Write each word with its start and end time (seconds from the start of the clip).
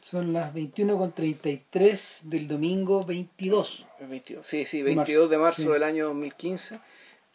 Son 0.00 0.32
las 0.32 0.54
21.33 0.54 2.22
del 2.22 2.46
domingo 2.46 3.04
22. 3.04 3.86
22. 4.00 4.46
Sí, 4.46 4.64
sí, 4.64 4.82
22 4.82 5.28
de 5.28 5.38
marzo, 5.38 5.72
del 5.72 5.82
año 5.82 6.06
2015. 6.06 6.78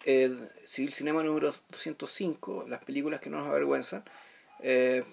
El 0.05 0.49
Civil 0.66 0.92
Cinema 0.92 1.21
número 1.24 1.54
205, 1.70 2.66
las 2.68 2.84
películas 2.84 3.20
que 3.20 3.29
no 3.29 3.39
nos 3.39 3.50
avergüenzan. 3.50 4.04
Eh, 4.62 5.04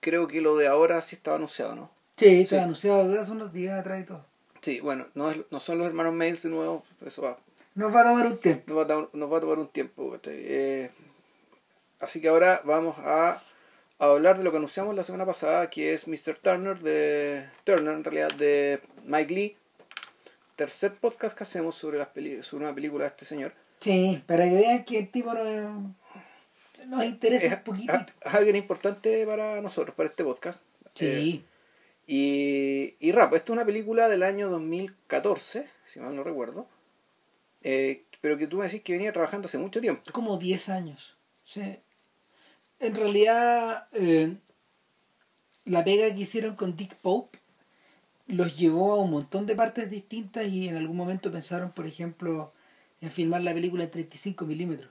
creo 0.00 0.28
que 0.28 0.40
lo 0.40 0.56
de 0.56 0.68
ahora 0.68 1.00
sí 1.02 1.16
estaba 1.16 1.36
anunciado, 1.36 1.74
¿no? 1.74 1.90
Sí, 2.16 2.42
estaba 2.42 2.64
anunciado 2.64 3.08
desde 3.08 3.20
hace 3.22 3.32
unos 3.32 3.52
días 3.52 3.78
atrás 3.78 4.02
y 4.02 4.06
todo. 4.06 4.24
Sí, 4.60 4.80
bueno, 4.80 5.06
no, 5.14 5.32
no 5.50 5.60
son 5.60 5.78
los 5.78 5.86
hermanos 5.86 6.12
Mails 6.14 6.42
de 6.42 6.50
nuevo, 6.50 6.84
eso 7.04 7.22
va. 7.22 7.38
Nos 7.74 7.94
va 7.94 8.00
a 8.00 8.04
tomar 8.04 8.26
un 8.26 8.38
tiempo. 8.38 8.74
Nos 8.74 8.78
va 8.78 8.94
a, 8.94 9.08
nos 9.12 9.32
va 9.32 9.38
a 9.38 9.40
tomar 9.40 9.58
un 9.58 9.68
tiempo. 9.68 10.18
Eh, 10.24 10.90
así 12.00 12.20
que 12.20 12.28
ahora 12.28 12.60
vamos 12.64 12.96
a 12.98 13.40
a 13.98 14.06
hablar 14.06 14.38
de 14.38 14.44
lo 14.44 14.50
que 14.50 14.58
anunciamos 14.58 14.94
la 14.94 15.02
semana 15.02 15.26
pasada, 15.26 15.68
que 15.70 15.92
es 15.92 16.06
Mr. 16.06 16.36
Turner, 16.40 16.78
de 16.78 17.48
Turner 17.64 17.94
en 17.94 18.04
realidad, 18.04 18.32
de 18.32 18.80
Mike 19.04 19.34
Lee. 19.34 19.56
Tercer 20.56 20.94
podcast 20.94 21.36
que 21.36 21.44
hacemos 21.44 21.74
sobre, 21.74 21.98
las 21.98 22.08
sobre 22.46 22.64
una 22.64 22.74
película 22.74 23.04
de 23.04 23.08
este 23.08 23.24
señor. 23.24 23.52
Sí, 23.80 24.22
para 24.26 24.44
que 24.44 24.56
vean 24.56 24.84
que 24.84 24.98
el 24.98 25.10
tipo 25.10 25.32
no, 25.32 25.94
nos 26.86 27.04
interesa 27.04 27.56
un 27.56 27.62
poquito. 27.62 27.92
Es 28.24 28.34
alguien 28.34 28.56
importante 28.56 29.26
para 29.26 29.60
nosotros, 29.60 29.94
para 29.94 30.08
este 30.08 30.24
podcast. 30.24 30.62
Sí. 30.94 31.06
Eh, 31.06 31.44
y, 32.06 32.94
y 33.00 33.12
rap, 33.12 33.34
esta 33.34 33.52
es 33.52 33.56
una 33.56 33.66
película 33.66 34.08
del 34.08 34.22
año 34.22 34.48
2014, 34.48 35.68
si 35.84 36.00
mal 36.00 36.16
no 36.16 36.24
recuerdo. 36.24 36.66
Eh, 37.62 38.04
pero 38.20 38.38
que 38.38 38.46
tú 38.46 38.58
me 38.58 38.64
decís 38.64 38.82
que 38.82 38.92
venía 38.92 39.12
trabajando 39.12 39.46
hace 39.46 39.58
mucho 39.58 39.80
tiempo. 39.80 40.02
Como 40.12 40.38
10 40.38 40.68
años. 40.70 41.16
Sí 41.44 41.78
en 42.80 42.94
realidad 42.94 43.88
eh, 43.92 44.36
la 45.64 45.84
pega 45.84 46.14
que 46.14 46.22
hicieron 46.22 46.56
con 46.56 46.76
Dick 46.76 46.96
Pope 46.96 47.38
los 48.26 48.56
llevó 48.56 48.92
a 48.92 49.00
un 49.02 49.10
montón 49.10 49.46
de 49.46 49.54
partes 49.54 49.90
distintas 49.90 50.46
y 50.46 50.68
en 50.68 50.76
algún 50.76 50.96
momento 50.96 51.32
pensaron, 51.32 51.72
por 51.72 51.86
ejemplo, 51.86 52.52
en 53.00 53.10
filmar 53.10 53.42
la 53.42 53.54
película 53.54 53.84
en 53.84 53.90
35 53.90 54.44
milímetros. 54.44 54.90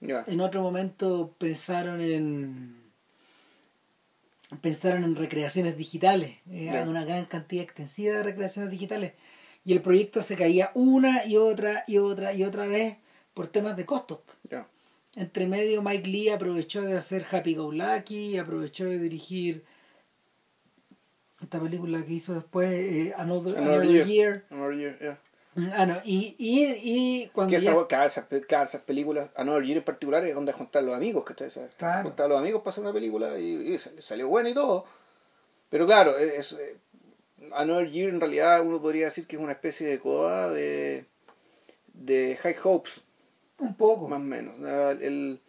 En 0.00 0.40
otro 0.40 0.60
momento 0.60 1.34
pensaron 1.38 2.00
en 2.00 2.84
pensaron 4.60 5.02
en 5.02 5.16
recreaciones 5.16 5.76
digitales, 5.76 6.36
eh, 6.50 6.70
una 6.86 7.04
gran 7.04 7.24
cantidad 7.24 7.64
extensiva 7.64 8.16
de 8.16 8.22
recreaciones 8.22 8.70
digitales. 8.70 9.14
Y 9.64 9.72
el 9.72 9.82
proyecto 9.82 10.22
se 10.22 10.36
caía 10.36 10.70
una 10.74 11.26
y 11.26 11.36
otra 11.36 11.82
y 11.88 11.98
otra 11.98 12.32
y 12.32 12.44
otra 12.44 12.66
vez 12.66 12.98
por 13.34 13.48
temas 13.48 13.76
de 13.76 13.86
costos 13.86 14.20
entre 15.16 15.46
medio 15.46 15.82
Mike 15.82 16.06
Lee 16.06 16.28
aprovechó 16.28 16.82
de 16.82 16.96
hacer 16.96 17.26
Happy 17.30 17.54
Go 17.54 17.72
Lucky, 17.72 18.38
aprovechó 18.38 18.84
de 18.84 18.98
dirigir 18.98 19.64
esta 21.42 21.58
película 21.58 22.04
que 22.04 22.12
hizo 22.12 22.34
después 22.34 22.70
eh, 22.70 23.14
Another, 23.16 23.54
Year. 24.06 24.44
Another 24.50 24.76
Year, 24.76 24.98
yeah. 24.98 25.18
Mm, 25.54 25.70
ah, 25.74 25.86
no, 25.86 26.00
y, 26.04 26.36
y, 26.38 26.64
y 26.82 27.28
cuando 27.28 27.50
que 27.50 27.56
esa, 27.56 27.86
cada, 27.88 28.04
esas, 28.04 28.26
esas 28.30 28.82
películas, 28.82 29.30
Another 29.34 29.64
Year 29.64 29.78
en 29.78 29.84
particular, 29.84 30.22
es 30.22 30.34
donde 30.34 30.52
juntar 30.52 30.84
los 30.84 30.94
amigos, 30.94 31.24
¿cachai? 31.24 31.50
Claro. 31.78 32.02
Juntar 32.02 32.28
los 32.28 32.38
amigos 32.38 32.60
para 32.60 32.72
hacer 32.72 32.84
una 32.84 32.92
película 32.92 33.38
y, 33.38 33.78
salió 33.78 34.28
buena 34.28 34.50
y 34.50 34.54
todo. 34.54 34.84
Pero 35.70 35.86
claro, 35.86 36.18
es, 36.18 36.52
eh, 36.52 36.76
Another 37.52 37.90
Year 37.90 38.10
en 38.10 38.20
realidad 38.20 38.60
uno 38.60 38.82
podría 38.82 39.06
decir 39.06 39.26
que 39.26 39.36
es 39.36 39.42
una 39.42 39.52
especie 39.52 39.86
de 39.86 39.98
coda 39.98 40.50
de, 40.50 41.06
de 41.94 42.38
High 42.42 42.56
Hopes 42.62 43.00
un 43.58 43.74
poco. 43.74 44.08
Más 44.08 44.20
o 44.20 44.22
menos. 44.22 44.54
El, 45.00 45.40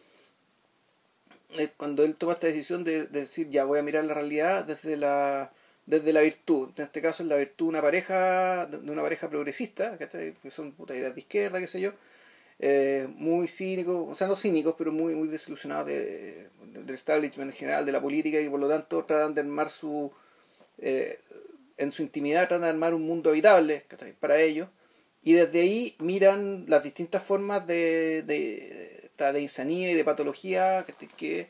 cuando 1.78 2.04
él 2.04 2.16
toma 2.16 2.34
esta 2.34 2.48
decisión 2.48 2.84
de, 2.84 3.06
decir, 3.08 3.50
ya 3.50 3.66
voy 3.66 3.80
a 3.80 3.84
mirar 3.84 4.06
la 4.06 4.14
realidad 4.14 4.66
desde 4.66 4.98
la 4.98 5.52
desde 5.86 6.12
la 6.12 6.22
virtud. 6.22 6.72
En 6.76 6.84
este 6.84 7.02
caso 7.02 7.24
es 7.24 7.30
la 7.30 7.38
virtud 7.38 7.68
de 7.68 7.70
una 7.70 7.82
pareja, 7.82 8.66
de 8.66 8.92
una 8.92 9.02
pareja 9.02 9.30
progresista, 9.30 9.98
que 9.98 10.52
son 10.52 10.74
puta 10.74 10.94
ideas 10.94 11.16
de 11.16 11.22
izquierda, 11.22 11.60
qué 11.60 11.68
sé 11.68 11.80
yo. 11.80 11.94
Eh, 12.60 13.08
muy 13.16 13.48
cínicos, 13.48 14.08
o 14.10 14.16
sea, 14.16 14.28
no 14.28 14.36
cínicos, 14.36 14.76
pero 14.78 14.92
muy, 14.92 15.16
muy 15.16 15.30
desilusionados 15.30 15.88
de, 15.88 16.50
del 16.74 16.90
establishment 16.90 17.52
en 17.52 17.58
general, 17.58 17.86
de 17.86 17.94
la 17.94 18.02
política, 18.02 18.42
y 18.42 18.50
por 18.50 18.60
lo 18.60 18.68
tanto 18.68 19.06
tratan 19.06 19.34
de 19.34 19.42
armar 19.42 19.70
su. 19.70 20.12
Eh, 20.80 21.20
en 21.78 21.92
su 21.92 22.02
intimidad 22.02 22.48
tratan 22.48 22.64
de 22.64 22.70
armar 22.70 22.94
un 22.94 23.04
mundo 23.04 23.30
habitable 23.30 23.86
para 24.20 24.42
ellos 24.42 24.68
y 25.28 25.34
desde 25.34 25.60
ahí 25.60 25.94
miran 26.00 26.64
las 26.70 26.86
distintas 26.86 27.22
formas 27.22 27.68
de, 27.68 28.24
de, 28.24 29.10
de 29.18 29.42
insanía 29.42 29.92
y 29.92 29.94
de 29.94 30.06
patología 30.06 30.86
que, 31.18 31.50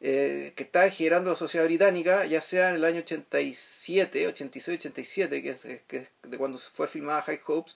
eh, 0.00 0.54
que 0.56 0.62
está 0.62 0.90
generando 0.90 1.28
la 1.28 1.36
sociedad 1.36 1.66
británica, 1.66 2.24
ya 2.24 2.40
sea 2.40 2.70
en 2.70 2.76
el 2.76 2.86
año 2.86 3.00
87, 3.00 4.28
86, 4.28 4.78
87, 4.78 5.42
que 5.42 5.50
es, 5.50 5.82
que 5.82 6.08
de 6.22 6.38
cuando 6.38 6.56
fue 6.56 6.88
filmada 6.88 7.20
High 7.20 7.40
Hopes, 7.48 7.74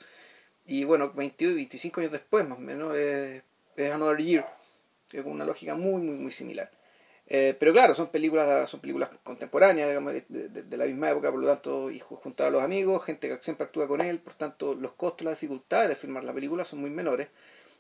y 0.64 0.84
bueno, 0.84 1.12
22 1.12 1.54
25 1.54 2.00
años 2.00 2.12
después 2.12 2.48
más 2.48 2.56
o 2.56 2.62
menos, 2.62 2.97
es, 2.97 3.42
es 3.76 3.92
Another 3.92 4.24
Year, 4.24 4.47
que 5.10 5.18
es 5.18 5.26
una 5.26 5.44
lógica 5.44 5.74
muy, 5.74 6.00
muy, 6.00 6.16
muy 6.16 6.32
similar. 6.32 6.70
Eh, 7.28 7.56
pero 7.59 7.72
claro, 7.72 7.94
son 7.94 8.09
películas 8.09 8.70
son 8.70 8.81
películas 8.81 9.10
contemporáneas, 9.25 9.88
digamos, 9.88 10.14
de, 10.28 10.76
la 10.76 10.84
misma 10.84 11.10
época, 11.10 11.31
por 11.31 11.41
lo 11.41 11.48
tanto, 11.48 11.91
y 11.91 11.98
juntar 11.98 12.48
a 12.48 12.50
los 12.50 12.62
amigos, 12.62 13.04
gente 13.04 13.28
que 13.28 13.42
siempre 13.42 13.66
actúa 13.66 13.88
con 13.88 14.00
él, 14.00 14.20
por 14.20 14.34
tanto, 14.34 14.75
los 14.75 14.92
costos, 14.92 15.25
las 15.25 15.34
dificultades 15.34 15.88
de 15.88 15.97
filmar 15.97 16.22
la 16.22 16.32
película 16.32 16.65
son 16.65 16.81
muy 16.81 16.91
menores. 16.91 17.28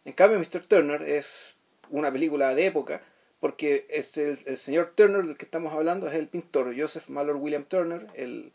En 0.04 0.14
cambio, 0.14 0.38
Mr. 0.38 0.66
Turner 0.66 1.02
es 1.02 1.56
una 1.90 2.10
película 2.10 2.54
de 2.54 2.66
época, 2.66 3.02
porque 3.38 3.86
es 3.88 4.16
el, 4.18 4.56
señor 4.56 4.94
Turner 4.96 5.24
del 5.24 5.36
que 5.36 5.44
estamos 5.44 5.72
hablando 5.72 6.08
es 6.08 6.14
el 6.14 6.26
pintor 6.26 6.74
Joseph 6.76 7.08
Mallor 7.08 7.36
William 7.36 7.64
Turner, 7.64 8.08
el, 8.14 8.50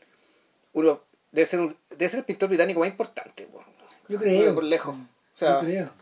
uno, 0.74 1.02
debe, 1.32 1.46
ser 1.46 1.76
debe 1.90 2.10
ser 2.10 2.20
el 2.20 2.26
pintor 2.26 2.50
británico 2.50 2.82
más 2.82 2.90
importante. 2.90 3.48
Yo 4.10 4.18
creo. 4.18 4.54
Por 4.54 4.66
lejos. 4.66 4.96
O 4.96 5.38
sea, 5.38 5.62
Yo 5.62 5.68
creo 5.68 6.01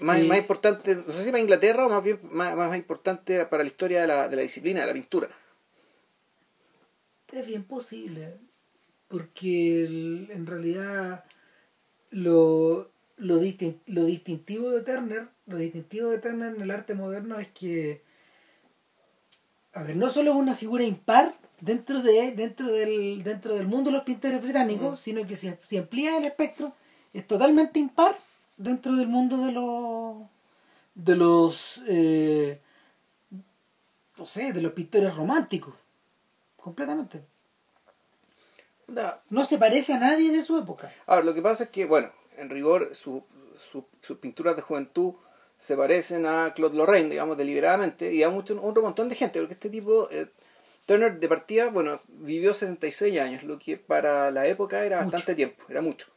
más, 0.00 0.22
más 0.24 0.38
importante, 0.38 0.96
no 0.96 1.12
sé 1.12 1.24
si 1.24 1.30
para 1.30 1.40
Inglaterra 1.40 1.86
o 1.86 1.88
más 1.88 2.02
bien 2.02 2.20
más, 2.30 2.56
más 2.56 2.76
importante 2.76 3.44
para 3.46 3.62
la 3.62 3.68
historia 3.68 4.02
de 4.02 4.06
la, 4.06 4.28
de 4.28 4.36
la 4.36 4.42
disciplina, 4.42 4.80
de 4.80 4.86
la 4.86 4.92
pintura. 4.92 5.28
Es 7.32 7.46
bien 7.46 7.64
posible, 7.64 8.36
porque 9.08 9.84
en 9.84 10.46
realidad 10.46 11.24
lo, 12.10 12.90
lo, 13.16 13.40
lo 13.86 14.04
distintivo 14.04 14.70
de 14.70 14.82
Turner, 14.82 15.28
lo 15.46 15.56
distintivo 15.56 16.10
de 16.10 16.18
Turner 16.18 16.54
en 16.54 16.62
el 16.62 16.70
arte 16.70 16.94
moderno 16.94 17.38
es 17.38 17.48
que, 17.48 18.02
a 19.72 19.82
ver, 19.82 19.96
no 19.96 20.10
solo 20.10 20.30
es 20.30 20.36
una 20.36 20.54
figura 20.54 20.84
impar 20.84 21.34
dentro 21.60 22.02
de 22.02 22.32
dentro 22.32 22.68
del 22.68 23.22
dentro 23.24 23.54
del 23.54 23.66
mundo 23.66 23.90
de 23.90 23.96
los 23.96 24.04
pintores 24.04 24.42
británicos, 24.42 25.00
sino 25.00 25.26
que 25.26 25.36
si, 25.36 25.52
si 25.62 25.76
amplía 25.76 26.16
el 26.18 26.24
espectro 26.24 26.72
es 27.12 27.26
totalmente 27.26 27.78
impar 27.78 28.18
dentro 28.56 28.96
del 28.96 29.08
mundo 29.08 29.38
de 29.44 29.52
los 29.52 30.28
de 30.94 31.16
los 31.16 31.82
eh, 31.88 32.60
no 34.16 34.26
sé 34.26 34.52
de 34.52 34.62
los 34.62 34.72
pintores 34.72 35.14
románticos 35.14 35.74
completamente. 36.56 37.22
No, 39.30 39.44
se 39.44 39.58
parece 39.58 39.94
a 39.94 39.98
nadie 39.98 40.30
de 40.30 40.42
su 40.42 40.58
época. 40.58 40.92
ahora 41.06 41.24
lo 41.24 41.34
que 41.34 41.42
pasa 41.42 41.64
es 41.64 41.70
que 41.70 41.86
bueno 41.86 42.12
en 42.36 42.50
rigor 42.50 42.94
su, 42.94 43.24
sus 43.56 44.18
pinturas 44.18 44.56
de 44.56 44.62
juventud 44.62 45.14
se 45.56 45.76
parecen 45.76 46.26
a 46.26 46.52
Claude 46.54 46.76
Lorraine 46.76 47.08
digamos 47.08 47.38
deliberadamente 47.38 48.12
y 48.12 48.22
a 48.22 48.28
mucho, 48.28 48.60
otro 48.62 48.82
montón 48.82 49.08
de 49.08 49.14
gente 49.14 49.40
porque 49.40 49.54
este 49.54 49.70
tipo 49.70 50.08
eh, 50.10 50.26
Turner 50.84 51.18
de 51.18 51.28
partida 51.28 51.70
bueno 51.70 52.00
vivió 52.08 52.52
76 52.52 53.18
años 53.20 53.42
lo 53.42 53.58
que 53.58 53.78
para 53.78 54.30
la 54.30 54.46
época 54.46 54.84
era 54.84 54.98
bastante 54.98 55.34
tiempo 55.34 55.64
era 55.68 55.80
mucho 55.80 56.13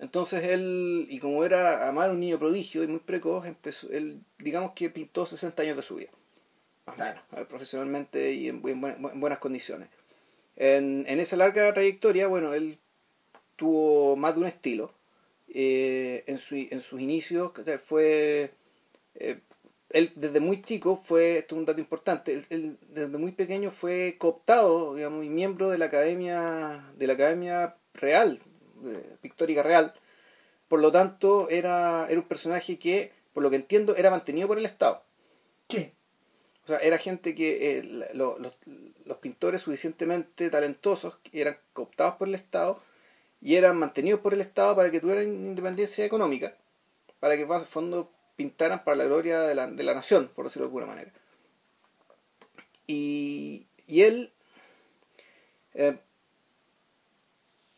entonces 0.00 0.42
él, 0.44 1.06
y 1.10 1.18
como 1.18 1.44
era 1.44 1.86
amar 1.86 2.10
un 2.10 2.20
niño 2.20 2.38
prodigio 2.38 2.82
y 2.82 2.86
muy 2.86 3.00
precoz, 3.00 3.44
empezó, 3.44 3.90
él 3.90 4.20
digamos 4.38 4.72
que 4.72 4.88
pintó 4.88 5.26
60 5.26 5.62
años 5.62 5.76
de 5.76 5.82
su 5.82 5.96
vida. 5.96 6.08
Más 6.86 7.46
profesionalmente 7.48 8.32
y 8.32 8.48
en, 8.48 8.62
buenas 8.62 9.38
condiciones. 9.38 9.88
En, 10.56 11.04
en, 11.06 11.20
esa 11.20 11.36
larga 11.36 11.72
trayectoria, 11.74 12.26
bueno, 12.28 12.54
él 12.54 12.78
tuvo 13.56 14.16
más 14.16 14.34
de 14.34 14.40
un 14.40 14.46
estilo. 14.46 14.92
Eh, 15.52 16.24
en, 16.26 16.38
su, 16.38 16.56
en 16.56 16.80
sus 16.80 17.00
inicios 17.00 17.52
fue... 17.84 18.52
Eh, 19.16 19.38
él 19.90 20.12
desde 20.14 20.40
muy 20.40 20.62
chico 20.62 21.02
fue, 21.04 21.38
esto 21.38 21.56
es 21.56 21.58
un 21.58 21.64
dato 21.64 21.80
importante, 21.80 22.44
él, 22.48 22.78
desde 22.90 23.18
muy 23.18 23.32
pequeño 23.32 23.72
fue 23.72 24.14
cooptado, 24.18 24.94
digamos, 24.94 25.24
y 25.24 25.28
miembro 25.28 25.68
de 25.68 25.78
la 25.78 25.86
academia, 25.86 26.84
de 26.96 27.06
la 27.08 27.14
academia 27.14 27.74
real 27.94 28.40
pictórica 29.20 29.62
real. 29.62 29.94
Por 30.68 30.80
lo 30.80 30.90
tanto, 30.90 31.48
era, 31.48 32.06
era 32.08 32.20
un 32.20 32.28
personaje 32.28 32.78
que, 32.78 33.12
por 33.32 33.42
lo 33.42 33.50
que 33.50 33.56
entiendo, 33.56 33.96
era 33.96 34.10
mantenido 34.10 34.46
por 34.48 34.58
el 34.58 34.66
Estado. 34.66 35.02
¿Qué? 35.68 35.92
O 36.64 36.66
sea, 36.68 36.78
era 36.78 36.98
gente 36.98 37.34
que 37.34 37.78
eh, 37.78 37.82
los, 38.14 38.38
los 39.04 39.16
pintores 39.18 39.62
suficientemente 39.62 40.50
talentosos 40.50 41.18
eran 41.32 41.58
cooptados 41.72 42.14
por 42.16 42.28
el 42.28 42.34
Estado 42.34 42.80
y 43.40 43.56
eran 43.56 43.76
mantenidos 43.76 44.20
por 44.20 44.34
el 44.34 44.40
Estado 44.40 44.76
para 44.76 44.90
que 44.90 45.00
tuvieran 45.00 45.26
independencia 45.26 46.04
económica, 46.04 46.54
para 47.18 47.36
que, 47.36 47.42
en 47.42 47.66
fondo, 47.66 48.12
pintaran 48.36 48.84
para 48.84 48.96
la 48.98 49.04
gloria 49.04 49.40
de 49.40 49.54
la, 49.54 49.66
de 49.66 49.82
la 49.82 49.94
nación, 49.94 50.30
por 50.34 50.44
decirlo 50.44 50.66
de 50.66 50.68
alguna 50.68 50.86
manera. 50.86 51.12
Y, 52.86 53.66
y 53.86 54.02
él 54.02 54.32
Eh, 55.72 55.96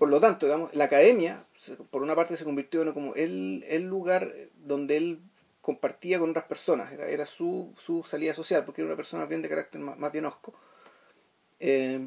por 0.03 0.09
lo 0.09 0.19
tanto, 0.19 0.47
digamos, 0.47 0.75
la 0.75 0.87
academia, 0.87 1.45
por 1.93 2.03
una 2.03 2.17
parte, 2.17 2.37
se 2.37 2.43
convirtió 2.43 2.83
en 2.83 2.93
como 2.93 3.15
el, 3.15 3.65
el 3.69 3.85
lugar 3.85 4.35
donde 4.57 4.97
él 4.97 5.21
compartía 5.61 6.19
con 6.19 6.31
otras 6.31 6.47
personas, 6.47 6.93
era, 6.93 7.25
su, 7.25 7.73
su, 7.79 8.03
salida 8.03 8.35
social, 8.35 8.65
porque 8.65 8.81
era 8.81 8.89
una 8.89 8.97
persona 8.97 9.27
bien 9.27 9.43
de 9.43 9.49
carácter 9.49 9.81
más, 9.81 10.11
bien 10.11 10.27
osco. 10.27 10.55
Eh, 11.61 12.01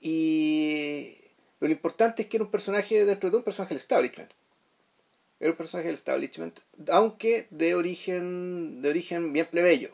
y 0.00 1.18
lo 1.60 1.68
importante 1.68 2.22
es 2.22 2.28
que 2.28 2.38
era 2.38 2.44
un 2.44 2.50
personaje, 2.50 3.04
dentro 3.04 3.26
de 3.26 3.32
todo, 3.32 3.38
un 3.40 3.44
personaje 3.44 3.74
del 3.74 3.82
establishment. 3.82 4.30
Era 5.38 5.50
un 5.50 5.56
personaje 5.58 5.88
del 5.88 5.96
establishment, 5.96 6.60
aunque 6.90 7.46
de 7.50 7.74
origen, 7.74 8.80
de 8.80 8.88
origen 8.88 9.34
bien 9.34 9.48
plebeyo. 9.50 9.90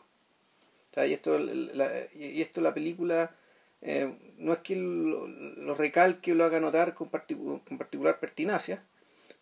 y, 0.95 1.11
esto, 1.11 1.37
la, 1.37 1.91
y 2.15 2.41
esto 2.41 2.61
la 2.61 2.73
película 2.73 3.35
eh, 3.81 4.33
no 4.37 4.53
es 4.53 4.59
que 4.59 4.75
lo, 4.75 5.75
recalque 5.75 6.31
o 6.31 6.35
lo 6.35 6.45
haga 6.45 6.59
notar 6.59 6.93
con, 6.93 7.09
particular 7.09 8.19
pertinacia, 8.19 8.83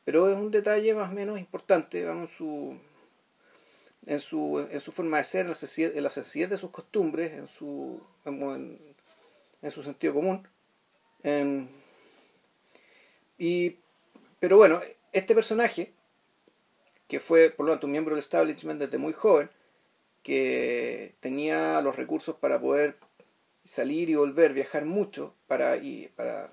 pero 0.04 0.30
es 0.30 0.36
un 0.36 0.52
detalle 0.52 0.94
más 0.94 1.12
o 1.12 1.14
menos 1.14 1.40
importante 1.40 2.04
en, 2.04 2.28
su, 2.28 2.78
en, 4.06 4.20
su, 4.20 4.68
en 4.70 4.80
su 4.80 4.92
forma 4.92 5.18
de 5.18 5.24
ser, 5.24 5.42
en 5.46 6.04
la, 6.04 6.10
sencillez, 6.10 6.50
de 6.50 6.58
sus 6.58 6.70
costumbres, 6.70 7.32
en 7.34 7.48
su, 7.48 8.02
en, 8.26 8.80
en 9.62 9.72
su 9.72 9.84
sentido 9.84 10.14
común. 10.14 10.48
y, 13.38 13.78
pero 14.40 14.58
bueno, 14.58 14.82
este 15.12 15.34
personaje, 15.34 15.94
que 17.08 17.20
fue 17.20 17.50
por 17.50 17.66
lo 17.66 17.72
tanto 17.72 17.88
un 17.88 17.92
miembro 17.92 18.16
del 18.16 18.20
establishment 18.20 18.80
desde 18.80 18.98
muy 18.98 19.14
joven, 19.14 19.50
que 20.24 21.16
tenía 21.20 21.80
los 21.82 21.96
recursos 21.96 22.36
para 22.36 22.60
poder 22.60 22.98
salir 23.66 24.10
y 24.10 24.16
volver, 24.16 24.54
viajar 24.54 24.86
mucho 24.86 25.34
para, 25.48 25.76
y, 25.78 26.08
para, 26.16 26.50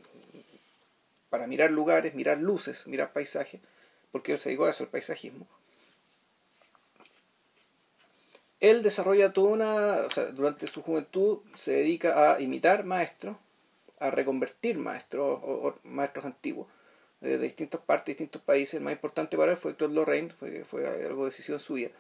para 1.29 1.47
mirar 1.47 1.71
lugares, 1.71 2.15
mirar 2.15 2.39
luces, 2.39 2.87
mirar 2.87 3.13
paisajes, 3.13 3.61
porque 4.11 4.33
él 4.33 4.39
se 4.39 4.49
dedicó 4.49 4.65
a 4.65 4.71
eso, 4.71 4.83
el 4.83 4.91
paisajismo. 4.91 5.47
Él 8.61 8.83
desarrolla 8.83 9.33
toda 9.33 9.51
una, 9.51 10.03
durante 10.33 10.67
su 10.67 10.83
juventud 10.83 11.41
se 11.55 11.73
dedica 11.73 12.35
a 12.35 12.41
imitar 12.41 12.85
maestros, 12.85 13.37
a 13.99 14.11
reconvertir 14.11 14.79
maestros 14.79 15.41
o, 15.43 15.75
maestros 15.83 16.25
antiguos 16.25 16.69
de, 17.21 17.39
distintas 17.39 17.81
partes, 17.81 18.15
distintos 18.15 18.41
países. 18.41 18.75
El 18.75 18.83
más 18.83 18.93
importante 18.93 19.37
para 19.37 19.53
él 19.53 19.57
fue 19.57 19.77
Claude 19.77 19.95
Lorraine, 19.95 20.31
fue, 20.31 20.65
fue 20.65 20.87
algo 20.87 21.25
decisivo 21.25 21.57
en 21.57 21.61
su 21.61 21.75
vida. 21.75 21.91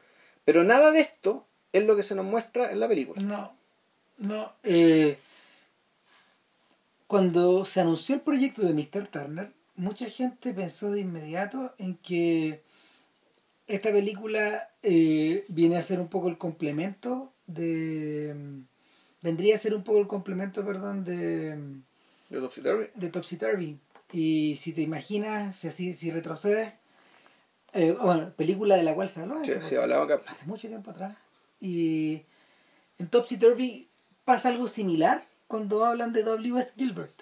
Pero 0.45 0.63
nada 0.63 0.93
de 0.93 1.01
esto 1.01 1.47
es 1.73 1.85
lo 1.85 1.97
que 1.97 2.03
se 2.03 2.15
nos 2.15 2.25
muestra 2.25 2.71
en 2.71 2.81
la 2.81 2.89
película. 2.89 3.21
No. 3.21 3.62
No, 4.19 4.53
eh, 4.63 5.19
cuando 7.07 7.65
se 7.65 7.81
anunció 7.81 8.15
el 8.15 8.21
proyecto 8.21 8.63
de 8.63 8.73
Mr. 8.73 9.07
Turner, 9.09 9.53
mucha 9.77 10.09
gente 10.09 10.53
pensó 10.53 10.91
de 10.91 11.01
inmediato 11.01 11.75
en 11.79 11.97
que 11.97 12.63
esta 13.67 13.91
película 13.91 14.71
eh, 14.83 15.45
viene 15.49 15.77
a 15.77 15.83
ser 15.83 16.01
un 16.01 16.09
poco 16.09 16.29
el 16.29 16.39
complemento 16.39 17.33
de... 17.47 18.35
vendría 19.21 19.57
a 19.57 19.59
ser 19.59 19.75
un 19.75 19.85
poco 19.85 19.99
el 19.99 20.07
complemento, 20.07 20.65
perdón, 20.65 21.05
de... 21.05 21.57
De 22.31 22.41
Topsy 22.41 22.63
Turvy. 22.63 22.87
De 22.95 23.09
Topsy 23.11 23.37
Turvy. 23.37 23.79
Y 24.13 24.57
si 24.57 24.73
te 24.73 24.83
imaginas, 24.83 25.57
si 25.57 25.69
así, 25.69 25.95
si 25.95 26.11
retrocedes, 26.11 26.73
eh, 27.73 27.97
bueno, 28.01 28.33
película 28.37 28.77
de 28.77 28.83
la 28.83 28.95
cual 28.95 29.09
se 29.09 29.21
habló. 29.21 29.45
Sí, 29.45 29.53
se 29.61 29.79
hablaba. 29.79 30.23
Hace 30.27 30.47
mucho 30.47 30.69
tiempo 30.69 30.91
atrás. 30.91 31.17
Y 31.61 32.23
en 32.99 33.09
Topsy 33.09 33.37
Turvy 33.39 33.89
pasa 34.25 34.49
algo 34.49 34.69
similar 34.69 35.25
cuando 35.47 35.85
hablan 35.85 36.13
de 36.13 36.23
W.S. 36.23 36.73
Gilbert. 36.77 37.13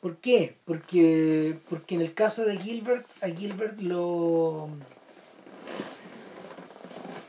¿Por 0.00 0.16
qué? 0.16 0.56
Porque, 0.64 1.58
porque 1.68 1.94
en 1.94 2.00
el 2.00 2.14
caso 2.14 2.44
de 2.44 2.56
Gilbert, 2.58 3.06
a 3.22 3.28
Gilbert 3.28 3.78
lo... 3.80 4.70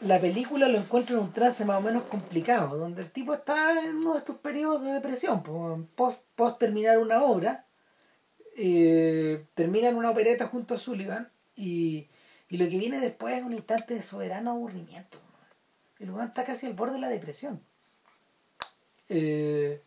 La 0.01 0.19
película 0.19 0.67
lo 0.67 0.79
encuentra 0.79 1.15
en 1.15 1.21
un 1.21 1.33
trance 1.33 1.63
más 1.65 1.77
o 1.77 1.81
menos 1.81 2.03
complicado, 2.03 2.77
donde 2.77 3.03
el 3.03 3.11
tipo 3.11 3.35
está 3.35 3.83
en 3.83 3.97
uno 3.97 4.13
de 4.13 4.19
estos 4.19 4.37
periodos 4.37 4.83
de 4.83 4.93
depresión, 4.93 5.43
post, 5.95 6.23
post 6.33 6.57
terminar 6.57 6.97
una 6.97 7.23
obra, 7.23 7.67
eh, 8.57 9.45
termina 9.53 9.89
en 9.89 9.97
una 9.97 10.09
opereta 10.09 10.47
junto 10.47 10.73
a 10.73 10.79
Sullivan 10.79 11.29
y, 11.55 12.07
y 12.49 12.57
lo 12.57 12.67
que 12.67 12.79
viene 12.79 12.99
después 12.99 13.37
es 13.37 13.43
un 13.43 13.53
instante 13.53 13.93
de 13.93 14.01
soberano 14.01 14.51
aburrimiento. 14.51 15.19
El 15.99 16.07
lugar 16.07 16.29
está 16.29 16.45
casi 16.45 16.65
al 16.65 16.73
borde 16.73 16.93
de 16.93 16.99
la 16.99 17.09
depresión. 17.09 17.61
Eh, 19.11 19.81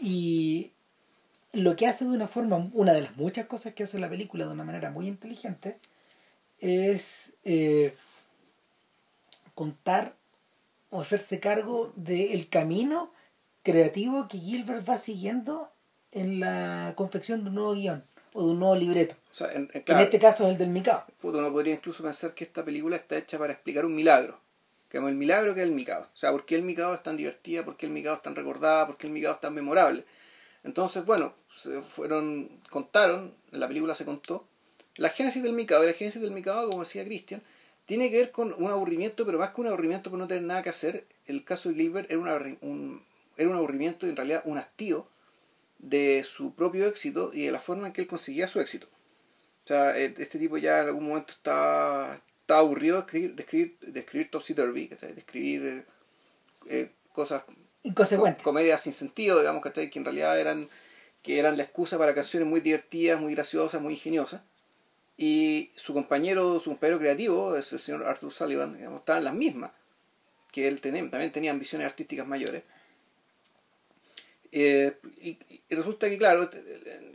y 0.00 0.72
lo 1.52 1.76
que 1.76 1.86
hace 1.86 2.06
de 2.06 2.10
una 2.10 2.26
forma, 2.26 2.70
una 2.72 2.94
de 2.94 3.02
las 3.02 3.16
muchas 3.16 3.46
cosas 3.46 3.74
que 3.74 3.84
hace 3.84 3.98
la 3.98 4.08
película 4.08 4.46
de 4.46 4.52
una 4.52 4.64
manera 4.64 4.90
muy 4.90 5.06
inteligente, 5.06 5.76
es 6.58 7.34
eh, 7.44 7.94
contar 9.54 10.14
o 10.90 11.02
hacerse 11.02 11.38
cargo 11.38 11.92
del 11.96 12.48
camino 12.48 13.12
creativo 13.62 14.26
que 14.28 14.38
Gilbert 14.38 14.88
va 14.88 14.98
siguiendo 14.98 15.70
en 16.10 16.40
la 16.40 16.94
confección 16.96 17.42
de 17.42 17.50
un 17.50 17.56
nuevo 17.56 17.74
guion 17.74 18.04
o 18.32 18.44
de 18.44 18.50
un 18.52 18.58
nuevo 18.58 18.76
libreto. 18.76 19.14
en, 19.52 19.68
este 19.74 20.18
caso 20.18 20.44
es 20.44 20.52
el 20.52 20.58
del 20.58 20.70
Mikado. 20.70 21.04
uno 21.22 21.52
podría 21.52 21.74
incluso 21.74 22.02
pensar 22.02 22.34
que 22.34 22.44
esta 22.44 22.64
película 22.64 22.96
está 22.96 23.18
hecha 23.18 23.38
para 23.38 23.52
explicar 23.52 23.84
un 23.84 23.94
milagro 23.94 24.41
que 24.92 24.98
el 24.98 25.14
milagro 25.14 25.54
que 25.54 25.62
es 25.62 25.66
el 25.66 25.72
Mikado. 25.72 26.02
O 26.02 26.16
sea, 26.16 26.32
¿por 26.32 26.44
qué 26.44 26.54
el 26.54 26.62
Mikado 26.64 26.92
es 26.92 27.02
tan 27.02 27.16
divertida? 27.16 27.64
¿Por 27.64 27.78
qué 27.78 27.86
el 27.86 27.92
Mikado 27.92 28.16
es 28.16 28.22
tan 28.22 28.36
recordada? 28.36 28.86
¿Por 28.86 28.98
qué 28.98 29.06
el 29.06 29.12
Mikado 29.14 29.36
es 29.36 29.40
tan 29.40 29.54
memorable? 29.54 30.04
Entonces, 30.64 31.06
bueno, 31.06 31.32
se 31.56 31.80
fueron, 31.80 32.60
contaron, 32.68 33.34
en 33.52 33.60
la 33.60 33.68
película 33.68 33.94
se 33.94 34.04
contó, 34.04 34.46
la 34.96 35.08
génesis 35.08 35.42
del 35.42 35.54
Mikado. 35.54 35.82
Y 35.82 35.86
la 35.86 35.94
génesis 35.94 36.20
del 36.20 36.30
Mikado, 36.30 36.68
como 36.68 36.82
decía 36.82 37.06
Christian, 37.06 37.42
tiene 37.86 38.10
que 38.10 38.18
ver 38.18 38.32
con 38.32 38.52
un 38.52 38.70
aburrimiento, 38.70 39.24
pero 39.24 39.38
más 39.38 39.54
que 39.54 39.62
un 39.62 39.68
aburrimiento 39.68 40.10
por 40.10 40.18
no 40.18 40.28
tener 40.28 40.42
nada 40.42 40.62
que 40.62 40.68
hacer. 40.68 41.06
El 41.24 41.42
caso 41.42 41.70
de 41.70 41.76
Gilbert 41.76 42.12
era, 42.12 42.20
un, 42.20 43.02
era 43.38 43.48
un 43.48 43.56
aburrimiento 43.56 44.06
y 44.06 44.10
en 44.10 44.16
realidad 44.16 44.42
un 44.44 44.58
hastío 44.58 45.06
de 45.78 46.22
su 46.22 46.54
propio 46.54 46.86
éxito 46.86 47.30
y 47.32 47.46
de 47.46 47.52
la 47.52 47.60
forma 47.60 47.86
en 47.86 47.94
que 47.94 48.02
él 48.02 48.06
conseguía 48.06 48.46
su 48.46 48.60
éxito. 48.60 48.88
O 49.64 49.68
sea, 49.68 49.96
e, 49.96 50.12
este 50.18 50.38
tipo 50.38 50.58
ya 50.58 50.82
en 50.82 50.88
algún 50.88 51.08
momento 51.08 51.32
estaba, 51.32 52.20
estaba 52.42 52.60
aburrido 52.60 52.96
de 52.96 53.02
escribir, 53.02 53.34
de 53.34 53.42
escribir, 53.42 53.78
de 53.80 54.00
escribir 54.00 54.30
Topsy 54.30 54.54
Turvy, 54.54 54.88
de 54.88 55.14
escribir 55.16 55.64
eh, 55.64 55.84
eh, 56.68 56.90
cosas 57.12 57.44
inconsecuentes. 57.82 58.42
comedias 58.42 58.80
sin 58.82 58.92
sentido, 58.92 59.38
digamos, 59.38 59.62
que 59.62 59.90
en 59.94 60.04
realidad 60.04 60.38
eran, 60.38 60.68
que 61.22 61.38
eran 61.38 61.56
la 61.56 61.62
excusa 61.62 61.98
para 61.98 62.14
canciones 62.14 62.48
muy 62.48 62.60
divertidas, 62.60 63.20
muy 63.20 63.34
graciosas, 63.34 63.80
muy 63.80 63.94
ingeniosas. 63.94 64.42
Y 65.16 65.70
su 65.76 65.94
compañero, 65.94 66.58
su 66.58 66.70
compañero 66.70 66.98
creativo, 66.98 67.54
el 67.54 67.62
señor 67.62 68.04
Arthur 68.04 68.32
Sullivan, 68.32 68.76
digamos, 68.76 69.00
estaban 69.00 69.24
las 69.24 69.34
mismas, 69.34 69.70
que 70.50 70.66
él 70.66 70.80
tenía, 70.80 71.08
también 71.10 71.32
tenía 71.32 71.52
ambiciones 71.52 71.86
artísticas 71.86 72.26
mayores. 72.26 72.64
Eh, 74.52 74.94
y, 75.22 75.38
resulta 75.74 76.10
que, 76.10 76.18
claro, 76.18 76.50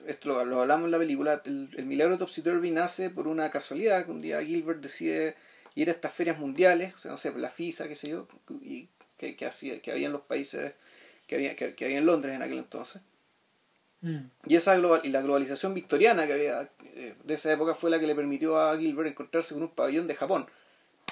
esto 0.08 0.44
lo, 0.44 0.60
hablamos 0.60 0.86
en 0.86 0.92
la 0.92 0.98
película, 0.98 1.42
el, 1.46 1.86
milagro 1.86 2.16
de 2.16 2.20
Topsy 2.20 2.42
Turvy 2.42 2.72
nace 2.72 3.12
por 3.12 3.28
una 3.28 3.52
casualidad, 3.52 4.06
que 4.06 4.12
un 4.12 4.22
día 4.22 4.44
Gilbert 4.44 4.82
decide 4.82 5.36
ir 5.76 5.90
a 5.90 5.92
estas 5.92 6.12
ferias 6.12 6.40
mundiales, 6.40 6.96
o 6.96 6.98
sea, 6.98 7.12
no 7.12 7.18
sé, 7.18 7.32
la 7.38 7.52
FISA, 7.52 7.88
qué 7.88 7.96
sé 7.96 8.10
yo, 8.10 8.28
y 8.64 8.90
que, 9.18 9.36
que, 9.36 9.46
hacía, 9.46 9.80
que 9.80 9.92
había 9.92 10.08
en 10.08 10.14
los 10.14 10.24
países, 10.24 10.74
que 11.28 11.36
había, 11.36 11.56
que, 11.56 11.86
había 11.86 12.00
en 12.00 12.08
Londres 12.08 12.34
en 12.34 12.42
aquel 12.42 12.58
entonces. 12.58 13.04
Mm. 14.02 14.26
Y, 14.48 14.56
esa 14.56 14.76
global, 14.76 15.02
y 15.04 15.10
la 15.10 15.22
globalización 15.22 15.76
victoriana 15.76 16.26
que 16.26 16.34
había 16.34 16.70
eh, 16.96 17.14
de 17.24 17.34
esa 17.36 17.52
época 17.52 17.76
fue 17.76 17.92
la 17.92 18.00
que 18.00 18.08
le 18.08 18.16
permitió 18.16 18.60
a 18.60 18.76
Gilbert 18.78 19.10
encontrarse 19.10 19.54
con 19.54 19.62
un 19.62 19.70
pabellón 19.70 20.08
de 20.08 20.16
Japón, 20.16 20.48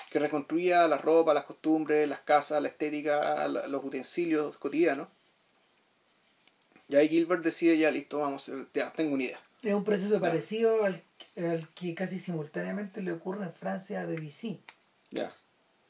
que 0.10 0.17
reconstruía 0.17 0.88
la 0.88 0.98
ropa, 0.98 1.36
las 1.36 1.46
costumbres, 1.46 2.10
las 2.10 2.22
casas, 2.22 2.60
la 2.63 2.70
estética, 2.70 3.48
los 3.48 3.84
utensilios 3.84 4.58
cotidianos 4.58 5.08
y 6.88 6.96
ahí 6.96 7.10
Gilbert 7.10 7.44
decide, 7.44 7.77
ya 7.77 7.92
listo, 7.92 8.20
vamos, 8.20 8.51
ya 8.74 8.92
tengo 8.92 9.13
una 9.13 9.24
idea. 9.24 9.39
Es 9.63 9.74
un 9.74 9.84
proceso 9.84 10.20
parecido 10.20 10.84
al, 10.84 11.01
que 11.74 11.96
casi 11.96 12.20
simultáneamente 12.20 13.01
le 13.01 13.12
ocurre 13.12 13.46
en 13.46 13.54
Francia 13.54 14.01
a 14.01 14.06
Debussy. 14.06 14.60
Ya. 15.10 15.34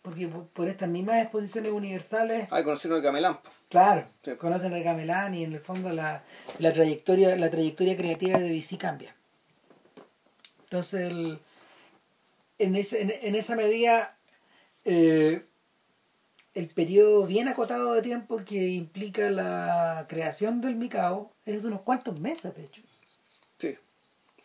Porque 0.02 0.28
por, 0.28 0.68
estas 0.68 0.88
mismas 0.88 1.22
exposiciones 1.22 1.72
universales... 1.74 2.48
Ah, 2.52 2.64
conocieron 2.64 2.98
el 2.98 3.04
gamelán. 3.04 3.40
Claro, 3.70 4.08
conocen 4.38 4.72
el 4.74 4.84
gamelán 4.84 5.34
y 5.34 5.44
en 5.44 5.54
el 5.54 5.60
fondo 5.60 5.92
la, 5.92 6.24
la, 6.60 6.72
trayectoria, 6.72 7.36
la 7.36 7.50
trayectoria 7.50 7.98
creativa 7.98 8.38
de 8.38 8.50
Debussy 8.50 8.78
cambia. 8.78 9.16
Entonces, 10.64 11.12
en, 12.60 12.76
ese, 12.76 13.02
en, 13.02 13.36
esa 13.36 13.56
medida... 13.56 14.16
Eh, 14.86 15.44
el 16.56 16.68
periodo 16.68 17.26
bien 17.28 17.48
acotado 17.50 17.94
de 17.94 18.02
tiempo 18.02 18.42
que 18.46 18.70
implica 18.70 19.30
la 19.30 20.06
creación 20.10 20.62
del 20.62 20.76
Mikao 20.76 21.32
es 21.46 21.62
de 21.62 21.68
unos 21.68 21.82
cuantos 21.82 22.20
meses, 22.20 22.56
de 22.56 22.64
hecho. 22.64 22.82
Sí, 23.60 23.78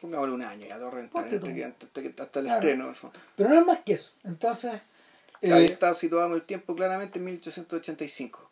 pongámosle 0.01 0.35
un 0.35 0.43
año 0.43 0.67
ya, 0.67 0.77
todo 0.79 0.91
rentar, 0.91 1.25
hasta, 1.25 2.41
el 2.41 2.47
estreno. 2.49 2.93
Pero 3.37 3.49
no 3.49 3.61
es 3.61 3.67
más 3.67 3.79
que 3.87 3.95
eso. 3.95 4.11
Entonces. 4.25 4.73
Ahí 5.43 5.51
eh, 5.51 5.65
está 5.65 5.95
situado 5.95 6.27
en 6.27 6.33
el 6.35 6.43
tiempo 6.43 6.75
claramente 6.77 7.19
en 7.19 7.25
1885. 7.25 8.51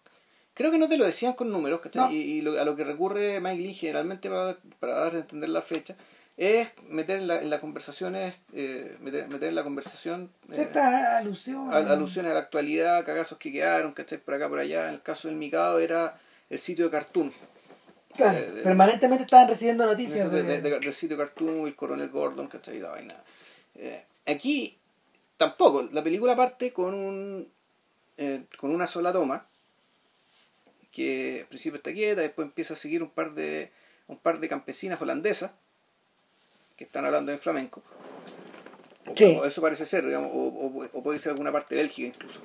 Creo 0.55 0.71
que 0.71 0.79
no 0.79 0.89
te 0.89 0.97
lo 0.97 1.05
decían 1.05 1.35
con 1.35 1.51
números, 1.53 1.81
¿cachai? 1.81 2.03
No. 2.05 2.11
Y, 2.13 2.17
y 2.17 2.41
lo- 2.41 2.61
a 2.61 2.65
lo 2.65 2.75
que 2.75 2.85
recurre 2.85 3.41
Mike 3.41 3.63
Lee 3.63 3.75
generalmente 3.75 4.29
para, 4.31 4.57
para 4.81 4.95
dar 4.95 5.15
a 5.15 5.19
entender 5.19 5.51
la 5.51 5.63
fecha 5.63 5.97
es 6.39 6.69
meter 6.89 7.19
en, 7.19 7.27
la- 7.27 7.43
en 7.43 7.51
las 7.51 7.59
conversaciones, 7.61 8.37
eh, 8.53 8.97
meter, 9.01 9.29
meter 9.29 9.49
en 9.49 9.55
la 9.57 9.65
conversación 9.65 10.31
eh, 10.51 10.55
Ciertas 10.55 10.85
alusiones. 11.17 11.75
al- 11.75 11.89
alusiones 11.91 12.31
a 12.31 12.35
la 12.35 12.41
actualidad, 12.41 13.05
cagazos 13.05 13.37
que 13.39 13.51
quedaron, 13.53 13.93
¿cachai? 13.93 14.19
Por 14.19 14.35
acá, 14.35 14.49
por 14.49 14.59
allá. 14.61 14.89
En 14.89 14.95
el 14.95 15.03
caso 15.03 15.27
del 15.29 15.37
Mikado 15.37 15.81
era 15.81 16.17
el 16.49 16.59
sitio 16.61 16.85
de 16.87 16.91
Cartoon. 16.93 17.33
Claro, 18.15 18.39
de- 18.41 18.53
de- 18.53 18.63
permanentemente 18.63 19.25
estaban 19.25 19.49
recibiendo 19.49 19.85
noticias 19.85 20.31
de, 20.31 20.43
de, 20.45 20.61
de- 20.61 20.71
de- 20.71 20.79
del 20.81 20.93
sitio 20.95 21.17
Cartoon, 21.19 21.67
el 21.67 21.75
coronel 21.75 22.09
Gordon, 22.09 22.47
¿cachai? 22.47 22.79
La 22.79 22.91
vaina. 22.91 23.15
Eh, 23.75 24.05
aquí 24.27 24.79
tampoco. 25.37 25.89
La 25.93 26.03
película 26.05 26.37
parte 26.37 26.73
con 26.73 26.95
un 26.95 27.49
eh, 28.17 28.45
con 28.59 28.71
una 28.71 28.87
sola 28.87 29.13
toma 29.13 29.47
que 30.93 31.41
al 31.43 31.47
principio 31.49 31.77
está 31.77 31.93
quieta, 31.93 32.21
después 32.23 32.47
empieza 32.47 32.75
a 32.75 32.77
seguir 32.77 33.03
un 33.03 33.11
par 33.11 33.33
de 33.35 33.71
un 34.07 34.17
par 34.19 34.41
de 34.41 34.49
campesinas 34.49 35.01
holandesas 35.03 35.51
que 36.79 36.85
están 36.85 37.05
hablando 37.05 37.31
en 37.33 37.39
flamenco. 37.39 37.83
O, 39.07 39.15
Sí. 39.17 39.25
o 39.39 39.45
eso 39.45 39.61
parece 39.61 39.85
ser, 39.85 40.07
digamos, 40.07 40.31
o, 40.33 40.39
o- 40.39 40.89
o 40.93 41.03
puede 41.03 41.19
ser 41.19 41.33
alguna 41.33 41.53
parte 41.53 41.75
de 41.75 41.83
Bélgica 41.83 42.09
incluso. 42.09 42.41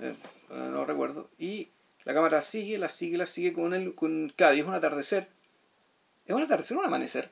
Eh, 0.00 0.14
no 0.50 0.84
recuerdo. 0.86 1.28
Y 1.38 1.68
la 2.04 2.14
cámara 2.14 2.40
sigue, 2.42 2.78
la 2.78 2.88
sigue, 2.88 3.18
la 3.18 3.26
sigue 3.26 3.52
con 3.52 3.74
el. 3.74 3.94
Con, 3.94 4.32
claro, 4.36 4.54
y 4.54 4.60
es 4.60 4.66
un 4.66 4.74
atardecer. 4.74 5.28
¿Es 6.26 6.34
un 6.34 6.42
atardecer 6.42 6.76
o 6.76 6.80
un 6.80 6.86
amanecer? 6.86 7.30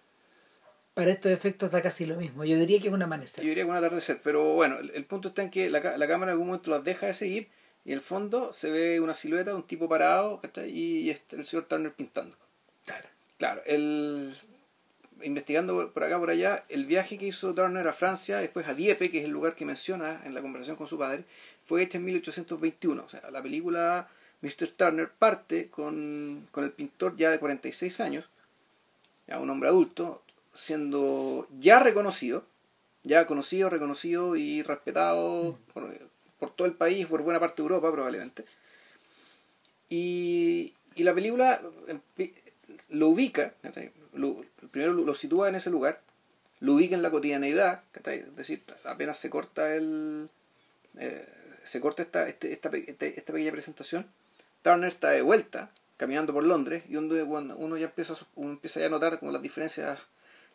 Para 0.95 1.11
estos 1.13 1.33
efectos 1.33 1.71
da 1.71 1.81
casi 1.81 2.05
lo 2.05 2.17
mismo. 2.17 2.45
Yo 2.45 2.59
diría 2.59 2.79
que 2.81 2.89
es 2.89 2.95
un 2.95 3.03
amanecer. 3.03 3.43
Yo 3.43 3.49
diría 3.49 3.65
que 3.65 3.71
un 3.71 3.77
atardecer, 3.77 4.21
pero 4.23 4.53
bueno, 4.55 4.79
el, 4.79 4.91
el 4.91 5.05
punto 5.07 5.29
está 5.29 5.43
en 5.43 5.51
que 5.51 5.71
la, 5.71 5.81
la 5.81 6.07
cámara 6.09 6.33
en 6.33 6.35
algún 6.35 6.49
momento 6.49 6.71
las 6.71 6.85
deja 6.85 7.07
de 7.07 7.15
seguir 7.15 7.49
y 7.85 7.91
en 7.93 7.95
el 7.95 8.01
fondo 8.03 8.53
se 8.53 8.71
ve 8.71 9.01
una 9.01 9.15
silueta 9.15 9.51
de 9.51 9.57
un 9.57 9.67
tipo 9.67 9.89
parado 9.89 10.41
y, 10.67 10.69
y 11.01 11.11
está 11.11 11.37
el 11.37 11.47
señor 11.47 11.65
Turner 11.67 11.93
pintando. 11.93 12.37
Claro. 12.85 13.09
Claro, 13.39 13.63
el, 13.65 14.35
investigando 15.25 15.91
por- 15.93 16.05
acá, 16.05 16.19
por 16.19 16.31
allá, 16.31 16.65
el 16.69 16.87
viaje 16.87 17.19
que 17.19 17.27
hizo 17.27 17.55
Turner 17.55 17.87
a 17.89 17.93
Francia, 17.93 18.39
después 18.39 18.67
a 18.69 18.75
Dieppe, 18.75 19.11
que 19.11 19.19
es 19.21 19.25
el 19.25 19.31
lugar 19.31 19.55
que 19.55 19.65
menciona 19.65 20.21
en 20.25 20.35
la 20.35 20.43
conversación 20.43 20.77
con 20.77 20.87
su 20.89 20.99
padre, 20.99 21.25
fue 21.65 21.83
hecha 21.83 21.99
en 21.99 22.05
1821. 22.05 23.05
O 23.05 23.09
sea, 23.09 23.31
la 23.31 23.43
película 23.43 24.09
Mr. 24.43 24.69
Turner 24.77 25.09
parte 25.11 25.69
con, 25.69 26.47
con 26.51 26.65
el 26.65 26.73
pintor 26.73 27.17
ya 27.17 27.31
de 27.31 27.39
46 27.39 28.01
años, 28.01 28.25
ya 29.29 29.39
un 29.39 29.51
hombre 29.51 29.69
adulto, 29.69 30.23
siendo 30.53 31.47
ya 31.59 31.79
reconocido, 31.81 32.45
ya 33.05 33.27
conocido, 33.27 33.71
reconocido 33.71 34.37
y 34.37 34.63
respetado 34.63 35.59
por, 35.73 35.89
por 36.39 36.55
todo 36.55 36.67
el 36.67 36.75
país, 36.75 37.07
por 37.07 37.23
buena 37.23 37.41
parte 37.41 37.63
de 37.63 37.67
Europa 37.69 37.91
probablemente. 37.93 38.45
Y, 39.89 40.73
y 40.95 41.03
la 41.05 41.15
película 41.15 41.61
empi- 41.89 42.33
lo 42.91 43.09
ubica. 43.09 43.55
Lo, 44.13 44.45
primero 44.71 44.93
lo, 44.93 45.15
sitúa 45.15 45.49
en 45.49 45.55
ese 45.55 45.71
lugar, 45.71 46.01
lo 46.61 46.75
ubica 46.75 46.95
en 46.95 47.03
la 47.03 47.11
cotidianeidad, 47.11 47.83
es 48.05 48.37
decir, 48.37 48.63
apenas 48.85 49.19
se 49.19 49.31
corta 49.31 49.75
el 49.75 50.29
eh, 50.99 51.27
se 51.65 51.81
corta 51.81 52.03
esta, 52.03 52.29
este- 52.29 52.53
esta, 52.53 52.69
este- 52.77 53.19
esta 53.19 53.33
pequeña 53.33 53.53
presentación, 53.53 54.07
Turner 54.63 54.89
está 54.89 55.11
de 55.11 55.23
vuelta, 55.23 55.71
caminando 55.97 56.33
por 56.33 56.45
Londres, 56.45 56.83
y 56.89 56.97
uno, 56.97 57.15
uno 57.57 57.77
ya 57.77 57.87
empieza, 57.87 58.15
uno 58.35 58.51
empieza 58.53 58.81
ya 58.81 58.87
a 58.87 58.91
notar 58.91 59.19
como 59.19 59.33
las 59.33 59.41
diferencias, 59.43 59.99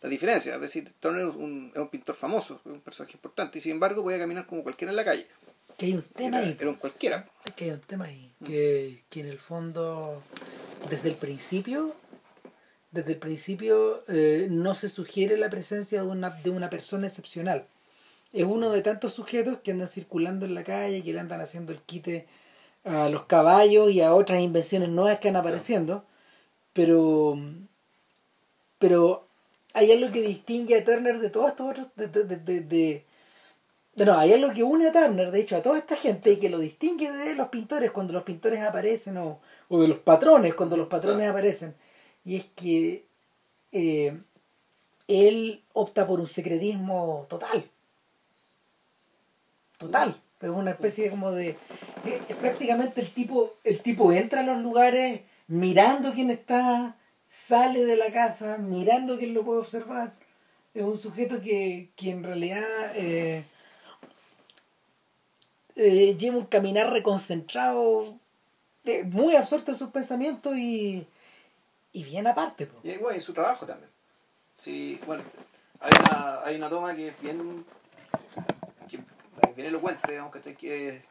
las 0.01 0.09
diferencias, 0.11 0.55
es 0.55 0.61
decir, 0.61 0.91
Turner 0.99 1.27
es 1.27 1.35
un, 1.35 1.71
es 1.73 1.79
un 1.81 1.89
pintor 1.89 2.15
famoso, 2.15 2.61
es 2.65 2.71
un 2.71 2.81
personaje 2.81 3.13
importante, 3.15 3.57
y 3.57 3.61
sin 3.61 3.71
embargo 3.73 4.03
podía 4.03 4.19
caminar 4.19 4.45
como 4.45 4.63
cualquiera 4.63 4.91
en 4.91 4.97
la 4.97 5.05
calle, 5.05 5.27
Que 5.77 5.87
hay 5.87 5.93
un 5.93 6.03
tema 6.03 6.37
era, 6.39 6.47
ahí. 6.47 6.57
era 6.59 6.69
un 6.69 6.75
cualquiera. 6.75 7.27
Que 7.55 7.65
hay 7.65 7.71
un 7.71 7.81
tema 7.81 8.05
ahí. 8.05 8.31
Que, 8.45 9.03
que 9.09 9.19
en 9.21 9.25
el 9.27 9.39
fondo, 9.39 10.21
desde 10.89 11.09
el 11.09 11.15
principio, 11.15 11.95
desde 12.91 13.13
el 13.13 13.19
principio 13.19 14.03
eh, 14.07 14.47
no 14.49 14.75
se 14.75 14.89
sugiere 14.89 15.37
la 15.37 15.49
presencia 15.49 16.01
de 16.01 16.07
una, 16.07 16.29
de 16.31 16.49
una 16.49 16.69
persona 16.69 17.07
excepcional. 17.07 17.65
Es 18.33 18.45
uno 18.45 18.71
de 18.71 18.81
tantos 18.83 19.13
sujetos 19.13 19.59
que 19.63 19.71
andan 19.71 19.87
circulando 19.89 20.45
en 20.45 20.55
la 20.55 20.63
calle, 20.63 21.03
que 21.03 21.13
le 21.13 21.19
andan 21.19 21.41
haciendo 21.41 21.71
el 21.73 21.81
quite 21.81 22.27
a 22.85 23.09
los 23.09 23.25
caballos 23.25 23.91
y 23.91 24.01
a 24.01 24.13
otras 24.15 24.39
invenciones 24.41 24.89
nuevas 24.89 25.19
que 25.19 25.29
van 25.29 25.37
apareciendo. 25.37 26.05
Pero, 26.73 27.37
pero 28.79 29.27
hay 29.73 29.91
algo 29.91 30.11
que 30.11 30.21
distingue 30.21 30.77
a 30.77 30.85
Turner 30.85 31.19
de 31.19 31.29
todos 31.29 31.49
estos 31.49 31.69
otros, 31.71 31.87
de, 31.95 32.07
de, 32.07 32.37
de, 32.37 32.61
de- 32.61 33.05
no, 34.05 34.17
hay 34.17 34.31
algo 34.33 34.53
que 34.53 34.63
une 34.63 34.87
a 34.87 34.91
Turner, 34.91 35.31
de 35.31 35.39
hecho, 35.41 35.57
a 35.57 35.61
toda 35.63 35.77
esta 35.79 35.95
gente 35.95 36.31
y 36.31 36.37
que 36.37 36.49
lo 36.49 36.59
distingue 36.59 37.11
de 37.11 37.33
los 37.35 37.49
pintores 37.49 37.91
cuando 37.91 38.13
los 38.13 38.23
pintores 38.23 38.61
aparecen 38.61 39.17
o, 39.17 39.39
o 39.69 39.81
de 39.81 39.87
los 39.87 39.97
patrones 39.99 40.53
cuando 40.53 40.77
los 40.77 40.87
patrones 40.87 41.27
aparecen. 41.29 41.73
Y 42.27 42.35
es 42.35 42.43
que 42.57 43.05
eh, 43.71 44.19
él 45.07 45.63
opta 45.71 46.05
por 46.05 46.19
un 46.19 46.27
secretismo 46.27 47.25
total. 47.29 47.63
Total. 49.77 50.21
Es 50.41 50.49
una 50.49 50.71
especie 50.71 51.09
como 51.09 51.31
de... 51.31 51.51
eh, 52.05 52.21
Es 52.27 52.35
prácticamente 52.35 52.99
el 52.99 53.11
tipo, 53.11 53.53
el 53.63 53.79
tipo 53.79 54.11
entra 54.11 54.41
a 54.41 54.43
los 54.43 54.57
lugares 54.57 55.21
mirando 55.47 56.11
quién 56.11 56.29
está, 56.29 56.97
sale 57.31 57.85
de 57.85 57.95
la 57.95 58.11
casa, 58.11 58.57
mirando 58.57 59.17
quién 59.17 59.33
lo 59.33 59.45
puede 59.45 59.61
observar. 59.61 60.11
Es 60.73 60.83
un 60.83 60.99
sujeto 60.99 61.41
que, 61.41 61.91
que 61.95 62.11
en 62.11 62.25
realidad 62.25 62.91
eh, 62.95 63.45
lleva 65.75 66.39
un 66.39 66.45
caminar 66.45 66.91
reconcentrado, 66.91 68.17
muy 69.05 69.37
absorto 69.37 69.71
en 69.71 69.77
sus 69.77 69.91
pensamientos 69.91 70.57
y, 70.57 71.07
y 71.93 72.03
bien 72.03 72.27
aparte. 72.27 72.67
po. 72.67 72.79
Y 72.83 72.97
bueno, 72.97 73.15
en 73.15 73.21
su 73.21 73.33
trabajo 73.33 73.65
también. 73.65 73.89
Sí, 74.55 74.99
bueno, 75.05 75.23
hay 75.79 75.91
una, 75.99 76.41
hay 76.43 76.55
una 76.55 76.69
toma 76.69 76.95
que 76.95 77.09
es 77.09 77.21
bien, 77.21 77.65
que 78.89 78.97
es 78.97 79.55
bien 79.55 79.67
elocuente, 79.67 80.11
digamos, 80.11 80.31
que, 80.35 80.55
que 80.55 80.87
es 80.89 81.01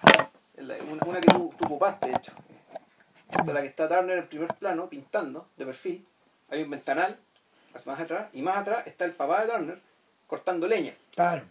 la- 0.56 0.76
una, 0.90 1.02
una 1.06 1.20
que 1.20 1.28
tú, 1.28 1.52
tú 1.58 1.64
ocupaste, 1.66 2.06
de 2.08 2.14
hecho. 2.14 2.32
De 3.44 3.52
la 3.52 3.60
que 3.62 3.68
está 3.68 3.88
Turner 3.88 4.18
en 4.18 4.28
primer 4.28 4.54
plano, 4.54 4.88
pintando, 4.88 5.48
de 5.56 5.64
perfil. 5.66 6.06
Hay 6.48 6.62
un 6.62 6.70
ventanal, 6.70 7.16
más 7.86 8.00
atrás, 8.00 8.28
y 8.32 8.42
más 8.42 8.56
atrás 8.56 8.86
está 8.86 9.04
el 9.04 9.12
papá 9.12 9.44
de 9.44 9.52
Turner 9.52 9.80
cortando 10.26 10.66
leña. 10.66 10.94
Claro. 11.14 11.42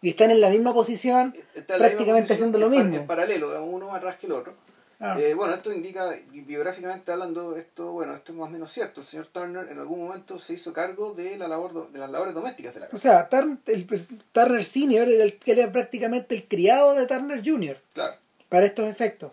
Y 0.00 0.10
están 0.10 0.30
en 0.30 0.40
la 0.40 0.48
misma 0.48 0.72
posición, 0.74 1.34
Está 1.54 1.74
en 1.74 1.80
la 1.80 1.88
misma 1.88 1.98
prácticamente 1.98 2.28
posición, 2.28 2.36
haciendo 2.36 2.58
lo 2.58 2.68
mismo. 2.68 2.94
En 2.96 3.06
paralelo, 3.06 3.64
uno 3.64 3.94
atrás 3.94 4.16
que 4.16 4.26
el 4.26 4.32
otro. 4.32 4.54
Claro. 4.98 5.20
Eh, 5.20 5.32
bueno, 5.34 5.54
esto 5.54 5.72
indica, 5.72 6.12
biográficamente 6.32 7.12
hablando, 7.12 7.56
esto, 7.56 7.92
bueno, 7.92 8.14
esto 8.14 8.32
es 8.32 8.38
más 8.38 8.48
o 8.48 8.50
menos 8.50 8.72
cierto. 8.72 9.00
El 9.00 9.06
señor 9.06 9.26
Turner 9.28 9.68
en 9.70 9.78
algún 9.78 10.00
momento 10.04 10.40
se 10.40 10.54
hizo 10.54 10.72
cargo 10.72 11.12
de 11.14 11.36
la 11.38 11.46
labor 11.46 11.72
do- 11.72 11.88
de 11.92 12.00
las 12.00 12.10
labores 12.10 12.34
domésticas 12.34 12.74
de 12.74 12.80
la 12.80 12.86
O 12.86 12.90
casa. 12.90 13.02
sea, 13.02 13.28
Turner, 13.28 13.58
el, 13.66 13.86
Turner 14.32 14.64
Senior 14.64 15.08
era, 15.08 15.22
el, 15.22 15.38
era 15.46 15.70
prácticamente 15.70 16.34
el 16.34 16.48
criado 16.48 16.94
de 16.94 17.06
Turner 17.06 17.40
Junior 17.48 17.80
Claro. 17.92 18.16
para 18.48 18.66
estos 18.66 18.88
efectos. 18.88 19.30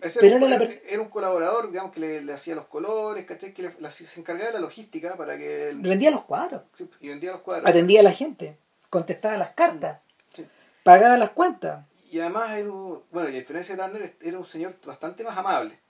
Ese 0.00 0.20
Pero 0.20 0.36
era, 0.36 0.46
un- 0.46 0.52
era- 0.52 0.68
era 0.88 1.00
un 1.02 1.08
colaborador, 1.08 1.70
digamos, 1.72 1.90
que 1.90 1.98
le, 1.98 2.20
le 2.22 2.32
hacía 2.32 2.54
los 2.54 2.66
colores, 2.66 3.24
¿cachai? 3.24 3.52
Que 3.52 3.62
le- 3.62 3.74
la- 3.80 3.90
se 3.90 4.20
encargaba 4.20 4.46
de 4.48 4.54
la 4.54 4.60
logística 4.60 5.16
para 5.16 5.36
que... 5.36 5.72
Vendía 5.74 6.12
los 6.12 6.22
cuadros, 6.24 6.62
sí, 6.74 6.88
y 7.00 7.08
vendía 7.08 7.32
los 7.32 7.40
cuadros. 7.40 7.68
atendía 7.68 7.98
a 7.98 8.04
la 8.04 8.12
gente, 8.12 8.56
contestaba 8.90 9.36
las 9.38 9.54
cartas, 9.54 9.98
Sí. 10.32 10.44
pagaba 10.84 11.16
las 11.16 11.30
cuentas. 11.30 11.84
Y 12.14 12.20
además, 12.20 12.56
era 12.56 12.70
un- 12.70 13.02
bueno, 13.10 13.28
y 13.28 13.34
a 13.34 13.38
diferencia 13.40 13.74
de 13.74 13.82
Turner, 13.82 14.16
era 14.20 14.38
un 14.38 14.44
señor 14.44 14.72
bastante 14.86 15.24
más 15.24 15.36
amable. 15.36 15.80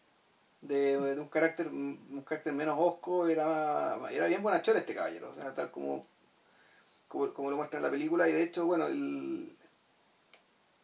De, 0.63 0.99
de 0.99 1.21
un 1.21 1.29
carácter 1.29 1.67
un 1.69 2.23
carácter 2.27 2.55
menos 2.55 2.77
hosco, 2.81 3.29
era, 3.29 3.99
era 4.11 4.27
bien 4.27 4.43
bonachón 4.43 4.79
este 4.79 4.95
caballero. 4.95 5.29
O 5.31 5.35
sea, 5.35 5.53
tal 5.53 5.71
como, 5.71 6.07
como, 7.09 7.35
como 7.35 7.51
lo 7.51 7.57
muestra 7.59 7.79
en 7.79 7.83
la 7.83 7.91
película. 7.91 8.27
Y 8.27 8.33
de 8.33 8.43
hecho, 8.43 8.65
bueno, 8.65 8.87
el, 8.87 9.55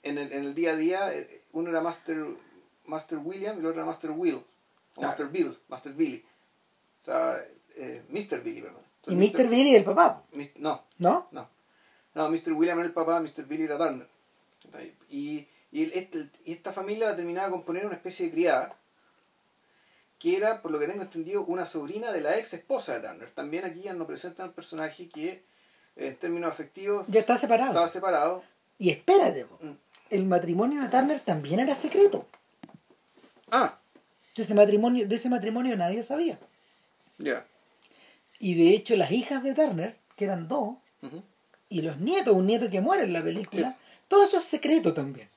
en, 0.03 0.19
el, 0.19 0.31
en 0.31 0.45
el 0.45 0.55
día 0.55 0.73
a 0.73 0.77
día, 0.77 1.15
eh, 1.15 1.43
uno 1.53 1.71
era 1.71 1.81
Master, 1.81 2.23
Master 2.85 3.19
William 3.19 3.57
y 3.57 3.61
el 3.61 3.67
otro 3.67 3.79
era 3.81 3.87
Master 3.87 4.11
Will. 4.11 4.45
O. 4.97 5.01
Master 5.03 5.29
Bill, 5.29 5.59
Master 5.69 5.93
Billy. 5.95 6.23
O 7.01 7.05
sea, 7.07 7.39
eh, 7.77 8.03
Mr. 8.11 8.43
Billy, 8.43 8.61
perdón. 8.61 8.83
Y 9.07 9.13
Entonces, 9.15 9.35
Mr. 9.41 9.49
Billy 9.49 9.75
el 9.77 9.85
papá, 9.85 10.23
No, 10.57 10.85
¿no? 10.99 11.29
no. 11.31 11.49
No, 12.15 12.29
Mr. 12.29 12.53
William 12.53 12.77
era 12.79 12.87
el 12.87 12.93
papá, 12.93 13.19
Mr. 13.21 13.45
Billy 13.47 13.63
era 13.63 13.79
Turner. 13.79 14.07
Y, 15.09 15.47
este- 15.73 16.29
y 16.45 16.53
esta 16.53 16.73
familia 16.73 17.07
la 17.11 17.17
terminaba 17.17 17.47
de 17.47 17.53
componer 17.53 17.87
una 17.87 17.95
especie 17.95 18.27
de 18.27 18.33
criada, 18.33 18.77
que 20.19 20.37
era, 20.37 20.61
por 20.63 20.71
lo 20.71 20.79
que 20.79 20.87
tengo 20.87 21.03
entendido, 21.03 21.45
una 21.45 21.65
sobrina 21.65 22.13
de 22.13 22.21
la 22.21 22.37
ex 22.39 22.53
esposa 22.55 22.99
de 22.99 23.07
Turner. 23.07 23.31
También 23.31 23.65
aquí 23.65 23.83
ya 23.83 23.95
nos 23.95 24.07
presentan 24.07 24.47
al 24.49 24.53
personaje 24.55 25.09
que, 25.09 25.43
en 25.97 26.17
términos 26.17 26.51
afectivos, 26.53 27.07
Ya 27.09 27.21
está 27.21 27.39
separado. 27.39 27.71
estaba 27.71 27.89
separado. 27.89 28.43
Y 28.79 28.91
espérate, 28.91 29.45
Mm. 29.61 29.71
el 30.11 30.25
matrimonio 30.27 30.83
de 30.83 30.89
Turner 30.89 31.21
también 31.21 31.61
era 31.61 31.75
secreto. 31.75 32.27
Ah, 33.51 33.79
De 34.37 34.43
ese 34.45 34.55
matrimonio, 34.55 35.07
de 35.09 35.15
ese 35.17 35.29
matrimonio 35.29 35.77
nadie 35.77 36.03
sabía. 36.03 36.39
ya. 37.19 37.45
Y 38.39 38.55
de 38.55 38.75
hecho 38.75 38.97
las 38.97 39.11
hijas 39.11 39.43
de 39.43 39.53
Turner, 39.55 39.97
que 40.17 40.25
eran 40.25 40.49
dos, 40.49 40.77
y 41.69 41.83
los 41.83 41.99
nietos, 41.99 42.35
un 42.35 42.47
nieto 42.47 42.71
que 42.71 42.81
muere 42.81 43.05
en 43.05 43.13
la 43.13 43.23
película, 43.23 43.77
todo 44.11 44.25
eso 44.25 44.37
es 44.37 44.45
secreto 44.45 44.93
también. 44.93 45.29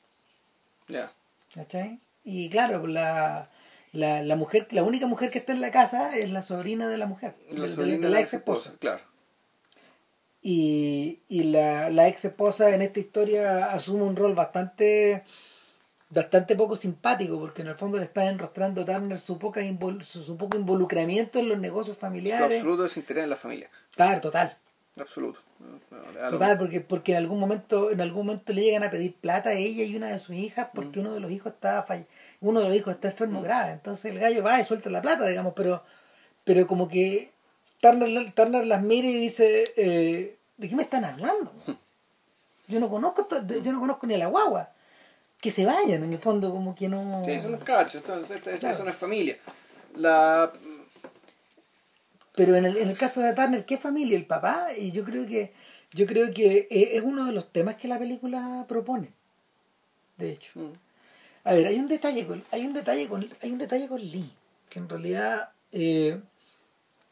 Ya. 0.89 1.13
¿Cachai? 1.53 1.99
Y 2.25 2.49
claro, 2.49 2.85
la, 2.87 3.49
la, 3.93 4.21
la 4.23 4.35
mujer, 4.35 4.67
la 4.71 4.83
única 4.83 5.07
mujer 5.07 5.29
que 5.29 5.37
está 5.39 5.53
en 5.53 5.61
la 5.61 5.71
casa 5.71 6.17
es 6.17 6.29
la 6.31 6.41
sobrina 6.41 6.89
de 6.89 6.97
la 6.97 7.05
mujer, 7.05 7.35
La 7.51 7.61
de, 7.61 7.67
sobrina 7.69 7.97
de 7.99 8.03
de 8.07 8.09
la 8.09 8.19
ex 8.19 8.33
esposa. 8.33 8.73
Claro. 8.79 9.01
Y, 10.41 11.19
y 11.29 11.43
la, 11.45 11.89
la 11.89 12.07
ex 12.09 12.25
esposa 12.25 12.73
en 12.75 12.81
esta 12.81 12.99
historia 12.99 13.71
asume 13.71 14.03
un 14.03 14.15
rol 14.17 14.33
bastante 14.35 15.23
bastante 16.09 16.55
poco 16.55 16.75
simpático 16.75 17.39
porque 17.39 17.63
en 17.63 17.69
el 17.69 17.75
fondo 17.75 17.97
le 17.97 18.03
está 18.03 18.25
enrostrando 18.25 18.85
Turner 18.85 19.17
su, 19.19 19.39
poca 19.39 19.61
invol- 19.61 20.03
su, 20.03 20.23
su 20.23 20.37
poco 20.37 20.57
involucramiento 20.57 21.39
en 21.39 21.49
los 21.49 21.57
negocios 21.57 21.95
Su 21.95 22.01
familiares. 22.01 22.57
absoluto 22.59 22.83
desinterés 22.83 23.23
en 23.23 23.29
la 23.31 23.35
familia. 23.35 23.69
Claro, 23.95 24.21
total. 24.21 24.55
Absoluto. 24.99 25.39
Total, 26.29 26.58
porque, 26.58 26.82
porque 26.82 27.12
en 27.13 27.17
algún 27.20 27.39
momento, 27.39 27.91
en 27.91 28.01
algún 28.01 28.25
momento 28.25 28.53
le 28.53 28.62
llegan 28.63 28.84
a 28.84 28.89
pedir 28.89 29.13
plata 29.15 29.50
a 29.50 29.53
ella 29.53 29.84
y 29.84 29.96
una 29.96 30.08
de 30.08 30.20
sus 30.20 30.36
hijas 30.36 30.67
Mm. 30.67 30.75
porque 30.75 31.00
uno 31.00 31.13
de 31.13 31.20
los 31.20 31.32
hijos 31.32 31.53
está 31.53 31.86
fall- 31.86 32.05
uno 32.41 32.60
de 32.62 32.67
los 32.70 32.75
hijos 32.77 32.93
está 32.96 33.10
enfermo 33.10 33.41
grave. 33.41 33.72
Entonces 33.74 34.05
el 34.12 34.20
gallo 34.20 34.43
va 34.43 34.60
y 34.60 34.63
suelta 34.63 34.89
la 34.89 35.01
plata, 35.01 35.25
digamos, 35.27 35.53
pero, 35.55 35.84
pero 36.43 36.65
como 36.67 36.88
que 36.88 37.32
Turner, 37.82 38.32
Turner 38.34 38.65
las 38.65 38.82
mira 38.82 39.08
y 39.08 39.13
dice, 39.20 39.63
eh, 39.77 40.38
¿de 40.58 40.70
qué 40.70 40.75
me 40.75 40.84
están 40.84 41.05
hablando? 41.05 41.51
Yo 42.67 42.79
no 42.79 42.89
conozco 42.89 43.27
yo 43.62 43.72
no 43.74 43.79
conozco 43.79 44.08
ni 44.08 44.13
a 44.13 44.17
la 44.17 44.27
guagua. 44.27 44.70
Que 45.41 45.51
se 45.51 45.65
vayan, 45.65 46.01
en 46.05 46.13
el 46.13 46.20
fondo, 46.20 46.50
como 46.51 46.74
que 46.74 46.88
no. 46.88 47.22
Sí, 47.25 47.32
eso 47.32 47.50
no 47.50 47.58
es 47.58 47.63
cacho, 47.65 47.98
esto- 47.98 48.17
esto- 48.17 48.34
esto- 48.36 48.51
Claro. 48.51 48.74
eso 48.75 48.84
no 48.86 48.89
es 48.89 48.96
familia. 48.96 49.38
La, 49.98 50.50
Pero 52.35 52.55
en 52.55 52.65
el, 52.65 52.77
en 52.77 52.89
el 52.89 52.97
caso 52.97 53.21
de 53.21 53.33
Turner, 53.33 53.65
¿qué 53.65 53.77
familia? 53.77 54.17
El 54.17 54.25
papá, 54.25 54.69
y 54.77 54.91
yo 54.91 55.03
creo 55.03 55.25
que 55.27 55.53
yo 55.93 56.07
creo 56.07 56.33
que 56.33 56.67
eh, 56.71 56.97
es 56.97 57.03
uno 57.03 57.25
de 57.25 57.31
los 57.31 57.51
temas 57.51 57.75
que 57.75 57.87
la 57.87 57.99
película 57.99 58.65
propone. 58.67 59.11
De 60.17 60.31
hecho. 60.31 60.51
Mm. 60.55 60.73
A 61.45 61.53
ver, 61.53 61.67
hay 61.67 61.77
un 61.77 61.87
detalle 61.87 62.25
con, 62.25 62.43
hay 62.51 62.65
un 62.65 62.73
detalle 62.73 63.07
con, 63.07 63.29
hay 63.41 63.51
un 63.51 63.57
detalle 63.57 63.87
con 63.87 63.99
Lee, 63.99 64.31
que 64.69 64.79
en 64.79 64.87
realidad 64.87 65.49
eh, 65.73 66.19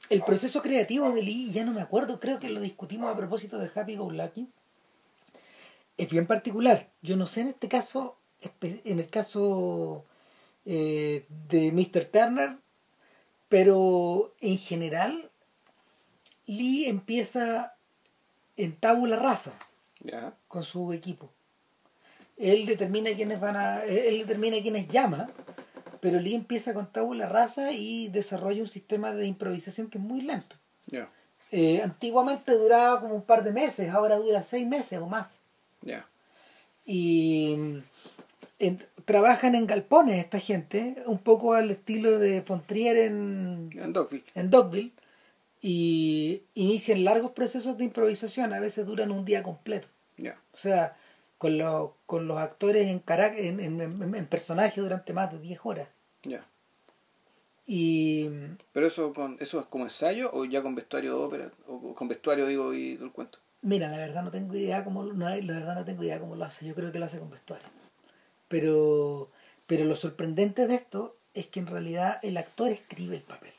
el 0.10 0.24
proceso 0.24 0.62
creativo 0.62 1.12
de 1.12 1.22
Lee, 1.22 1.52
ya 1.52 1.66
no 1.66 1.74
me 1.74 1.82
acuerdo, 1.82 2.20
creo 2.20 2.40
que 2.40 2.50
lo 2.50 2.62
discutimos 2.62 3.12
a 3.12 3.18
propósito 3.18 3.60
de 3.60 3.70
Happy 3.76 3.98
Go 3.98 4.10
Lucky, 4.10 4.48
es 5.98 6.10
bien 6.10 6.28
particular. 6.28 6.90
Yo 7.02 7.18
no 7.18 7.26
sé 7.26 7.42
en 7.42 7.50
este 7.50 7.68
caso, 7.68 8.18
en 8.62 9.00
el 9.00 9.10
caso 9.10 10.06
eh, 10.66 11.26
de 11.50 11.72
Mr. 11.74 12.06
Turner, 12.06 12.56
pero 13.52 14.34
en 14.40 14.58
general 14.58 15.30
Lee 16.46 16.86
empieza 16.86 17.76
en 18.56 18.78
tabula 18.78 19.18
rasa 19.18 19.52
con 20.48 20.64
su 20.64 20.94
equipo. 20.94 21.30
Él 22.38 22.66
determina 22.66 23.14
quiénes 23.14 23.42
van 23.42 23.58
a. 23.58 23.84
Él 23.84 24.20
determina 24.20 24.62
quiénes 24.62 24.88
llama, 24.88 25.30
pero 26.00 26.22
Lee 26.22 26.34
empieza 26.34 26.74
con 26.74 26.94
tabula 26.94 27.28
rasa 27.28 27.74
y 27.74 28.08
desarrolla 28.08 28.62
un 28.62 28.70
sistema 28.70 29.12
de 29.14 29.28
improvisación 29.28 29.90
que 29.90 29.98
es 29.98 30.04
muy 30.04 30.22
lento. 30.22 30.56
Eh, 31.52 31.82
antiguamente 31.84 32.54
duraba 32.54 33.02
como 33.02 33.16
un 33.16 33.24
par 33.24 33.44
de 33.44 33.52
meses, 33.52 33.90
ahora 33.90 34.16
dura 34.16 34.44
seis 34.44 34.66
meses 34.66 34.98
o 34.98 35.08
más. 35.08 35.42
Y 36.86 37.84
en- 38.68 38.86
trabajan 39.06 39.56
en 39.56 39.68
galpones 39.68 40.18
esta 40.18 40.40
gente, 40.40 41.04
un 41.06 41.18
poco 41.20 41.54
al 41.54 41.72
estilo 41.72 42.20
de 42.20 42.42
Fontrier 42.42 42.96
en, 42.98 43.70
En 43.74 43.94
Dogville. 43.94 44.24
en 44.36 44.50
Dogville, 44.50 44.92
y 45.62 46.42
inician 46.56 47.04
largos 47.04 47.32
procesos 47.32 47.78
de 47.78 47.84
improvisación, 47.84 48.54
a 48.54 48.60
veces 48.60 48.86
duran 48.86 49.12
un 49.12 49.26
día 49.26 49.44
completo. 49.44 49.88
O 50.54 50.58
sea, 50.58 50.96
con, 51.38 51.58
los 51.58 51.92
con 52.06 52.28
los 52.28 52.38
actores 52.38 52.88
en, 52.88 53.02
en, 53.08 53.60
en, 53.82 54.16
en- 54.16 54.26
personaje 54.28 54.80
durante 54.82 55.14
más 55.14 55.32
de 55.32 55.40
10 55.40 55.60
horas. 55.64 55.88
Ya. 56.24 56.46
Y 57.66 58.28
Pero 58.74 58.88
eso 58.88 59.14
con 59.14 59.38
eso 59.40 59.60
es 59.60 59.66
como 59.68 59.84
ensayo 59.86 60.30
o 60.34 60.46
ya 60.46 60.62
con 60.62 60.76
vestuario 60.76 61.18
de 61.18 61.24
ópera 61.24 61.52
o 61.68 61.94
con 61.96 62.08
vestuario 62.08 62.46
digo 62.48 62.74
y 62.74 62.96
todo 62.96 63.06
el 63.06 63.12
cuento. 63.12 63.40
mira, 63.62 63.88
la 63.90 63.98
verdad 63.98 64.24
no 64.24 64.32
tengo 64.32 64.56
idea 64.56 64.84
cómo, 64.84 65.04
no, 65.04 65.30
la 65.30 65.54
verdad 65.54 65.76
no 65.76 65.86
tengo 65.86 66.04
idea 66.04 66.20
cómo 66.20 66.36
lo 66.36 66.44
hace. 66.46 66.66
Yo 66.66 66.74
creo 66.76 66.92
que 66.92 67.00
lo 67.00 67.06
hace 67.06 67.20
con 67.20 67.30
vestuario. 67.30 67.68
Pero, 68.52 69.32
pero 69.66 69.86
lo 69.86 69.96
sorprendente 69.96 70.68
de 70.68 70.76
esto 70.76 71.16
es 71.34 71.48
que 71.48 71.62
en 71.62 71.68
realidad 71.68 72.20
el 72.22 72.36
actor 72.36 72.70
escribe 72.70 73.16
el 73.16 73.24
papel. 73.24 73.54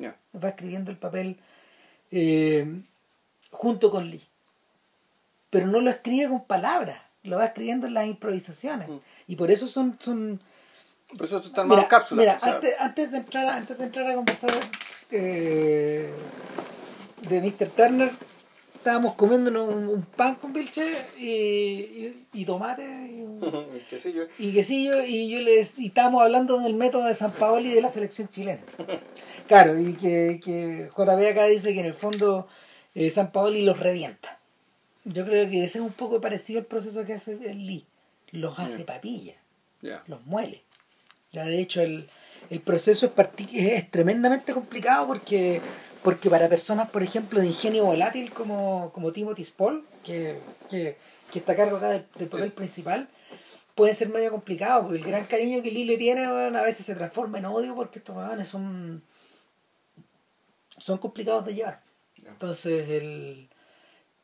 Va 0.00 0.50
escribiendo 0.50 0.90
el 0.90 0.98
papel 0.98 1.38
eh, 2.10 2.82
junto 3.50 3.90
con 3.90 4.10
Lee. 4.10 4.22
Pero 5.48 5.66
no 5.68 5.80
lo 5.80 5.88
escribe 5.90 6.28
con 6.28 6.44
palabras, 6.44 7.00
lo 7.22 7.38
va 7.38 7.46
escribiendo 7.46 7.86
en 7.86 7.94
las 7.94 8.06
improvisaciones. 8.06 8.88
Mm. 8.90 8.98
Y 9.28 9.36
por 9.36 9.50
eso 9.50 9.66
son, 9.68 9.96
son, 9.98 10.38
Por 11.16 11.24
eso 11.26 11.36
esto 11.36 11.48
está 11.48 11.62
armado 11.62 11.80
en 11.80 11.88
cápsulas. 11.88 12.22
Mira, 12.22 12.36
o 12.36 12.40
sea, 12.44 12.54
antes, 12.56 12.74
antes, 12.78 13.10
de 13.10 13.16
entrar, 13.16 13.46
a- 13.46 13.56
antes 13.56 13.78
de 13.78 13.84
entrar 13.84 14.06
a 14.08 14.14
conversar 14.14 14.50
eh, 15.12 16.10
de 17.30 17.40
Mr. 17.40 17.68
Turner, 17.70 18.10
estábamos 18.86 19.14
comiéndonos 19.14 19.68
un, 19.68 19.88
un 19.88 20.02
pan 20.02 20.36
con 20.36 20.52
vilche 20.52 20.96
y, 21.18 21.26
y, 21.26 22.26
y 22.32 22.44
tomate 22.44 22.84
y, 22.84 23.24
yo. 24.14 24.22
y 24.38 24.52
quesillo 24.52 25.04
y 25.04 25.28
yo 25.28 25.40
les 25.42 25.76
y 25.76 25.86
estábamos 25.86 26.22
hablando 26.22 26.60
del 26.60 26.74
método 26.74 27.06
de 27.06 27.14
San 27.14 27.32
Paoli 27.32 27.70
y 27.70 27.74
de 27.74 27.80
la 27.82 27.90
selección 27.90 28.28
chilena. 28.28 28.62
Claro, 29.48 29.78
y 29.78 29.92
que, 29.94 30.40
que 30.44 30.88
JB 30.96 31.30
acá 31.30 31.44
dice 31.46 31.72
que 31.72 31.78
en 31.78 31.86
el 31.86 31.94
fondo 31.94 32.48
eh, 32.96 33.10
San 33.10 33.30
Paoli 33.30 33.62
los 33.62 33.78
revienta. 33.78 34.40
Yo 35.04 35.24
creo 35.24 35.48
que 35.48 35.62
ese 35.62 35.78
es 35.78 35.84
un 35.84 35.92
poco 35.92 36.20
parecido 36.20 36.58
al 36.58 36.66
proceso 36.66 37.04
que 37.04 37.14
hace 37.14 37.32
el 37.48 37.64
Lee. 37.64 37.86
Los 38.32 38.58
hace 38.58 38.78
Ya. 38.80 38.86
papilla 38.86 39.34
los 40.08 40.26
muele. 40.26 40.62
Ya 41.32 41.44
de 41.44 41.60
hecho 41.60 41.80
el, 41.80 42.08
el 42.50 42.58
proceso 42.60 43.12
es 43.52 43.90
tremendamente 43.92 44.52
complicado 44.52 45.06
porque, 45.06 45.60
porque 46.06 46.30
para 46.30 46.48
personas, 46.48 46.88
por 46.88 47.02
ejemplo, 47.02 47.40
de 47.40 47.48
ingenio 47.48 47.84
volátil 47.84 48.30
como, 48.32 48.92
como 48.94 49.10
Timothy 49.12 49.44
Spall, 49.44 49.84
que, 50.04 50.38
que, 50.70 50.96
que 51.32 51.38
está 51.40 51.50
a 51.50 51.56
cargo 51.56 51.78
acá 51.78 51.88
del, 51.88 52.06
del 52.16 52.28
papel 52.28 52.50
Sí. 52.50 52.54
principal, 52.54 53.08
puede 53.74 53.92
ser 53.92 54.08
medio 54.10 54.30
complicado 54.30 54.82
porque 54.84 54.98
el 54.98 55.04
gran 55.04 55.24
cariño 55.24 55.62
que 55.64 55.72
Lee 55.72 55.84
le 55.84 55.98
tiene 55.98 56.28
weón, 56.28 56.54
a 56.54 56.62
veces 56.62 56.86
se 56.86 56.94
transforma 56.94 57.38
en 57.38 57.46
odio 57.46 57.74
porque 57.74 57.98
estos 57.98 58.16
weones 58.16 58.46
son, 58.46 59.02
son 60.78 60.98
complicados 60.98 61.44
de 61.44 61.54
llevar. 61.54 61.80
Entonces 62.24 62.88
el, 62.88 63.48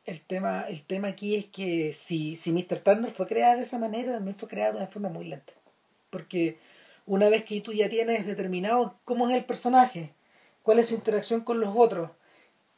el 0.05 0.21
tema 0.21 0.61
el 0.69 0.83
tema 0.83 1.09
aquí 1.09 1.35
es 1.35 1.45
que 1.47 1.91
si, 1.91 2.37
si 2.37 2.53
Mr. 2.53 2.79
Turner 2.79 3.11
fue 3.11 3.27
creada 3.27 3.57
de 3.57 3.63
esa 3.63 3.77
manera, 3.77 4.13
también 4.13 4.37
fue 4.37 4.47
creada 4.47 4.71
de 4.71 4.77
una 4.77 4.87
forma 4.87 5.09
muy 5.09 5.25
lenta. 5.25 5.51
Porque 6.09 6.59
una 7.05 7.27
vez 7.27 7.43
que 7.43 7.59
tú 7.59 7.73
ya 7.73 7.89
tienes 7.89 8.25
determinado 8.25 8.95
cómo 9.03 9.27
es 9.29 9.35
el 9.35 9.43
personaje, 9.43 10.13
cuál 10.63 10.79
es 10.79 10.87
su 10.87 10.95
interacción 10.95 11.41
con 11.41 11.59
los 11.59 11.75
otros, 11.75 12.09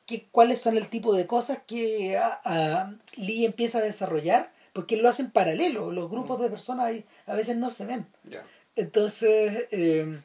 qué, 0.05 0.27
cuáles 0.31 0.61
son 0.61 0.75
el 0.77 0.87
tipo 0.89 1.13
de 1.15 1.25
cosas 1.25 1.59
que 1.65 2.17
a, 2.17 2.41
a 2.43 2.93
Lee 3.15 3.45
empieza 3.45 3.77
a 3.77 3.81
desarrollar, 3.81 4.51
porque 4.73 4.97
lo 4.97 5.07
hace 5.07 5.21
en 5.21 5.31
paralelo, 5.31 5.91
los 5.91 6.09
grupos 6.09 6.41
de 6.41 6.49
personas 6.49 6.87
ahí 6.87 7.05
a 7.25 7.33
veces 7.33 7.55
no 7.55 7.69
se 7.69 7.85
ven. 7.85 8.05
Ya. 8.25 8.43
Entonces, 8.75 9.67
eh, 9.71 10.19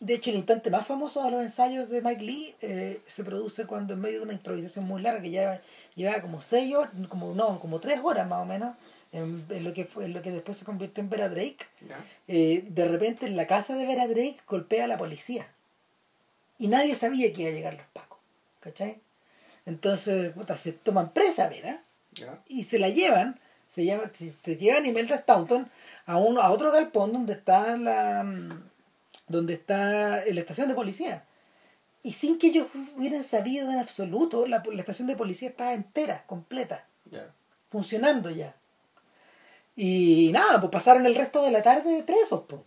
de 0.00 0.14
hecho, 0.14 0.30
el 0.30 0.36
instante 0.36 0.70
más 0.70 0.86
famoso 0.86 1.22
de 1.24 1.30
los 1.30 1.42
ensayos 1.42 1.88
de 1.88 2.00
Mike 2.02 2.22
Lee 2.22 2.54
eh, 2.60 3.00
se 3.06 3.22
produce 3.24 3.66
cuando 3.66 3.94
en 3.94 4.00
medio 4.00 4.18
de 4.18 4.24
una 4.24 4.32
improvisación 4.32 4.84
muy 4.84 5.00
larga 5.00 5.22
que 5.22 5.30
lleva, 5.30 5.60
lleva 5.94 6.20
como 6.20 6.40
seis 6.40 6.74
horas, 6.74 6.92
como, 7.08 7.34
no, 7.34 7.58
como 7.60 7.78
tres 7.80 8.00
horas 8.02 8.26
más 8.28 8.42
o 8.42 8.44
menos, 8.44 8.76
en, 9.12 9.44
en 9.48 9.64
lo 9.64 9.72
que 9.72 9.84
fue, 9.86 10.04
en 10.04 10.12
lo 10.12 10.22
que 10.22 10.30
después 10.32 10.56
se 10.56 10.64
convirtió 10.64 11.02
en 11.02 11.08
Vera 11.10 11.28
Drake, 11.28 11.58
Ya. 11.88 11.96
eh, 12.28 12.64
de 12.68 12.84
repente 12.88 13.26
en 13.26 13.36
la 13.36 13.46
casa 13.46 13.74
de 13.74 13.86
Vera 13.86 14.06
Drake 14.06 14.38
golpea 14.46 14.84
a 14.84 14.88
la 14.88 14.98
policía. 14.98 15.46
Y 16.58 16.68
nadie 16.68 16.94
sabía 16.96 17.32
que 17.32 17.42
iba 17.42 17.50
a 17.50 17.54
llegar 17.54 17.74
los 17.74 17.86
pacos. 17.92 18.18
¿Cachai? 18.60 18.98
Entonces, 19.66 20.32
puta, 20.32 20.56
se 20.56 20.72
toman 20.72 21.12
presa 21.12 21.44
a 21.44 21.48
Vera 21.48 21.82
Ya. 22.12 22.38
y 22.48 22.62
se 22.64 22.78
la 22.78 22.88
llevan, 22.88 23.38
se, 23.68 23.84
llama, 23.84 24.10
se, 24.14 24.56
llevan 24.56 24.86
Imelda 24.86 25.18
Staunton 25.18 25.70
a, 26.06 26.16
un, 26.16 26.38
a 26.38 26.50
otro 26.50 26.72
galpón 26.72 27.12
donde 27.12 27.34
está 27.34 27.76
la 27.76 28.22
mm, 28.24 28.62
donde 29.28 29.54
está 29.54 30.24
la 30.26 30.40
estación 30.40 30.68
de 30.68 30.74
policía. 30.74 31.22
Y 32.02 32.12
sin 32.12 32.38
que 32.38 32.46
ellos 32.48 32.68
hubieran 32.96 33.24
sabido 33.24 33.70
en 33.70 33.78
absoluto, 33.78 34.46
la, 34.46 34.62
la 34.72 34.80
estación 34.80 35.06
de 35.06 35.16
policía 35.16 35.50
estaba 35.50 35.74
entera, 35.74 36.24
completa, 36.26 36.84
Ya. 37.10 37.26
funcionando 37.70 38.30
ya. 38.30 38.54
Y 39.76 40.30
nada, 40.32 40.60
pues 40.60 40.72
pasaron 40.72 41.04
el 41.06 41.14
resto 41.14 41.42
de 41.44 41.50
la 41.50 41.62
tarde 41.62 42.02
presos, 42.04 42.44
pues. 42.48 42.62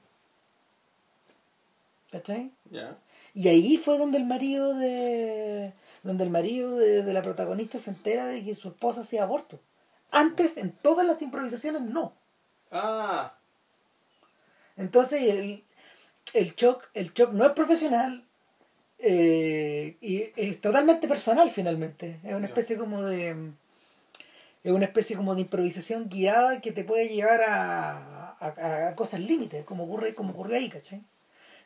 ¿Cachai? 2.12 2.52
Ya. 2.70 2.96
Y 3.34 3.48
ahí 3.48 3.78
fue 3.78 3.98
donde 3.98 4.18
el 4.18 4.26
marido 4.26 4.74
de. 4.74 5.74
donde 6.04 6.24
el 6.24 6.30
marido 6.30 6.76
de, 6.78 7.04
de 7.04 7.14
la 7.14 7.22
protagonista 7.22 7.80
se 7.80 7.92
entera 7.92 8.26
de 8.26 8.44
que 8.44 8.56
su 8.56 8.70
esposa 8.70 9.02
hacía 9.02 9.24
aborto. 9.24 9.60
Antes, 10.12 10.58
en 10.58 10.72
todas 10.72 11.08
las 11.08 11.22
improvisaciones, 11.22 11.82
no. 11.82 12.14
Ah. 12.72 13.34
Entonces 14.78 15.22
el, 15.24 15.64
el 16.34 16.56
shock, 16.56 16.90
el 16.94 17.14
shock 17.14 17.32
no 17.34 17.46
es 17.46 17.52
profesional 17.52 18.26
eh, 19.00 19.98
y 20.02 20.24
es 20.36 20.60
totalmente 20.62 21.08
personal 21.08 21.50
finalmente. 21.50 22.20
Es 22.24 22.34
una 22.34 22.48
especie 22.48 22.78
como 22.78 23.02
de. 23.04 23.52
Es 24.64 24.72
una 24.72 24.86
especie 24.86 25.16
como 25.16 25.34
de 25.34 25.42
improvisación 25.42 26.08
guiada 26.08 26.62
que 26.62 26.72
te 26.72 26.84
puede 26.84 27.10
llevar 27.10 27.42
a, 27.42 28.36
a, 28.40 28.88
a 28.90 28.96
cosas 28.96 29.20
límites, 29.20 29.66
como 29.66 29.86
ocurre, 29.86 30.14
como 30.14 30.34
ocurrió 30.34 30.58
ahí, 30.58 30.70
¿cachai? 30.70 31.02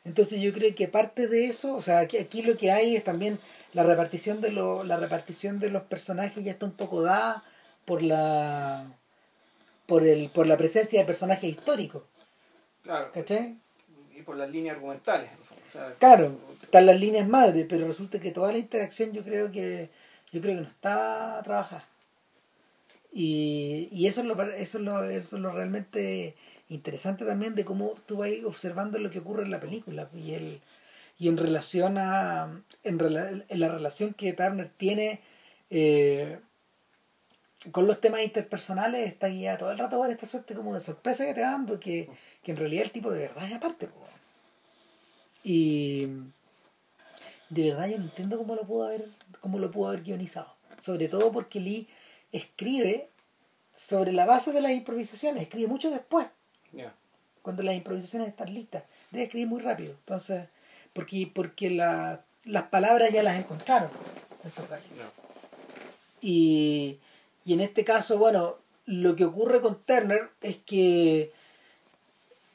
Entonces 0.06 0.40
yo 0.40 0.52
creo 0.52 0.72
que 0.76 0.86
parte 0.86 1.26
de 1.26 1.46
eso, 1.46 1.74
o 1.74 1.82
sea, 1.82 1.98
aquí, 1.98 2.16
aquí 2.16 2.42
lo 2.42 2.56
que 2.56 2.70
hay 2.70 2.94
es 2.94 3.02
también 3.02 3.40
la 3.72 3.82
repartición 3.82 4.40
de 4.40 4.52
lo, 4.52 4.84
la 4.84 4.96
repartición 4.98 5.58
de 5.58 5.68
los 5.68 5.82
personajes 5.82 6.44
ya 6.44 6.52
está 6.52 6.64
un 6.64 6.72
poco 6.72 7.02
dada 7.02 7.42
por 7.84 8.02
la 8.02 8.86
por 9.86 10.06
el 10.06 10.30
por 10.30 10.46
la 10.46 10.56
presencia 10.56 11.00
de 11.00 11.06
personajes 11.06 11.50
históricos. 11.50 12.04
Claro. 12.84 13.10
¿Cachai? 13.12 13.56
Y 14.16 14.22
por 14.22 14.36
las 14.36 14.48
líneas 14.48 14.76
argumentales. 14.76 15.28
o 15.40 15.72
sea, 15.72 15.92
Claro, 15.98 16.38
están 16.62 16.86
las 16.86 17.00
líneas 17.00 17.26
madres, 17.26 17.66
pero 17.68 17.88
resulta 17.88 18.20
que 18.20 18.30
toda 18.30 18.52
la 18.52 18.58
interacción 18.58 19.12
yo 19.12 19.24
creo 19.24 19.50
que 19.50 19.90
yo 20.30 20.40
creo 20.40 20.54
que 20.54 20.60
no 20.60 20.68
está 20.68 21.40
trabajada. 21.42 21.84
Y, 23.12 23.88
y 23.90 24.06
eso 24.06 24.20
es 24.20 24.26
lo 24.28 24.40
eso 24.40 24.78
es 24.78 24.84
lo 24.84 25.04
eso 25.04 25.36
es 25.36 25.42
lo 25.42 25.50
realmente 25.50 26.36
interesante 26.68 27.24
también 27.24 27.54
de 27.54 27.64
cómo 27.64 27.94
tú 28.06 28.18
vas 28.18 28.30
observando 28.44 28.98
lo 28.98 29.10
que 29.10 29.20
ocurre 29.20 29.44
en 29.44 29.50
la 29.50 29.60
película 29.60 30.08
y 30.14 30.32
el 30.32 30.60
y 31.18 31.28
en 31.28 31.36
relación 31.38 31.96
a 31.98 32.62
en, 32.82 32.98
rela- 32.98 33.44
en 33.48 33.60
la 33.60 33.68
relación 33.68 34.12
que 34.14 34.32
Turner 34.32 34.68
tiene 34.76 35.20
eh, 35.70 36.38
con 37.72 37.86
los 37.86 38.00
temas 38.00 38.22
interpersonales 38.22 39.06
está 39.08 39.28
guiada 39.28 39.58
todo 39.58 39.70
el 39.70 39.78
rato 39.78 39.96
por 39.96 40.10
esta 40.10 40.26
suerte 40.26 40.54
como 40.54 40.74
de 40.74 40.80
sorpresa 40.80 41.24
que 41.24 41.34
te 41.34 41.40
dando 41.40 41.80
que, 41.80 42.10
que 42.42 42.50
en 42.52 42.56
realidad 42.58 42.84
el 42.84 42.90
tipo 42.90 43.10
de 43.10 43.20
verdad 43.20 43.46
es 43.46 43.54
aparte 43.54 43.86
po. 43.86 44.04
y 45.44 46.06
de 47.48 47.70
verdad 47.70 47.88
yo 47.88 47.98
no 47.98 48.04
entiendo 48.04 48.36
cómo 48.38 48.54
lo 48.54 48.62
pudo 48.66 48.86
haber 48.86 49.08
cómo 49.40 49.58
lo 49.58 49.70
pudo 49.70 49.88
haber 49.88 50.02
guionizado 50.02 50.52
sobre 50.82 51.08
todo 51.08 51.32
porque 51.32 51.60
Lee 51.60 51.88
escribe 52.32 53.08
sobre 53.74 54.12
la 54.12 54.26
base 54.26 54.52
de 54.52 54.60
las 54.60 54.72
improvisaciones 54.72 55.42
escribe 55.44 55.68
mucho 55.68 55.90
después 55.90 56.26
cuando 57.42 57.62
las 57.62 57.74
improvisaciones 57.74 58.28
están 58.28 58.52
listas. 58.52 58.84
Debe 59.10 59.24
escribir 59.24 59.48
muy 59.48 59.60
rápido. 59.60 59.92
Entonces, 59.92 60.48
porque, 60.92 61.30
porque 61.32 61.70
la- 61.70 62.22
las 62.44 62.64
palabras 62.64 63.12
ya 63.12 63.22
las 63.22 63.38
encontraron. 63.38 63.90
esos 64.44 64.68
gallos. 64.68 64.86
No. 64.96 65.04
Y, 66.20 66.98
y 67.44 67.52
en 67.54 67.60
este 67.60 67.84
caso, 67.84 68.18
bueno, 68.18 68.56
lo 68.86 69.16
que 69.16 69.24
ocurre 69.24 69.60
con 69.60 69.80
Turner 69.82 70.28
es 70.40 70.56
que 70.58 71.32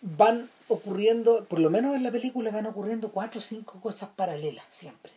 van 0.02 0.50
ocurriendo, 0.68 1.46
por 1.46 1.60
lo 1.60 1.70
menos 1.70 1.96
en 1.96 2.04
la 2.04 2.12
película, 2.12 2.50
van 2.52 2.66
ocurriendo 2.66 3.12
cuatro 3.12 3.40
o 3.40 3.44
cinco 3.44 3.80
cosas 3.82 4.10
paralelas 4.16 4.66
siempre. 4.72 5.12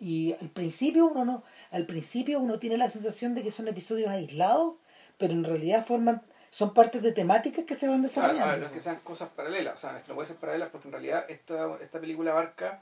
Y 0.00 0.32
al 0.40 0.48
principio 0.48 1.06
uno 1.06 1.24
no, 1.24 1.42
al 1.70 1.86
principio 1.86 2.38
uno 2.40 2.58
tiene 2.58 2.78
la 2.78 2.90
sensación 2.90 3.34
de 3.34 3.42
que 3.42 3.50
son 3.50 3.68
episodios 3.68 4.08
aislados, 4.10 4.74
pero 5.18 5.32
en 5.32 5.44
realidad 5.44 5.86
forman, 5.86 6.22
son 6.54 6.72
partes 6.72 7.02
de 7.02 7.10
temáticas 7.10 7.64
que 7.64 7.74
se 7.74 7.88
van 7.88 7.96
Claro, 8.00 8.08
desarrollando. 8.08 8.44
a 8.44 8.50
ver, 8.52 8.60
no 8.60 8.66
es 8.66 8.72
que 8.72 8.78
sean 8.78 9.00
cosas 9.00 9.28
paralelas, 9.30 9.74
o 9.74 9.76
sea, 9.76 9.90
no 9.90 9.98
es 9.98 10.04
que 10.04 10.08
no 10.10 10.14
pueden 10.14 10.28
ser 10.28 10.36
paralelas 10.36 10.68
porque 10.70 10.86
en 10.86 10.92
realidad 10.92 11.24
esta, 11.28 11.76
esta 11.80 11.98
película 11.98 12.30
abarca 12.30 12.80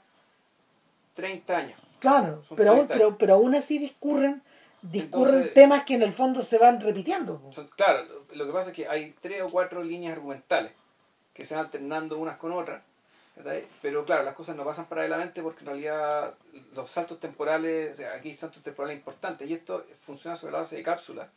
30 1.15 1.57
años. 1.57 1.79
Claro, 1.99 2.43
Son 2.47 2.55
pero 2.55 2.69
aún, 2.71 2.87
30 2.87 2.93
pero, 2.93 3.17
pero 3.17 3.33
aún 3.33 3.55
así 3.55 3.79
discurren, 3.79 4.43
discurren 4.83 5.33
Entonces- 5.33 5.53
temas 5.55 5.85
que 5.85 5.95
en 5.95 6.03
el 6.03 6.13
fondo 6.13 6.43
se 6.43 6.59
van 6.59 6.81
repitiendo. 6.81 7.41
Son- 7.51 7.67
claro, 7.75 8.05
lo, 8.33 8.45
que 8.45 8.51
pasa 8.51 8.69
es 8.69 8.75
que 8.75 8.87
hay 8.87 9.15
tres 9.19 9.41
o 9.41 9.49
cuatro 9.49 9.83
líneas 9.83 10.13
argumentales 10.13 10.71
que 11.33 11.43
se 11.43 11.55
van 11.55 11.65
alternando 11.65 12.19
unas 12.19 12.37
con 12.37 12.51
otras, 12.51 12.83
pero 13.81 14.05
claro, 14.05 14.21
las 14.21 14.35
cosas 14.35 14.55
no 14.55 14.63
pasan 14.63 14.85
paralelamente 14.85 15.41
porque 15.41 15.61
en 15.61 15.65
realidad 15.65 16.35
los 16.75 16.91
saltos 16.91 17.19
temporales, 17.19 17.93
o 17.93 17.95
sea, 17.95 18.13
aquí 18.13 18.29
hay 18.29 18.37
saltos 18.37 18.61
temporales 18.61 18.97
importantes 18.97 19.49
y 19.49 19.53
esto 19.55 19.83
funciona 19.99 20.35
sobre 20.35 20.51
la 20.53 20.59
base 20.59 20.75
de 20.75 20.83
cápsulas, 20.83 21.27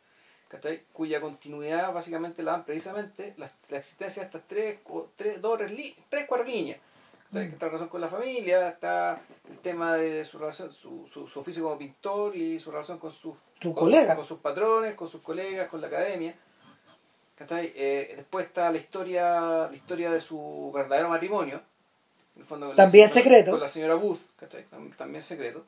¿cachai? 0.47 0.83
cuya 0.93 1.19
continuidad 1.21 1.93
básicamente 1.93 2.41
la 2.43 2.51
dan 2.53 2.65
precisamente 2.65 3.33
la, 3.37 3.49
la 3.69 3.77
existencia 3.77 4.21
de 4.21 4.25
estas 4.27 4.47
tres, 4.47 4.79
tres, 5.15 5.41
dos, 5.41 5.57
tres, 5.57 5.71
tres 6.09 6.25
cuatro 6.27 6.45
líneas. 6.45 6.79
¿cachai? 7.27 7.45
Mm. 7.45 7.49
Que 7.49 7.53
está 7.53 7.65
la 7.65 7.69
relación 7.71 7.89
con 7.89 8.01
la 8.01 8.07
familia, 8.07 8.69
está 8.69 9.21
el 9.49 9.57
tema 9.59 9.95
de 9.95 10.23
su 10.23 10.37
relación, 10.39 10.71
su, 10.71 11.07
su, 11.11 11.27
su 11.27 11.39
oficio 11.39 11.63
como 11.63 11.77
pintor 11.77 12.35
y 12.35 12.57
su 12.59 12.71
relación 12.71 12.97
con 12.99 13.11
sus 13.11 13.35
Su 13.59 13.73
con 13.73 13.83
colega. 13.85 14.15
con 14.15 14.23
sus 14.25 14.39
patrones, 14.39 14.95
con 14.95 15.07
sus 15.07 15.21
colegas, 15.21 15.67
con 15.67 15.81
la 15.81 15.87
academia. 15.87 16.35
¿cachai? 17.35 17.71
Eh, 17.75 18.13
después 18.15 18.45
está 18.47 18.71
la 18.71 18.77
historia, 18.77 19.67
la 19.69 19.75
historia 19.75 20.09
de 20.11 20.21
su 20.21 20.71
verdadero 20.73 21.09
matrimonio. 21.09 21.61
En 22.35 22.41
el 22.41 22.47
fondo, 22.47 22.73
También 22.75 23.09
señora- 23.09 23.23
secreto. 23.23 23.51
Con 23.51 23.59
la 23.59 23.67
señora 23.67 23.95
Booth, 23.95 24.19
¿cachai? 24.37 24.65
Tam- 24.67 24.95
También 24.95 25.21
secreto. 25.21 25.65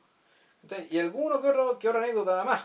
¿cachai? 0.62 0.88
Y 0.90 0.98
alguno 0.98 1.40
que 1.40 1.48
otro, 1.48 1.78
que 1.78 1.88
otra 1.88 2.02
anécdota 2.02 2.30
nada 2.32 2.44
más. 2.44 2.62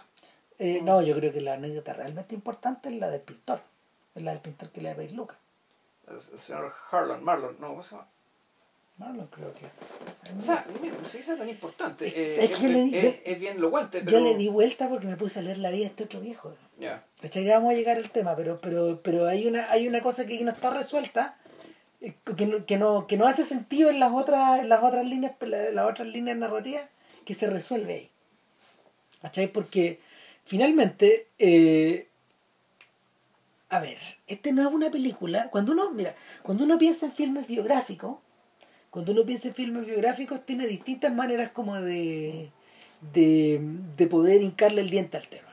Eh, 0.60 0.80
no, 0.82 1.02
yo 1.02 1.16
creo 1.16 1.32
que 1.34 1.42
la 1.42 1.54
anécdota 1.54 1.94
realmente 1.94 2.34
importante 2.36 2.90
es 2.90 2.96
la 2.96 3.10
del 3.10 3.22
pintor. 3.22 3.60
Es 4.16 4.24
la 4.24 4.32
del 4.32 4.40
pintor 4.42 4.70
que 4.70 4.82
le 4.82 4.90
va 4.90 4.94
a 4.94 4.98
pedir 4.98 5.12
Lucas. 5.14 5.38
El, 6.08 6.16
el 6.16 6.40
señor 6.40 6.74
Harlan, 6.92 7.24
Marlon, 7.24 7.58
no, 7.60 7.68
¿cómo 7.70 7.84
se 7.84 7.92
llama? 7.96 8.08
Marlon 8.98 9.28
creo 9.28 9.54
que. 9.54 9.66
O 10.38 10.42
sea, 10.42 10.66
mira, 10.82 10.96
pues 10.98 11.12
sí, 11.12 11.18
es 11.18 11.26
tan 11.28 11.50
importante. 11.50 12.08
Es- 12.08 12.14
Eh, 12.40 12.44
es 12.46 12.52
que 12.52 12.64
yo 12.64 12.70
le 12.70 12.82
di- 12.84 12.96
es- 12.98 13.04
yo- 13.04 13.20
es 13.26 13.40
bien 13.40 13.58
elocuente, 13.58 14.00
Yo 14.00 14.06
pero... 14.06 14.20
le 14.22 14.36
di 14.36 14.48
vuelta 14.48 14.88
porque 14.88 15.08
me 15.08 15.18
puse 15.18 15.40
a 15.40 15.42
leer 15.42 15.58
la 15.58 15.70
vida 15.72 15.82
de 15.82 15.88
este 15.88 16.04
otro 16.06 16.22
viejo. 16.22 16.56
Ya. 16.80 17.04
¿Cachai? 17.22 17.44
Ya 17.44 17.56
vamos 17.58 17.74
a 17.74 17.76
llegar 17.76 17.98
al 17.98 18.10
tema, 18.12 18.36
pero, 18.38 18.58
pero, 18.62 19.02
pero 19.04 19.28
hay 19.28 19.48
una, 19.48 19.70
hay 19.72 19.88
una 19.90 20.02
cosa 20.02 20.26
que 20.26 20.42
no 20.46 20.52
está 20.52 20.70
resuelta, 20.70 21.38
eh, 22.00 22.14
que 22.38 22.48
no, 22.48 22.66
que 22.66 22.78
no, 22.78 23.06
que 23.08 23.18
no 23.18 23.28
hace 23.28 23.44
sentido 23.44 23.90
en 23.90 24.00
las 24.00 24.14
otras, 24.14 24.60
en 24.62 24.70
las 24.70 24.82
otras 24.82 25.06
líneas, 25.06 25.34
la- 25.42 25.72
las 25.72 25.90
otras 25.92 26.08
líneas 26.08 26.38
narrativas, 26.38 26.84
que 27.26 27.34
se 27.34 27.50
resuelve 27.50 27.94
ahí. 27.96 28.12
¿Cachai? 29.22 29.48
Porque 29.48 30.00
finalmente, 30.46 31.28
eh, 31.38 32.08
a 33.70 33.80
ver, 33.80 33.98
este 34.28 34.52
no 34.54 34.62
es 34.62 34.74
una 34.74 34.90
película. 34.90 35.50
Cuando 35.50 35.74
uno, 35.74 35.92
mira, 35.92 36.16
cuando 36.44 36.64
uno 36.64 36.78
piensa 36.78 37.08
en 37.08 37.12
filmes 37.12 37.48
biográficos, 37.48 38.18
cuando 38.90 39.12
uno 39.12 39.26
piensa 39.26 39.50
en 39.50 39.56
filmes 39.56 39.86
biográficos, 39.86 40.46
tiene 40.46 40.68
distintas 40.68 41.14
maneras 41.14 41.50
como 41.50 41.76
de, 41.76 42.52
de, 43.14 43.60
de 43.98 44.08
poder 44.08 44.42
hincarle 44.42 44.82
el 44.82 44.90
diente 44.90 45.18
al 45.18 45.28
tema. 45.28 45.50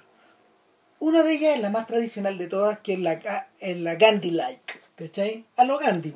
Una 1.01 1.25
de 1.25 1.33
ellas 1.33 1.57
es 1.57 1.63
la 1.63 1.71
más 1.71 1.89
tradicional 1.89 2.39
de 2.39 2.47
todas, 2.47 2.79
que 2.79 2.93
es 2.93 3.01
la, 3.01 3.49
es 3.59 3.77
la 3.79 3.97
Gandhi-like, 3.97 4.75
¿cachai? 4.95 5.45
A 5.57 5.65
lo 5.65 5.79
Gandhi. 5.81 6.15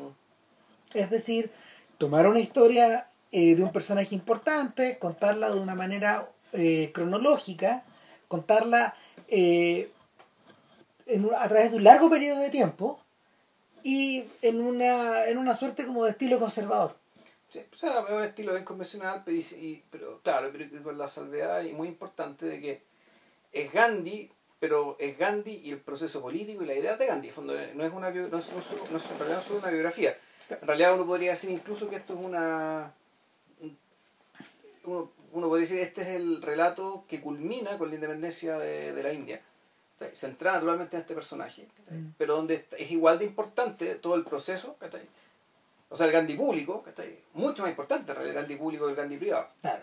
Es 0.95 1.11
decir, 1.11 1.51
tomar 1.99 2.29
una 2.29 2.39
historia 2.39 3.09
eh, 3.33 3.57
de 3.57 3.65
un 3.65 3.73
personaje 3.73 4.15
importante, 4.15 4.99
contarla 4.99 5.51
de 5.51 5.59
una 5.59 5.75
manera 5.75 6.31
eh, 6.53 6.93
cronológica, 6.95 7.83
contarla 8.29 8.95
eh, 9.29 9.91
en 11.07 11.25
un- 11.25 11.35
a 11.35 11.49
través 11.49 11.71
de 11.71 11.77
un 11.79 11.85
largo 11.85 12.09
periodo 12.11 12.41
de 12.41 12.51
tiempo 12.51 13.01
y 13.83 14.25
en 14.43 14.61
una, 14.61 15.27
en 15.27 15.39
una 15.39 15.55
suerte 15.55 15.87
como 15.87 16.05
de 16.05 16.11
estilo 16.13 16.39
conservador. 16.39 16.97
Sí, 17.49 17.61
o 17.73 17.77
sea, 17.77 18.01
un 18.01 18.23
estilo 18.25 18.53
bien 18.53 18.65
convencional, 18.65 19.23
pero, 19.25 19.37
y- 19.37 19.83
pero 19.91 20.21
claro, 20.23 20.51
pero 20.53 20.83
con 20.83 20.99
la 20.99 21.07
salvedad 21.09 21.63
y 21.63 21.73
muy 21.73 21.87
importante 21.89 22.47
de 22.47 22.61
que 22.61 22.83
es 23.53 23.73
Gandhi, 23.73 24.31
pero 24.59 24.97
es 24.99 25.17
Gandhi 25.17 25.61
y 25.65 25.71
el 25.71 25.79
proceso 25.79 26.21
político 26.21 26.63
y 26.63 26.67
la 26.67 26.75
idea 26.75 26.97
de 26.97 27.07
Gandhi. 27.07 27.31
Fondo, 27.31 27.55
no 27.75 27.85
es 27.85 27.93
una 27.93 28.11
no 28.11 28.39
es, 28.39 28.53
no 28.53 28.59
es- 28.59 29.11
en 29.11 29.19
realidad 29.19 29.43
no 29.49 29.57
es 29.57 29.63
una 29.63 29.71
biografía. 29.71 30.17
En 30.51 30.67
realidad 30.67 30.95
uno 30.95 31.07
podría 31.07 31.31
decir 31.31 31.51
incluso 31.51 31.89
que 31.89 31.97
esto 31.97 32.15
es 32.15 32.21
una 32.25 32.93
uno 35.37 35.49
podría 35.49 35.69
decir 35.69 35.81
este 35.81 36.01
es 36.01 36.09
el 36.09 36.41
relato 36.41 37.05
que 37.07 37.21
culmina 37.21 37.77
con 37.77 37.91
la 37.91 37.97
independencia 37.97 38.59
de, 38.59 38.95
de 38.95 39.03
la 39.03 39.13
India. 39.13 39.43
Centrada 40.15 40.57
naturalmente 40.57 40.97
en 40.97 41.03
este 41.03 41.15
personaje. 41.15 41.67
Mm. 41.91 42.09
pero 42.19 42.37
donde 42.37 42.67
es 42.79 42.91
igual 42.91 43.19
de 43.19 43.27
importante 43.27 43.95
todo 43.97 44.15
el 44.15 44.25
proceso, 44.25 44.77
o 45.89 45.95
sea, 45.95 46.07
el 46.07 46.13
Gandhi 46.13 46.35
público, 46.35 46.83
mucho 47.35 47.63
más 47.63 47.71
importante 47.71 48.13
en 48.13 48.21
el 48.21 48.33
Gandhi 48.33 48.57
público 48.57 48.87
que 48.87 48.93
el 48.93 48.97
Gandhi 48.97 49.19
privado. 49.19 49.49
Claro. 49.61 49.83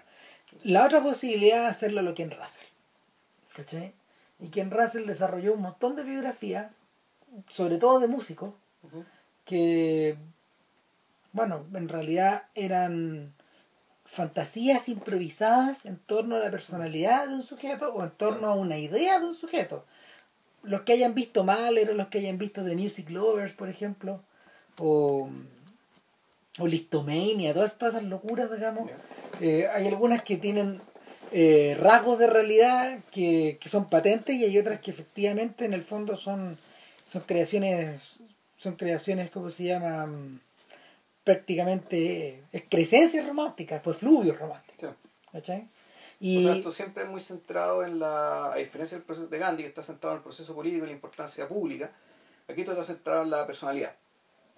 La 0.63 0.85
otra 0.85 1.01
posibilidad 1.01 1.65
es 1.65 1.71
hacerlo 1.71 2.01
lo 2.01 2.15
Ken 2.15 2.31
Russell. 2.31 2.65
¿Cachai? 3.53 3.93
Y 4.39 4.47
Ken 4.49 4.71
Russell 4.71 5.05
desarrolló 5.05 5.53
un 5.53 5.61
montón 5.61 5.95
de 5.95 6.03
biografías, 6.03 6.71
sobre 7.49 7.77
todo 7.77 7.99
de 7.99 8.07
músicos, 8.07 8.53
que, 9.45 10.17
bueno, 11.31 11.65
en 11.73 11.87
realidad 11.89 12.43
eran 12.55 13.33
fantasías 14.13 14.89
improvisadas 14.89 15.85
en 15.85 15.97
torno 15.97 16.35
a 16.35 16.39
la 16.39 16.51
personalidad 16.51 17.27
de 17.27 17.33
un 17.33 17.41
sujeto 17.41 17.91
o 17.93 18.03
en 18.03 18.11
torno 18.11 18.47
a 18.47 18.53
una 18.53 18.77
idea 18.77 19.19
de 19.19 19.25
un 19.25 19.33
sujeto. 19.33 19.85
Los 20.61 20.81
que 20.81 20.93
hayan 20.93 21.15
visto 21.15 21.43
Mahler 21.43 21.89
o 21.89 21.93
los 21.95 22.07
que 22.07 22.19
hayan 22.19 22.37
visto 22.37 22.63
The 22.63 22.75
Music 22.75 23.09
Lovers, 23.09 23.53
por 23.53 23.69
ejemplo, 23.69 24.21
o, 24.77 25.29
o 26.59 26.67
Listomania, 26.67 27.55
todas, 27.55 27.75
todas 27.77 27.95
esas 27.95 28.07
locuras, 28.07 28.51
digamos, 28.51 28.89
eh, 29.41 29.67
hay 29.73 29.87
algunas 29.87 30.21
que 30.21 30.37
tienen 30.37 30.79
eh, 31.31 31.75
rasgos 31.79 32.19
de 32.19 32.27
realidad 32.27 32.99
que, 33.11 33.57
que 33.59 33.67
son 33.67 33.89
patentes 33.89 34.35
y 34.35 34.45
hay 34.45 34.59
otras 34.59 34.79
que 34.79 34.91
efectivamente 34.91 35.65
en 35.65 35.73
el 35.73 35.81
fondo 35.81 36.17
son, 36.17 36.59
son 37.03 37.23
creaciones, 37.23 37.99
son 38.59 38.75
creaciones, 38.75 39.31
¿cómo 39.31 39.49
se 39.49 39.63
llama? 39.63 40.07
Prácticamente 41.23 42.43
excrescencias 42.51 43.25
románticas, 43.25 43.81
pues 43.83 43.97
fluvios 43.97 44.37
románticos. 44.37 44.75
Sí. 44.91 45.09
¿Cachai? 45.31 45.61
O 45.61 45.67
Y, 46.19 46.43
sea, 46.43 46.55
esto 46.55 46.71
siempre 46.71 47.03
es 47.03 47.09
muy 47.09 47.19
centrado 47.19 47.83
en 47.83 47.99
la, 47.99 48.53
a 48.53 48.55
diferencia 48.57 48.97
del 48.97 49.05
proceso 49.05 49.27
de 49.27 49.37
Gandhi, 49.37 49.63
que 49.63 49.69
está 49.69 49.81
centrado 49.81 50.15
en 50.15 50.19
el 50.19 50.23
proceso 50.23 50.53
político 50.55 50.83
y 50.85 50.87
la 50.87 50.93
importancia 50.93 51.47
pública, 51.47 51.91
aquí 52.47 52.61
esto 52.61 52.71
está 52.71 52.83
centrado 52.83 53.23
en 53.23 53.29
la 53.29 53.45
personalidad. 53.45 53.95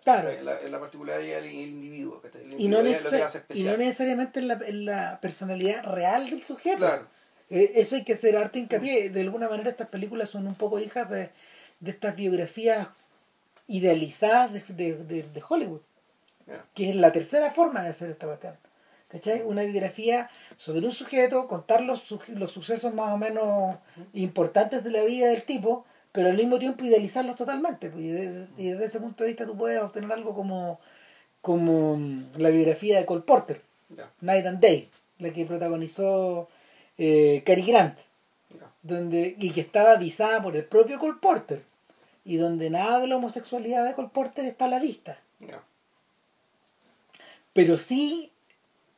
Claro. 0.03 0.29
en 0.29 0.71
la 0.71 0.79
particularidad 0.79 1.41
del 1.41 1.51
individuo. 1.51 2.21
¿cachai? 2.21 2.41
El 2.43 2.61
Y 2.61 2.67
no, 2.67 2.79
individuo 2.81 2.91
es 2.91 3.03
lo 3.05 3.09
que 3.09 3.15
neces- 3.17 3.23
hace 3.25 3.43
y 3.55 3.63
no 3.63 3.75
necesariamente 3.77 4.39
en 4.39 4.47
la, 4.47 4.53
en 4.67 4.85
la 4.85 5.19
personalidad 5.19 5.83
real 5.83 6.29
del 6.29 6.43
sujeto. 6.43 6.77
Claro. 6.77 7.07
Eh, 7.49 7.71
eso 7.75 7.95
hay 7.95 8.03
que 8.03 8.13
hacer 8.13 8.37
harto 8.37 8.59
hincapié. 8.59 9.09
De 9.09 9.21
alguna 9.21 9.49
manera 9.49 9.71
estas 9.71 9.87
películas 9.87 10.29
son 10.29 10.45
un 10.45 10.53
poco 10.55 10.77
hijas 10.79 11.09
de, 11.09 11.29
de 11.79 11.91
estas 11.91 12.15
biografías 12.15 12.87
idealizadas 13.67 14.53
de, 14.53 14.61
de- 14.67 15.03
de- 15.03 15.23
de 15.23 15.43
Hollywood, 15.47 15.81
Que 16.73 16.89
es 16.89 16.95
la 16.95 17.11
tercera 17.11 17.51
forma 17.51 17.81
de 17.83 17.89
hacer 17.89 18.09
esta 18.11 18.27
cuestión. 18.27 18.53
¿Cachai? 19.07 19.41
Una 19.43 19.63
biografía 19.63 20.29
sobre 20.57 20.85
un 20.85 20.91
sujeto, 20.91 21.47
contar 21.47 21.81
los, 21.81 22.03
los 22.29 22.51
sucesos 22.51 22.93
más 22.93 23.11
o 23.13 23.17
menos 23.17 23.77
importantes 24.13 24.83
de 24.83 24.91
la 24.91 25.03
vida 25.03 25.27
del 25.27 25.43
tipo, 25.43 25.85
pero 26.11 26.29
al 26.29 26.37
mismo 26.37 26.59
tiempo 26.59 26.83
idealizarlos 26.85 27.35
totalmente. 27.35 27.89
pues, 27.89 28.03
Y, 28.03 28.09
de- 28.11 28.47
y 28.57 28.69
desde 28.69 28.85
ese 28.85 28.99
punto 28.99 29.23
de 29.23 29.29
vista 29.29 29.45
tú 29.45 29.55
puedes 29.55 29.81
obtener 29.81 30.11
algo 30.11 30.33
como, 30.35 30.79
como 31.41 31.97
mm, 31.97 32.23
la 32.37 32.49
biografía 32.49 32.97
de 32.97 33.05
Cole 33.05 33.21
Porter. 33.21 33.61
Night 34.21 34.45
and 34.45 34.59
Day, 34.59 34.89
la 35.19 35.29
que 35.31 35.45
protagonizó 35.45 36.49
eh, 36.97 37.43
Cary 37.45 37.61
Grant 37.63 37.97
donde 38.81 39.35
y 39.39 39.51
que 39.51 39.61
estaba 39.61 39.91
avisada 39.91 40.41
por 40.41 40.55
el 40.55 40.63
propio 40.65 40.97
Cole 40.99 41.17
Porter 41.21 41.61
y 42.23 42.37
donde 42.37 42.69
nada 42.69 42.99
de 42.99 43.07
la 43.07 43.17
homosexualidad 43.17 43.85
de 43.85 43.93
Cole 43.93 44.09
Porter 44.13 44.45
está 44.45 44.65
a 44.65 44.69
la 44.69 44.79
vista. 44.79 45.19
Pero 47.55 47.77
sí 47.79 48.31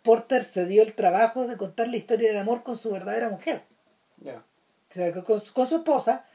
Porter 0.03 0.43
se 0.43 0.65
dio 0.65 0.81
el 0.81 0.93
trabajo 0.93 1.45
de 1.47 1.55
contar 1.57 1.87
la 1.89 1.97
historia 1.97 2.31
de 2.33 2.39
amor 2.39 2.63
con 2.63 2.75
su 2.75 2.91
verdadera 2.91 3.29
mujer 3.29 3.61
Ya. 4.17 4.43
o 4.89 4.93
sea 4.93 5.13
con, 5.13 5.21
con 5.21 5.39
su- 5.41 5.53
con 5.53 5.67
su 5.67 5.75
esposa 5.77 6.25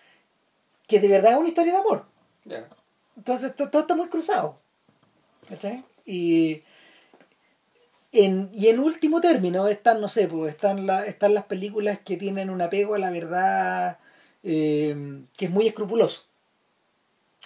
que 0.86 1.00
de 1.00 1.08
verdad 1.08 1.32
es 1.32 1.38
una 1.38 1.48
historia 1.48 1.72
de 1.72 1.78
amor 1.80 2.06
Ya. 2.44 2.68
entonces 3.16 3.54
to- 3.56 3.68
todo, 3.70 3.82
está 3.82 3.94
muy 3.96 4.08
cruzado 4.08 4.58
¿cachai? 5.48 5.84
y 6.06 6.62
en, 8.12 8.50
y 8.52 8.68
en 8.68 8.78
último 8.78 9.20
término 9.22 9.68
están, 9.68 10.00
no 10.00 10.06
sé, 10.08 10.28
pues 10.28 10.54
están, 10.54 10.86
la, 10.86 11.06
están 11.06 11.32
las 11.34 11.44
películas 11.46 11.98
que 12.04 12.16
tienen 12.18 12.50
un 12.50 12.60
apego 12.60 12.94
a 12.94 12.98
la 12.98 13.10
verdad 13.10 13.98
eh, 14.42 15.22
que 15.36 15.46
es 15.46 15.50
muy 15.50 15.66
escrupuloso. 15.66 16.24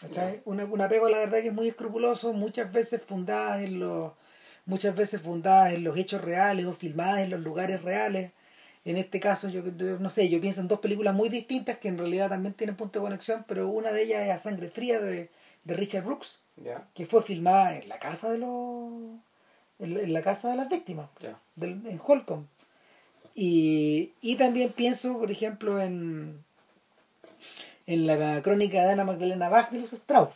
¿cachai? 0.00 0.42
Un, 0.44 0.60
un 0.60 0.80
apego 0.80 1.06
a 1.06 1.10
la 1.10 1.18
verdad 1.18 1.40
que 1.40 1.48
es 1.48 1.54
muy 1.54 1.68
escrupuloso, 1.68 2.32
muchas 2.32 2.72
veces 2.72 3.00
fundadas 3.00 3.62
en 3.62 3.78
los 3.78 4.12
muchas 4.66 4.94
veces 4.94 5.20
fundadas 5.22 5.72
en 5.72 5.84
los 5.84 5.96
hechos 5.96 6.20
reales 6.20 6.66
o 6.66 6.74
filmadas 6.74 7.20
en 7.20 7.30
los 7.30 7.40
lugares 7.40 7.82
reales. 7.82 8.32
En 8.84 8.96
este 8.96 9.18
caso, 9.18 9.48
yo, 9.48 9.62
yo 9.76 9.98
no 9.98 10.10
sé, 10.10 10.28
yo 10.28 10.40
pienso 10.40 10.60
en 10.60 10.68
dos 10.68 10.78
películas 10.80 11.14
muy 11.14 11.28
distintas 11.28 11.78
que 11.78 11.88
en 11.88 11.98
realidad 11.98 12.28
también 12.28 12.54
tienen 12.54 12.76
punto 12.76 13.00
de 13.00 13.04
conexión, 13.04 13.44
pero 13.48 13.68
una 13.68 13.90
de 13.90 14.02
ellas 14.02 14.22
es 14.26 14.30
A 14.32 14.38
Sangre 14.38 14.68
Fría 14.68 15.00
de, 15.00 15.28
de 15.64 15.74
Richard 15.74 16.04
Brooks, 16.04 16.40
que 16.94 17.06
fue 17.06 17.22
filmada 17.22 17.76
en 17.76 17.88
la 17.88 17.98
casa 17.98 18.30
de 18.30 18.38
los 18.38 18.92
en, 19.78 19.94
la- 19.94 20.00
en 20.00 20.12
la 20.12 20.22
casa 20.22 20.50
de 20.50 20.56
las 20.56 20.68
víctimas 20.68 21.08
Ya. 21.20 21.38
del- 21.56 21.84
en 21.86 22.00
Holcomb 22.04 22.46
y, 23.34 24.12
y 24.22 24.36
también 24.36 24.70
pienso 24.70 25.18
por 25.18 25.30
ejemplo 25.30 25.80
en 25.82 26.42
en 27.86 28.06
la 28.06 28.40
crónica 28.42 28.82
de 28.84 28.92
Ana 28.92 29.04
Magdalena 29.04 29.48
Bach 29.48 29.70
de 29.70 29.80
los 29.80 29.92
Strauss 29.92 30.30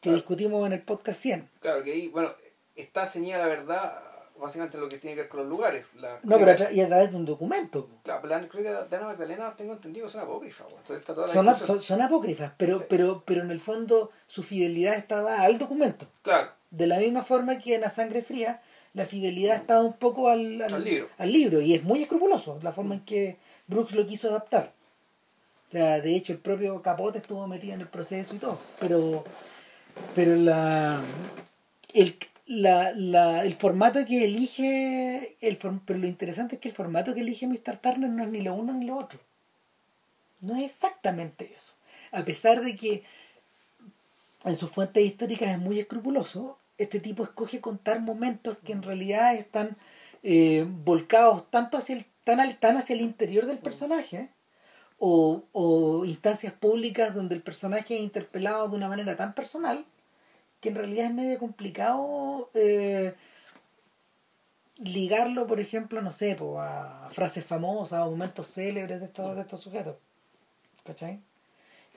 que 0.00 0.12
discutimos 0.12 0.66
en 0.66 0.72
el 0.72 0.82
podcast 0.82 1.20
100 1.22 1.48
Claro 1.60 1.82
que 1.84 1.92
ahí, 1.92 2.08
bueno, 2.08 2.30
está 2.76 3.06
ceñida 3.06 3.38
la 3.38 3.46
verdad, 3.46 4.02
básicamente 4.40 4.78
lo 4.78 4.88
que 4.88 4.98
tiene 4.98 5.14
que 5.16 5.22
ver 5.22 5.28
con 5.30 5.40
los 5.40 5.48
lugares. 5.48 5.86
La 5.96 6.18
no 6.22 6.38
pero 6.38 6.50
a 6.50 6.56
tra- 6.56 6.72
y 6.72 6.80
a 6.80 6.88
través 6.88 7.10
de 7.10 7.16
un 7.16 7.24
documento 7.24 7.88
Claro, 8.02 8.20
pero 8.22 8.38
la 8.40 8.48
crónica 8.48 8.84
de 8.84 8.96
Ana 8.96 9.06
Magdalena 9.06 9.54
tengo 9.56 9.74
entendido 9.74 10.06
que 10.06 10.12
son 10.12 10.22
apócrifas. 10.22 10.66
Entonces 10.70 11.00
está 11.00 11.14
toda 11.14 11.26
la 11.28 11.32
son, 11.32 11.56
son, 11.56 11.82
son 11.82 12.02
apócrifas 12.02 12.52
pero 12.56 12.78
Sí. 12.78 12.84
pero 12.88 13.22
pero 13.24 13.42
en 13.42 13.50
el 13.50 13.60
fondo 13.60 14.10
su 14.26 14.42
fidelidad 14.42 14.94
está 14.94 15.22
dada 15.22 15.42
al 15.42 15.58
documento 15.58 16.06
Claro, 16.22 16.50
de 16.70 16.86
la 16.86 16.98
misma 16.98 17.22
forma 17.22 17.58
que 17.58 17.76
en 17.76 17.82
La 17.82 17.90
Sangre 17.90 18.22
Fría 18.22 18.60
la 18.92 19.06
fidelidad 19.06 19.56
está 19.56 19.80
un 19.80 19.92
poco 19.94 20.28
al, 20.28 20.62
Al 20.62 20.84
libro. 20.84 21.08
al 21.18 21.32
libro, 21.32 21.60
y 21.60 21.74
es 21.74 21.82
muy 21.82 22.02
escrupuloso 22.02 22.58
la 22.62 22.70
forma 22.72 22.94
en 22.94 23.04
que 23.04 23.38
Brooks 23.66 23.92
lo 23.92 24.06
quiso 24.06 24.28
adaptar. 24.28 24.72
O 25.68 25.70
sea, 25.72 26.00
de 26.00 26.14
hecho 26.14 26.32
el 26.32 26.38
propio 26.38 26.80
Capote 26.82 27.18
estuvo 27.18 27.44
metido 27.48 27.74
en 27.74 27.80
el 27.80 27.88
proceso 27.88 28.34
y 28.36 28.38
todo, 28.38 28.56
pero 28.78 29.24
pero 30.14 30.36
la 30.36 31.02
el, 31.92 32.16
la, 32.46 32.92
la, 32.92 33.44
el 33.44 33.54
formato 33.54 34.04
que 34.06 34.24
elige 34.24 35.36
el 35.40 35.56
pero 35.56 35.98
lo 35.98 36.06
interesante 36.06 36.56
es 36.56 36.60
que 36.60 36.68
el 36.68 36.74
formato 36.74 37.14
que 37.14 37.20
elige 37.20 37.46
Mr. 37.46 37.78
Turner 37.78 38.10
no 38.10 38.22
es 38.22 38.28
ni 38.28 38.40
lo 38.42 38.54
uno 38.54 38.72
ni 38.74 38.86
lo 38.86 38.96
otro. 38.96 39.18
No 40.40 40.56
es 40.56 40.64
exactamente 40.64 41.52
eso. 41.56 41.74
A 42.12 42.22
pesar 42.24 42.62
de 42.62 42.76
que 42.76 43.02
en 44.44 44.56
sus 44.56 44.70
fuentes 44.70 45.04
históricas 45.04 45.48
es 45.48 45.58
muy 45.58 45.78
escrupuloso, 45.80 46.58
este 46.76 47.00
tipo 47.00 47.22
escoge 47.22 47.60
contar 47.60 48.00
momentos 48.00 48.58
que 48.64 48.72
en 48.72 48.82
realidad 48.82 49.34
están 49.34 49.76
eh, 50.22 50.66
volcados 50.68 51.50
tanto 51.50 51.78
hacia 51.78 51.96
el, 51.96 52.06
tan, 52.24 52.40
al- 52.40 52.58
tan 52.58 52.76
hacia 52.76 52.94
el 52.94 53.00
interior 53.00 53.46
del 53.46 53.58
personaje 53.58 54.30
o, 54.98 55.44
o 55.52 56.04
instancias 56.04 56.52
públicas 56.52 57.14
donde 57.14 57.34
el 57.36 57.42
personaje 57.42 57.96
es 57.96 58.02
interpelado 58.02 58.68
de 58.68 58.76
una 58.76 58.88
manera 58.88 59.16
tan 59.16 59.34
personal 59.34 59.84
que 60.64 60.70
en 60.70 60.76
realidad 60.76 61.06
es 61.08 61.14
medio 61.14 61.38
complicado 61.38 62.48
eh, 62.54 63.12
ligarlo, 64.82 65.46
por 65.46 65.60
ejemplo, 65.60 66.00
no 66.00 66.10
sé, 66.10 66.36
po, 66.36 66.58
a 66.58 67.10
frases 67.12 67.44
famosas 67.44 68.00
o 68.00 68.10
momentos 68.10 68.46
célebres 68.48 69.00
de 69.00 69.06
estos, 69.06 69.36
de 69.36 69.42
estos 69.42 69.60
sujetos. 69.60 69.96
¿Cachai? 70.82 71.20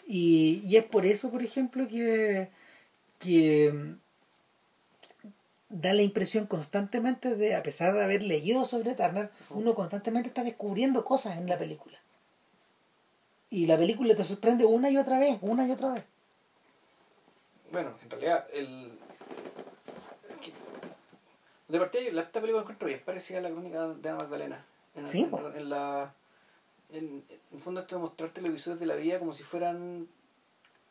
Y, 0.05 0.61
y 0.65 0.75
es 0.75 0.83
por 0.83 1.05
eso, 1.05 1.31
por 1.31 1.43
ejemplo, 1.43 1.87
que, 1.87 2.49
que 3.19 3.71
mm, 3.71 3.93
da 5.69 5.93
la 5.93 6.01
impresión 6.01 6.45
constantemente 6.45 7.35
de, 7.37 7.55
a 7.55 7.63
pesar 7.63 7.93
de 7.93 8.03
haber 8.03 8.21
leído 8.21 8.65
sobre 8.65 8.95
Turner, 8.95 9.31
uno 9.49 9.75
constantemente 9.75 10.27
está 10.27 10.43
descubriendo 10.43 11.05
cosas 11.05 11.37
en 11.37 11.47
la 11.47 11.57
película. 11.57 11.97
Y 13.49 13.65
la 13.65 13.77
película 13.77 14.13
te 14.13 14.25
sorprende 14.25 14.65
una 14.65 14.89
y 14.89 14.97
otra 14.97 15.19
vez, 15.19 15.37
una 15.41 15.65
y 15.65 15.71
otra 15.71 15.93
vez. 15.93 16.03
Bueno, 17.71 17.93
en 18.03 18.09
realidad, 18.09 18.47
el. 18.53 18.97
que- 20.41 20.53
De 21.67 21.79
partida, 21.79 22.03
la- 22.11 22.21
esta 22.21 22.39
película 22.39 22.61
encuentro 22.61 22.87
bien 22.87 23.01
parecida 23.05 23.39
a 23.39 23.41
la 23.41 23.49
crónica 23.49 23.87
de 23.89 24.09
Ana 24.09 24.17
Magdalena. 24.19 24.65
En, 24.95 25.07
Sí, 25.07 25.21
en- 25.31 25.55
en 25.57 25.69
la. 25.69 26.13
En, 26.91 27.03
en 27.29 27.39
el 27.53 27.59
fondo, 27.59 27.81
esto 27.81 27.95
de 27.95 28.01
mostrarte 28.01 28.39
los 28.41 28.49
episodios 28.49 28.79
de 28.79 28.85
la 28.85 28.95
vida 28.95 29.19
como 29.19 29.33
si 29.33 29.43
fueran. 29.43 30.07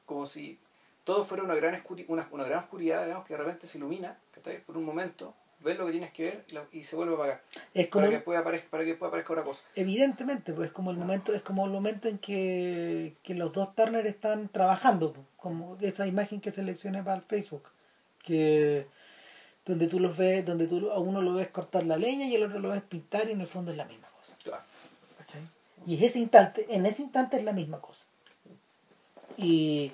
como 0.04 0.24
si 0.26 0.58
todo 1.04 1.24
fuera 1.24 1.42
una 1.44 1.54
gran, 1.54 1.82
una, 2.08 2.28
una 2.30 2.44
gran 2.44 2.58
oscuridad, 2.64 3.04
digamos, 3.04 3.26
que 3.26 3.34
de 3.34 3.38
repente 3.38 3.66
se 3.66 3.78
ilumina, 3.78 4.18
¿cachai? 4.32 4.60
Por 4.64 4.76
un 4.76 4.84
momento, 4.84 5.34
ves 5.60 5.78
lo 5.78 5.86
que 5.86 5.92
tienes 5.92 6.12
que 6.12 6.22
ver 6.24 6.44
y, 6.72 6.84
se 6.84 6.96
vuelve 6.96 7.14
a. 7.30 7.40
Es 7.74 7.88
como, 7.88 8.02
Para 8.02 8.10
que, 8.10 8.16
después 8.16 8.38
aparezca, 8.38 8.68
para 8.70 8.84
que 8.84 8.90
después 8.90 9.08
aparezca 9.08 9.32
otra 9.32 9.44
cosa. 9.44 9.64
evidentemente, 9.74 10.52
pues 10.52 10.66
es 10.66 10.72
como 10.72 10.90
el 10.90 10.96
momento, 10.96 11.34
es 11.34 11.42
como 11.42 11.64
el 11.66 11.72
momento 11.72 12.08
en 12.08 12.18
que, 12.18 13.16
que 13.22 13.34
los 13.34 13.52
dos 13.52 13.74
Turner 13.74 14.06
están 14.06 14.48
trabajando, 14.48 15.12
pues, 15.12 15.26
como 15.36 15.76
esa 15.80 16.06
imagen 16.06 16.40
que 16.40 16.50
seleccioné 16.50 17.02
para 17.02 17.16
el 17.16 17.22
Facebook, 17.22 17.64
que 18.22 18.86
donde 19.64 19.88
tú 19.88 19.98
los 19.98 20.16
ves, 20.16 20.44
donde 20.46 20.66
tú 20.68 20.90
a 20.90 20.98
uno 20.98 21.20
lo 21.20 21.34
ves 21.34 21.48
cortar 21.48 21.84
la 21.84 21.96
leña 21.96 22.26
y 22.26 22.34
el 22.36 22.44
otro 22.44 22.60
lo 22.60 22.70
ves 22.70 22.82
pintar 22.82 23.28
y 23.28 23.32
en 23.32 23.40
el 23.40 23.48
fondo 23.48 23.72
es 23.72 23.76
la 23.76 23.84
misma 23.84 24.08
cosa. 24.08 24.34
Claro. 24.42 24.62
Y 25.84 25.96
es 25.96 26.02
ese 26.02 26.18
instante, 26.18 26.66
en 26.68 26.84
ese 26.86 27.02
instante 27.02 27.36
es 27.36 27.44
la 27.44 27.52
misma 27.52 27.80
cosa. 27.80 28.04
Y, 29.36 29.92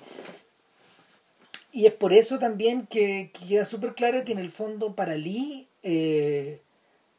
y 1.73 1.87
es 1.87 1.93
por 1.93 2.13
eso 2.13 2.37
también 2.37 2.85
que, 2.85 3.31
que 3.33 3.47
queda 3.47 3.65
súper 3.65 3.95
claro 3.95 4.23
que 4.23 4.31
en 4.31 4.37
el 4.37 4.51
fondo 4.51 4.95
para 4.95 5.15
Lee 5.15 5.67
eh, 5.81 6.61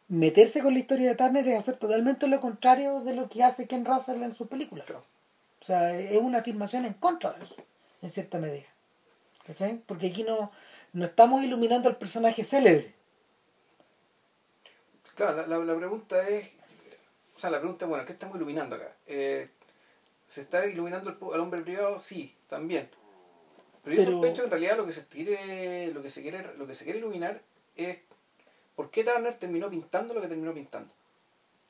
meterse 0.09 0.63
con 0.63 0.75
la 0.75 0.79
historia 0.79 1.11
de 1.11 1.17
Turner 1.17 1.47
es 1.49 1.59
hacer 1.59 1.77
totalmente 1.77 2.29
lo 2.29 2.41
contrario 2.41 3.01
de 3.01 3.15
lo 3.15 3.29
que 3.29 3.43
hace 3.43 3.67
Ken 3.67 3.85
Russell 3.85 4.23
en 4.23 4.33
sus 4.33 4.47
películas. 4.47 4.87
Claro. 4.87 5.05
O 5.61 5.65
sea, 5.65 5.99
es 5.99 6.21
una 6.21 6.39
afirmación 6.39 6.85
en 6.85 6.95
contra 6.95 7.33
de 7.33 7.43
eso, 7.45 7.57
en 8.01 8.11
cierta 8.11 8.39
medida. 8.39 8.67
¿Cachai? 9.45 9.83
Porque 9.87 10.07
aquí 10.07 10.23
no, 10.23 10.53
no 10.93 11.05
estamos 11.05 11.43
iluminando 11.43 11.89
al 11.89 11.97
personaje 11.97 12.45
célebre. 12.45 12.95
Claro, 15.17 15.37
la, 15.37 15.47
la, 15.47 15.59
la 15.59 15.77
pregunta 15.77 16.29
es, 16.29 16.51
o 17.37 17.41
sea, 17.41 17.51
la 17.51 17.59
pregunta 17.59 17.87
es, 17.87 17.89
bueno, 17.89 18.05
¿qué 18.05 18.13
estamos 18.13 18.37
iluminando 18.37 18.77
acá? 18.77 18.95
Eh, 19.07 19.49
¿Se 20.29 20.43
está 20.43 20.65
iluminando 20.67 21.19
al 21.33 21.41
hombre 21.41 21.61
privado? 21.63 21.99
Sí, 21.99 22.37
también. 22.47 22.89
Pero 23.85 23.97
yo 23.97 24.05
sospecho 24.05 24.43
que 24.43 24.47
en 24.47 24.51
realidad 24.51 24.77
lo 24.79 24.87
que 24.87 24.93
se 24.93 25.07
quiere, 25.07 25.93
lo 25.93 26.03
que 26.03 26.09
se 26.11 26.23
quiere, 26.23 26.43
lo 26.57 26.67
que 26.67 26.75
se 26.75 26.85
quiere 26.85 26.99
iluminar 27.01 27.41
es 27.77 27.99
por 28.75 28.91
qué 28.91 29.05
Turner 29.05 29.35
terminó 29.35 29.69
pintando 29.71 30.15
lo 30.15 30.21
que 30.21 30.29
terminó 30.29 30.53
pintando. 30.55 30.93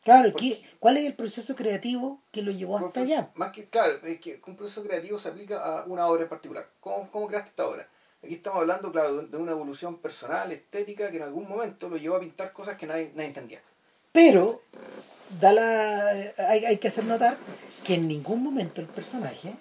Claro, 0.04 0.32
¿Por 0.32 0.40
¿qué- 0.40 0.62
¿cuál 0.78 0.98
es 0.98 1.06
el 1.06 1.14
proceso 1.14 1.56
creativo 1.56 2.20
que 2.30 2.42
lo 2.42 2.52
llevó 2.52 2.76
hasta 2.78 3.00
allá? 3.00 3.30
Más 3.34 3.52
que, 3.52 3.64
claro, 3.66 3.94
es 4.04 4.20
que 4.20 4.40
un 4.46 4.54
proceso 4.56 4.82
creativo 4.82 5.18
se 5.18 5.28
aplica 5.30 5.62
a 5.80 5.84
una 5.86 6.06
obra 6.06 6.22
en 6.22 6.28
particular. 6.28 6.68
¿Cómo, 6.80 7.10
cómo 7.10 7.26
creaste 7.26 7.50
esta 7.50 7.66
obra? 7.66 7.88
Aquí 8.22 8.34
estamos 8.34 8.60
hablando, 8.60 8.92
claro, 8.92 9.16
de, 9.16 9.26
de 9.28 9.36
una 9.38 9.52
evolución 9.52 9.96
personal, 9.98 10.52
estética, 10.52 11.10
que 11.10 11.16
en 11.16 11.22
algún 11.24 11.48
momento 11.48 11.88
lo 11.88 11.96
llevó 11.96 12.16
a 12.16 12.20
pintar 12.20 12.52
cosas 12.52 12.76
que 12.76 12.86
nadie, 12.86 13.10
nadie 13.14 13.28
entendía. 13.28 13.60
Pero 14.12 14.62
da 15.40 15.52
la, 15.52 16.10
hay, 16.38 16.64
hay 16.64 16.76
que 16.78 16.88
hacer 16.88 17.04
notar 17.04 17.36
que 17.84 17.94
en 17.94 18.06
ningún 18.06 18.42
momento 18.42 18.80
el 18.80 18.86
personaje 18.86 19.52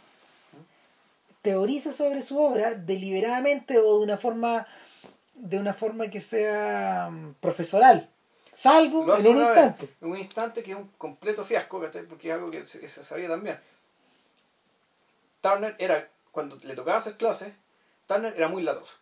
teoriza 1.43 1.93
sobre 1.93 2.23
su 2.23 2.39
obra 2.39 2.73
deliberadamente 2.73 3.77
o 3.77 3.99
de 3.99 4.03
una 4.03 4.17
forma 4.17 4.65
de 5.35 5.59
una 5.59 5.73
forma 5.75 6.09
que 6.09 6.21
sea 6.21 7.09
mm, 7.11 7.35
profesoral 7.39 8.09
salvo 8.55 9.03
en 9.17 9.27
un 9.27 9.35
una 9.37 9.49
vez, 9.49 9.57
instante 9.57 9.95
en 10.01 10.09
un 10.09 10.17
instante 10.17 10.63
que 10.63 10.71
es 10.71 10.77
un 10.77 10.87
completo 10.97 11.43
fiasco. 11.43 11.79
Porque 12.09 12.29
es 12.29 12.33
algo 12.33 12.51
que 12.51 12.65
se, 12.65 12.87
sabía 12.87 13.27
también. 13.27 13.59
Turner 15.41 15.75
era, 15.79 16.09
cuando 16.31 16.57
le 16.63 16.73
tocaba 16.75 16.97
hacer 16.97 17.17
clases, 17.17 17.53
Turner 18.07 18.33
era 18.35 18.47
muy 18.47 18.63
latoso. 18.63 18.97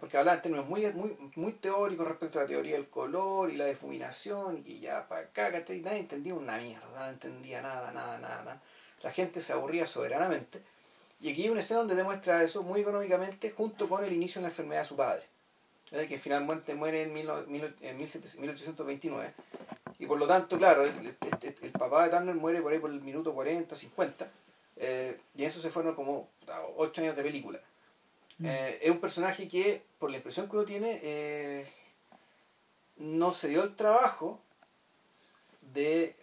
Porque 0.00 0.18
hablaba 0.18 0.36
en 0.36 0.42
términos 0.42 0.68
muy, 0.68 0.86
muy, 0.92 1.16
muy 1.34 1.52
teóricos 1.54 2.06
respecto 2.06 2.38
a 2.38 2.42
la 2.42 2.48
teoría 2.48 2.74
del 2.74 2.90
color 2.90 3.50
y 3.50 3.56
la 3.56 3.64
difuminación 3.64 4.58
y 4.58 4.62
que 4.62 4.80
ya 4.80 5.08
para 5.08 5.22
acá, 5.22 5.50
¿cachai? 5.50 5.80
Nadie 5.80 6.00
entendía 6.00 6.34
una 6.34 6.58
mierda, 6.58 7.04
no 7.04 7.08
entendía 7.08 7.62
nada, 7.62 7.90
nada, 7.92 8.18
nada, 8.18 8.42
nada. 8.44 8.62
La 9.02 9.10
gente 9.10 9.40
se 9.40 9.54
aburría 9.54 9.86
soberanamente. 9.86 10.62
Y 11.20 11.30
aquí 11.32 11.42
hay 11.44 11.48
una 11.50 11.60
escena 11.60 11.78
donde 11.80 11.94
demuestra 11.94 12.42
eso 12.42 12.62
muy 12.62 12.80
económicamente 12.80 13.50
junto 13.50 13.88
con 13.88 14.04
el 14.04 14.12
inicio 14.12 14.40
de 14.40 14.42
la 14.44 14.48
enfermedad 14.48 14.82
de 14.82 14.88
su 14.88 14.96
padre. 14.96 15.22
¿verdad? 15.90 16.06
que 16.06 16.18
finalmente 16.18 16.74
muere 16.74 17.02
en, 17.04 17.14
mil, 17.14 17.26
mil- 17.46 17.74
en 17.80 17.96
1700 17.96 18.38
1829 18.40 19.32
y 19.98 20.06
por 20.06 20.18
lo 20.18 20.26
tanto 20.26 20.58
claro 20.58 20.84
el, 20.84 20.90
el- 20.98 21.16
el- 21.40 21.56
el 21.62 21.72
papá 21.72 22.04
de 22.04 22.10
Turner 22.10 22.34
muere 22.34 22.60
por 22.60 22.70
ahí 22.72 22.78
por 22.78 22.90
el 22.90 23.00
minuto 23.00 23.32
40 23.32 23.74
50 23.74 24.28
eh, 24.76 25.18
y 25.34 25.40
en 25.42 25.46
eso 25.48 25.60
se 25.62 25.70
fueron 25.70 25.94
como 25.94 26.28
puta, 26.40 26.60
ocho 26.76 27.00
años 27.00 27.16
de 27.16 27.22
película 27.22 27.58
Mm. 28.40 28.46
Eh, 28.46 28.78
es 28.82 28.90
un 28.90 29.00
personaje 29.00 29.48
que 29.48 29.82
por 29.98 30.10
la 30.12 30.18
impresión 30.18 30.46
que 30.48 30.54
uno 30.56 30.64
tiene 30.64 31.00
eh, 31.02 31.66
no 32.98 33.32
se 33.32 33.48
dio 33.48 33.64
el 33.64 33.74
trabajo 33.74 34.40
de 35.72 36.14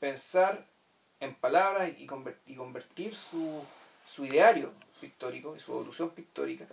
pensar 0.00 0.66
en 1.20 1.34
palabras 1.34 1.90
y 1.98 2.06
convertir 2.56 3.14
su, 3.14 3.64
su 4.12 4.26
ideario 4.26 4.72
pictórico 5.00 5.56
y 5.56 5.58
su 5.58 5.72
evolución 5.72 6.10
pictórica 6.10 6.66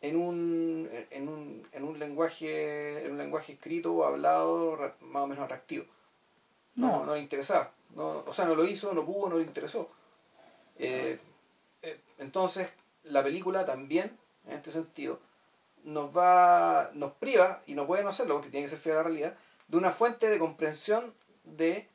en 0.00 0.16
un, 0.16 0.88
en 1.10 1.28
un, 1.28 1.68
en 1.70 1.84
un 1.84 1.98
lenguaje 1.98 3.04
en 3.04 3.12
un 3.12 3.18
lenguaje 3.18 3.52
escrito 3.52 3.92
o 3.92 4.04
hablado 4.04 4.78
más 5.02 5.22
o 5.22 5.26
menos 5.26 5.44
atractivo. 5.44 5.84
No, 6.76 7.00
No. 7.00 7.04
no 7.06 7.14
le 7.14 7.20
interesaba. 7.20 7.70
No, 7.94 8.24
o 8.26 8.32
sea 8.32 8.46
no 8.46 8.54
lo 8.54 8.64
hizo 8.64 8.94
no 8.94 9.04
pudo 9.04 9.28
no 9.28 9.36
le 9.36 9.44
interesó. 9.44 9.90
Eh, 10.78 11.18
eh, 11.82 12.00
entonces 12.18 12.72
la 13.04 13.22
película 13.22 13.66
también 13.66 14.16
en 14.46 14.54
este 14.54 14.70
sentido 14.70 15.20
nos 15.84 16.16
va 16.16 16.90
nos 16.94 17.12
priva 17.12 17.62
y 17.66 17.74
no 17.74 17.86
puede 17.86 18.02
no 18.02 18.08
hacerlo 18.08 18.36
porque 18.36 18.48
tiene 18.50 18.64
que 18.64 18.70
ser 18.70 18.78
fiel 18.78 18.94
a 18.94 18.98
la 18.98 19.04
realidad 19.04 19.34
de 19.68 19.76
una 19.76 19.90
fuente 19.90 20.30
de 20.30 20.38
comprensión 20.38 21.12
de, 21.44 21.86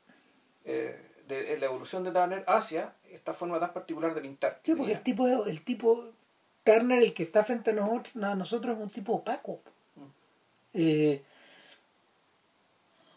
eh, 0.64 0.96
de 1.26 1.58
la 1.58 1.66
evolución 1.66 2.04
de 2.04 2.12
Turner 2.12 2.44
hacia 2.46 2.94
esta 3.12 3.32
forma 3.34 3.58
tan 3.60 3.72
particular 3.72 4.14
de 4.14 4.20
pintar 4.20 4.60
Sí, 4.64 4.74
porque 4.74 4.92
el 4.92 5.00
tipo, 5.02 5.26
el 5.46 5.64
tipo 5.64 6.04
Turner, 6.64 7.02
el 7.02 7.14
que 7.14 7.22
está 7.22 7.44
frente 7.44 7.70
a 7.70 7.74
nosotros, 7.74 8.22
a 8.24 8.34
nosotros 8.34 8.76
es 8.76 8.82
un 8.82 8.90
tipo 8.90 9.12
opaco. 9.14 9.60
Mm. 9.96 10.02
Eh, 10.74 11.22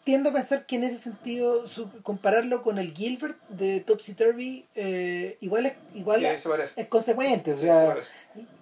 tiendo 0.04 0.30
a 0.30 0.32
pensar 0.32 0.66
que 0.66 0.76
en 0.76 0.84
ese 0.84 0.98
sentido, 0.98 1.68
su- 1.68 1.88
compararlo 2.02 2.62
con 2.62 2.78
el 2.78 2.92
Gilbert 2.92 3.38
de 3.48 3.80
Topsy 3.80 4.14
Turvy, 4.14 4.66
eh, 4.74 5.36
igual, 5.40 5.66
es, 5.66 5.74
igual 5.94 6.18
Sí, 6.20 6.26
es, 6.26 6.72
es 6.76 6.88
consecuente. 6.88 7.52
O 7.52 7.56
Sí, 7.56 7.64
sea, 7.64 7.80
se 7.80 7.86
parece. 7.86 8.12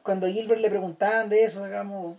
cuando 0.02 0.26
a 0.26 0.30
Gilbert 0.30 0.60
le 0.60 0.68
preguntaban 0.68 1.28
de 1.30 1.44
eso, 1.44 1.64
digamos, 1.64 2.16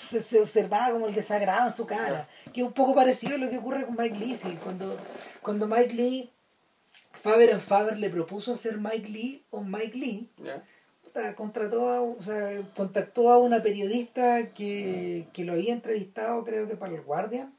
se, 0.00 0.22
se 0.22 0.40
observaba 0.40 0.92
como 0.92 1.06
el 1.06 1.14
desagrado 1.14 1.68
en 1.68 1.74
su 1.74 1.84
cara, 1.86 2.26
que 2.54 2.60
es 2.62 2.66
un 2.66 2.72
poco 2.72 2.94
parecido 2.94 3.34
a 3.34 3.38
lo 3.38 3.50
que 3.50 3.58
ocurre 3.58 3.84
con 3.84 3.96
Mike 3.98 4.16
Lee. 4.18 4.36
sí, 4.36 4.56
cuando, 4.62 4.96
cuando 5.42 5.66
Mike 5.66 5.92
Lee, 5.92 6.30
Faber 7.32 7.52
and 7.52 7.60
Faber 7.60 7.98
le 7.98 8.10
propuso 8.10 8.52
hacer 8.52 8.78
Mike 8.78 9.08
Lee 9.08 9.44
o 9.50 9.62
Mike 9.62 9.96
Lee, 9.96 10.28
contrató 11.34 11.88
a, 11.90 12.00
o 12.00 12.22
sea, 12.22 12.62
contactó 12.76 13.30
a 13.30 13.38
una 13.38 13.62
periodista 13.62 14.50
que, 14.52 15.26
que 15.32 15.44
lo 15.44 15.52
había 15.54 15.72
entrevistado, 15.72 16.44
creo 16.44 16.66
que 16.68 16.76
para 16.76 16.94
el 16.94 17.02
Guardian, 17.02 17.54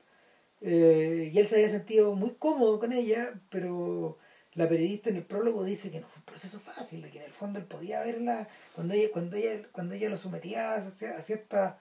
eh, 0.62 1.29
y 1.34 1.38
él 1.39 1.47
se 1.47 1.55
había 1.55 1.69
sentido 1.69 2.13
muy 2.15 2.32
cómodo 2.38 2.79
con 2.79 2.91
ella, 2.91 3.34
pero 3.49 4.17
la 4.53 4.67
periodista 4.67 5.10
en 5.10 5.17
el 5.17 5.23
prólogo 5.23 5.63
dice 5.63 5.89
que 5.91 5.99
no 6.01 6.08
fue 6.08 6.19
un 6.19 6.25
proceso 6.25 6.60
fácil, 6.60 7.01
de 7.01 7.10
que 7.12 7.19
en 7.19 7.25
el 7.25 7.32
fondo 7.32 7.60
él 7.60 7.65
podía 7.65 8.01
verla, 8.03 8.47
cuando 8.75 8.93
ella, 8.93 9.08
cuando 9.12 9.36
ella, 9.38 9.62
cuando 9.71 9.93
ella 9.95 10.10
lo 10.10 10.17
sometía 10.17 10.73
a, 10.75 10.82
cier- 10.82 11.15
a 11.15 11.21
ciertas, 11.21 11.75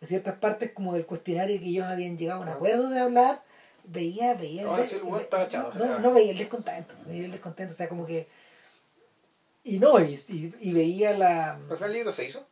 a 0.00 0.06
ciertas 0.06 0.34
partes 0.36 0.72
como 0.72 0.94
del 0.94 1.06
cuestionario 1.06 1.58
que 1.58 1.66
ellos 1.68 1.86
habían 1.86 2.16
llegado 2.16 2.40
a 2.40 2.44
un 2.44 2.48
acuerdo 2.50 2.88
de 2.88 3.00
hablar, 3.00 3.42
veía, 3.90 4.34
veía 4.34 4.62
No, 4.62 4.76
el, 4.76 4.82
ese 4.82 4.98
lugar 4.98 5.22
estaba 5.22 5.44
echado, 5.44 5.72
no, 5.78 5.98
no 5.98 6.12
veía 6.12 6.32
el 6.32 6.38
descontento, 6.38 6.94
veía 7.06 7.24
el 7.26 7.32
descontento, 7.32 7.72
o 7.72 7.76
sea 7.76 7.88
como 7.88 8.06
que 8.06 8.28
y 9.64 9.78
no, 9.78 10.00
y, 10.00 10.18
y- 10.60 10.72
veía 10.72 11.16
la 11.16 11.58
¿Pero 11.68 11.86
el 11.86 11.92
libro 11.92 12.12
se 12.12 12.24
hizo? 12.24 12.46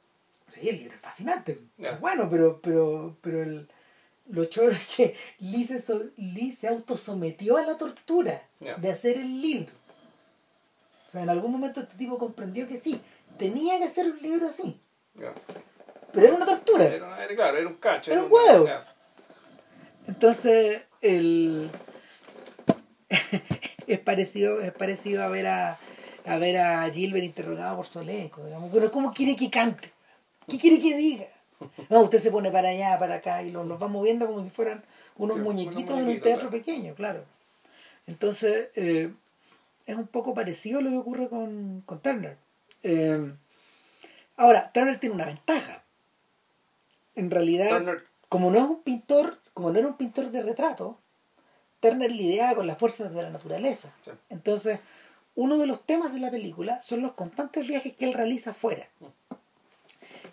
Sí, 0.49 0.69
el 0.69 0.79
libro 0.79 0.95
es 0.95 1.01
fascinante. 1.01 1.59
Bueno, 2.01 2.29
pero, 2.31 2.61
pero, 2.61 3.17
pero 3.21 3.43
el, 3.43 3.69
lo 4.29 4.45
choro 4.47 4.71
es 4.73 4.95
que 4.97 5.15
Lee 5.39 5.65
se, 5.65 5.81
so- 5.81 6.05
Lee 6.17 6.53
se 6.53 6.69
autosometió 6.69 7.57
a 7.57 7.63
la 7.63 7.77
tortura 7.77 8.43
de 8.61 8.91
hacer 8.91 9.17
el 9.17 9.41
libro. 9.41 9.73
O 11.09 11.11
sea, 11.11 11.23
en 11.23 11.31
algún 11.31 11.51
momento 11.53 11.81
este 11.81 11.97
tipo 11.97 12.19
comprendió 12.19 12.69
que 12.69 12.79
sí, 12.79 13.01
tenía 13.39 13.79
que 13.79 13.85
hacer 13.85 14.07
un 14.11 14.21
libro 14.21 14.49
así. 14.49 14.79
Pero 16.13 16.27
era 16.27 16.37
una 16.37 16.47
tortura. 16.47 16.85
Era, 16.87 17.25
era- 17.25 17.35
claro, 17.35 17.57
era 17.59 17.69
un 17.69 17.77
cacho. 17.77 18.11
Era 18.11 18.21
era 18.21 18.27
un 18.27 18.33
huevo. 18.33 18.69
Entonces, 20.09 20.83
el... 21.03 21.71
es 23.87 23.99
parecido, 24.01 24.61
es 24.61 24.73
parecido 24.73 25.23
a 25.23 25.29
ver 25.29 25.47
a, 25.47 25.79
a 26.25 26.37
ver 26.39 26.57
a 26.57 26.91
Gilbert 26.91 27.25
interrogado 27.25 27.77
por 27.77 27.87
su 27.87 28.01
elenco, 28.01 28.45
digamos. 28.45 28.71
Pero 28.73 28.91
¿cómo 28.91 29.13
quiere 29.13 29.37
que 29.37 29.51
cante? 29.51 29.93
¿Qué 30.49 30.59
quiere 30.59 30.81
que 30.81 30.97
diga? 30.97 31.27
No, 31.91 32.01
usted 32.01 32.21
se 32.21 32.31
pone 32.31 32.51
para 32.51 32.71
allá, 32.71 32.99
para 32.99 33.17
acá, 33.17 33.43
y 33.43 33.51
los, 33.51 33.67
los 33.67 33.81
va 33.81 33.89
moviendo 33.89 34.27
como 34.27 34.43
si 34.43 34.51
fueran 34.51 34.83
unos 35.17 35.37
Sí, 35.37 35.43
unos 35.43 35.55
muñequitos 35.55 35.99
en 35.99 36.09
un 36.09 36.21
teatro 36.21 36.49
claro. 36.49 36.51
pequeño, 36.51 36.95
claro. 36.95 37.25
Entonces, 38.07 38.69
eh, 38.77 39.13
es 39.87 39.97
un 39.97 40.07
poco 40.07 40.35
parecido 40.35 40.79
a 40.79 40.83
lo 40.83 40.91
que 40.91 40.97
ocurre 40.97 41.29
con, 41.29 41.83
con 41.85 42.01
Turner. 42.01 42.37
Eh, 42.83 43.33
ahora, 44.37 44.71
Turner 44.73 44.99
tiene 44.99 45.15
una 45.15 45.27
ventaja. 45.27 45.83
En 47.15 47.31
realidad, 47.31 47.69
Turner, 47.69 48.05
como 48.29 48.51
no 48.51 48.59
es 48.59 48.65
un 48.65 48.83
pintor, 48.83 49.39
como 49.59 49.73
no 49.73 49.79
era 49.81 49.89
un 49.89 49.97
pintor 49.97 50.31
de 50.31 50.41
retrato, 50.41 50.97
Turner 51.81 52.13
lidiaba 52.13 52.55
con 52.55 52.69
las 52.69 52.79
fuerzas 52.79 53.13
de 53.13 53.23
la 53.25 53.31
naturaleza. 53.31 53.93
Sí. 54.05 54.13
Entonces, 54.31 54.79
uno 55.35 55.59
de 55.59 55.67
los 55.67 55.85
temas 55.85 56.13
de 56.15 56.21
la 56.21 56.31
película 56.31 56.81
son 56.81 57.03
los 57.03 57.11
constantes 57.15 57.67
viajes 57.67 57.93
que 57.97 58.05
él 58.05 58.15
realiza 58.15 58.51
afuera. 58.53 58.87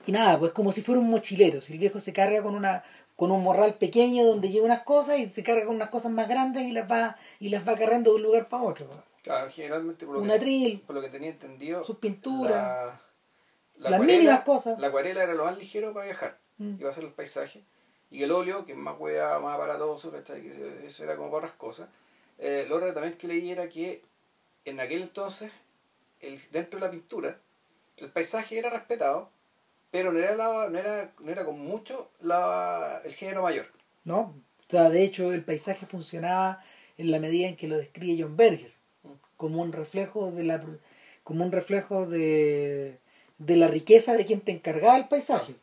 Y 0.05 0.11
nada, 0.11 0.37
pues 0.37 0.51
como 0.51 0.71
si 0.71 0.83
fuera 0.83 1.01
un 1.01 1.09
mochilero. 1.09 1.59
Si 1.59 1.73
el 1.73 1.79
viejo 1.79 1.99
se 1.99 2.13
carga 2.13 2.43
con 2.43 2.53
una 2.53 2.83
con 3.15 3.31
un 3.31 3.41
morral 3.41 3.73
pequeño 3.79 4.25
donde 4.25 4.49
lleva 4.51 4.65
unas 4.67 4.83
cosas 4.83 5.17
y 5.17 5.27
se 5.31 5.41
carga 5.41 5.65
con 5.65 5.75
unas 5.75 5.89
cosas 5.89 6.11
más 6.11 6.27
grandes 6.27 6.67
y 6.67 6.71
las 6.71 6.87
va 6.91 7.17
y 7.39 7.49
las 7.49 7.67
va 7.67 7.73
cargando 7.75 8.11
de 8.11 8.17
un 8.17 8.21
lugar 8.23 8.47
para 8.47 8.61
otro. 8.61 8.87
claro, 9.23 9.49
generalmente 9.49 10.05
por 10.05 10.15
lo, 10.15 10.21
Un 10.21 10.27
que, 10.27 10.33
atril, 10.35 10.81
por 10.85 10.95
lo 10.95 11.01
que 11.01 11.09
tenía 11.09 11.29
entendido, 11.31 11.83
sus 11.83 11.97
pinturas, 11.97 12.51
la, 12.53 12.99
la 13.77 13.89
las 13.89 13.99
acuarela- 13.99 14.05
mínimas 14.05 14.41
cosas. 14.41 14.77
La 14.77 14.87
acuarela 14.87 15.23
era 15.23 15.33
lo 15.33 15.45
más 15.45 15.57
ligero 15.57 15.93
para 15.93 16.05
viajar, 16.05 16.37
Mm. 16.59 16.75
iba 16.79 16.89
a 16.89 16.93
ser 16.93 17.03
el 17.05 17.11
paisaje. 17.13 17.63
Y 18.15 18.23
el 18.23 18.31
óleo, 18.31 18.65
que 18.65 18.71
es 18.71 18.77
más 18.77 18.95
hueá, 18.97 19.39
más 19.39 19.55
aparatoso, 19.55 20.11
¿cachai? 20.11 20.41
Que 20.41 20.47
eso- 20.49 20.65
eso 20.85 21.03
era 21.03 21.15
como 21.15 21.29
para 21.29 21.45
otras 21.45 21.57
cosas. 21.57 21.89
Eh, 22.39 22.65
lo 22.69 22.77
otro 22.77 22.93
también 22.93 23.17
que 23.17 23.27
leí 23.27 23.51
era 23.51 23.67
que 23.69 24.01
en 24.65 24.79
aquel 24.79 25.01
entonces, 25.03 25.51
el, 26.21 26.39
dentro 26.51 26.79
de 26.79 26.85
la 26.85 26.91
pintura, 26.91 27.37
el 27.97 28.09
paisaje 28.09 28.57
era 28.57 28.69
respetado, 28.69 29.29
pero 29.91 30.11
no 30.11 30.19
era, 30.19 30.35
la, 30.35 30.69
no 30.69 30.77
era, 30.77 31.11
no 31.19 31.31
era 31.31 31.45
con 31.45 31.59
mucho 31.59 32.09
la, 32.21 33.01
el 33.05 33.13
género 33.13 33.41
mayor. 33.43 33.67
¿no? 34.03 34.19
O 34.67 34.69
sea, 34.69 34.89
de 34.89 35.03
hecho, 35.03 35.31
el 35.33 35.43
paisaje 35.43 35.85
funcionaba 35.85 36.63
en 36.97 37.11
la 37.11 37.19
medida 37.19 37.47
en 37.47 37.55
que 37.57 37.67
lo 37.67 37.77
describe 37.77 38.21
John 38.23 38.37
Berger, 38.37 38.71
como 39.37 39.61
un 39.61 39.71
reflejo 39.73 40.31
de 40.31 40.43
la 40.43 40.63
como 41.23 41.43
un 41.43 41.51
reflejo 41.51 42.05
de, 42.05 42.99
de 43.39 43.55
la 43.57 43.67
riqueza 43.67 44.15
de 44.15 44.25
quien 44.25 44.41
te 44.41 44.51
encargaba 44.51 44.95
el 44.97 45.07
paisaje. 45.07 45.55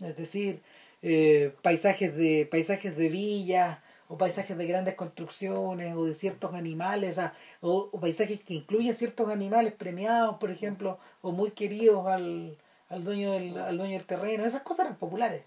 Es 0.00 0.16
decir, 0.16 0.62
eh, 1.02 1.54
paisajes 1.62 2.14
de 2.16 2.46
paisajes 2.50 2.96
de 2.96 3.08
villas 3.08 3.78
o 4.08 4.18
paisajes 4.18 4.56
de 4.58 4.66
grandes 4.66 4.94
construcciones 4.96 5.94
o 5.96 6.04
de 6.04 6.14
ciertos 6.14 6.52
animales, 6.54 7.12
o, 7.12 7.14
sea, 7.14 7.34
o, 7.60 7.88
o 7.92 8.00
paisajes 8.00 8.40
que 8.40 8.54
incluyen 8.54 8.92
ciertos 8.92 9.28
animales 9.30 9.72
premiados, 9.72 10.36
por 10.38 10.50
ejemplo, 10.50 10.98
o 11.22 11.30
muy 11.32 11.52
queridos 11.52 12.06
al, 12.08 12.56
al 12.88 13.04
dueño 13.04 13.32
del, 13.32 13.56
al 13.58 13.78
dueño 13.78 13.92
del 13.98 14.06
terreno. 14.06 14.44
Esas 14.44 14.62
cosas 14.62 14.86
eran 14.86 14.98
populares. 14.98 15.44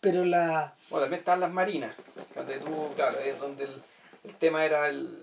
Pero 0.00 0.24
la, 0.24 0.74
Bueno, 0.90 1.04
también 1.04 1.20
estaban 1.20 1.40
las 1.40 1.52
marinas, 1.52 1.92
donde 2.34 2.58
tú, 2.58 2.88
claro, 2.96 3.18
es 3.20 3.38
donde 3.38 3.64
el, 3.64 3.82
el 4.24 4.34
tema 4.34 4.64
era 4.64 4.88
el 4.88 5.16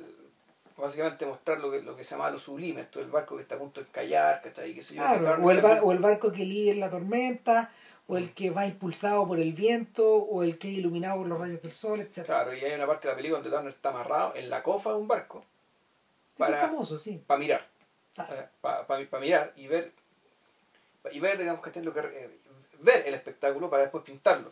básicamente 0.77 1.25
mostrar 1.25 1.59
lo 1.59 1.69
que, 1.69 1.81
lo 1.81 1.95
que 1.95 2.03
se 2.03 2.15
llama 2.15 2.31
lo 2.31 2.39
sublime, 2.39 2.81
esto 2.81 2.99
el 2.99 3.07
barco 3.07 3.35
que 3.35 3.43
está 3.43 3.55
a 3.55 3.59
punto 3.59 3.79
de 3.79 3.85
escallar, 3.85 4.41
¿cachai? 4.41 4.73
Qué 4.73 4.81
sé 4.81 4.95
yo, 4.95 5.03
Claro, 5.03 5.43
o, 5.45 5.51
el 5.51 5.61
ba- 5.61 5.81
o 5.83 5.91
el 5.91 5.99
barco 5.99 6.31
que 6.31 6.45
lidia 6.45 6.71
en 6.71 6.79
la 6.79 6.89
tormenta, 6.89 7.71
o 8.07 8.17
el 8.17 8.33
que 8.33 8.49
va 8.49 8.65
impulsado 8.65 9.25
por 9.25 9.39
el 9.39 9.53
viento, 9.53 10.05
o 10.15 10.43
el 10.43 10.57
que 10.57 10.69
es 10.69 10.77
iluminado 10.79 11.17
por 11.19 11.27
los 11.27 11.39
rayos 11.39 11.61
del 11.61 11.71
sol, 11.71 12.01
etc. 12.01 12.25
Claro, 12.25 12.53
y 12.53 12.59
hay 12.59 12.73
una 12.73 12.85
parte 12.87 13.07
de 13.07 13.13
la 13.13 13.17
película 13.17 13.39
donde 13.39 13.49
Turner 13.55 13.73
está 13.73 13.89
amarrado 13.89 14.35
en 14.35 14.49
la 14.49 14.61
cofa 14.61 14.89
de 14.91 14.97
un 14.97 15.07
barco 15.07 15.43
Eso 16.37 16.51
es 16.53 16.59
famoso, 16.59 16.97
sí. 16.97 17.21
para 17.25 17.39
mirar. 17.39 17.67
Ah. 18.17 18.27
para 18.61 19.19
mirar 19.21 19.53
y 19.55 19.65
ver 19.67 19.91
y 21.11 21.19
ver 21.19 21.37
digamos 21.39 21.63
que 21.63 21.81
lo 21.81 21.93
que 21.93 21.99
eh, 22.01 22.29
ver 22.81 23.07
el 23.07 23.15
espectáculo 23.15 23.71
para 23.71 23.81
después 23.83 24.03
pintarlo 24.03 24.51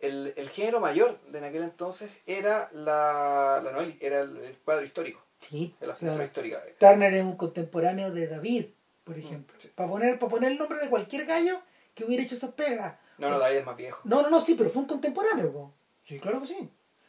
el, 0.00 0.32
el 0.36 0.48
género 0.48 0.80
mayor 0.80 1.20
de 1.20 1.38
en 1.38 1.44
aquel 1.44 1.62
entonces 1.62 2.10
era 2.26 2.68
la, 2.72 3.60
la 3.62 3.70
novela, 3.70 3.94
era 4.00 4.20
el, 4.22 4.36
el 4.38 4.56
cuadro 4.58 4.84
histórico 4.84 5.22
Sí. 5.38 5.72
la 5.80 5.94
o 5.94 5.96
sea, 5.96 6.08
novela 6.08 6.24
histórica 6.24 6.60
Turner 6.80 7.14
es 7.14 7.22
un 7.22 7.36
contemporáneo 7.36 8.10
de 8.10 8.26
David, 8.26 8.66
por 9.04 9.16
ejemplo. 9.16 9.54
sí. 9.58 9.70
Para 9.74 9.88
poner, 9.88 10.18
para 10.18 10.30
poner 10.30 10.50
el 10.52 10.58
nombre 10.58 10.80
de 10.80 10.88
cualquier 10.88 11.26
gallo 11.26 11.60
que 11.94 12.04
hubiera 12.04 12.22
hecho 12.22 12.34
esas 12.34 12.52
pegas. 12.52 12.96
no 13.18 13.30
no 13.30 13.38
David 13.38 13.56
es 13.58 13.66
más 13.66 13.76
viejo 13.76 14.00
No, 14.04 14.22
no, 14.22 14.30
no, 14.30 14.40
sí, 14.40 14.54
pero 14.54 14.70
fue 14.70 14.82
un 14.82 14.88
contemporáneo. 14.88 15.52
po. 15.52 15.72
Sí, 16.02 16.18
claro 16.20 16.40
que 16.40 16.46
sí. 16.48 16.68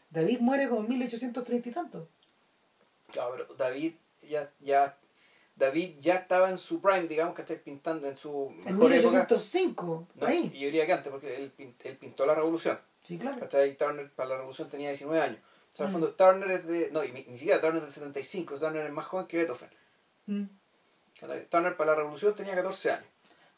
David 0.09 0.39
muere 0.41 0.67
como 0.67 0.81
en 0.81 0.89
1830 0.89 1.69
y 1.69 1.71
tanto. 1.71 2.09
Claro, 3.11 3.31
pero 3.37 3.53
David 3.55 3.93
ya 4.23 4.51
ya 4.59 4.97
David 5.55 5.95
ya 5.99 6.15
estaba 6.15 6.49
en 6.49 6.57
su 6.57 6.81
prime 6.81 7.07
digamos 7.07 7.33
que 7.35 7.41
está 7.41 7.55
pintando 7.55 8.07
en 8.07 8.15
su 8.15 8.49
En 8.65 8.77
mejor 8.77 8.93
época 8.93 9.11
1805, 9.11 10.07
No, 10.15 10.27
ahí. 10.27 10.51
y 10.53 10.59
yo 10.59 10.65
diría 10.67 10.85
que 10.85 10.93
antes 10.93 11.11
porque 11.11 11.35
él, 11.35 11.51
pin- 11.57 11.75
él 11.83 11.97
pintó 11.97 12.25
la 12.25 12.35
revolución 12.35 12.79
Sí, 13.03 13.17
claro. 13.17 13.39
¿cachai? 13.39 13.75
Turner 13.77 14.09
para 14.11 14.29
la 14.29 14.35
revolución 14.37 14.69
tenía 14.69 14.89
19 14.89 15.21
años 15.21 15.39
o 15.73 15.75
sea, 15.77 15.85
el 15.85 15.89
Mm. 15.89 15.93
fondo 15.93 16.13
Turner 16.15 16.51
es 16.51 16.67
de 16.67 16.89
no 16.91 17.03
y 17.03 17.11
ni, 17.11 17.23
ni 17.23 17.37
siquiera 17.37 17.59
Turner 17.59 17.77
es 17.77 17.81
del 17.83 17.91
75 17.91 18.57
Turner 18.59 18.85
es 18.85 18.91
más 18.93 19.05
joven 19.05 19.27
que 19.27 19.37
Beethoven 19.37 19.69
Mm. 20.27 20.43
Turner 21.49 21.75
para 21.77 21.91
la 21.91 21.95
revolución 21.97 22.35
tenía 22.35 22.55
14 22.55 22.91
años 22.91 23.05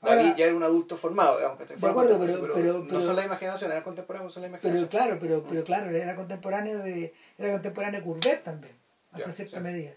Ahora- 0.03 0.15
David 0.23 0.35
ya 0.35 0.45
era 0.45 0.55
un 0.55 0.63
adulto 0.63 0.95
formado 0.97 1.37
digamos 1.37 1.57
¿cachai? 1.57 1.75
De 1.75 1.79
Fue 1.79 1.89
acuerdo, 1.89 2.17
contemporáneo, 2.17 2.53
pero- 2.55 2.73
pero- 2.73 2.79
no 2.83 2.87
pero- 2.87 2.99
son 2.99 3.15
la 3.15 3.25
imaginación 3.25 3.71
eran 3.71 3.83
contemporáneos 3.83 4.33
son 4.33 4.43
la 4.43 4.47
Pero 4.49 4.57
imaginación 4.59 4.89
claro, 4.89 5.17
pero, 5.19 5.43
pero 5.49 5.63
claro, 5.63 5.89
era 5.91 6.15
contemporáneo 6.15 6.79
de. 6.79 7.13
Era 7.37 7.53
contemporáneo 7.53 7.99
de 8.01 8.05
Courbet 8.05 8.43
también, 8.43 8.73
hasta 9.11 9.27
Ya, 9.27 9.33
cierta 9.33 9.57
sí. 9.57 9.63
medida. 9.63 9.91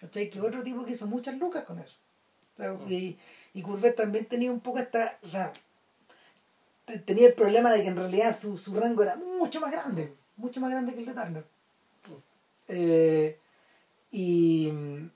¿Cachai? 0.00 0.30
Que 0.30 0.40
otro 0.40 0.62
tipo 0.62 0.84
que 0.84 0.92
hizo 0.92 1.06
muchas 1.06 1.36
lucas 1.38 1.64
con 1.64 1.78
eso. 1.78 1.96
Mm. 2.58 2.92
y, 2.92 3.18
y 3.54 3.62
Courbet 3.62 3.96
también 3.96 4.26
tenía 4.26 4.50
un 4.52 4.60
poco 4.60 4.78
esta. 4.78 5.18
O 5.22 5.26
sea, 5.28 5.52
te- 6.84 6.98
tenía 6.98 7.26
el 7.28 7.34
problema 7.34 7.72
de 7.72 7.82
que 7.82 7.88
en 7.88 7.96
realidad 7.96 8.36
su, 8.38 8.56
su 8.58 8.74
rango 8.78 9.02
era 9.02 9.16
mucho 9.16 9.60
más 9.60 9.70
grande, 9.72 10.12
mucho 10.36 10.60
más 10.60 10.70
grande 10.70 10.92
que 10.94 11.00
el 11.00 11.06
de 11.06 11.12
Turner. 11.12 11.44
Mm. 12.08 12.12
Eh, 12.68 13.38
y. 14.10 14.70
mm, 14.72 15.10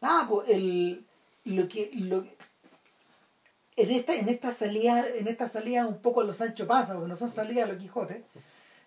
Nada, 0.00 0.26
pues 0.28 0.48
el. 0.48 1.04
Lo 1.44 1.68
que. 1.68 1.90
Lo, 1.94 2.24
en 3.76 3.90
esta, 3.90 4.14
en 4.14 4.28
esta 4.28 4.52
salida, 4.52 5.06
en 5.08 5.28
esta 5.28 5.48
salida 5.48 5.86
un 5.86 5.98
poco 6.00 6.20
a 6.20 6.24
los 6.24 6.36
Sancho 6.36 6.66
Pasa, 6.66 6.94
porque 6.94 7.08
no 7.08 7.16
son 7.16 7.28
salidas 7.28 7.64
a 7.68 7.72
los 7.72 7.80
Quijotes, 7.80 8.22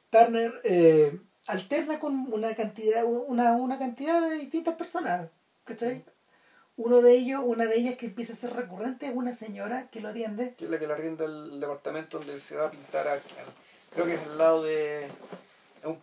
Turner 0.10 0.54
eh, 0.64 1.20
alterna 1.48 2.00
con 2.00 2.32
una 2.34 2.56
cantidad, 2.56 3.04
una, 3.06 3.54
una 3.54 3.78
cantidad 3.80 4.22
de 4.30 4.38
distintas 4.38 4.76
personas, 4.76 5.30
¿cachai? 5.64 6.04
Uno 6.78 7.02
de 7.02 7.14
ellos, 7.14 7.42
una 7.44 7.66
de 7.66 7.78
ellas 7.78 7.96
que 7.96 8.08
empieza 8.08 8.34
a 8.34 8.36
ser 8.36 8.54
recurrente 8.54 9.08
es 9.08 9.16
una 9.16 9.34
señora 9.34 9.88
que 9.90 10.02
lo 10.02 10.10
atiende. 10.10 10.54
que 10.58 10.66
es 10.66 10.70
la 10.72 10.78
que 10.78 10.88
le 10.88 10.94
arrienda 10.94 11.26
el 11.26 11.60
departamento 11.60 12.18
donde 12.20 12.40
se 12.40 12.56
va 12.58 12.68
a 12.68 12.72
pintar 12.72 13.08
a- 13.08 13.22
creo 13.94 14.06
que 14.06 14.16
es 14.16 14.20
al 14.22 14.38
lado 14.38 14.64
de 14.64 15.06
es, 15.06 15.10
un- 15.86 16.02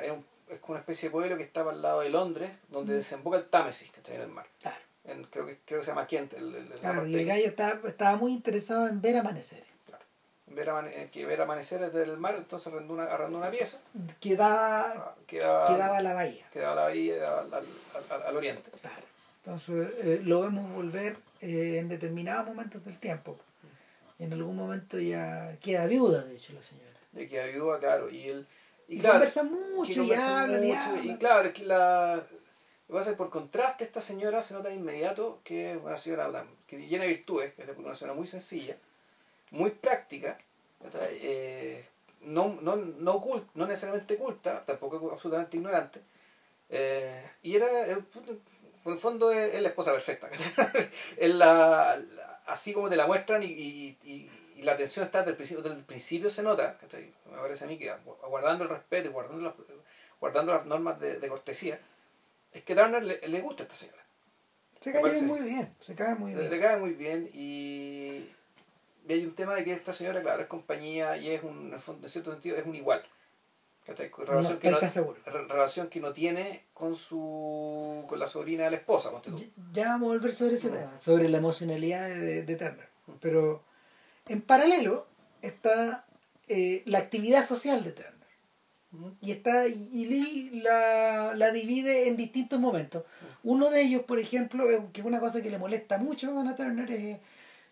es 0.00 0.10
un- 0.12 0.24
es 0.48 0.58
como 0.60 0.72
una 0.74 0.80
especie 0.80 1.08
de 1.08 1.12
pueblo 1.12 1.36
que 1.36 1.42
estaba 1.42 1.72
al 1.72 1.82
lado 1.82 2.00
de 2.02 2.10
Londres 2.10 2.50
donde 2.68 2.92
Mm. 2.92 2.96
desemboca 2.96 3.36
el 3.38 3.44
Támesis 3.46 3.90
¿cachai? 3.90 4.14
en 4.16 4.20
el 4.22 4.28
mar 4.28 4.46
Claro, 4.60 4.76
En- 5.04 5.24
creo 5.24 5.46
que 5.46 5.58
creo 5.64 5.80
que 5.80 5.84
se 5.84 5.90
llama 5.90 6.06
Kent 6.06 6.34
el, 6.34 6.54
el- 6.54 6.68
la 6.70 6.76
claro, 6.76 7.06
y 7.06 7.14
el 7.16 7.26
gallo 7.26 7.46
estaba, 7.46 7.88
estaba 7.88 8.16
muy 8.16 8.32
interesado 8.32 8.86
en 8.88 9.00
ver 9.00 9.16
amaneceres. 9.16 9.66
ver, 10.46 10.68
amane- 10.68 10.92
eh, 10.94 11.08
que 11.10 11.24
ver 11.26 11.40
amanecer 11.40 11.80
desde 11.80 12.02
el 12.02 12.18
mar 12.18 12.34
entonces 12.36 12.72
arrendó 12.72 12.92
una, 12.94 13.04
arrendó 13.04 13.38
una 13.38 13.50
pieza 13.50 13.78
Que 14.20 14.36
daba, 14.36 14.82
ah, 14.96 15.14
que 15.26 15.38
daba, 15.38 15.66
que 15.66 15.76
daba 15.78 15.96
a 15.98 16.02
la 16.02 16.12
bahía. 16.12 16.46
que 16.52 16.58
daba 16.60 16.72
a 16.72 16.76
la 16.76 16.82
bahía 16.82 17.38
al, 17.40 17.54
al- 17.54 17.66
al- 18.10 18.22
al 18.22 18.36
oriente 18.36 18.70
Claro. 18.80 19.02
Entonces 19.44 19.88
eh, 20.04 20.20
lo 20.24 20.42
vemos 20.42 20.70
volver 20.72 21.16
eh, 21.40 21.78
en 21.80 21.88
determinados 21.88 22.46
momentos 22.46 22.84
del 22.84 22.96
tiempo. 22.98 23.38
En 24.20 24.32
algún 24.32 24.54
momento 24.54 25.00
ya 25.00 25.56
queda 25.60 25.86
viuda, 25.86 26.22
de 26.22 26.36
hecho, 26.36 26.52
la 26.52 26.62
señora. 26.62 26.86
de 27.10 27.26
que 27.26 27.44
viuda 27.50 27.80
claro 27.80 28.08
y 28.08 28.28
él 28.28 28.46
y, 28.88 28.96
Y, 28.96 28.98
claro 29.00 29.14
conversan 29.14 29.48
que 29.48 29.54
mucho 29.54 30.02
y 30.04 30.12
hablan 30.12 30.64
y 30.64 30.66
mucho, 30.68 31.02
y 31.02 31.16
claro 31.16 31.52
que 31.52 31.64
la 31.64 32.22
lo 32.92 32.98
que 32.98 33.00
pasa 33.00 33.10
es 33.12 33.14
que 33.14 33.18
por 33.18 33.30
contraste 33.30 33.84
esta 33.84 34.02
señora 34.02 34.42
se 34.42 34.52
nota 34.52 34.68
de 34.68 34.74
inmediato 34.74 35.40
que 35.44 35.72
es 35.72 35.78
una 35.82 35.96
señora 35.96 36.44
que 36.66 36.76
llena 36.76 37.04
de 37.04 37.08
virtudes 37.08 37.54
que 37.54 37.62
es 37.62 37.78
una 37.78 37.94
señora 37.94 38.12
muy 38.12 38.26
sencilla 38.26 38.76
muy 39.50 39.70
práctica. 39.70 40.36
Eh, 41.02 41.86
no, 42.20 42.58
no, 42.60 42.76
no, 42.76 43.18
ocult- 43.18 43.48
no 43.54 43.66
necesariamente 43.66 44.18
culta 44.18 44.62
tampoco 44.66 45.10
absolutamente 45.10 45.56
ignorante 45.56 46.02
eh, 46.68 47.30
y 47.42 47.56
era 47.56 47.66
eh, 47.86 47.92
en 47.92 48.92
el 48.92 48.98
fondo 48.98 49.32
es, 49.32 49.58
la 49.58 49.68
esposa 49.68 49.92
perfecta 49.92 50.28
así 52.46 52.74
como 52.74 52.90
te 52.90 52.96
la 52.96 53.06
muestran 53.06 53.42
y, 53.42 53.96
la 54.58 54.72
atención 54.72 55.06
está 55.06 55.20
desde 55.20 55.30
el 55.30 55.36
principio, 55.36 55.62
desde 55.62 55.78
el 55.78 55.84
principio 55.84 56.28
se 56.28 56.42
nota 56.42 56.76
me 57.32 57.38
parece 57.38 57.64
a 57.64 57.68
mí 57.68 57.78
que 57.78 57.90
guardando 58.28 58.64
el 58.64 58.70
respeto 58.70 59.08
y 59.08 59.12
guardando 59.12 59.42
las, 59.42 59.54
guardando 60.20 60.52
las 60.52 60.66
normas 60.66 61.00
de 61.00 61.28
cortesía 61.28 61.80
es 62.52 62.62
que 62.62 62.74
Turner 62.74 63.02
le, 63.02 63.20
le 63.26 63.40
gusta 63.40 63.62
a 63.62 63.64
esta 63.66 63.74
señora 63.74 64.02
Se 64.80 64.92
cae 64.92 65.22
muy 65.22 65.40
bien, 65.40 65.74
se 65.80 65.94
cae 65.94 66.14
muy 66.14 66.34
bien. 66.34 66.50
le 66.50 66.60
cae 66.60 66.76
muy 66.78 66.92
bien 66.92 67.30
y, 67.32 68.26
y 69.08 69.12
hay 69.12 69.24
un 69.24 69.34
tema 69.34 69.54
de 69.54 69.64
que 69.64 69.72
esta 69.72 69.92
señora 69.92 70.20
claro 70.22 70.42
es 70.42 70.48
compañía 70.48 71.16
y 71.16 71.30
es 71.30 71.42
un 71.42 71.72
en, 71.74 72.08
cierto 72.08 72.32
sentido 72.32 72.56
es 72.56 72.66
un 72.66 72.74
igual 72.74 73.02
¿cachai? 73.86 74.10
No 74.16 74.24
relación, 74.24 74.58
que 74.58 74.70
no, 74.70 74.78
relación 75.48 75.88
que 75.88 76.00
no 76.00 76.12
tiene 76.12 76.64
con 76.72 76.94
su 76.94 78.04
con 78.08 78.18
la 78.18 78.26
sobrina 78.28 78.64
de 78.64 78.70
la 78.70 78.76
esposa. 78.76 79.10
Ya- 79.34 79.46
Ya 79.72 79.88
vamos 79.88 80.06
a 80.10 80.12
volver 80.14 80.32
sobre 80.34 80.54
ese 80.54 80.68
Mm. 80.68 80.72
tema, 80.72 80.98
sobre 80.98 81.28
la 81.28 81.38
emocionalidad 81.38 82.08
de, 82.08 82.42
de 82.44 82.56
Turner. 82.56 82.88
Pero 83.20 83.62
en 84.28 84.40
paralelo 84.42 85.06
está 85.42 86.06
eh, 86.48 86.82
la 86.86 86.98
actividad 86.98 87.44
social 87.46 87.82
de 87.82 87.90
Turner. 87.92 88.11
Y 89.20 89.30
está 89.30 89.66
y 89.66 90.04
Lee 90.04 90.50
la, 90.62 91.32
la 91.34 91.50
divide 91.50 92.08
en 92.08 92.16
distintos 92.16 92.60
momentos. 92.60 93.04
Uno 93.42 93.70
de 93.70 93.80
ellos, 93.82 94.02
por 94.02 94.18
ejemplo, 94.18 94.70
eh, 94.70 94.80
que 94.92 95.00
es 95.00 95.06
una 95.06 95.18
cosa 95.20 95.42
que 95.42 95.50
le 95.50 95.58
molesta 95.58 95.98
mucho 95.98 96.38
a 96.38 96.54
Turner, 96.56 96.90
es, 96.90 97.18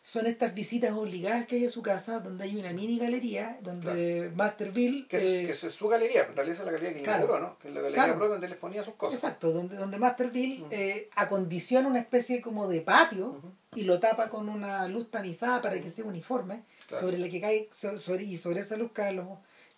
son 0.02 0.26
estas 0.26 0.54
visitas 0.54 0.92
obligadas 0.92 1.46
que 1.46 1.56
hay 1.56 1.66
a 1.66 1.70
su 1.70 1.82
casa, 1.82 2.20
donde 2.20 2.44
hay 2.44 2.56
una 2.56 2.72
mini 2.72 2.98
galería, 2.98 3.58
donde 3.60 4.30
Masterville... 4.34 5.06
que, 5.06 5.16
es, 5.16 5.22
eh, 5.24 5.42
que 5.44 5.52
es 5.52 5.58
su 5.60 5.88
galería 5.88 6.22
en 6.22 6.34
realidad 6.34 6.58
es 6.60 6.64
la 6.64 6.72
galería 6.72 6.94
que 6.94 7.02
Claro. 7.02 7.24
inauguró 7.24 7.46
¿no? 7.48 7.58
que 7.58 7.68
es 7.68 7.74
la 7.74 7.80
galería 7.82 8.04
Claro. 8.04 8.18
propia 8.18 8.32
donde 8.32 8.48
les 8.48 8.56
ponía 8.58 8.82
sus 8.82 8.94
cosas 8.94 9.22
Exacto, 9.22 9.52
donde, 9.52 9.76
donde 9.76 9.98
Masterville 9.98 10.60
Mm. 10.60 10.66
eh, 10.70 11.10
acondiciona 11.16 11.86
una 11.86 11.98
especie 12.00 12.40
como 12.40 12.66
de 12.66 12.80
patio 12.80 13.42
y 13.74 13.82
lo 13.82 14.00
tapa 14.00 14.30
con 14.30 14.48
una 14.48 14.88
luz 14.88 15.10
tamizada 15.10 15.60
para 15.60 15.78
que 15.82 15.90
sea 15.90 16.06
uniforme, 16.06 16.62
Claro. 16.88 17.04
sobre 17.04 17.18
la 17.18 17.28
que 17.28 17.40
cae, 17.42 17.68
so- 17.70 17.98
sobre, 17.98 18.24
y 18.24 18.38
sobre 18.38 18.60
esa 18.60 18.78
luz 18.78 18.92
cae, 18.94 19.12
los, 19.12 19.26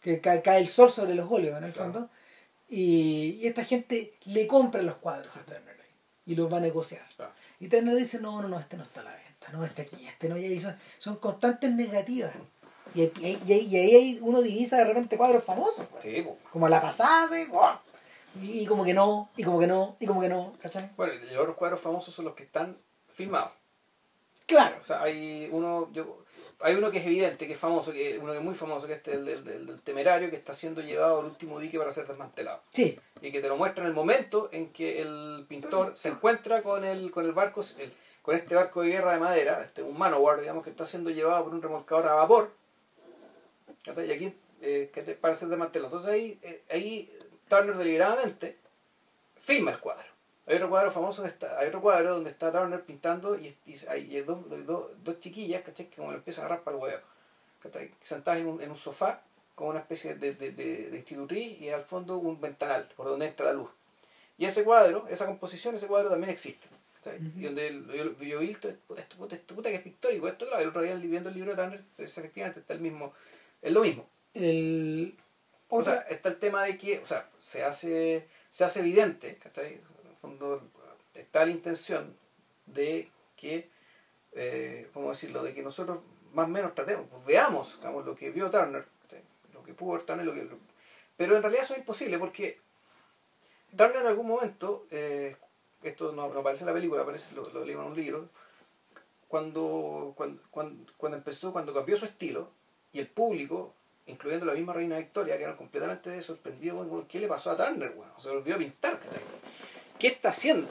que 0.02 0.20
cae, 0.20 0.42
cae 0.42 0.60
el 0.60 0.68
sol 0.68 0.90
sobre 0.90 1.14
los 1.14 1.30
óleos 1.30 1.56
en 1.58 1.64
el 1.64 1.72
Claro. 1.72 1.92
fondo. 1.92 2.10
Y, 2.68 3.38
y 3.42 3.46
esta 3.46 3.64
gente 3.64 4.14
le 4.24 4.46
compra 4.46 4.82
los 4.82 4.96
cuadros 4.96 5.34
a 5.36 5.40
Turner 5.40 5.76
y 6.26 6.34
los 6.34 6.52
va 6.52 6.56
a 6.58 6.60
negociar. 6.60 7.06
Claro. 7.16 7.32
Y 7.60 7.68
Turner 7.68 7.94
dice, 7.96 8.18
no, 8.20 8.40
no, 8.42 8.48
no, 8.48 8.58
este 8.58 8.76
no 8.76 8.82
está 8.82 9.00
a 9.00 9.04
la 9.04 9.14
venta, 9.14 9.48
no, 9.52 9.64
este 9.64 9.82
aquí, 9.82 10.06
este 10.06 10.28
no, 10.28 10.36
y 10.36 10.44
ahí 10.46 10.58
son, 10.60 10.76
son 10.98 11.16
constantes 11.16 11.70
negativas. 11.72 12.32
Y, 12.94 13.02
y, 13.02 13.24
ahí- 13.24 13.66
y 13.70 13.76
ahí- 13.76 14.18
uno 14.20 14.42
divisa 14.42 14.76
de 14.78 14.84
repente 14.84 15.16
cuadros 15.16 15.44
famosos, 15.44 15.86
pues. 15.90 16.02
Sí, 16.02 16.22
po. 16.22 16.36
como 16.52 16.68
la 16.68 16.80
pasada, 16.80 17.28
y, 18.42 18.66
como 18.66 18.84
que 18.84 18.94
no, 18.94 19.28
y 19.36 19.44
como 19.44 19.60
que 19.60 19.66
no, 19.66 19.96
y 20.00 20.06
como 20.06 20.20
que 20.20 20.28
no, 20.28 20.54
¿cachai? 20.60 20.90
bueno 20.96 21.12
los 21.46 21.56
cuadros 21.56 21.80
famosos 21.80 22.14
son 22.14 22.24
los 22.24 22.34
que 22.34 22.44
están 22.44 22.76
filmados 23.12 23.52
Claro, 24.46 24.78
o 24.80 24.84
sea 24.84 25.02
hay 25.02 25.48
uno 25.52 25.90
yo 25.92 26.24
hay 26.60 26.74
uno 26.74 26.90
que 26.90 26.98
es 26.98 27.06
evidente 27.06 27.46
que 27.46 27.52
es 27.54 27.58
famoso 27.58 27.92
que 27.92 28.18
uno 28.18 28.32
que 28.32 28.38
es 28.38 28.44
muy 28.44 28.54
famoso 28.54 28.86
que 28.86 28.92
es 28.92 28.98
este, 28.98 29.12
el 29.14 29.24
del- 29.24 29.66
del 29.66 29.82
temerario 29.82 30.30
que 30.30 30.36
está 30.36 30.54
siendo 30.54 30.80
llevado 30.80 31.20
al 31.20 31.26
último 31.26 31.58
dique 31.60 31.78
para 31.78 31.90
ser 31.90 32.06
desmantelado. 32.06 32.62
Sí, 32.72 32.98
y 33.20 33.32
que 33.32 33.40
te 33.40 33.48
lo 33.48 33.56
muestra 33.56 33.84
en 33.84 33.88
el 33.88 33.94
momento 33.94 34.48
en 34.52 34.72
que 34.72 35.00
el 35.02 35.44
pintor 35.48 35.96
se 35.96 36.08
encuentra 36.08 36.62
con 36.62 36.84
el 36.84 37.10
con 37.10 37.24
el 37.24 37.32
barco 37.32 37.62
el- 37.78 37.92
con 38.22 38.34
este 38.36 38.54
barco 38.54 38.82
de 38.82 38.88
guerra 38.90 39.12
de 39.12 39.18
madera 39.20 39.62
este 39.62 39.82
un 39.82 39.98
manowar 39.98 40.40
digamos 40.40 40.62
que 40.64 40.70
está 40.70 40.84
siendo 40.86 41.10
llevado 41.10 41.44
por 41.44 41.54
un 41.54 41.62
remolcador 41.62 42.06
a 42.06 42.14
vapor 42.14 42.52
y 43.96 44.12
aquí 44.12 44.34
eh, 44.60 44.90
que 44.92 45.02
te- 45.02 45.14
para 45.14 45.34
ser 45.34 45.48
desmantelado. 45.48 45.88
Entonces 45.88 46.10
ahí 46.12 46.38
eh, 46.42 46.62
ahí 46.70 47.18
Turner 47.48 47.76
deliberadamente 47.76 48.56
filma 49.38 49.72
el 49.72 49.80
cuadro 49.80 50.04
hay 50.52 50.56
otro 50.58 50.70
cuadro 50.70 50.90
famoso 50.90 51.22
que 51.22 51.28
está, 51.28 51.58
hay 51.58 51.68
otro 51.68 51.80
cuadro 51.80 52.14
donde 52.14 52.30
está 52.30 52.52
Turner 52.52 52.82
pintando 52.84 53.36
y, 53.36 53.56
y 53.66 53.86
hay 53.94 54.20
dos, 54.20 54.38
dos, 54.66 54.90
dos 55.02 55.20
chiquillas 55.20 55.62
¿cachai? 55.62 55.86
que 55.88 55.96
como 55.96 56.10
le 56.10 56.18
empiezan 56.18 56.44
a 56.44 56.46
agarrar 56.46 56.64
para 56.64 56.76
el 56.76 56.82
huevo 56.82 57.02
¿cachai? 57.62 57.90
sentadas 58.00 58.40
en 58.40 58.46
un, 58.46 58.60
en 58.62 58.70
un 58.70 58.76
sofá 58.76 59.22
con 59.54 59.68
una 59.68 59.80
especie 59.80 60.14
de, 60.14 60.34
de, 60.34 60.50
de, 60.52 60.90
de 60.90 60.96
institutriz 60.96 61.60
y 61.60 61.68
al 61.70 61.82
fondo 61.82 62.18
un 62.18 62.40
ventanal 62.40 62.86
por 62.96 63.06
donde 63.06 63.26
entra 63.26 63.46
la 63.46 63.52
luz. 63.52 63.70
Y 64.38 64.46
ese 64.46 64.64
cuadro, 64.64 65.06
esa 65.08 65.26
composición, 65.26 65.74
ese 65.74 65.86
cuadro 65.86 66.08
también 66.10 66.30
existe. 66.30 66.66
Y 67.36 67.42
donde 67.44 67.68
el- 67.68 67.86
yo, 67.86 68.18
yo 68.24 68.38
vi 68.40 68.50
esto, 68.50 68.68
esto, 68.68 69.16
puta, 69.16 69.34
esto 69.34 69.54
puta 69.54 69.68
que 69.68 69.76
es 69.76 69.82
pictórico, 69.82 70.26
esto 70.28 70.46
claro, 70.46 70.62
el 70.62 70.68
otro 70.68 70.82
día 70.82 70.94
viendo 70.94 71.28
el 71.28 71.34
libro 71.34 71.54
de 71.54 71.62
Turner, 71.62 71.84
es, 71.98 72.16
efectivamente 72.16 72.60
está 72.60 72.74
el 72.74 72.80
mismo, 72.80 73.12
es 73.60 73.72
lo 73.72 73.82
mismo. 73.82 74.08
el 74.34 75.14
O 75.68 75.82
sea, 75.82 76.00
está 76.08 76.28
el 76.28 76.36
tema 76.38 76.64
de 76.64 76.76
que, 76.78 76.98
o 77.00 77.06
sea, 77.06 77.28
se 77.38 77.62
hace, 77.64 78.26
se 78.48 78.64
hace 78.64 78.80
evidente, 78.80 79.36
¿cachai? 79.36 79.80
Fondo 80.22 80.62
está 81.14 81.44
la 81.44 81.50
intención 81.50 82.16
de 82.66 83.10
que, 83.36 83.68
eh, 84.32 84.88
¿cómo 84.94 85.08
decirlo?, 85.08 85.42
de 85.42 85.52
que 85.52 85.62
nosotros 85.62 85.98
más 86.32 86.46
o 86.46 86.48
menos 86.48 86.74
tratemos, 86.74 87.06
pues, 87.10 87.24
veamos 87.24 87.78
lo 87.82 88.14
que 88.14 88.30
vio 88.30 88.50
Turner, 88.50 88.86
lo 89.52 89.62
que 89.62 89.74
pudo 89.74 89.94
ver 89.94 90.04
Turner, 90.04 90.24
lo 90.24 90.32
que, 90.32 90.48
pero 91.16 91.36
en 91.36 91.42
realidad 91.42 91.64
eso 91.64 91.74
es 91.74 91.80
imposible 91.80 92.18
porque 92.18 92.58
Turner 93.76 94.02
en 94.02 94.06
algún 94.06 94.26
momento, 94.26 94.86
eh, 94.90 95.36
esto 95.82 96.12
no, 96.12 96.22
aparece 96.22 96.62
en 96.62 96.68
la 96.68 96.72
película, 96.72 97.02
aparece, 97.02 97.34
lo, 97.34 97.48
lo 97.50 97.64
en 97.66 97.78
un 97.78 97.96
libro, 97.96 98.28
cuando, 99.28 100.12
cuando, 100.16 100.40
cuando, 100.50 101.16
empezó, 101.16 101.52
cuando 101.52 101.74
cambió 101.74 101.96
su 101.96 102.04
estilo 102.04 102.50
y 102.92 103.00
el 103.00 103.08
público, 103.08 103.72
incluyendo 104.06 104.46
la 104.46 104.52
misma 104.52 104.72
reina 104.72 104.98
Victoria, 104.98 105.36
que 105.36 105.44
eran 105.44 105.56
completamente 105.56 106.20
sorprendidos, 106.22 106.86
¿qué 107.08 107.18
le 107.18 107.28
pasó 107.28 107.50
a 107.50 107.56
Turner? 107.56 107.90
Bueno? 107.90 108.12
Se 108.20 108.28
volvió 108.30 108.54
a 108.54 108.58
pintar. 108.58 109.00
¿Qué 110.02 110.08
está 110.08 110.30
haciendo? 110.30 110.66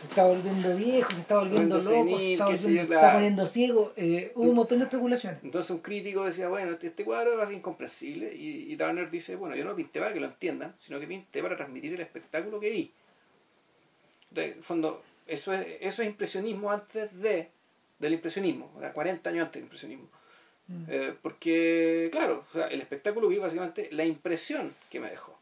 Se 0.00 0.06
está 0.06 0.24
volviendo 0.24 0.74
viejo, 0.74 1.10
se 1.10 1.20
está 1.20 1.38
volviendo 1.38 1.76
loco, 1.76 2.16
se, 2.16 2.32
está, 2.32 2.50
está, 2.50 3.12
poniendo 3.12 3.46
ciego. 3.46 3.92
Eh, 3.94 4.32
hubo 4.34 4.48
un 4.48 4.56
montón 4.56 4.78
de 4.78 4.86
especulaciones. 4.86 5.38
Entonces 5.44 5.70
un 5.70 5.80
crítico 5.80 6.24
decía, 6.24 6.48
bueno, 6.48 6.72
este, 6.72 6.86
este 6.86 7.04
cuadro 7.04 7.42
es 7.42 7.50
incomprensible. 7.50 8.34
Y, 8.34 8.74
Turner 8.78 9.10
dice, 9.10 9.36
bueno, 9.36 9.54
yo 9.54 9.64
no 9.64 9.70
lo 9.70 9.76
pinté 9.76 10.00
para 10.00 10.14
que 10.14 10.20
lo 10.20 10.28
entiendan, 10.28 10.74
sino 10.78 10.98
que 10.98 11.06
pinté 11.06 11.42
para 11.42 11.58
transmitir 11.58 11.92
el 11.92 12.00
espectáculo 12.00 12.58
que 12.58 12.70
vi. 12.70 12.90
Entonces, 14.30 14.56
en 14.56 14.62
fondo, 14.62 15.02
eso 15.26 15.52
es, 15.52 15.66
eso 15.80 16.00
es 16.00 16.08
impresionismo 16.08 16.72
antes 16.72 17.20
de 17.20 17.50
del 17.98 18.14
impresionismo, 18.14 18.72
o 18.76 18.80
sea, 18.80 18.94
40 18.94 19.28
años 19.28 19.44
antes 19.44 19.54
del 19.54 19.64
impresionismo. 19.64 20.08
Mm. 20.68 20.84
Eh, 20.88 21.14
porque, 21.20 22.08
claro, 22.10 22.46
o 22.50 22.54
sea, 22.54 22.68
el 22.68 22.80
espectáculo 22.80 23.28
vi 23.28 23.36
básicamente 23.36 23.90
la 23.92 24.06
impresión 24.06 24.74
que 24.88 25.00
me 25.00 25.10
dejó. 25.10 25.33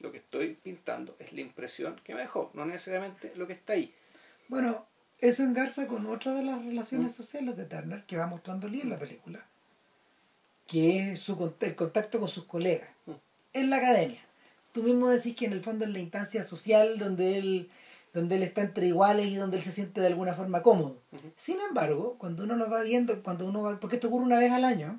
Lo 0.00 0.12
que 0.12 0.18
estoy 0.18 0.58
pintando 0.62 1.16
es 1.18 1.32
la 1.32 1.40
impresión 1.40 2.00
que 2.04 2.14
me 2.14 2.20
dejó, 2.20 2.50
no 2.54 2.66
necesariamente 2.66 3.32
lo 3.36 3.46
que 3.46 3.54
está 3.54 3.74
ahí. 3.74 3.94
Bueno, 4.48 4.86
eso 5.20 5.42
engarza 5.42 5.86
con 5.86 6.06
otra 6.06 6.34
de 6.34 6.42
las 6.42 6.64
relaciones 6.64 7.12
mm. 7.12 7.16
sociales 7.16 7.56
de 7.56 7.64
Turner 7.64 8.04
que 8.04 8.16
va 8.16 8.26
mostrando 8.26 8.68
Lee 8.68 8.82
en 8.82 8.90
la 8.90 8.98
película, 8.98 9.44
que 10.66 11.12
es 11.12 11.20
su, 11.20 11.54
el 11.60 11.74
contacto 11.74 12.18
con 12.18 12.28
sus 12.28 12.44
colegas 12.44 12.88
mm. 13.06 13.12
en 13.54 13.70
la 13.70 13.76
academia. 13.76 14.20
Tú 14.72 14.82
mismo 14.82 15.08
decís 15.08 15.34
que 15.34 15.46
en 15.46 15.52
el 15.52 15.62
fondo 15.62 15.86
es 15.86 15.90
la 15.90 16.00
instancia 16.00 16.44
social 16.44 16.98
donde 16.98 17.38
él 17.38 17.70
donde 18.16 18.36
él 18.36 18.42
está 18.44 18.62
entre 18.62 18.86
iguales 18.86 19.26
y 19.26 19.36
donde 19.36 19.58
él 19.58 19.62
se 19.62 19.72
siente 19.72 20.00
de 20.00 20.06
alguna 20.06 20.32
forma 20.32 20.62
cómodo. 20.62 20.96
Sin 21.36 21.60
embargo, 21.60 22.16
cuando 22.18 22.44
uno 22.44 22.56
lo 22.56 22.70
va 22.70 22.82
viendo, 22.82 23.22
cuando 23.22 23.46
uno 23.46 23.62
va, 23.62 23.78
porque 23.78 23.96
esto 23.96 24.08
ocurre 24.08 24.24
una 24.24 24.38
vez 24.38 24.52
al 24.52 24.64
año, 24.64 24.98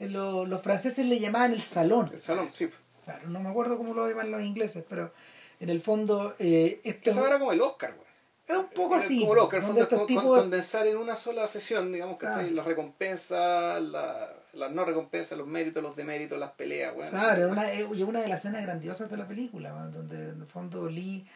eh, 0.00 0.08
los 0.08 0.60
franceses 0.60 1.06
le 1.06 1.20
llamaban 1.20 1.52
el 1.52 1.60
salón. 1.60 2.10
El 2.12 2.20
salón, 2.20 2.50
sí. 2.50 2.68
Claro, 3.04 3.28
no 3.28 3.40
me 3.40 3.48
acuerdo 3.48 3.76
cómo 3.76 3.94
lo 3.94 4.08
llaman 4.08 4.30
los 4.30 4.42
ingleses, 4.42 4.84
pero 4.88 5.12
en 5.58 5.70
el 5.70 5.80
fondo... 5.80 6.34
Eh, 6.38 6.80
esto 6.84 7.10
Eso 7.10 7.26
era 7.26 7.38
como 7.38 7.52
el 7.52 7.60
Oscar, 7.60 7.94
güey. 7.94 8.08
Es 8.46 8.56
un 8.56 8.68
poco 8.70 8.96
así. 8.96 9.20
Como 9.20 9.34
el 9.34 9.38
Oscar, 9.40 9.62
fondo, 9.62 9.88
con, 9.88 10.06
tipos... 10.06 10.24
condensar 10.24 10.86
en 10.86 10.96
una 10.96 11.14
sola 11.14 11.46
sesión, 11.46 11.92
digamos, 11.92 12.18
que 12.18 12.26
ah. 12.26 12.42
las 12.42 12.66
recompensas, 12.66 13.80
las 13.80 14.72
no 14.72 14.84
recompensas, 14.84 15.38
los 15.38 15.46
méritos, 15.46 15.82
los 15.82 15.94
deméritos, 15.94 16.38
las 16.38 16.50
peleas, 16.52 16.92
güey. 16.94 17.10
Claro, 17.10 17.46
es 17.46 17.52
una, 17.52 17.72
es 17.72 17.86
una 17.86 18.20
de 18.20 18.28
las 18.28 18.40
escenas 18.40 18.62
grandiosas 18.62 19.10
de 19.10 19.16
la 19.16 19.28
película, 19.28 19.70
donde 19.70 20.30
en 20.30 20.40
el 20.40 20.46
fondo 20.46 20.88
Lee 20.88 21.26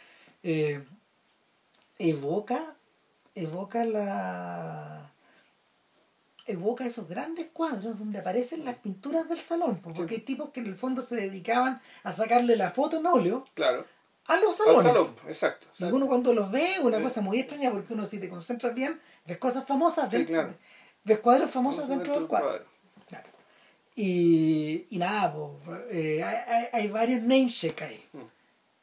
eh, 0.42 0.82
evoca, 1.98 2.74
evoca 3.34 3.84
la 3.84 5.13
evoca 6.46 6.86
esos 6.86 7.08
grandes 7.08 7.48
cuadros 7.52 7.98
donde 7.98 8.18
aparecen 8.18 8.64
las 8.64 8.76
pinturas 8.76 9.28
del 9.28 9.38
salón, 9.38 9.80
porque 9.80 10.14
hay 10.14 10.20
tipos 10.20 10.50
que 10.50 10.60
en 10.60 10.66
el 10.66 10.76
fondo 10.76 11.02
se 11.02 11.16
dedicaban 11.16 11.80
a 12.02 12.12
sacarle 12.12 12.56
la 12.56 12.70
foto 12.70 12.98
en 12.98 13.06
óleo 13.06 13.46
claro. 13.54 13.84
a 14.26 14.36
los 14.36 14.56
salones. 14.56 14.84
Al 14.84 14.92
salón, 14.92 15.16
exacto. 15.26 15.66
Y 15.78 15.84
uno 15.84 16.06
cuando 16.06 16.32
los 16.32 16.50
ve, 16.50 16.76
una 16.82 17.00
cosa 17.00 17.20
muy 17.20 17.40
extraña, 17.40 17.70
porque 17.70 17.94
uno 17.94 18.06
si 18.06 18.18
te 18.18 18.28
concentras 18.28 18.74
bien, 18.74 19.00
ves 19.26 19.38
cosas 19.38 19.66
famosas, 19.66 20.10
dentro, 20.10 20.54
ves 21.04 21.18
cuadros 21.20 21.50
famosos 21.50 21.88
dentro, 21.88 22.14
del 22.14 22.26
cuadro. 22.26 22.64
Y, 23.96 24.86
y 24.90 24.98
nada, 24.98 25.32
pues, 25.32 25.70
hay, 25.92 26.66
hay, 26.72 26.88
varios 26.88 27.22
nameshake 27.22 27.82
ahí. 27.82 28.04
Mm. 28.12 28.34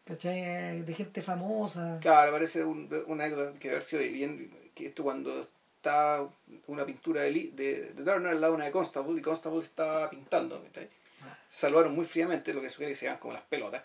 ¿cachai? 0.05 0.81
De 0.83 0.93
gente 0.93 1.21
famosa. 1.21 1.99
Claro, 2.01 2.31
parece 2.31 2.63
un, 2.63 2.89
una 3.07 3.29
que 3.59 3.69
haber 3.69 3.81
sido 3.81 4.01
bien, 4.01 4.51
que 4.73 4.87
esto 4.87 5.03
cuando 5.03 5.47
está 5.81 6.23
una 6.67 6.85
pintura 6.85 7.21
de, 7.21 7.31
de, 7.31 7.91
de 7.95 8.03
Turner 8.03 8.33
al 8.33 8.39
lado 8.39 8.53
de 8.53 8.57
una 8.57 8.65
de 8.65 8.71
Constable 8.71 9.19
y 9.19 9.23
Constable 9.23 9.63
estaba 9.63 10.11
pintando, 10.11 10.61
¿cachai? 10.63 10.87
Ah. 11.23 11.35
Saludaron 11.49 11.95
muy 11.95 12.05
fríamente, 12.05 12.53
lo 12.53 12.61
que 12.61 12.69
sugiere 12.69 12.91
que 12.91 12.95
se 12.95 13.07
vean 13.07 13.17
como 13.17 13.33
las 13.33 13.41
pelotas, 13.41 13.81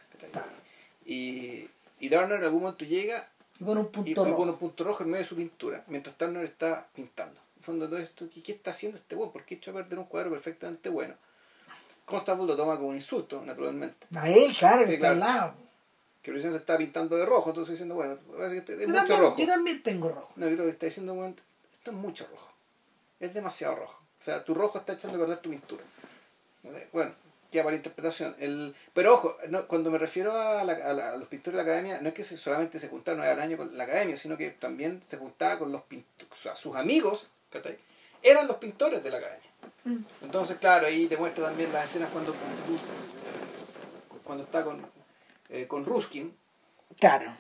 Y, 1.07 1.67
y 1.99 2.11
Turner 2.11 2.39
en 2.39 2.45
algún 2.45 2.63
momento 2.63 2.85
llega 2.85 3.27
y 3.59 3.65
pone 3.65 3.81
un 3.81 3.91
punto, 3.91 4.25
rojo. 4.25 4.37
Pone 4.37 4.53
un 4.53 4.59
punto 4.59 4.85
rojo 4.85 5.03
en 5.05 5.11
medio 5.11 5.23
de 5.23 5.29
su 5.29 5.37
pintura, 5.37 5.85
mientras 5.87 6.19
Turner 6.19 6.45
está 6.45 6.87
pintando. 6.95 7.41
En 7.57 7.63
fondo 7.63 7.89
todo 7.89 7.99
esto, 7.99 8.29
¿qué, 8.45 8.53
está 8.53 8.73
haciendo 8.73 8.99
este 8.99 9.15
bueno? 9.15 9.33
¿Por 9.33 9.45
qué 9.45 9.55
echó 9.55 9.71
a 9.71 9.75
perder 9.75 9.99
un 9.99 10.05
cuadro 10.05 10.31
perfectamente 10.31 10.91
bueno? 10.91 11.15
Constable 12.05 12.47
lo 12.47 12.57
toma 12.57 12.77
como 12.77 12.89
un 12.89 12.97
insulto, 12.97 13.43
naturalmente. 13.43 14.07
A 14.15 14.29
él, 14.29 14.55
claro, 14.55 14.85
que 14.85 14.95
está 14.95 15.11
al 15.11 15.21
lado 15.21 15.67
que 16.27 16.33
presidente 16.33 16.59
está 16.59 16.77
pintando 16.77 17.17
de 17.17 17.25
rojo, 17.25 17.51
entonces 17.51 17.75
diciendo, 17.75 17.95
bueno, 17.95 18.19
este 18.51 18.83
es 18.83 18.89
mucho 18.89 19.17
rojo. 19.17 19.39
Yo 19.39 19.47
también 19.47 19.81
tengo 19.85 20.09
rojo. 20.09 20.33
No, 20.35 20.49
yo 20.49 20.55
creo 20.55 20.65
que 20.65 20.73
está 20.73 20.87
diciendo, 20.87 21.15
bueno, 21.15 21.37
esto 21.87 21.97
es 21.97 22.03
mucho 22.03 22.27
rojo. 22.33 22.51
Es 23.21 23.33
demasiado 23.33 23.77
rojo. 23.77 24.03
O 24.19 24.23
sea, 24.23 24.45
tu 24.45 24.55
rojo 24.55 24.79
está 24.79 24.95
echando 24.95 25.17
a 25.17 25.21
perder 25.21 25.39
tu 25.39 25.51
pintura. 25.51 25.85
Bueno, 26.93 27.13
queda 27.53 27.63
para 27.63 27.77
interpretación. 27.77 28.35
El, 28.41 28.75
pero 28.93 29.15
ojo, 29.15 29.37
cuando 29.69 29.93
me 29.93 29.99
refiero 29.99 30.33
a, 30.33 30.65
los 30.65 31.29
pintores 31.29 31.59
de 31.59 31.63
la 31.65 31.71
academia, 31.71 32.01
no 32.01 32.09
es 32.09 32.15
que 32.15 32.25
solamente 32.25 32.81
se 32.81 32.89
juntaron 32.89 33.23
al 33.23 33.39
año 33.39 33.57
con 33.57 33.79
la 33.79 33.85
academia, 33.85 34.17
sino 34.17 34.37
que 34.37 34.51
también 34.51 35.01
se 35.07 35.17
juntaba 35.17 35.61
con 35.61 35.71
los 35.71 35.83
pintores, 35.83 36.33
o 36.33 36.35
sea, 36.35 36.57
sus 36.57 36.75
amigos, 36.75 37.29
eran 38.21 38.49
los 38.49 38.57
pintores 38.57 39.05
de 39.05 39.11
la 39.11 39.19
academia. 39.19 39.51
Mm. 39.85 40.05
Entonces, 40.23 40.57
claro, 40.57 40.89
ahí 40.89 41.07
te 41.07 41.17
muestra 41.17 41.45
también 41.45 41.73
las 41.73 41.85
escenas 41.85 42.11
cuando, 42.11 42.35
cuando 44.25 44.43
está 44.43 44.65
con, 44.65 44.85
eh, 45.51 45.69
con 45.69 45.85
Ruskin. 45.85 46.37
Claro, 46.99 47.33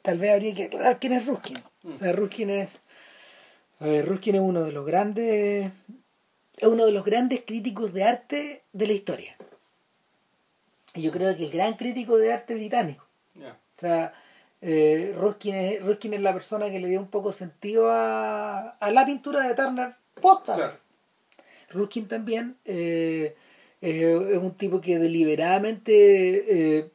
tal 0.00 0.16
vez 0.16 0.32
habría 0.32 0.54
que 0.54 0.64
aclarar 0.64 0.98
quién 0.98 1.12
es 1.12 1.26
Ruskin. 1.26 1.62
O 1.84 1.98
sea, 1.98 2.12
Ruskin 2.12 2.48
es. 2.48 2.80
A 3.82 3.86
ver, 3.86 4.06
Ruskin 4.06 4.36
es 4.36 4.40
uno 4.40 4.62
de 4.62 4.70
los 4.70 4.86
grandes. 4.86 5.72
Es 6.56 6.68
uno 6.68 6.86
de 6.86 6.92
los 6.92 7.04
grandes 7.04 7.42
críticos 7.44 7.92
de 7.92 8.04
arte 8.04 8.62
de 8.72 8.86
la 8.86 8.92
historia. 8.92 9.36
Y 10.94 11.02
yo 11.02 11.10
creo 11.10 11.36
que 11.36 11.46
el 11.46 11.50
gran 11.50 11.74
crítico 11.74 12.16
de 12.16 12.32
arte 12.32 12.54
británico. 12.54 13.04
O 13.36 13.80
sea, 13.80 14.14
eh, 14.60 15.12
Ruskin, 15.18 15.56
es, 15.56 15.82
Ruskin 15.82 16.14
es 16.14 16.20
la 16.20 16.32
persona 16.32 16.70
que 16.70 16.78
le 16.78 16.86
dio 16.86 17.00
un 17.00 17.08
poco 17.08 17.32
sentido 17.32 17.90
a, 17.90 18.68
a 18.68 18.90
la 18.92 19.04
pintura 19.04 19.48
de 19.48 19.54
Turner 19.56 19.94
posta. 20.20 20.78
Ruskin 21.70 22.06
también 22.06 22.54
eh, 22.64 23.34
es 23.80 24.38
un 24.38 24.54
tipo 24.56 24.80
que 24.80 25.00
deliberadamente 25.00 26.78
eh, 26.78 26.90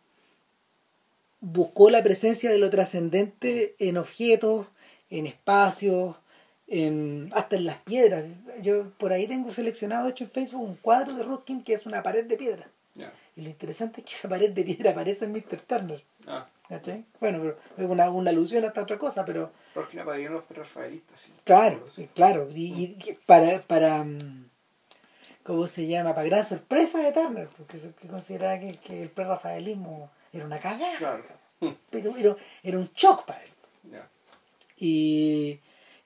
buscó 1.42 1.90
la 1.90 2.02
presencia 2.02 2.50
de 2.50 2.60
lo 2.60 2.70
trascendente 2.70 3.76
en 3.80 3.98
objetos, 3.98 4.68
en 5.10 5.28
espacios, 5.28 6.16
en, 6.68 7.30
hasta 7.34 7.56
en 7.56 7.66
las 7.66 7.78
piedras. 7.78 8.26
Yo 8.62 8.90
por 8.98 9.14
ahí 9.14 9.28
tengo 9.28 9.52
seleccionado, 9.52 10.06
de 10.06 10.12
hecho 10.12 10.26
en 10.26 10.32
Facebook, 10.32 10.62
un 10.62 10.76
cuadro 10.76 11.14
de 11.14 11.24
Ruskin 11.24 11.64
que 11.64 11.74
es 11.74 11.86
una 11.86 12.04
pared 12.04 12.26
de 12.26 12.38
piedra. 12.38 12.68
Y 13.36 13.42
lo 13.42 13.50
interesante 13.50 14.02
es 14.02 14.08
que 14.08 14.16
esa 14.16 14.28
pared 14.28 14.50
de 14.50 14.64
piedra 14.64 14.92
aparece 14.92 15.26
en 15.26 15.32
Mr. 15.32 15.62
Turner. 15.68 16.04
Ah. 16.26 16.48
Bueno, 17.20 17.40
pero 17.40 17.58
es 17.78 17.90
una, 17.90 18.10
una, 18.10 18.32
alusión 18.32 18.66
hasta 18.66 18.82
otra 18.82 18.98
cosa, 18.98 19.24
pero... 19.24 19.52
Porque 19.74 20.00
aparecieron 20.00 20.36
los 20.36 20.58
rafaelitas. 20.58 21.28
Claro, 21.44 21.84
claro. 22.14 22.50
Y, 22.54 22.98
para, 23.26 23.62
para... 23.62 24.04
Mm, 24.04 24.50
¿Cómo 25.44 25.68
se 25.68 25.88
llama? 25.88 26.14
Para 26.14 26.28
gran 26.28 26.44
sorpresa 26.44 27.00
de 27.00 27.14
Turner, 27.14 27.48
porque 27.56 27.78
se 27.78 27.92
consideraba 28.10 28.60
que, 28.60 28.78
que 28.78 29.04
el 29.04 29.10
pre-rafaelismo 29.10 30.10
era 30.34 30.46
una 30.46 30.60
cagada. 30.60 31.22
Pero, 31.90 32.38
era 32.64 32.78
un 32.78 32.90
shock 32.94 33.26
para 33.26 33.44
él. 33.44 33.52
Y, 34.80 35.60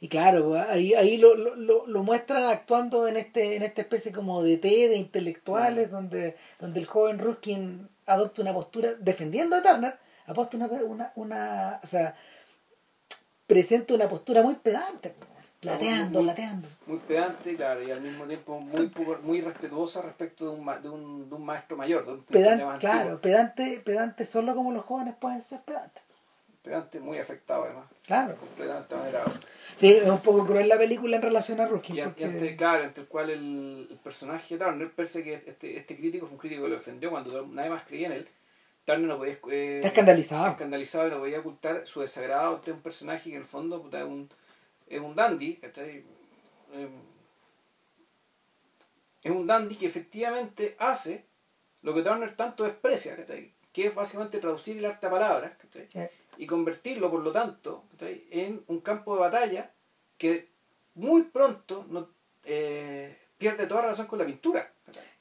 y 0.04 0.08
claro, 0.08 0.50
pues, 0.50 0.68
ahí, 0.68 0.96
ahí 0.96 1.18
lo, 1.18 1.36
lo, 1.36 1.86
lo, 1.86 2.04
muestran 2.04 2.44
actuando 2.46 3.08
en 3.08 3.18
este 3.18 3.56
en 3.56 3.62
esta 3.62 3.82
especie 3.82 4.12
como 4.12 4.42
de 4.42 4.58
té 4.58 4.90
de 4.90 4.96
intelectuales, 4.96 5.92
donde, 5.92 6.36
donde 6.60 6.80
el 6.80 6.88
joven 6.88 7.20
Ruskin 7.20 7.88
adopta 8.08 8.42
una 8.42 8.52
postura 8.52 8.96
defendiendo 8.96 9.56
a 9.56 9.62
Turner, 9.62 10.00
aposta 10.26 10.58
una, 10.58 10.66
una, 10.66 11.12
una, 11.16 11.80
o 11.84 11.88
sea, 11.88 12.16
presenta 13.46 13.94
una 13.94 14.10
postura 14.10 14.42
muy 14.42 14.56
pedante. 14.56 15.10
Pues. 15.10 15.30
Lateando, 15.62 16.24
lateando. 16.24 16.68
Muy 16.88 16.98
pedante, 16.98 17.56
claro, 17.56 17.84
y 17.84 17.92
al 17.92 18.02
mismo 18.02 18.26
tiempo 18.26 18.60
muy 18.60 18.92
muy 19.22 19.42
respetuosa 19.42 20.02
respecto 20.02 20.46
de 20.46 20.60
un, 20.60 20.66
de 20.82 20.90
un, 20.90 21.30
de 21.30 21.36
un 21.36 21.46
maestro 21.46 21.78
mayor. 21.78 22.08
De 22.08 22.14
un 22.14 22.24
pedante, 22.24 22.80
claro, 22.80 23.20
pedante, 23.20 23.80
pedante 23.86 24.26
solo 24.26 24.56
como 24.56 24.72
los 24.72 24.84
jóvenes 24.84 25.14
pueden 25.20 25.44
ser 25.44 25.62
pedantes. 25.62 26.02
Muy 27.02 27.18
afectado 27.18 27.64
además. 27.64 27.86
Claro. 28.06 28.36
Completamente 28.36 28.96
manerado. 28.96 29.34
Sí, 29.80 29.94
es 29.94 30.08
un 30.08 30.20
poco 30.22 30.46
cruel 30.46 30.68
la 30.70 30.78
película 30.78 31.16
en 31.16 31.22
relación 31.24 31.60
a 31.60 31.68
Ruskin. 31.68 31.98
Y, 31.98 32.02
porque... 32.04 32.56
claro, 32.56 32.84
entre 32.84 33.02
el 33.04 33.10
cual 33.10 33.30
el, 33.32 33.88
el 33.90 33.98
personaje 33.98 34.58
de 34.58 34.64
Turner, 34.64 34.92
parece 34.92 35.24
que 35.24 35.34
este, 35.34 35.78
este 35.78 35.96
crítico 35.98 36.28
fue 36.28 36.34
un 36.34 36.40
crítico 36.40 36.64
que 36.64 36.70
lo 36.70 36.76
defendió 36.76 37.10
cuando 37.10 37.48
nadie 37.48 37.70
más 37.72 37.84
creía 37.86 38.08
en 38.08 38.14
él, 38.14 38.30
Turner 38.86 39.08
no 39.08 39.18
podía... 39.18 39.34
eh, 39.50 39.76
Está 39.78 39.88
escandalizado. 39.88 40.48
escandalizado 40.52 41.08
y 41.08 41.12
no 41.12 41.20
podía 41.20 41.40
ocultar 41.40 41.88
su 41.88 42.02
desagrado 42.02 42.56
ante 42.58 42.72
un 42.72 42.82
personaje 42.82 43.30
que 43.30 43.36
en 43.36 43.42
el 43.42 43.48
fondo 43.48 43.82
puta, 43.82 43.98
es, 44.00 44.06
un, 44.06 44.30
es 44.88 45.00
un 45.00 45.16
dandy, 45.16 45.56
¿cachai? 45.56 46.04
Eh, 46.74 46.90
es 49.24 49.32
un 49.32 49.48
dandy 49.48 49.76
que 49.78 49.86
efectivamente 49.88 50.76
hace 50.80 51.26
lo 51.82 51.94
que 51.96 52.02
Turner 52.04 52.36
tanto 52.36 52.64
desprecia, 52.66 53.16
¿cachai? 53.16 53.52
que 53.72 53.88
es 53.88 53.96
básicamente 53.96 54.40
traducir 54.40 54.78
el 54.78 54.86
arte 54.86 55.08
a 55.08 55.10
palabras 55.10 55.54
¿cachai? 55.58 55.88
Y 56.38 56.48
convertirlo, 56.48 57.12
por 57.12 57.22
lo 57.22 57.32
tanto, 57.32 57.84
en 58.00 58.64
un 58.68 58.80
campo 58.80 59.14
de 59.16 59.22
batalla 59.22 59.72
que 60.18 60.50
muy 60.96 61.24
pronto 61.24 61.86
no, 61.90 62.10
eh, 62.46 63.18
pierde 63.38 63.68
toda 63.68 63.82
relación 63.84 64.08
con 64.08 64.20
la 64.20 64.26
pintura. 64.26 64.72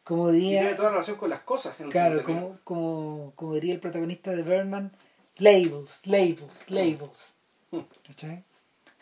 como 0.05 0.31
diría, 0.31 0.61
pierde 0.61 0.77
toda 0.77 0.91
relación 0.91 1.17
con 1.17 1.31
las 1.31 1.41
cosas. 1.41 1.79
En 1.81 1.91
claro, 1.91 2.23
como, 2.25 2.59
como, 2.65 3.33
como 3.37 3.55
diría 3.55 3.75
el 3.75 3.81
protagonista 3.81 4.35
de 4.35 4.43
Birdman, 4.43 4.93
labels, 5.37 6.07
labels, 6.07 6.71
labels. 6.71 7.35
Mm. 7.71 7.81
¿Cachai? 8.07 8.45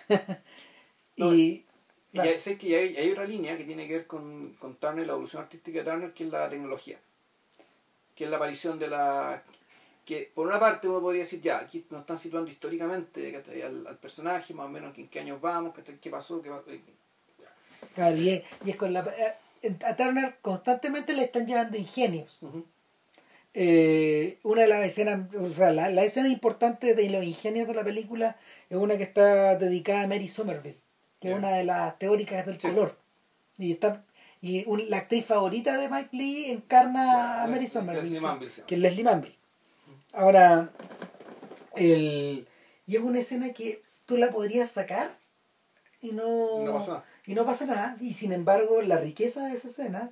No, 1.17 1.35
y 1.35 1.67
Y 2.13 2.19
hay, 2.21 2.39
sé 2.39 2.57
que 2.57 2.77
hay, 2.77 2.97
hay 2.97 3.11
otra 3.11 3.25
línea 3.25 3.57
que 3.57 3.65
tiene 3.65 3.89
que 3.89 3.95
ver 3.95 4.07
con, 4.07 4.55
con 4.61 4.77
Turner, 4.77 5.05
la 5.05 5.15
evolución 5.15 5.43
artística 5.43 5.81
de 5.81 5.91
Turner, 5.91 6.15
que 6.15 6.23
es 6.23 6.31
la 6.31 6.49
tecnología. 6.49 6.97
Que 8.15 8.23
es 8.23 8.31
la 8.31 8.37
aparición 8.37 8.79
de 8.79 8.87
la... 8.87 9.43
Que 10.09 10.31
por 10.35 10.47
una 10.47 10.59
parte 10.59 10.89
uno 10.89 11.03
podría 11.03 11.21
decir, 11.21 11.43
ya, 11.43 11.59
aquí 11.59 11.85
nos 11.91 12.01
están 12.01 12.17
situando 12.17 12.51
históricamente 12.51 13.37
al, 13.63 13.87
al 13.87 13.99
personaje, 13.99 14.55
más 14.55 14.65
o 14.65 14.71
menos 14.71 14.97
en 14.97 15.07
qué 15.09 15.21
años 15.21 15.39
vamos, 15.39 15.75
qué 16.01 16.11
pasó, 16.11 16.41
qué 16.41 16.49
pasó. 16.49 16.65
Claro, 17.95 18.17
y 18.17 18.31
es, 18.31 18.43
y 18.65 18.71
es 18.71 18.77
con 18.77 18.95
la, 18.95 19.01
eh, 19.63 19.75
a 19.85 19.97
Turner 19.97 20.37
constantemente 20.41 21.13
le 21.13 21.25
están 21.25 21.47
llevando 21.47 21.77
ingenios. 21.77 22.41
Eh, 23.55 24.39
una 24.45 24.63
de 24.63 24.69
las 24.69 24.85
escenas, 24.87 25.35
o 25.35 25.53
sea, 25.53 25.73
la, 25.73 25.91
la 25.91 26.05
escena 26.05 26.29
importante 26.29 26.95
de 26.95 27.11
los 27.11 27.23
ingenios 27.25 27.67
de 27.69 27.75
la 27.75 27.85
película 27.85 28.37
es 28.71 28.79
una 28.79 28.97
que 28.97 29.03
está 29.03 29.57
dedicada 29.57 30.03
a 30.03 30.07
Mary 30.07 30.29
Somerville, 30.29 30.79
que 31.21 31.33
es 31.33 31.37
una 31.37 31.51
de 31.51 31.65
las 31.65 31.99
teóricas 31.99 32.47
del 32.47 32.59
Sí. 32.59 32.69
color. 32.69 32.97
Y 33.59 33.73
está 33.73 34.05
y 34.41 34.65
un- 34.67 34.89
la 34.89 34.99
actriz 34.99 35.25
favorita 35.27 35.77
de 35.77 35.89
Mike 35.89 36.11
Lee 36.17 36.51
encarna 36.53 37.43
a 37.43 37.47
Mary 37.49 37.67
Somerville, 37.67 38.03
Leslie 38.05 38.21
que- 38.21 38.27
Manville 38.27 38.51
se 38.51 38.57
llama. 38.61 38.67
que 38.69 38.75
es 38.77 38.81
Leslie 38.81 39.05
Manville. 39.05 39.38
Ahora, 40.19 40.71
el, 41.77 42.49
y 42.87 42.97
es 42.97 43.03
una 43.03 43.21
escena 43.21 43.53
que 43.53 43.83
tú 44.05 44.17
la 44.17 44.31
podrías 44.31 44.69
sacar 44.69 45.17
y 46.01 46.11
no, 46.11 46.65
No 46.65 46.73
pasa 46.73 46.91
nada. 46.93 47.05
y 47.25 47.35
no 47.35 47.47
pasa 47.47 47.67
nada. 47.67 47.97
Y 48.01 48.15
sin 48.15 48.33
embargo, 48.33 48.83
la 48.83 48.99
riqueza 48.99 49.47
de 49.47 49.55
esa 49.55 49.69
escena 49.69 50.11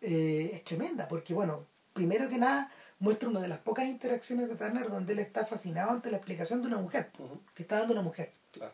eh, 0.00 0.50
es 0.52 0.64
tremenda, 0.64 1.06
porque 1.06 1.32
bueno, 1.32 1.64
primero 1.92 2.28
que 2.28 2.38
nada 2.38 2.72
muestra 2.98 3.28
una 3.28 3.40
de 3.40 3.46
las 3.46 3.58
pocas 3.58 3.86
interacciones 3.86 4.48
de 4.48 4.56
Turner 4.56 4.90
donde 4.90 5.12
él 5.12 5.20
está 5.20 5.46
fascinado 5.46 5.92
ante 5.92 6.10
la 6.10 6.16
explicación 6.16 6.60
de 6.60 6.66
una 6.66 6.78
mujer, 6.78 7.10
que 7.54 7.62
está 7.62 7.78
dando 7.78 7.92
una 7.92 8.02
mujer. 8.02 8.32
Claro. 8.50 8.72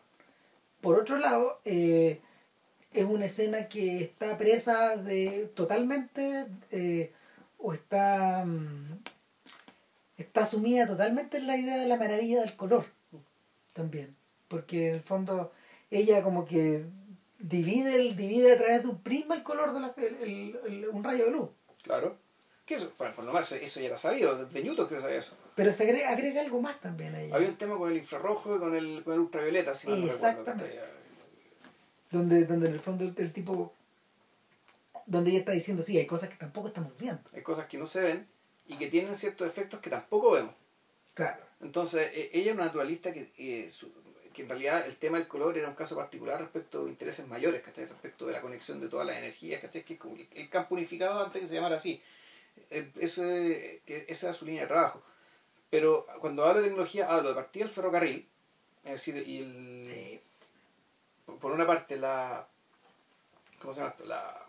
Por 0.81 0.99
otro 0.99 1.17
lado, 1.19 1.61
eh, 1.65 2.19
es 2.91 3.05
una 3.05 3.25
escena 3.25 3.67
que 3.67 4.05
está 4.05 4.39
presa 4.39 4.97
de 4.97 5.51
totalmente 5.53 6.47
eh, 6.71 7.11
o 7.59 7.73
está 7.73 8.43
mm, 8.43 8.99
está 10.23 10.45
sumida 10.45 10.85
totalmente 10.87 11.37
en 11.37 11.47
la 11.47 11.57
idea 11.57 11.77
de 11.77 11.87
la 11.87 11.97
maravilla 11.97 12.41
del 12.41 12.55
color 12.55 12.85
también 13.73 14.15
porque 14.47 14.89
en 14.89 14.95
el 14.95 15.01
fondo 15.01 15.51
ella 15.91 16.21
como 16.23 16.45
que 16.45 16.85
divide 17.39 17.95
el 17.95 18.15
divide 18.15 18.53
a 18.53 18.57
través 18.57 18.81
de 18.83 18.87
un 18.89 19.01
prisma 19.01 19.35
el 19.35 19.43
color 19.43 19.73
de 19.73 19.79
la- 19.79 19.93
el- 19.97 20.15
el- 20.21 20.59
el- 20.67 20.89
un 20.89 21.03
rayo 21.03 21.25
de 21.25 21.31
luz 21.31 21.49
Claro. 21.81 22.17
Que 22.65 22.75
eso, 22.75 22.89
bueno, 22.97 23.13
por 23.13 23.25
lo 23.25 23.33
más, 23.33 23.51
eso 23.51 23.81
ya 23.81 23.87
era 23.87 23.97
sabido, 23.97 24.45
de 24.45 24.63
Newton 24.63 24.87
que 24.87 24.97
sabía 25.01 25.17
eso. 25.17 25.33
pero 25.53 25.73
se 25.73 25.83
agrega, 25.83 26.11
agrega 26.11 26.39
algo 26.39 26.61
más 26.61 26.79
también 26.79 27.13
a 27.13 27.19
ella 27.21 27.35
Había 27.35 27.49
un 27.49 27.57
tema 27.57 27.77
con 27.77 27.91
el 27.91 27.97
infrarrojo 27.97 28.55
y 28.55 28.59
con 28.59 28.73
el, 28.73 29.03
con 29.03 29.13
el 29.15 29.19
ultravioleta, 29.19 29.75
si 29.75 29.87
mal 29.87 29.99
no 29.99 30.05
recuerdo, 30.05 30.27
Exactamente. 30.29 30.75
¿cachai? 30.75 30.93
donde 32.11 32.45
donde 32.45 32.67
en 32.67 32.73
el 32.75 32.79
fondo 32.79 33.03
el, 33.03 33.13
el 33.17 33.33
tipo 33.33 33.73
donde 35.05 35.31
ella 35.31 35.39
está 35.39 35.51
diciendo 35.51 35.83
sí 35.83 35.97
hay 35.97 36.05
cosas 36.05 36.29
que 36.29 36.35
tampoco 36.37 36.67
estamos 36.69 36.93
viendo 36.97 37.21
Hay 37.33 37.41
cosas 37.41 37.65
que 37.65 37.77
no 37.77 37.85
se 37.85 37.99
ven 38.01 38.27
y 38.67 38.77
que 38.77 38.87
tienen 38.87 39.15
ciertos 39.15 39.47
efectos 39.47 39.79
que 39.79 39.89
tampoco 39.89 40.31
vemos. 40.31 40.53
claro 41.13 41.43
Entonces, 41.61 42.11
eh, 42.13 42.29
ella 42.33 42.51
es 42.51 42.55
una 42.57 42.65
naturalista 42.65 43.13
que, 43.13 43.31
eh, 43.37 43.69
su- 43.69 43.91
que 44.33 44.41
en 44.43 44.49
realidad 44.49 44.85
el 44.87 44.95
tema 44.97 45.17
del 45.19 45.27
color 45.27 45.57
era 45.57 45.67
un 45.69 45.75
caso 45.75 45.95
particular 45.95 46.39
respecto 46.41 46.85
de 46.85 46.89
intereses 46.91 47.27
mayores, 47.27 47.61
¿cachai? 47.61 47.85
Respecto 47.85 48.25
de 48.25 48.33
la 48.33 48.41
conexión 48.41 48.79
de 48.81 48.87
todas 48.89 49.05
las 49.05 49.17
energías, 49.17 49.61
¿cachai? 49.61 49.83
Que 49.83 49.93
es 49.93 49.99
como 49.99 50.15
el, 50.17 50.49
campo 50.49 50.75
unificado 50.75 51.23
antes 51.23 51.41
que 51.41 51.47
se 51.47 51.55
llamara 51.55 51.75
así. 51.75 52.01
Eh, 52.69 52.91
eso 52.99 53.23
esa 53.25 54.27
era 54.27 54.33
su 54.33 54.45
línea 54.45 54.63
de 54.63 54.67
trabajo. 54.67 55.01
Pero 55.69 56.05
cuando 56.19 56.45
hablo 56.45 56.61
de 56.61 56.67
tecnología, 56.67 57.07
hablo 57.11 57.29
de 57.29 57.35
partida 57.35 57.65
del 57.65 57.73
ferrocarril, 57.73 58.27
es 58.85 58.91
decir, 58.91 59.17
y 59.27 59.39
el, 59.39 60.21
por- 61.25 61.39
por 61.39 61.51
una 61.51 61.65
parte 61.67 61.97
la 61.97 62.47
¿cómo 63.59 63.73
se 63.73 63.79
llama 63.79 63.91
esto? 63.91 64.05
La, 64.05 64.45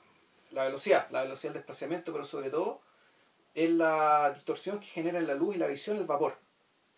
la 0.51 0.65
velocidad, 0.65 1.09
la 1.11 1.23
velocidad 1.23 1.53
del 1.53 1.61
desplazamiento, 1.63 2.13
pero 2.13 2.25
sobre 2.25 2.51
todo 2.51 2.81
es 3.55 3.71
la 3.71 4.31
distorsión 4.35 4.81
que 4.81 4.87
genera 4.87 5.19
en 5.19 5.27
la 5.27 5.35
luz 5.35 5.55
y 5.57 5.59
la 5.59 5.67
visión 5.67 5.97
el 5.97 6.05
vapor. 6.05 6.37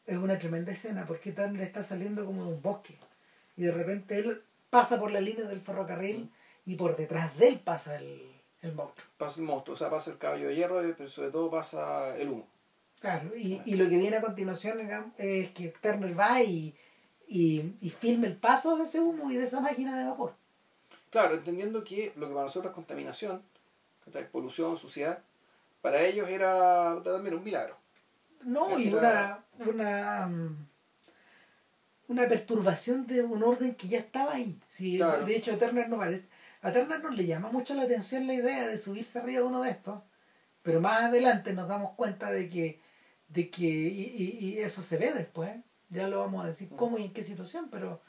es 0.07 0.16
una 0.16 0.38
tremenda 0.38 0.72
escena 0.72 1.04
porque 1.07 1.32
Turner 1.32 1.62
está 1.62 1.82
saliendo 1.82 2.24
como 2.24 2.44
de 2.44 2.52
un 2.52 2.62
bosque 2.62 2.98
y 3.57 3.62
de 3.64 3.72
repente 3.72 4.18
él 4.18 4.42
pasa 4.70 4.98
por 4.98 5.11
la 5.11 5.20
línea 5.20 5.46
del 5.46 5.61
ferrocarril 5.61 6.30
y 6.64 6.74
por 6.76 6.96
detrás 6.96 7.36
de 7.38 7.48
él 7.48 7.61
pasa 7.61 7.96
el, 7.96 8.20
el 8.62 8.72
monstruo. 8.74 9.07
Pasa 9.16 9.40
el 9.40 9.46
monstruo, 9.46 9.74
o 9.74 9.78
sea, 9.78 9.90
pasa 9.90 10.11
el 10.11 10.18
caballo 10.18 10.48
de 10.48 10.54
hierro, 10.57 10.82
eh, 10.82 10.94
pero 10.96 11.09
sobre 11.09 11.30
todo 11.30 11.50
pasa 11.50 12.16
el 12.16 12.28
humo. 12.28 12.46
Claro, 13.00 13.36
y, 13.36 13.61
y 13.64 13.74
lo 13.76 13.88
que 13.88 13.98
viene 13.98 14.16
a 14.16 14.22
continuación 14.22 14.80
es 15.18 15.50
que 15.50 15.68
Turner 15.82 16.18
va 16.18 16.42
y, 16.42 16.74
y, 17.28 17.74
y 17.80 17.90
filma 17.90 18.26
el 18.26 18.36
paso 18.36 18.76
de 18.76 18.84
ese 18.84 19.00
humo 19.00 19.30
y 19.30 19.36
de 19.36 19.44
esa 19.44 19.61
máquina 19.61 19.96
de 19.96 20.04
vapor. 20.04 20.34
Claro, 21.11 21.34
entendiendo 21.34 21.84
que 21.84 22.12
lo 22.16 22.26
que 22.26 22.34
para 22.34 22.46
nosotros 22.46 22.70
es 22.70 22.74
contaminación, 22.74 23.42
¿cachai? 24.04 24.28
polución, 24.30 24.76
suciedad, 24.76 25.22
para 25.87 26.03
ellos 26.03 26.28
era 26.28 27.01
también 27.05 27.34
un 27.37 27.45
milagro. 27.45 27.76
No, 28.43 28.76
y 28.78 28.93
una, 28.93 29.45
una, 29.66 30.26
mm, 30.26 30.66
una 32.09 32.28
perturbación 32.28 33.07
de 33.07 33.22
un 33.22 33.43
orden 33.43 33.74
que 33.74 33.89
ya 33.89 33.99
estaba 33.99 34.34
ahí. 34.34 34.59
Sí, 34.68 34.97
Claro. 34.97 35.24
De 35.24 35.37
hecho, 35.37 35.53
a 35.55 35.59
Turner 35.59 35.89
no 35.89 35.97
parece. 35.99 36.28
A 36.62 36.72
Turner 36.72 37.01
no 37.03 37.11
le 37.11 37.24
llama 37.26 37.51
mucho 37.51 37.74
la 37.74 37.82
atención 37.82 38.26
la 38.26 38.34
idea 38.34 38.66
de 38.66 38.78
subirse 38.78 39.18
arriba 39.18 39.41
de 39.43 39.47
uno 39.47 39.62
de 39.62 39.70
estos, 39.70 40.01
pero 40.62 40.80
más 40.80 41.03
adelante 41.03 41.53
nos 41.53 41.68
damos 41.68 41.93
cuenta 41.93 42.30
de 42.32 42.49
que, 42.49 42.80
de 43.28 43.49
que 43.51 43.64
y, 43.64 44.03
y- 44.16 44.39
y 44.49 44.59
eso 44.59 44.82
se 44.82 44.97
ve 44.97 45.12
después. 45.12 45.51
Ya 45.89 46.09
lo 46.09 46.18
vamos 46.18 46.45
a 46.45 46.49
decir 46.49 46.68
cómo 46.76 46.99
y 46.99 47.05
en 47.05 47.12
qué 47.12 47.22
situación, 47.22 47.68
pero, 47.70 48.03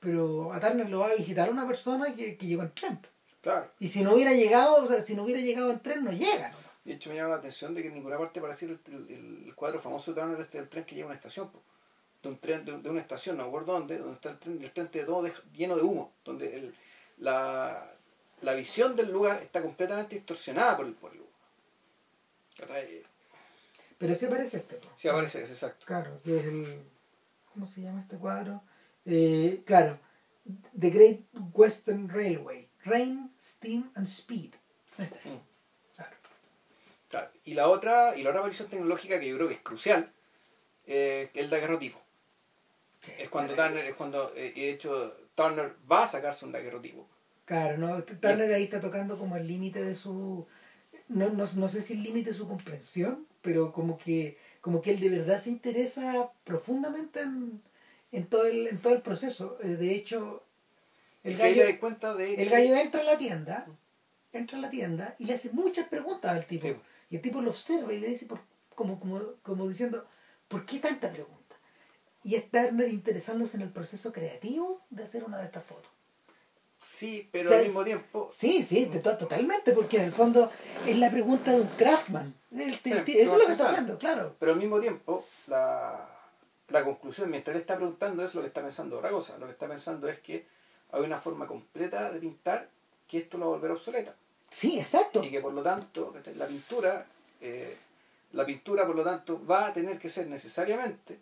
pero 0.00 0.52
a 0.54 0.60
Turner 0.60 0.88
lo 0.88 1.00
va 1.00 1.08
a 1.08 1.14
visitar 1.14 1.50
una 1.50 1.66
persona 1.66 2.14
que, 2.14 2.38
que 2.38 2.46
llegó 2.46 2.62
en 2.62 2.72
tren. 2.72 2.98
Claro. 3.42 3.70
Y 3.78 3.88
si 3.88 4.02
no 4.02 4.14
hubiera 4.14 4.32
llegado, 4.32 4.82
o 4.82 4.86
sea, 4.86 5.02
si 5.02 5.14
no 5.14 5.24
hubiera 5.24 5.40
llegado 5.42 5.70
en 5.70 5.80
tren, 5.80 6.02
no 6.04 6.10
llega. 6.12 6.48
¿no? 6.50 6.67
De 6.88 6.94
hecho, 6.94 7.10
me 7.10 7.16
llama 7.16 7.30
la 7.30 7.36
atención 7.36 7.74
de 7.74 7.82
que 7.82 7.88
en 7.88 7.94
ninguna 7.94 8.16
parte 8.18 8.40
parece 8.40 8.64
el, 8.66 8.80
el- 8.86 9.42
el 9.46 9.54
cuadro 9.54 9.78
famoso 9.78 10.12
de 10.14 10.20
Turner 10.20 10.40
este 10.40 10.58
del 10.58 10.68
tren 10.68 10.84
que 10.84 10.94
lleva 10.94 11.08
a 11.08 11.10
una 11.10 11.16
estación. 11.16 11.50
po. 11.50 11.62
De, 12.22 12.28
un 12.30 12.38
tren, 12.38 12.64
de, 12.64 12.78
de 12.78 12.90
una 12.90 13.00
estación, 13.00 13.36
no 13.36 13.42
me 13.44 13.48
acuerdo 13.50 13.74
dónde, 13.74 13.98
donde 13.98 14.14
está 14.14 14.30
el 14.30 14.38
tren, 14.38 14.62
el 14.62 14.72
tren 14.72 14.86
está 14.86 15.04
todo 15.06 15.22
de- 15.22 15.32
lleno 15.52 15.76
de 15.76 15.82
humo, 15.82 16.12
donde 16.24 16.56
el- 16.56 16.74
la, 17.18 17.92
la 18.40 18.54
visión 18.54 18.96
del 18.96 19.12
lugar 19.12 19.40
está 19.42 19.60
completamente 19.62 20.16
distorsionada 20.16 20.76
por 20.78 20.86
el, 20.86 20.94
por 20.94 21.12
el 21.12 21.20
humo. 21.20 21.28
Pero 23.98 24.14
sí 24.14 24.26
aparece 24.26 24.56
este. 24.58 24.76
po. 24.76 24.88
Sí, 24.96 25.08
aparece, 25.08 25.40
exacto. 25.40 25.84
Claro, 25.86 26.20
que 26.22 26.38
es 26.38 26.44
el. 26.46 26.82
¿Cómo 27.52 27.66
se 27.66 27.82
llama 27.82 28.00
este 28.00 28.16
cuadro? 28.16 28.62
Eh, 29.04 29.62
claro, 29.66 29.98
The 30.78 30.90
Great 30.90 31.20
Western 31.52 32.08
Railway. 32.08 32.68
Rain, 32.84 33.30
Steam 33.42 33.90
and 33.94 34.06
Speed. 34.06 34.54
Ese. 34.96 35.20
Mm. 35.28 35.38
Claro. 37.08 37.30
Y 37.44 37.54
la 37.54 37.68
otra, 37.68 38.16
y 38.16 38.22
la 38.22 38.30
otra 38.30 38.40
aparición 38.40 38.68
tecnológica 38.68 39.18
que 39.18 39.28
yo 39.28 39.36
creo 39.36 39.48
que 39.48 39.54
es 39.54 39.60
crucial, 39.60 40.12
eh, 40.86 41.30
es 41.32 41.40
el 41.42 41.50
daguerrotipo. 41.50 42.00
Es 43.18 43.28
cuando 43.28 43.54
Turner, 43.54 43.84
es 43.84 43.94
cuando, 43.94 44.32
eh, 44.34 44.52
de 44.54 44.70
hecho, 44.70 45.16
Turner 45.34 45.74
va 45.90 46.04
a 46.04 46.06
sacarse 46.06 46.44
un 46.44 46.52
daguerrotipo. 46.52 47.06
Claro, 47.44 47.78
no, 47.78 48.02
Turner 48.02 48.52
ahí 48.52 48.64
está 48.64 48.80
tocando 48.80 49.18
como 49.18 49.36
el 49.36 49.46
límite 49.46 49.82
de 49.82 49.94
su. 49.94 50.46
No, 51.08 51.30
no, 51.30 51.46
no 51.54 51.68
sé 51.68 51.80
si 51.80 51.94
el 51.94 52.02
límite 52.02 52.30
de 52.30 52.36
su 52.36 52.46
comprensión, 52.46 53.26
pero 53.40 53.72
como 53.72 53.96
que, 53.96 54.36
como 54.60 54.82
que 54.82 54.90
él 54.90 55.00
de 55.00 55.08
verdad 55.08 55.40
se 55.40 55.48
interesa 55.48 56.30
profundamente 56.44 57.20
en, 57.20 57.62
en, 58.12 58.26
todo, 58.26 58.46
el, 58.46 58.66
en 58.66 58.78
todo 58.78 58.92
el 58.92 59.00
proceso. 59.00 59.58
Eh, 59.62 59.68
de 59.68 59.94
hecho, 59.94 60.42
el 61.24 61.40
ahí 61.40 61.54
gallo, 61.54 61.80
cuenta 61.80 62.14
de 62.14 62.34
el 62.34 62.50
gallo 62.50 62.76
entra 62.76 63.00
a 63.00 63.04
la 63.04 63.16
tienda, 63.16 63.66
entra 64.32 64.58
a 64.58 64.60
la 64.60 64.68
tienda 64.68 65.16
y 65.18 65.24
le 65.24 65.34
hace 65.34 65.50
muchas 65.50 65.88
preguntas 65.88 66.32
al 66.32 66.44
tipo. 66.44 66.66
Sí. 66.66 66.76
Y 67.10 67.16
el 67.16 67.22
tipo 67.22 67.40
lo 67.40 67.50
observa 67.50 67.92
y 67.92 68.00
le 68.00 68.08
dice, 68.08 68.26
por, 68.26 68.40
como, 68.74 68.98
como, 69.00 69.20
como 69.42 69.68
diciendo, 69.68 70.06
¿por 70.48 70.64
qué 70.66 70.78
tanta 70.78 71.10
pregunta? 71.12 71.56
Y 72.22 72.34
es 72.34 72.50
Turner 72.50 72.88
interesándose 72.88 73.56
en 73.56 73.62
el 73.62 73.70
proceso 73.70 74.12
creativo 74.12 74.82
de 74.90 75.02
hacer 75.04 75.24
una 75.24 75.38
de 75.38 75.46
estas 75.46 75.64
fotos. 75.64 75.90
Sí, 76.80 77.28
pero 77.32 77.46
O 77.48 77.48
sea, 77.50 77.58
al 77.58 77.64
mismo 77.66 77.80
es- 77.80 77.86
tiempo. 77.86 78.28
Sí, 78.32 78.62
sí, 78.62 78.84
de 78.84 79.00
to- 79.00 79.16
totalmente, 79.16 79.72
porque 79.72 79.96
en 79.96 80.04
el 80.04 80.12
fondo 80.12 80.50
es 80.86 80.96
la 80.98 81.10
pregunta 81.10 81.50
de 81.52 81.60
un 81.62 81.66
craftsman. 81.68 82.34
El- 82.52 82.60
el- 82.62 82.74
Sí, 82.78 82.90
el- 82.92 83.04
de 83.04 83.22
eso 83.22 83.32
es 83.32 83.38
lo 83.38 83.46
que 83.46 83.52
está 83.52 83.70
haciendo, 83.70 83.98
claro. 83.98 84.36
Pero 84.38 84.52
al 84.52 84.58
mismo 84.58 84.78
tiempo, 84.80 85.24
la, 85.48 86.08
la 86.68 86.84
conclusión, 86.84 87.30
mientras 87.30 87.54
él 87.56 87.62
está 87.62 87.76
preguntando 87.76 88.22
eso, 88.22 88.36
lo 88.38 88.42
que 88.42 88.48
está 88.48 88.60
pensando 88.62 88.98
otra 88.98 89.10
cosa. 89.10 89.38
Lo 89.38 89.46
que 89.46 89.52
está 89.52 89.66
pensando 89.66 90.08
es 90.08 90.20
que 90.20 90.46
hay 90.92 91.02
una 91.02 91.18
forma 91.18 91.46
completa 91.48 92.12
de 92.12 92.20
pintar 92.20 92.68
que 93.08 93.18
esto 93.18 93.38
lo 93.38 93.46
va 93.46 93.52
a 93.52 93.58
volver 93.58 93.70
obsoleta. 93.72 94.14
Sí, 94.50 94.78
exacto. 94.78 95.22
Y 95.22 95.30
que 95.30 95.40
por 95.40 95.52
lo 95.52 95.62
tanto, 95.62 96.14
la 96.36 96.46
pintura, 96.46 97.06
eh, 97.40 97.76
la 98.32 98.44
pintura 98.46 98.86
por 98.86 98.96
lo 98.96 99.04
tanto 99.04 99.44
va 99.46 99.66
a 99.68 99.72
tener 99.72 99.98
que 99.98 100.08
ser 100.08 100.26
necesariamente 100.26 101.18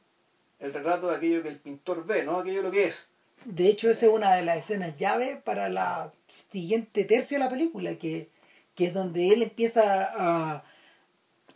el 0.61 0.73
retrato 0.73 1.09
de 1.09 1.17
aquello 1.17 1.43
que 1.43 1.49
el 1.49 1.59
pintor 1.59 2.07
ve, 2.07 2.23
no 2.25 2.39
aquello 2.39 2.63
lo 2.63 2.71
que 2.71 2.87
es. 2.87 3.09
De 3.45 3.69
hecho, 3.69 3.91
esa 3.91 4.07
es 4.07 4.13
una 4.13 4.35
de 4.35 4.43
las 4.43 4.59
escenas 4.59 4.97
llave 4.97 5.37
para 5.45 5.69
la 5.69 6.13
siguiente 6.51 7.05
tercio 7.05 7.39
de 7.39 7.45
la 7.45 7.51
película, 7.51 7.95
que, 7.97 8.29
que 8.75 8.87
es 8.87 8.95
donde 8.95 9.29
él 9.29 9.43
empieza 9.43 10.05
a, 10.05 10.65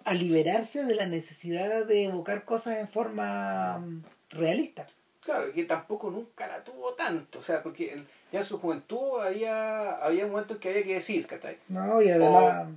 a 0.04 0.14
liberarse 0.14 0.84
de 0.84 0.94
la 0.94 1.06
necesidad 1.06 1.86
de 1.86 2.04
evocar 2.04 2.44
cosas 2.44 2.78
en 2.78 2.88
forma 2.88 3.78
mm, 3.78 4.02
realista. 4.30 4.86
Claro, 5.22 5.52
que 5.52 5.64
tampoco 5.64 6.10
nunca 6.10 6.46
la 6.46 6.62
tuvo 6.62 6.94
tanto, 6.94 7.38
o 7.38 7.42
sea, 7.42 7.62
porque 7.62 7.92
en- 7.94 8.06
ya 8.32 8.40
en 8.40 8.44
su 8.44 8.58
juventud 8.58 9.20
había, 9.20 9.96
había 9.96 10.26
momentos 10.26 10.58
que 10.58 10.68
había 10.70 10.82
que 10.84 10.94
decir, 10.94 11.26
¿cachai? 11.26 11.58
No, 11.68 12.00
y 12.02 12.10
además... 12.10 12.68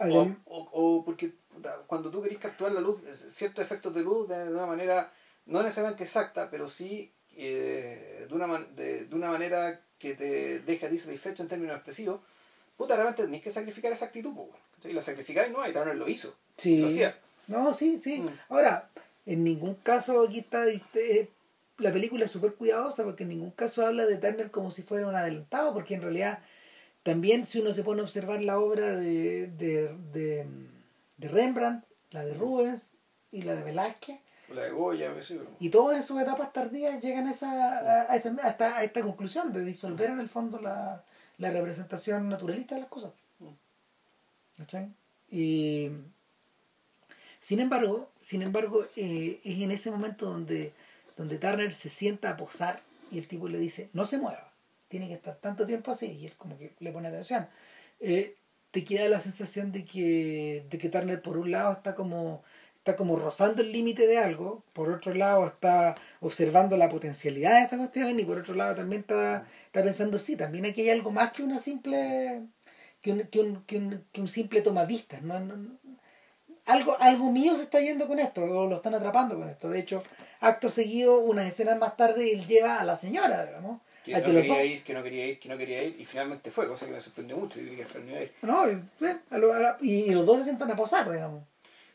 O, 0.00 0.04
o- 0.46 0.70
o 0.98 1.04
porque 1.04 1.32
cuando 1.88 2.10
tú 2.10 2.22
querés 2.22 2.38
capturar 2.38 2.72
la 2.72 2.80
luz, 2.80 3.00
ciertos 3.28 3.64
efectos 3.64 3.92
de 3.94 4.02
luz 4.02 4.28
de, 4.28 4.44
de 4.44 4.50
una 4.54 4.66
manera 4.66 5.10
no 5.46 5.60
necesariamente 5.62 6.04
exacta, 6.04 6.48
pero 6.50 6.68
sí 6.68 7.10
eh, 7.36 8.26
de, 8.28 8.34
una 8.34 8.46
man- 8.46 8.68
de, 8.76 9.06
de 9.06 9.14
una 9.14 9.30
manera 9.30 9.80
que 9.98 10.14
te 10.14 10.60
deja 10.60 10.86
a 10.86 10.90
ti 10.90 10.98
satisfecho 10.98 11.42
en 11.42 11.48
términos 11.48 11.74
expresivos, 11.74 12.20
puta, 12.76 12.94
realmente 12.94 13.24
tenés 13.24 13.42
que 13.42 13.50
sacrificar 13.50 13.90
esa 13.90 14.04
actitud. 14.04 14.32
Y 14.84 14.92
la 14.92 15.02
sacrificáis 15.02 15.50
no, 15.50 15.66
y 15.68 15.72
Turner 15.72 15.96
lo 15.96 16.08
hizo. 16.08 16.32
sí. 16.56 16.78
Lo 16.78 16.86
hacía. 16.86 17.18
No, 17.48 17.74
sí, 17.74 17.98
sí. 18.00 18.20
Mm. 18.20 18.28
Ahora, 18.50 18.88
en 19.26 19.42
ningún 19.42 19.74
caso 19.74 20.22
aquí 20.22 20.38
está... 20.40 20.66
este, 20.68 21.28
la 21.78 21.92
película 21.92 22.24
es 22.24 22.30
súper 22.30 22.54
cuidadosa 22.54 23.04
porque 23.04 23.22
en 23.22 23.30
ningún 23.30 23.50
caso 23.52 23.86
habla 23.86 24.04
de 24.06 24.16
Turner 24.18 24.50
como 24.50 24.70
si 24.70 24.82
fuera 24.82 25.06
un 25.08 25.14
adelantado, 25.16 25.72
porque 25.72 25.94
en 25.94 26.02
realidad 26.02 26.40
también 27.02 27.46
si 27.46 27.60
uno 27.60 27.72
se 27.72 27.82
pone 27.84 28.00
a 28.00 28.04
observar 28.04 28.42
la 28.42 28.58
obra 28.58 28.96
de, 28.96 29.46
de, 29.46 29.94
de, 30.12 30.46
de 31.16 31.28
Rembrandt, 31.28 31.84
la 32.10 32.24
de 32.24 32.34
Rubens 32.34 32.88
y 33.32 33.42
la 33.42 33.54
de 33.54 33.62
Velázquez, 33.62 34.18
La 34.52 34.62
de 34.64 34.70
Goya, 34.70 35.12
y 35.60 35.68
todas 35.68 35.96
en 35.98 36.02
sus 36.02 36.20
etapas 36.20 36.52
tardías 36.52 37.02
llegan 37.02 37.26
a, 37.26 37.30
esa, 37.32 38.06
esta- 38.14 38.76
a 38.78 38.82
esta 38.84 39.02
conclusión 39.02 39.52
de 39.52 39.62
disolver 39.64 40.10
en 40.10 40.20
el 40.20 40.28
fondo 40.28 40.58
la, 40.60 41.04
la 41.38 41.50
representación 41.50 42.28
naturalista 42.28 42.74
de 42.74 42.80
las 42.82 42.90
cosas. 42.90 43.12
¿Cachai? 44.56 44.88
Y 45.30 45.90
sin 47.40 47.60
embargo, 47.60 48.08
sin 48.20 48.42
embargo, 48.42 48.86
eh, 48.96 49.40
es 49.44 49.60
en 49.60 49.70
ese 49.70 49.90
momento 49.90 50.26
donde, 50.26 50.72
donde 51.18 51.38
Turner 51.38 51.74
se 51.74 51.90
sienta 51.90 52.30
a 52.30 52.38
posar 52.38 52.80
y 53.12 53.18
el 53.18 53.28
tipo 53.28 53.48
le 53.48 53.58
dice, 53.58 53.90
no 53.92 54.06
se 54.06 54.18
mueva, 54.18 54.52
tiene 54.88 55.08
que 55.08 55.14
estar 55.14 55.36
tanto 55.36 55.66
tiempo 55.66 55.90
así, 55.92 56.06
y 56.06 56.26
él 56.26 56.34
como 56.38 56.56
que 56.58 56.72
le 56.80 56.92
pone 56.92 57.08
atención. 57.08 57.48
Eh, 58.00 58.36
te 58.70 58.84
queda 58.84 59.08
la 59.08 59.20
sensación 59.20 59.72
de 59.72 59.84
que, 59.84 60.64
de 60.70 60.78
que 60.78 60.88
Turner 60.88 61.20
por 61.22 61.36
un 61.38 61.50
lado 61.50 61.72
está 61.74 61.94
como 61.94 62.42
está 62.78 62.96
como 62.96 63.16
rozando 63.16 63.60
el 63.60 63.72
límite 63.72 64.06
de 64.06 64.18
algo, 64.18 64.64
por 64.72 64.90
otro 64.90 65.12
lado 65.12 65.44
está 65.46 65.94
observando 66.20 66.76
la 66.78 66.88
potencialidad 66.88 67.54
de 67.56 67.62
esta 67.64 67.76
cuestión 67.76 68.18
y 68.18 68.24
por 68.24 68.38
otro 68.38 68.54
lado 68.54 68.76
también 68.76 69.02
está, 69.02 69.46
está 69.66 69.82
pensando, 69.82 70.16
sí, 70.18 70.36
también 70.36 70.64
aquí 70.64 70.82
hay 70.82 70.90
algo 70.90 71.10
más 71.10 71.32
que 71.32 71.42
una 71.42 71.58
simple 71.58 72.42
que 73.02 73.12
un, 73.12 73.20
que 73.24 73.40
un, 73.40 74.04
que 74.12 74.20
un, 74.20 74.28
simple 74.28 74.62
tomavistas, 74.62 75.22
¿no? 75.22 75.38
No- 75.40 75.56
no- 75.56 75.78
algo, 76.68 76.96
algo 77.00 77.30
mío 77.32 77.56
se 77.56 77.62
está 77.64 77.80
yendo 77.80 78.06
con 78.06 78.18
esto, 78.18 78.42
o 78.44 78.66
lo 78.68 78.76
están 78.76 78.94
atrapando 78.94 79.36
con 79.36 79.48
esto. 79.48 79.68
De 79.70 79.80
hecho, 79.80 80.02
acto 80.40 80.70
seguido, 80.70 81.18
unas 81.18 81.46
escenas 81.48 81.78
más 81.78 81.96
tarde, 81.96 82.32
él 82.32 82.46
lleva 82.46 82.80
a 82.80 82.84
la 82.84 82.96
señora, 82.96 83.44
digamos, 83.46 83.80
Que 84.04 84.14
a 84.14 84.18
no 84.20 84.26
que 84.26 84.32
quería 84.32 84.64
ir, 84.64 84.82
que 84.84 84.94
no 84.94 85.02
quería 85.02 85.26
ir, 85.26 85.38
que 85.38 85.48
no 85.48 85.58
quería 85.58 85.82
ir, 85.82 85.96
y 86.00 86.04
finalmente 86.04 86.50
fue, 86.50 86.68
cosa 86.68 86.86
que 86.86 86.92
me 86.92 87.00
sorprendió 87.00 87.36
mucho, 87.36 87.58
y 87.60 87.64
dije. 87.64 87.84
No, 88.42 88.66
eh, 88.68 88.80
a- 89.30 89.76
y, 89.80 89.90
y 90.04 90.10
los 90.10 90.24
dos 90.24 90.38
se 90.38 90.44
sientan 90.44 90.70
a 90.70 90.76
posar, 90.76 91.10
digamos. 91.10 91.42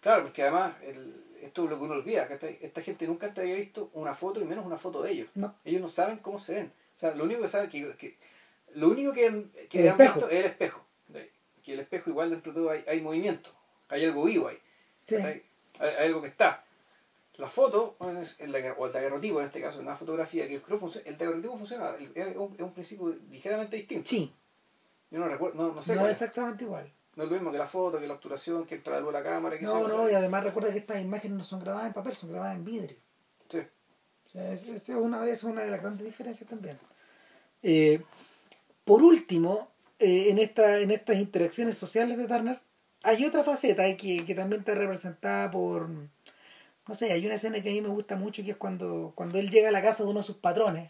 Claro, 0.01 0.23
porque 0.23 0.41
además, 0.41 0.73
el- 0.83 1.23
esto 1.41 1.63
es 1.65 1.69
lo 1.69 1.77
que 1.77 1.83
uno 1.83 1.93
olvida, 1.95 2.27
que 2.27 2.33
esta, 2.35 2.47
esta 2.47 2.81
gente 2.81 3.05
nunca 3.05 3.27
antes 3.27 3.41
había 3.43 3.55
visto 3.55 3.89
una 3.93 4.13
foto 4.13 4.39
y 4.41 4.45
menos 4.45 4.65
una 4.65 4.77
foto 4.77 5.01
de 5.01 5.11
ellos. 5.11 5.27
No. 5.35 5.53
Ellos 5.65 5.81
no 5.81 5.89
saben 5.89 6.17
cómo 6.17 6.39
se 6.39 6.55
ven. 6.55 6.71
O 6.95 6.99
sea, 6.99 7.13
lo 7.15 7.25
único 7.25 7.41
que 7.41 7.47
saben 7.47 7.69
que, 7.69 7.95
que 7.97 8.17
lo 8.75 8.87
único 8.89 9.11
que, 9.11 9.45
que 9.69 9.79
han 9.81 9.87
espejo. 9.87 10.13
visto 10.19 10.29
es 10.29 10.39
el 10.39 10.45
espejo. 10.45 10.85
Que 11.63 11.73
el 11.73 11.79
espejo 11.79 12.09
igual 12.09 12.29
dentro 12.29 12.51
de 12.51 12.59
todo 12.59 12.69
hay, 12.71 12.83
hay 12.87 12.99
movimiento, 13.01 13.49
hay 13.87 14.03
algo 14.05 14.25
vivo 14.25 14.47
ahí. 14.49 14.57
Sí. 15.07 15.15
Hay, 15.15 15.43
hay 15.79 16.07
algo 16.07 16.21
que 16.21 16.27
está. 16.27 16.63
La 17.37 17.47
foto, 17.47 17.95
daguer- 17.99 18.75
o 18.77 18.85
el 18.85 18.91
daguerrotipo 18.93 19.39
en 19.39 19.47
este 19.47 19.59
caso, 19.59 19.79
una 19.79 19.95
fotografía 19.95 20.47
que 20.47 20.55
el 20.55 21.17
daguerrotipo 21.17 21.57
funciona, 21.57 21.91
es 22.13 22.35
un, 22.35 22.53
es 22.53 22.61
un 22.61 22.73
principio 22.73 23.15
ligeramente 23.31 23.75
distinto. 23.77 24.07
Sí, 24.09 24.31
Yo 25.09 25.19
no 25.19 25.27
recuerdo, 25.27 25.55
no, 25.61 25.73
no 25.73 25.81
sé 25.81 25.95
no 25.95 26.05
es 26.05 26.11
exactamente 26.13 26.63
igual. 26.63 26.91
No 27.15 27.23
es 27.23 27.29
lo 27.29 27.35
mismo 27.35 27.51
que 27.51 27.57
la 27.57 27.65
foto, 27.65 27.99
que 27.99 28.07
la 28.07 28.13
obturación, 28.13 28.65
que 28.65 28.75
entra 28.75 28.93
la 28.93 28.99
luz 28.99 29.09
a 29.09 29.13
la 29.19 29.23
cámara, 29.23 29.57
que 29.57 29.65
No, 29.65 29.87
no, 29.87 30.09
y 30.09 30.13
además 30.13 30.43
recuerda 30.43 30.71
que 30.71 30.79
estas 30.79 31.01
imágenes 31.01 31.37
no 31.37 31.43
son 31.43 31.59
grabadas 31.59 31.87
en 31.87 31.93
papel, 31.93 32.15
son 32.15 32.29
grabadas 32.31 32.55
en 32.55 32.65
vidrio. 32.65 32.97
Sí. 33.49 33.59
O 33.59 34.29
sea, 34.29 34.51
es- 34.53 34.67
esa 34.67 34.93
es 34.93 34.97
una, 34.99 35.27
es 35.27 35.43
una 35.43 35.61
de 35.61 35.71
las 35.71 35.81
grandes 35.81 36.05
diferencias 36.05 36.47
también. 36.49 36.77
Eh, 37.63 38.01
por 38.83 39.01
último, 39.01 39.69
eh, 39.99 40.27
en, 40.29 40.37
esta, 40.39 40.79
en 40.79 40.91
estas 40.91 41.17
interacciones 41.17 41.77
sociales 41.77 42.17
de 42.17 42.27
Turner, 42.27 42.59
hay 43.03 43.25
otra 43.25 43.43
faceta 43.43 43.83
que, 43.95 44.25
que 44.25 44.35
también 44.35 44.61
está 44.61 44.73
representada 44.75 45.51
por. 45.51 45.89
No 46.87 46.95
sé, 46.95 47.13
hay 47.13 47.25
una 47.25 47.35
escena 47.35 47.61
que 47.61 47.69
a 47.69 47.73
mí 47.73 47.81
me 47.81 47.87
gusta 47.89 48.15
mucho 48.15 48.43
que 48.43 48.51
es 48.51 48.57
cuando, 48.57 49.13
cuando 49.15 49.39
él 49.39 49.49
llega 49.49 49.69
a 49.69 49.71
la 49.71 49.81
casa 49.81 50.03
de 50.03 50.09
uno 50.09 50.19
de 50.19 50.25
sus 50.25 50.37
patrones. 50.37 50.89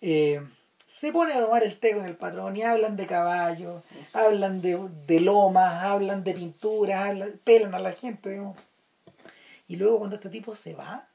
Eh, 0.00 0.40
se 0.88 1.12
pone 1.12 1.32
a 1.32 1.40
tomar 1.40 1.62
el 1.62 1.78
té 1.78 1.94
con 1.94 2.04
el 2.04 2.16
patrón 2.16 2.56
y 2.56 2.62
hablan 2.62 2.96
de 2.96 3.06
caballos, 3.06 3.82
hablan 4.12 4.60
de, 4.60 4.78
de 5.06 5.20
lomas, 5.20 5.84
hablan 5.84 6.24
de 6.24 6.34
pinturas, 6.34 7.00
hablan- 7.10 7.38
pelan 7.44 7.74
a 7.74 7.78
la 7.78 7.92
gente. 7.92 8.30
digamos. 8.30 8.58
Y 9.68 9.76
luego 9.76 9.98
cuando 9.98 10.16
este 10.16 10.28
tipo 10.28 10.54
se 10.54 10.74
va, 10.74 11.08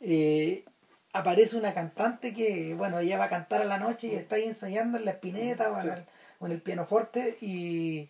eh, 0.00 0.64
aparece 1.12 1.56
una 1.56 1.74
cantante 1.74 2.32
que, 2.34 2.74
bueno, 2.74 2.98
ella 3.00 3.18
va 3.18 3.24
a 3.24 3.28
cantar 3.30 3.62
a 3.62 3.64
la 3.64 3.78
noche 3.78 4.08
y 4.08 4.14
está 4.14 4.36
ahí 4.36 4.44
ensayando 4.44 4.98
en 4.98 5.04
la 5.06 5.12
espineta 5.12 5.72
o 5.72 5.80
en, 5.80 5.88
el, 5.88 6.04
o 6.40 6.46
en 6.46 6.52
el 6.52 6.60
pianoforte 6.62 7.36
y, 7.40 8.08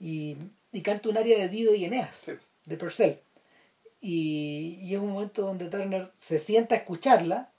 y, 0.00 0.36
y 0.72 0.82
canta 0.82 1.08
un 1.08 1.18
área 1.18 1.38
de 1.38 1.48
Dido 1.48 1.74
y 1.74 1.84
Eneas, 1.84 2.14
Sí. 2.16 2.32
de 2.64 2.76
Purcell. 2.76 3.18
Y, 4.00 4.78
y 4.82 4.94
es 4.94 5.00
un 5.00 5.10
momento 5.12 5.42
donde 5.42 5.68
Turner 5.68 6.10
se 6.18 6.38
sienta 6.38 6.74
a 6.74 6.78
escucharla, 6.78 7.50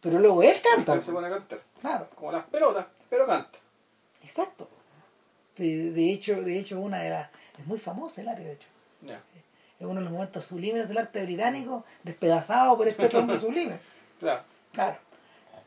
pero 0.00 0.18
luego 0.18 0.42
él 0.42 0.56
canta. 0.62 0.98
Se 0.98 1.10
pone 1.12 1.26
a 1.28 1.30
cantar. 1.30 1.60
Claro, 1.80 2.08
Como 2.14 2.32
las 2.32 2.44
pelotas, 2.46 2.86
pero 3.08 3.26
canta. 3.26 3.58
exacto. 4.22 4.68
De 5.56 6.12
hecho, 6.12 6.42
de 6.42 6.58
hecho, 6.58 6.78
una 6.80 6.98
de 6.98 7.10
las. 7.10 7.30
Es 7.58 7.66
muy 7.66 7.78
famosa 7.78 8.20
el 8.20 8.28
área, 8.28 8.46
de 8.46 8.52
hecho. 8.52 8.68
Es 9.78 9.86
uno 9.86 9.94
de 10.00 10.02
los 10.04 10.12
momentos 10.12 10.44
sublimes 10.44 10.86
del 10.88 10.98
arte 10.98 11.22
británico, 11.22 11.84
despedazado 12.02 12.76
por 12.76 12.88
este 12.88 13.06
otro 13.06 13.20
hombre 13.20 13.38
sublime. 13.38 13.78
Claro. 14.20 14.42
Claro. 14.72 14.96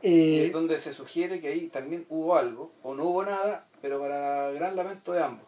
Eh, 0.02 0.50
donde 0.54 0.78
se 0.80 0.92
sugiere 0.94 1.40
que 1.42 1.50
ahí 1.50 1.68
también 1.68 2.06
hubo 2.10 2.36
algo, 2.36 2.72
o 2.84 2.96
no 2.96 3.04
hubo 3.06 3.24
nada, 3.24 3.68
pero 3.82 4.00
para 4.00 4.50
gran 4.52 4.76
lamento 4.76 5.12
de 5.12 5.22
ambos. 5.24 5.46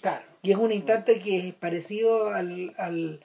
Claro. 0.00 0.24
Y 0.42 0.52
es 0.52 0.56
un 0.56 0.72
instante 0.72 1.20
que 1.20 1.48
es 1.48 1.54
parecido 1.54 2.30
al, 2.30 2.74
al 2.78 3.24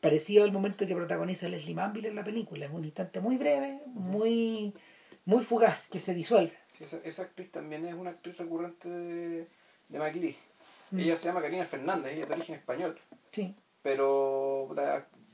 parecido 0.00 0.44
al 0.44 0.52
momento 0.52 0.86
que 0.86 0.94
protagoniza 0.94 1.48
Leslie 1.48 1.74
Manville 1.74 2.08
en 2.08 2.14
la 2.14 2.24
película. 2.24 2.66
Es 2.66 2.72
un 2.72 2.84
instante 2.84 3.20
muy 3.20 3.36
breve, 3.36 3.80
muy, 3.86 4.72
muy 5.24 5.42
fugaz, 5.42 5.86
que 5.88 5.98
se 5.98 6.14
disuelve. 6.14 6.52
Sí, 6.72 6.84
Esa, 6.84 6.98
esa 7.04 7.22
actriz 7.22 7.50
también 7.50 7.84
es 7.86 7.94
una 7.94 8.10
actriz 8.10 8.36
recurrente 8.38 8.88
de, 8.88 9.46
de 9.88 9.98
McLean. 9.98 10.34
Mm. 10.90 11.00
Ella 11.00 11.16
se 11.16 11.26
llama 11.26 11.42
Karina 11.42 11.64
Fernández, 11.64 12.12
ella 12.12 12.22
es 12.22 12.28
de 12.28 12.34
origen 12.34 12.54
español. 12.54 12.98
Sí. 13.32 13.54
Pero 13.82 14.74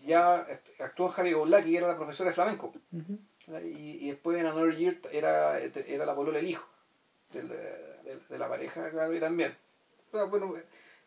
ya 0.04 0.46
actuó 0.80 1.06
en 1.06 1.12
Javi 1.12 1.32
Goulaki, 1.32 1.70
que 1.70 1.76
era 1.78 1.88
la 1.88 1.96
profesora 1.96 2.30
de 2.30 2.34
flamenco. 2.34 2.72
Y, 3.64 4.06
y 4.06 4.08
después 4.10 4.38
en 4.38 4.46
Another 4.46 4.76
Year 4.76 4.98
era, 5.10 5.58
era 5.58 6.06
la 6.06 6.14
polola 6.14 6.38
del 6.38 6.48
hijo 6.48 6.66
del- 7.32 7.48
de, 7.48 8.18
de 8.28 8.38
la 8.38 8.48
pareja, 8.48 8.90
claro, 8.90 9.14
y 9.14 9.20
también. 9.20 9.54
Pero, 10.12 10.28
bueno, 10.28 10.54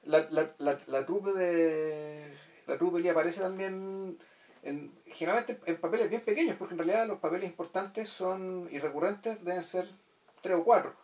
la, 0.03 0.27
la, 0.29 0.53
la, 0.57 0.79
la 0.87 1.05
trupe 1.05 1.31
de 1.31 2.37
la 2.67 2.77
trupe 2.77 3.09
aparece 3.09 3.41
también 3.41 4.17
en, 4.63 4.91
generalmente 5.05 5.59
en 5.65 5.79
papeles 5.79 6.09
bien 6.09 6.21
pequeños, 6.21 6.57
porque 6.57 6.73
en 6.73 6.79
realidad 6.79 7.07
los 7.07 7.19
papeles 7.19 7.45
importantes 7.49 8.09
son 8.09 8.67
y 8.71 8.79
recurrentes 8.79 9.43
deben 9.45 9.63
ser 9.63 9.87
tres 10.41 10.57
o 10.57 10.63
cuatro. 10.63 10.95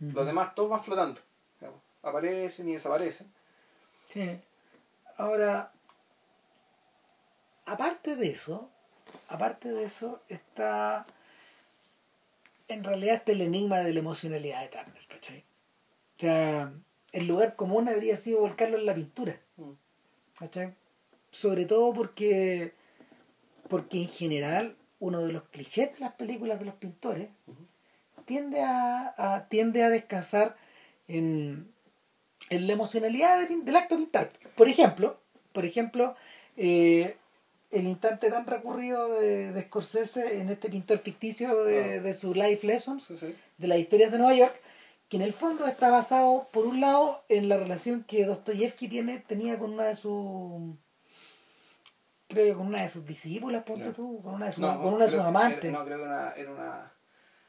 Los 0.00 0.26
demás 0.26 0.54
todos 0.54 0.70
van 0.70 0.82
flotando. 0.82 1.20
digamos. 1.60 1.80
Aparecen 2.02 2.68
y 2.68 2.72
desaparecen. 2.72 3.32
Sí. 4.12 4.40
Ahora, 5.16 5.72
aparte 7.64 8.16
de 8.16 8.30
eso, 8.30 8.68
aparte 9.28 9.70
de 9.70 9.84
eso, 9.84 10.20
está 10.28 11.06
en 12.68 12.82
realidad 12.82 13.16
este 13.16 13.32
es 13.32 13.36
el 13.36 13.42
enigma 13.42 13.78
de 13.80 13.92
la 13.92 14.00
emocionalidad 14.00 14.62
de 14.62 14.68
Turner, 14.68 15.06
¿cachai? 15.08 15.44
O 16.16 16.20
sea, 16.20 16.72
el 17.14 17.26
lugar 17.26 17.56
común 17.56 17.88
habría 17.88 18.16
sido 18.16 18.40
volcarlo 18.40 18.76
en 18.78 18.86
la 18.86 18.94
pintura, 18.94 19.40
Mm. 19.56 19.70
¿cachai? 20.38 20.74
Sobre 21.30 21.64
todo 21.64 21.92
porque, 21.92 22.72
porque 23.68 24.02
en 24.02 24.08
general 24.08 24.76
uno 25.00 25.22
de 25.22 25.32
los 25.32 25.42
clichés 25.44 25.92
de 25.94 26.00
las 26.00 26.12
películas 26.14 26.58
de 26.58 26.64
los 26.66 26.74
pintores 26.74 27.28
tiende 28.24 28.60
a, 28.62 29.14
a- 29.16 29.48
tiende 29.48 29.82
a 29.82 29.90
descansar 29.90 30.56
en, 31.08 31.68
en 32.50 32.66
la 32.66 32.72
emocionalidad 32.72 33.40
del, 33.48 33.64
del 33.64 33.76
acto 33.76 33.94
de 33.96 34.02
pintar. 34.02 34.30
Por 34.56 34.68
ejemplo, 34.68 35.18
por 35.52 35.64
ejemplo, 35.64 36.16
eh, 36.56 37.16
el 37.70 37.86
instante 37.86 38.30
tan 38.30 38.46
recurrido 38.46 39.12
de, 39.20 39.52
de 39.52 39.62
Scorsese 39.62 40.40
en 40.40 40.48
este 40.48 40.68
pintor 40.70 40.98
ficticio 40.98 41.64
de, 41.64 41.98
Ah. 41.98 42.00
de 42.00 42.14
su 42.14 42.32
Life 42.34 42.66
Lessons, 42.66 43.04
Sí, 43.04 43.16
sí. 43.18 43.34
de 43.58 43.66
las 43.68 43.78
historias 43.78 44.10
de 44.12 44.18
Nueva 44.18 44.34
York, 44.34 44.54
que 45.08 45.16
en 45.16 45.22
el 45.22 45.32
fondo 45.32 45.66
está 45.66 45.90
basado, 45.90 46.48
por 46.52 46.66
un 46.66 46.80
lado, 46.80 47.24
en 47.28 47.48
la 47.48 47.56
relación 47.56 48.04
que 48.04 48.24
Dostoyevsky 48.24 48.88
tiene, 48.88 49.18
tenía 49.18 49.58
con 49.58 49.72
una 49.72 49.84
de 49.84 49.94
sus 49.94 50.76
creo 52.28 52.46
que 52.46 52.54
con 52.54 52.66
una 52.66 52.82
de 52.82 52.88
sus 52.88 53.04
discípulas, 53.06 53.62
ponte 53.64 53.92
tú, 53.92 54.20
con 54.22 54.34
una 54.34 54.46
de 54.46 54.52
sus, 54.52 54.60
No, 54.62 54.80
con 54.82 54.94
una 54.94 55.04
de 55.04 55.10
sus 55.10 55.20
amantes. 55.20 55.64
era- 55.64 55.78
no, 55.78 55.84
creo 55.84 55.98
que 55.98 56.04
una, 56.04 56.32
era 56.32 56.50
una, 56.50 56.92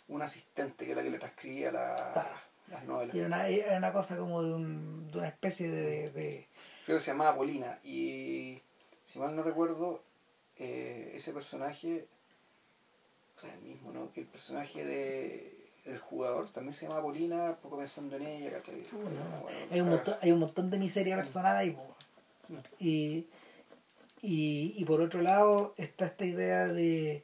una 0.10 0.26
asistente 0.26 0.86
que 0.86 0.92
era 0.92 1.02
la 1.02 1.06
que 1.06 1.12
le 1.12 1.18
transcribía 1.20 1.72
la- 1.72 2.12
Claro. 2.14 2.30
las 2.68 2.84
novelas. 2.84 3.16
Y 3.16 3.20
era 3.20 3.28
una, 3.28 3.48
era 3.48 3.78
una 3.78 3.94
cosa 3.94 4.18
como 4.18 4.44
de, 4.44 4.54
un, 4.54 5.10
de 5.12 5.18
una 5.18 5.28
especie 5.28 5.70
de, 5.72 6.10
de- 6.12 6.48
Creo 6.86 6.98
que 6.98 7.04
se 7.04 7.12
llamaba 7.12 7.36
Polina. 7.36 7.80
Y 7.84 8.62
si 9.04 9.18
mal 9.18 9.36
no 9.36 9.42
recuerdo, 9.42 10.04
eh, 10.58 11.14
ese 11.16 11.32
personaje, 11.34 12.08
el 13.44 13.62
mismo, 13.62 13.92
¿no? 13.92 14.12
Que 14.12 14.22
el 14.22 14.28
personaje 14.28 14.84
de, 14.86 15.55
del 15.86 16.00
jugador 16.00 16.50
también 16.50 16.74
se 16.74 16.86
llamaba 16.88 17.04
Polina, 17.04 17.56
poco 17.62 17.78
pensando 17.78 18.16
en 18.16 18.24
ella, 18.24 18.52
¿cachai? 18.54 18.86
Bueno, 18.92 19.22
Bueno, 19.44 19.58
hay, 19.72 19.82
un 19.82 19.90
montón, 19.90 20.16
hay 20.22 20.32
un 20.32 20.40
montón 20.40 20.70
de 20.72 20.78
miseria 20.78 21.16
personal 21.16 21.56
ahí. 21.56 21.78
Mm. 22.48 22.56
Y, 22.80 23.28
y, 24.22 24.74
y 24.78 24.86
por 24.86 25.02
otro 25.02 25.22
lado 25.22 25.74
está 25.78 26.06
esta 26.08 26.26
idea 26.26 26.68
de... 26.68 27.24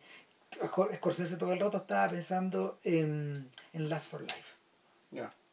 Scor- 0.62 0.94
Scorsese 0.96 1.38
todo 1.38 1.54
el 1.54 1.60
rato 1.60 1.78
estaba 1.78 2.10
pensando 2.10 2.78
en, 2.84 3.50
en 3.74 3.90
Last 3.90 4.08
for 4.10 4.22
Life, 4.22 4.56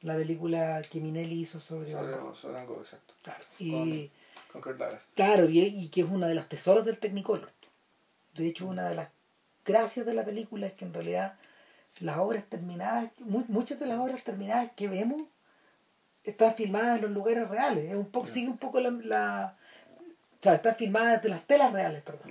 la 0.02 0.14
película 0.16 0.82
que 0.88 1.00
Minelli 1.00 1.40
hizo 1.40 1.58
sobre 1.60 1.90
sobre, 1.90 2.14
sobre 2.34 2.58
algo 2.58 2.80
exacto. 2.80 3.14
Claro. 3.22 3.44
Y, 3.58 4.10
Con 4.52 4.62
claro, 5.14 5.48
y, 5.48 5.60
y 5.60 5.88
que 5.88 6.00
es 6.02 6.06
uno 6.08 6.26
de 6.26 6.34
los 6.34 6.48
tesoros 6.48 6.84
del 6.84 6.98
Technicolor. 6.98 7.50
De 8.34 8.46
hecho, 8.48 8.66
una 8.66 8.88
de 8.88 8.94
las 8.96 9.08
gracias 9.64 10.04
de 10.06 10.14
la 10.14 10.24
película 10.24 10.66
es 10.66 10.72
que 10.74 10.84
en 10.84 10.94
realidad 10.94 11.36
las 12.00 12.18
obras 12.18 12.44
terminadas, 12.48 13.10
mu- 13.20 13.44
muchas 13.48 13.78
de 13.80 13.86
las 13.86 13.98
obras 13.98 14.22
terminadas 14.22 14.70
que 14.76 14.88
vemos 14.88 15.22
están 16.24 16.54
filmadas 16.54 16.96
en 16.96 17.02
los 17.02 17.10
lugares 17.12 17.48
reales. 17.48 17.90
Es 17.90 17.96
un 17.96 18.06
poco, 18.10 18.26
sigue 18.26 18.48
un 18.48 18.58
poco 18.58 18.80
la, 18.80 18.90
la- 18.90 19.56
o 20.38 20.42
sea, 20.42 20.54
están 20.54 20.76
filmadas 20.76 21.22
de 21.22 21.28
las 21.30 21.44
telas 21.44 21.72
reales, 21.72 22.02
perdón. 22.02 22.30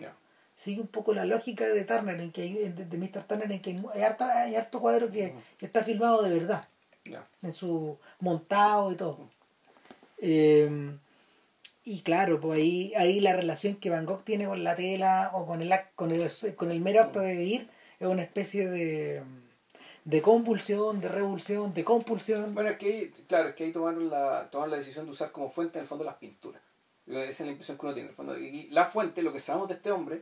Sigue 0.55 0.81
un 0.81 0.87
poco 0.87 1.13
la 1.13 1.25
lógica 1.25 1.65
de 1.67 1.83
Turner, 1.83 2.19
en 2.19 2.31
que 2.31 2.41
hay, 2.41 2.53
de, 2.69 2.85
de 2.85 2.97
Mr. 2.97 3.23
Turner, 3.23 3.51
en 3.51 3.61
que 3.61 3.71
hay, 3.71 3.77
mu- 3.77 3.89
hay 3.91 4.55
harto 4.55 4.79
cuadro 4.79 5.11
que, 5.11 5.33
está 5.61 5.83
filmado 5.83 6.23
de 6.23 6.31
verdad 6.31 6.65
en 7.43 7.53
su 7.53 7.97
montado 8.19 8.91
y 8.91 8.95
todo. 8.95 9.29
Eh, 10.19 10.97
y 11.83 12.01
claro, 12.01 12.41
pues 12.41 12.59
ahí, 12.59 12.93
ahí 12.97 13.19
la 13.21 13.33
relación 13.33 13.75
que 13.75 13.89
Van 13.89 14.05
Gogh 14.05 14.23
tiene 14.23 14.45
con 14.45 14.63
la 14.63 14.75
tela 14.75 15.31
o 15.33 15.45
con 15.45 15.61
el, 15.61 15.73
con 15.95 16.11
el, 16.11 16.29
con 16.55 16.71
el 16.71 16.81
mero 16.81 17.01
acto 17.01 17.19
de 17.21 17.35
vivir 17.35 17.69
es 17.99 18.07
una 18.07 18.23
especie 18.23 18.67
de, 18.67 19.23
de 20.07 20.21
convulsión, 20.21 21.01
de 21.01 21.09
revulsión, 21.09 21.73
de 21.73 21.83
compulsión. 21.83 22.53
Bueno, 22.55 22.69
es 22.69 22.77
que 22.77 22.85
ahí, 22.87 23.13
claro, 23.27 23.49
es 23.49 23.55
que 23.55 23.65
ahí 23.65 23.71
tomaron 23.73 24.09
la, 24.09 24.49
tomaron 24.49 24.71
la 24.71 24.77
decisión 24.77 25.03
de 25.05 25.11
usar 25.11 25.33
como 25.33 25.49
fuente 25.49 25.79
en 25.79 25.81
el 25.83 25.87
fondo 25.87 26.05
las 26.05 26.15
pinturas. 26.15 26.61
Esa 27.05 27.27
es 27.27 27.39
la 27.41 27.47
impresión 27.51 27.77
que 27.77 27.85
uno 27.85 27.93
tiene. 27.93 28.07
En 28.07 28.11
el 28.11 28.15
fondo, 28.15 28.31
aquí 28.33 28.67
la 28.71 28.85
fuente, 28.85 29.21
lo 29.21 29.33
que 29.33 29.39
sabemos 29.41 29.67
de 29.67 29.73
este 29.75 29.91
hombre, 29.91 30.21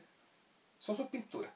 son 0.79 0.95
sus 0.95 1.05
pinturas. 1.07 1.51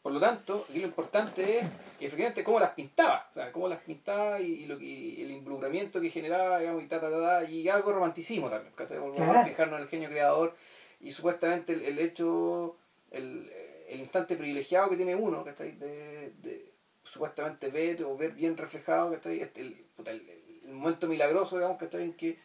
Por 0.00 0.12
lo 0.12 0.20
tanto, 0.20 0.64
aquí 0.70 0.78
lo 0.78 0.86
importante 0.86 1.58
es 1.58 1.64
efectivamente 2.00 2.42
cómo 2.44 2.60
las 2.60 2.70
pintaba, 2.70 3.26
o 3.30 3.34
sea, 3.34 3.52
cómo 3.52 3.68
las 3.68 3.80
pintaba 3.80 4.40
y, 4.40 4.46
y 4.62 4.66
lo 4.66 4.78
que, 4.78 4.84
y 4.84 5.22
el 5.22 5.32
involucramiento 5.32 6.00
que 6.00 6.08
generaba, 6.08 6.58
digamos, 6.60 6.82
y 6.82 6.86
ta, 6.86 6.98
ta, 7.00 7.10
ta, 7.10 7.20
ta, 7.20 7.44
y 7.50 7.68
algo 7.68 7.92
romanticismo 7.92 8.48
también. 8.48 8.72
Volvemos 8.78 9.18
a 9.20 9.24
Claro. 9.32 9.48
fijarnos 9.48 9.76
en 9.78 9.82
el 9.82 9.88
genio 9.90 10.08
creador 10.08 10.54
y 11.00 11.10
supuestamente 11.10 11.72
el, 11.74 11.82
el 11.82 11.98
hecho, 11.98 12.76
el, 13.10 13.50
el 13.88 14.00
instante 14.00 14.36
privilegiado 14.36 14.88
que 14.88 14.96
tiene 14.96 15.14
uno, 15.14 15.44
¿cachai? 15.44 15.72
De, 15.72 16.32
de 16.40 16.72
supuestamente 17.06 17.68
ver 17.68 18.02
o 18.04 18.16
ver 18.16 18.32
bien 18.32 18.56
reflejado, 18.56 19.10
¿cachai? 19.12 19.40
Este, 19.40 19.60
el, 19.62 19.74
puta, 19.96 20.10
el, 20.10 20.22
el 20.64 20.72
momento 20.72 21.06
milagroso, 21.06 21.56
digamos, 21.56 21.78
¿cachai? 21.78 22.04
En 22.04 22.14
que 22.14 22.38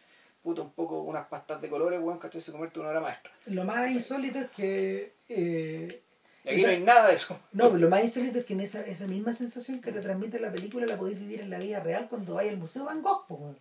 puta, 0.43 0.61
un 0.61 0.71
poco 0.71 1.01
unas 1.01 1.27
pastas 1.27 1.61
de 1.61 1.69
colores, 1.69 1.99
weón, 1.99 2.17
¿cachai? 2.19 2.41
Se 2.41 2.51
convierte 2.51 2.79
en 2.79 2.81
una 2.85 2.91
obra 2.91 3.01
maestra. 3.01 3.31
Lo 3.47 3.63
más 3.63 3.89
insólito 3.91 4.39
es 4.39 4.49
que... 4.51 5.13
eh, 5.29 6.01
Y 6.43 6.49
aquí 6.49 6.59
esa- 6.61 6.67
no 6.67 6.73
hay 6.73 6.79
nada 6.83 7.07
de 7.09 7.13
eso. 7.15 7.39
No, 7.53 7.65
pero 7.65 7.77
lo 7.77 7.89
más 7.89 8.03
insólito 8.03 8.39
es 8.39 8.45
que 8.45 8.53
en 8.53 8.61
esa, 8.61 8.81
esa 8.81 9.05
misma 9.07 9.33
sensación 9.33 9.81
que 9.81 9.91
te 9.91 10.01
transmite 10.01 10.39
la 10.39 10.51
película 10.51 10.85
la 10.87 10.97
podéis 10.97 11.19
vivir 11.19 11.41
en 11.41 11.49
la 11.49 11.59
vida 11.59 11.79
real 11.79 12.07
cuando 12.09 12.35
vais 12.35 12.49
al 12.49 12.57
Museo 12.57 12.85
Van 12.85 13.01
Gogh. 13.01 13.27
po. 13.27 13.55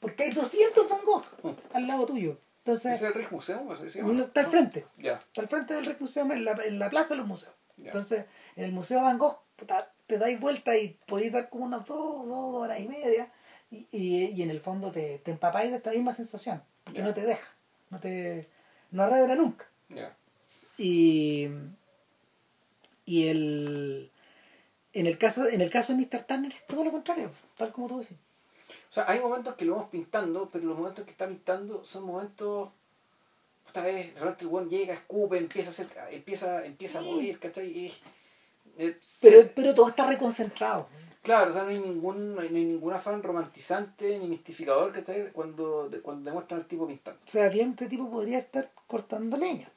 Porque 0.00 0.24
hay 0.24 0.30
200 0.30 0.88
Van 0.88 1.04
Gogh 1.04 1.24
al 1.72 1.86
lado 1.86 2.06
tuyo. 2.06 2.30
¿Ese 2.32 2.72
Entonces, 2.72 2.96
es 2.96 3.02
el 3.02 3.14
llama? 4.00 4.10
uno 4.12 4.22
está 4.24 4.40
al 4.40 4.46
frente. 4.48 4.86
Está 5.18 5.40
al 5.40 5.48
frente 5.48 5.74
del 5.74 5.86
Rex 5.86 6.00
Museum, 6.00 6.32
en 6.32 6.44
la, 6.44 6.52
en 6.64 6.78
la 6.78 6.90
plaza 6.90 7.10
de 7.14 7.16
los 7.16 7.26
museos. 7.26 7.52
Entonces, 7.78 8.24
en 8.56 8.64
el 8.64 8.72
Museo 8.72 9.00
Van 9.02 9.16
Gogh, 9.18 9.38
puta, 9.56 9.90
te 10.08 10.18
dais 10.18 10.40
vuelta 10.40 10.76
y 10.76 10.98
podéis 11.06 11.30
dar 11.32 11.48
como 11.48 11.64
unas 11.66 11.86
dos, 11.86 12.26
dos 12.26 12.54
horas 12.56 12.80
y 12.80 12.88
media. 12.88 13.30
Y, 13.70 13.86
y, 13.92 14.24
y 14.34 14.42
en 14.42 14.50
el 14.50 14.60
fondo 14.60 14.90
te, 14.90 15.18
te 15.18 15.30
empapáis 15.30 15.70
de 15.70 15.76
esta 15.76 15.90
misma 15.90 16.12
sensación. 16.14 16.62
Porque 16.84 17.02
no 17.02 17.14
te 17.14 17.22
deja. 17.22 17.46
No 17.90 18.00
te. 18.00 18.48
No 18.90 19.02
arredra 19.04 19.34
nunca. 19.36 19.68
Y. 20.78 21.48
Y 23.04 23.28
el. 23.28 24.10
En 24.94 25.06
el 25.06 25.18
caso, 25.18 25.46
en 25.48 25.60
el 25.60 25.70
caso 25.70 25.94
de 25.94 25.98
Mr. 26.00 26.24
Turner 26.24 26.52
es 26.52 26.66
todo 26.66 26.82
lo 26.82 26.90
contrario, 26.90 27.30
tal 27.56 27.70
como 27.72 27.88
tú 27.88 28.00
decís. 28.00 28.16
O 28.88 28.90
sea, 28.92 29.04
hay 29.06 29.20
momentos 29.20 29.54
que 29.54 29.64
lo 29.66 29.74
vamos 29.74 29.90
pintando, 29.90 30.48
pero 30.50 30.64
los 30.64 30.78
momentos 30.78 31.04
que 31.04 31.10
está 31.10 31.28
pintando 31.28 31.84
son 31.84 32.04
momentos. 32.04 32.70
Esta 33.66 33.82
vez, 33.82 34.14
de 34.14 34.20
repente 34.20 34.44
el 34.44 34.50
weón 34.50 34.68
llega, 34.70 34.94
escupe, 34.94 35.36
empieza 35.36 35.68
a 35.68 35.72
hacer, 35.72 35.88
empieza, 36.10 36.64
empieza 36.64 37.00
Sí. 37.02 37.06
a 37.08 37.12
mover, 37.12 37.38
¿cachai? 37.38 37.66
Y, 37.66 37.92
eh, 38.78 38.96
Pero, 39.22 39.42
se- 39.42 39.44
pero 39.54 39.74
todo 39.74 39.88
está 39.88 40.06
reconcentrado. 40.06 40.88
Claro, 41.22 41.50
o 41.50 41.52
sea, 41.52 41.64
no 41.64 41.68
hay 41.70 41.78
ningún, 41.80 42.34
no 42.34 42.40
hay, 42.40 42.48
no 42.48 42.56
hay 42.56 42.64
ningún 42.64 42.92
afán 42.94 43.22
romantizante 43.22 44.18
ni 44.18 44.28
mistificador 44.28 44.92
que 44.92 45.30
cuando, 45.32 45.88
de- 45.88 46.00
cuando 46.00 46.24
demuestran 46.30 46.60
al 46.60 46.66
tipo 46.66 46.86
pintando. 46.86 47.20
O 47.26 47.30
sea, 47.30 47.48
bien, 47.48 47.70
este 47.70 47.86
tipo 47.86 48.08
podría 48.10 48.38
estar 48.38 48.70
cortando 48.86 49.36
leña. 49.36 49.70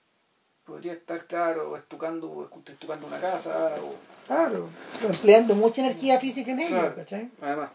Podría 0.64 0.94
estar, 0.94 1.26
claro, 1.26 1.76
estucando, 1.76 2.50
estucando 2.66 3.08
una 3.08 3.20
casa, 3.20 3.76
o, 3.84 3.96
Claro, 4.28 4.70
empleando 5.06 5.56
mucha 5.56 5.82
energía 5.82 6.20
física 6.20 6.52
en 6.52 6.60
ello, 6.62 6.70
Claro. 6.78 6.96
¿cachai? 6.96 7.32
además. 7.42 7.72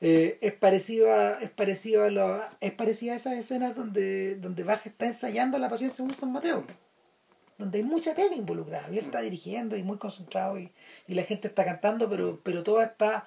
Eh, 0.00 0.38
es 0.42 0.52
parecido 0.52 1.12
a, 1.12 1.40
es 1.40 1.50
parecido 1.50 2.04
a 2.04 2.10
lo, 2.10 2.40
es 2.60 2.70
parecida 2.72 3.14
a 3.14 3.16
esas 3.16 3.32
escenas 3.32 3.74
donde, 3.74 4.36
donde 4.36 4.62
Bach 4.62 4.86
está 4.86 5.06
ensayando 5.06 5.58
la 5.58 5.68
pasión 5.68 5.90
según 5.90 6.14
San 6.14 6.30
Mateo. 6.30 6.62
Donde 7.58 7.78
hay 7.78 7.84
mucha 7.84 8.14
pega 8.14 8.34
involucrada, 8.36 8.88
y 8.88 8.98
él 8.98 9.04
está 9.06 9.20
dirigiendo 9.20 9.76
y 9.76 9.82
muy 9.82 9.98
concentrado 9.98 10.58
y, 10.58 10.72
y 11.08 11.14
la 11.14 11.24
gente 11.24 11.48
está 11.48 11.64
cantando, 11.64 12.08
pero, 12.08 12.40
pero 12.42 12.62
todo 12.62 12.80
está, 12.82 13.26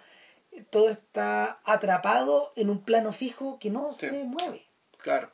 todo 0.69 0.89
está 0.89 1.59
atrapado 1.65 2.53
en 2.55 2.69
un 2.69 2.82
plano 2.84 3.11
fijo 3.11 3.59
que 3.59 3.69
no 3.69 3.91
Sí. 3.93 4.07
se 4.07 4.23
mueve. 4.23 4.63
Claro. 4.97 5.29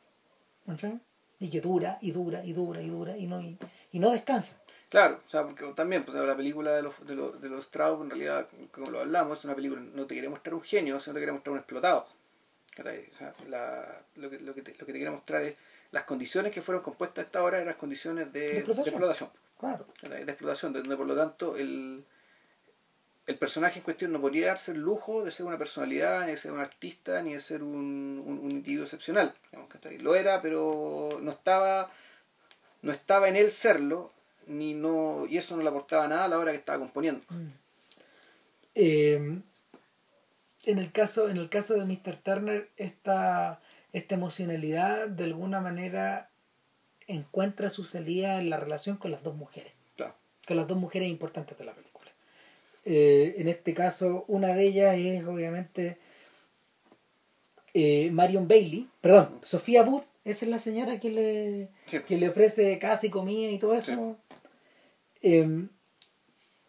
Y 1.40 1.48
que 1.50 1.60
dura, 1.60 1.98
y 2.00 2.10
dura, 2.10 2.44
y 2.44 2.52
dura, 2.52 2.82
y 2.82 2.88
dura, 2.90 3.16
y 3.16 3.26
no, 3.26 3.40
y, 3.40 3.56
y 3.92 3.98
no 4.00 4.10
descansa. 4.10 4.60
Claro, 4.88 5.20
o 5.26 5.30
sea, 5.30 5.44
porque 5.44 5.64
también, 5.74 6.04
pues 6.04 6.16
la 6.16 6.36
película 6.36 6.72
de 6.72 6.82
los, 6.82 7.06
de 7.06 7.14
los, 7.14 7.40
de 7.40 7.48
los 7.48 7.68
en 7.74 8.10
realidad, 8.10 8.48
como 8.72 8.90
lo 8.90 9.00
hablamos, 9.00 9.38
es 9.38 9.44
una 9.44 9.54
película, 9.54 9.80
no 9.80 10.06
te 10.06 10.14
quiere 10.14 10.28
mostrar 10.28 10.54
un 10.54 10.62
genio, 10.62 10.98
sino 10.98 11.14
te 11.14 11.20
quiere 11.20 11.32
mostrar 11.32 11.52
un 11.52 11.58
explotado. 11.58 12.06
O 12.78 13.16
sea, 13.16 13.34
la- 13.48 14.02
lo, 14.16 14.30
que, 14.30 14.40
lo, 14.40 14.54
que 14.54 14.62
te, 14.62 14.72
lo 14.72 14.78
que 14.86 14.92
te 14.92 14.98
quiere 14.98 15.10
mostrar 15.10 15.42
es 15.42 15.56
las 15.90 16.04
condiciones 16.04 16.52
que 16.52 16.62
fueron 16.62 16.82
compuestas 16.82 17.24
a 17.24 17.26
esta 17.26 17.42
hora 17.42 17.56
eran 17.56 17.68
las 17.68 17.76
condiciones 17.76 18.32
de, 18.32 18.62
De 18.62 18.62
de 18.62 18.82
explotación. 18.82 19.30
Claro. 19.58 19.86
De 20.02 20.22
explotación, 20.22 20.72
donde 20.72 20.96
por 20.96 21.06
lo 21.06 21.16
tanto 21.16 21.56
el, 21.56 22.04
el 23.26 23.36
personaje 23.36 23.78
en 23.78 23.84
cuestión 23.84 24.12
no 24.12 24.20
podría 24.20 24.48
darse 24.48 24.72
el 24.72 24.78
lujo 24.78 25.24
de 25.24 25.30
ser 25.30 25.46
una 25.46 25.58
personalidad, 25.58 26.24
ni 26.24 26.32
de 26.32 26.36
ser 26.36 26.52
un 26.52 26.60
artista, 26.60 27.22
ni 27.22 27.34
de 27.34 27.40
ser 27.40 27.62
un, 27.62 28.22
un, 28.24 28.38
un 28.38 28.50
individuo 28.50 28.84
excepcional. 28.84 29.34
Lo 30.00 30.14
era, 30.14 30.40
pero 30.40 31.18
no 31.20 31.30
estaba, 31.32 31.90
no 32.82 32.92
estaba 32.92 33.28
en 33.28 33.36
él 33.36 33.50
serlo, 33.50 34.12
ni 34.46 34.74
no, 34.74 35.26
y 35.28 35.38
eso 35.38 35.56
no 35.56 35.62
le 35.62 35.68
aportaba 35.68 36.08
nada 36.08 36.24
a 36.24 36.28
la 36.28 36.38
hora 36.38 36.52
que 36.52 36.58
estaba 36.58 36.78
componiendo. 36.78 37.22
Mm. 37.28 37.48
Eh, 38.74 39.40
en 40.64 40.78
el 40.78 40.92
caso, 40.92 41.28
en 41.28 41.36
el 41.36 41.48
caso 41.48 41.74
de 41.74 41.84
Mr. 41.84 42.16
Turner, 42.16 42.70
esta, 42.76 43.60
esta 43.92 44.14
emocionalidad 44.14 45.08
de 45.08 45.24
alguna 45.24 45.60
manera 45.60 46.30
encuentra 47.06 47.70
su 47.70 47.84
salida 47.84 48.38
en 48.40 48.50
la 48.50 48.58
relación 48.58 48.96
con 48.98 49.10
las 49.10 49.22
dos 49.22 49.34
mujeres, 49.34 49.72
Claro. 49.96 50.14
con 50.46 50.56
las 50.56 50.66
dos 50.66 50.76
mujeres 50.78 51.08
importantes 51.08 51.56
de 51.56 51.64
la 51.64 51.72
película. 51.74 52.10
Eh, 52.84 53.34
en 53.38 53.48
este 53.48 53.74
caso, 53.74 54.24
una 54.28 54.54
de 54.54 54.64
ellas 54.66 54.96
es 54.96 55.24
obviamente 55.24 55.98
eh, 57.74 58.10
Marion 58.10 58.48
Bailey, 58.48 58.88
perdón, 59.00 59.40
Sofía 59.42 59.82
Booth, 59.82 60.04
esa 60.24 60.44
es 60.44 60.50
la 60.50 60.58
señora 60.58 60.98
que 61.00 61.10
le, 61.10 61.68
Sí. 61.86 62.00
que 62.00 62.16
le 62.18 62.28
ofrece 62.28 62.78
casa 62.78 63.06
y 63.06 63.10
comida 63.10 63.50
y 63.50 63.58
todo 63.58 63.74
eso. 63.74 64.16
Em, 65.22 65.68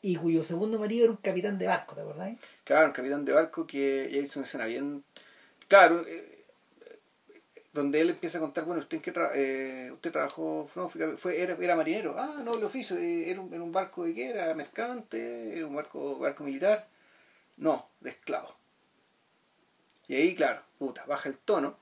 y 0.02 0.16
cuyo 0.16 0.44
segundo 0.44 0.80
marido 0.80 1.04
era 1.06 1.12
un 1.12 1.18
capitán 1.18 1.58
de 1.58 1.68
barco, 1.68 1.96
¿te 1.96 2.02
acordás? 2.02 2.38
Claro, 2.64 2.88
un 2.88 2.94
capitán 2.94 3.26
de 3.26 3.34
barco 3.34 3.66
que 3.68 4.10
ya 4.12 4.20
hizo 4.20 4.40
una 4.40 4.48
escena 4.48 4.66
bien. 4.66 5.04
Claro, 5.68 6.06
eh, 6.08 6.39
donde 7.74 8.02
él 8.02 8.10
empieza 8.12 8.38
a 8.40 8.42
contar, 8.42 8.66
bueno, 8.66 8.82
usted 8.82 8.98
en 8.98 9.04
qué 9.04 9.14
tra- 9.14 9.32
eh, 9.36 9.92
usted 9.94 10.12
trabajó, 10.12 10.68
no, 10.76 10.90
fue, 10.90 11.42
era, 11.42 11.56
era 11.60 11.76
marinero, 11.76 12.16
ah, 12.18 12.42
no, 12.44 12.52
el 12.54 12.64
oficio, 12.64 12.98
eh, 12.98 13.30
era 13.30 13.42
un, 13.42 13.54
era 13.54 13.64
un 13.64 13.72
barco 13.72 14.04
de 14.06 14.14
qué, 14.16 14.30
era 14.32 14.54
mercante, 14.56 15.56
era 15.58 15.68
un 15.68 15.76
barco, 15.76 16.20
barco 16.20 16.44
militar, 16.44 16.88
no, 17.58 17.90
de 18.02 18.12
esclavos. 18.12 18.56
Y 20.08 20.16
ahí, 20.16 20.36
claro, 20.36 20.62
puta, 20.78 21.06
baja 21.06 21.30
el 21.30 21.38
tono 21.38 21.78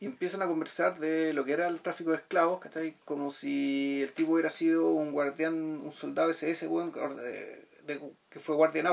y 0.00 0.06
empiezan 0.06 0.42
a 0.42 0.46
conversar 0.46 0.98
de 0.98 1.32
lo 1.32 1.44
que 1.44 1.52
era 1.52 1.68
el 1.68 1.80
tráfico 1.82 2.10
de 2.10 2.16
esclavos, 2.18 2.60
¿cachai? 2.60 2.96
Como 3.04 3.30
si 3.30 4.02
el 4.02 4.12
tipo 4.12 4.32
hubiera 4.32 4.50
sido 4.50 4.92
un 4.92 5.12
guardián, 5.12 5.54
un 5.54 5.92
soldado 5.92 6.30
SS, 6.30 6.68
weón, 6.68 6.92
de- 6.92 7.66
de- 7.86 8.12
que 8.30 8.40
fue 8.40 8.56
guardia 8.56 8.80
en 8.82 8.88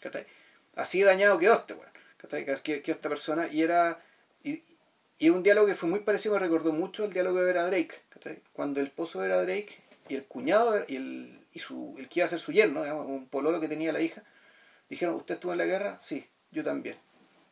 ¿cachai? 0.00 0.26
Así 0.76 1.02
dañado 1.02 1.38
quedó 1.38 1.54
este, 1.54 1.74
weón, 1.74 1.90
¿cachai? 2.18 2.44
Que- 2.62 2.82
Quedó 2.82 2.96
esta 2.96 3.08
persona 3.08 3.48
y 3.48 3.62
era... 3.62 4.00
Y, 5.18 5.30
un 5.30 5.42
diálogo 5.42 5.66
que 5.66 5.74
fue 5.74 5.88
muy 5.88 6.00
parecido, 6.00 6.34
me 6.34 6.40
recordó 6.40 6.72
mucho 6.72 7.04
el 7.04 7.12
diálogo 7.12 7.38
de 7.38 7.46
Vera 7.46 7.66
Drake, 7.66 8.02
¿cachai? 8.10 8.40
Cuando 8.52 8.80
el 8.80 8.86
esposo 8.86 9.20
de 9.20 9.28
Vera 9.28 9.42
Drake 9.42 9.76
y 10.08 10.14
el 10.14 10.24
cuñado 10.24 10.84
y 10.86 10.96
el, 10.96 11.40
y 11.52 11.58
su, 11.58 11.94
el 11.98 12.08
que 12.08 12.20
iba 12.20 12.26
a 12.26 12.28
ser 12.28 12.38
su 12.38 12.52
yerno, 12.52 12.82
digamos, 12.82 13.06
un 13.06 13.26
pololo 13.28 13.60
que 13.60 13.68
tenía 13.68 13.92
la 13.92 14.00
hija, 14.00 14.22
dijeron, 14.88 15.14
¿usted 15.14 15.34
estuvo 15.34 15.52
en 15.52 15.58
la 15.58 15.64
guerra? 15.64 15.98
Sí, 16.00 16.26
yo 16.50 16.62
también. 16.62 16.96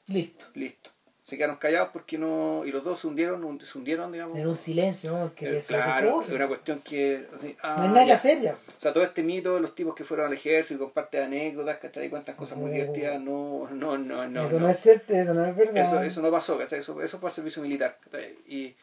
Listo. 0.06 0.46
Listo. 0.54 0.90
Se 1.24 1.38
quedaron 1.38 1.56
callados 1.56 1.88
porque 1.90 2.18
no. 2.18 2.66
Y 2.66 2.70
los 2.70 2.84
dos 2.84 3.00
se 3.00 3.06
hundieron, 3.06 3.42
un- 3.44 3.58
se 3.58 3.78
hundieron, 3.78 4.12
digamos. 4.12 4.36
Era 4.38 4.46
un 4.46 4.56
silencio, 4.56 5.10
¿no? 5.18 5.34
Que 5.34 5.56
Eh, 5.58 5.64
claro, 5.66 6.20
es 6.20 6.28
una 6.28 6.46
cuestión 6.46 6.80
que. 6.82 7.26
así, 7.34 7.56
ah, 7.62 7.76
no 7.78 7.82
hay 7.84 7.88
nada 7.88 8.04
que 8.06 8.12
hacer 8.12 8.40
ya. 8.42 8.52
O 8.52 8.78
sea, 8.80 8.92
todo 8.92 9.02
este 9.04 9.22
mito, 9.22 9.58
los 9.58 9.74
tipos 9.74 9.94
que 9.94 10.04
fueron 10.04 10.26
al 10.26 10.34
ejército 10.34 10.74
y 10.74 10.84
comparten 10.84 11.22
anécdotas, 11.22 11.78
¿cachai? 11.78 12.10
Cuentan 12.10 12.36
cosas 12.36 12.58
muy 12.58 12.66
No. 12.70 12.74
divertidas, 12.76 13.20
no, 13.22 13.66
no, 13.72 13.96
no, 13.96 14.28
no. 14.28 14.42
eso 14.46 14.60
no. 14.60 14.66
no. 14.66 14.68
es 14.70 14.78
cierto, 14.80 15.14
eso 15.14 15.32
no 15.32 15.46
es 15.46 15.56
verdad. 15.56 15.78
Eso, 15.78 16.02
eso 16.02 16.20
no 16.20 16.30
pasó, 16.30 16.58
¿cachai? 16.58 16.80
Eso, 16.80 17.00
eso 17.00 17.18
fue 17.18 17.30
servicio 17.30 17.62
militar. 17.62 17.96
¿cachai? 18.04 18.36
Y, 18.46 18.76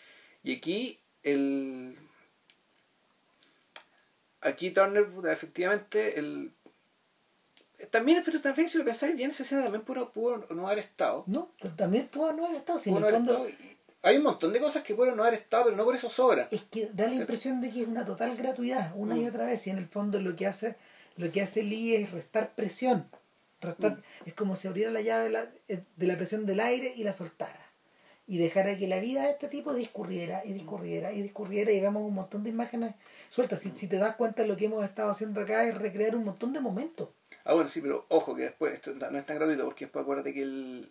y 0.44 0.56
aquí, 0.58 0.98
el. 1.22 1.96
Aquí 4.42 4.72
Turner, 4.72 5.06
efectivamente, 5.32 6.18
el. 6.18 6.52
También, 7.89 8.21
pero 8.23 8.39
también 8.41 8.69
si 8.69 8.77
lo 8.77 8.86
pensáis 8.86 9.15
bien, 9.15 9.32
esa 9.32 9.43
escena 9.43 9.63
también 9.63 9.84
pudo, 9.84 10.11
pudo 10.11 10.45
no 10.53 10.67
haber 10.67 10.79
estado. 10.79 11.23
No, 11.27 11.51
también 11.75 12.07
pudo 12.07 12.32
no 12.34 12.45
haber 12.45 12.57
estado. 12.57 12.79
Si 12.79 12.89
Pudo 12.89 12.99
no 13.01 13.07
haber 13.07 13.21
estado, 13.21 13.49
y- 13.49 13.55
Hay 14.03 14.17
un 14.17 14.23
montón 14.23 14.51
de 14.51 14.59
cosas 14.59 14.84
que 14.84 14.95
pueden 14.95 15.15
no 15.15 15.23
haber 15.23 15.36
estado, 15.36 15.65
pero 15.65 15.77
no 15.77 15.84
por 15.84 15.95
eso 15.95 16.09
sobra. 16.09 16.47
es 16.51 16.61
que 16.63 16.89
da 16.93 17.07
la 17.07 17.13
impresión 17.15 17.61
de 17.61 17.69
que 17.69 17.82
es 17.84 17.88
una 17.88 18.03
total 18.05 18.36
gratuidad, 18.36 18.93
una 18.95 19.15
y 19.17 19.21
Mm. 19.21 19.27
otra 19.27 19.45
vez. 19.45 19.65
Y 19.67 19.69
en 19.69 19.77
el 19.77 19.88
fondo 19.88 20.19
lo 20.19 20.36
que 20.36 20.47
hace, 20.47 20.75
lo 21.17 21.32
que 21.32 21.41
hace 21.41 21.61
Lee 21.63 21.95
es 21.95 22.11
restar 22.11 22.55
presión. 22.55 23.07
Restar, 23.61 23.97
Mm. 23.97 24.27
Es 24.29 24.34
como 24.34 24.55
si 24.55 24.67
abriera 24.67 24.89
la 24.91 25.01
llave 25.01 25.25
de 25.25 25.29
la, 25.29 25.51
eh, 25.67 25.84
de 25.95 26.07
la 26.07 26.17
presión 26.17 26.47
del 26.47 26.59
aire 26.61 26.93
y 26.95 27.03
la 27.03 27.13
soltara. 27.13 27.59
Y 28.25 28.38
dejara 28.39 28.75
que 28.77 28.88
la 28.88 28.99
vida 28.99 29.23
de 29.23 29.32
este 29.32 29.47
tipo 29.49 29.71
discurriera 29.73 30.41
y 30.45 30.53
discurriera 30.53 31.11
y 31.13 31.21
discurriera 31.21 31.71
y 31.71 31.79
vemos 31.79 32.01
un 32.03 32.13
montón 32.15 32.43
de 32.43 32.49
imágenes 32.49 32.95
sueltas. 33.29 33.59
Si, 33.59 33.69
si 33.75 33.86
te 33.88 33.97
das 33.97 34.15
cuenta, 34.15 34.45
lo 34.47 34.57
que 34.57 34.65
hemos 34.65 34.84
estado 34.84 35.11
haciendo 35.11 35.41
acá 35.41 35.63
es 35.67 35.75
recrear 35.77 36.15
un 36.15 36.23
montón 36.23 36.53
de 36.53 36.59
momentos. 36.59 37.09
Ah, 37.44 37.54
bueno, 37.54 37.68
sí, 37.68 37.82
pero 37.82 38.06
ojo 38.10 38.36
que 38.36 38.44
después 38.44 38.74
esto 38.74 38.94
no 38.94 39.18
es 39.18 39.26
tan 39.26 39.38
gratuito 39.38 39.66
porque 39.66 39.86
después 39.86 40.04
acuérdate 40.04 40.34
que 40.34 40.44
el 40.44 40.89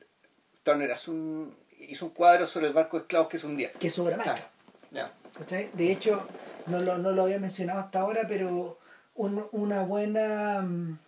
Turner 0.62 0.90
hace 0.92 1.10
un, 1.10 1.54
hizo 1.78 2.06
un 2.06 2.12
cuadro 2.12 2.46
sobre 2.46 2.66
el 2.66 2.72
barco 2.72 2.96
de 2.96 3.02
esclavos 3.02 3.28
que 3.28 3.36
es 3.36 3.44
un 3.44 3.56
día. 3.56 3.72
Que 3.72 3.90
sobra 3.90 4.16
marca. 4.16 4.50
Ya. 4.90 5.12
¿Cachai? 5.38 5.70
De 5.72 5.92
hecho, 5.92 6.26
no 6.66 6.80
lo, 6.80 6.98
no 6.98 7.12
lo 7.12 7.22
había 7.22 7.38
mencionado 7.38 7.80
hasta 7.80 8.00
ahora, 8.00 8.22
pero 8.28 8.78
un, 9.14 9.46
una 9.52 9.82
buena 9.82 10.62
mm, 10.62 10.98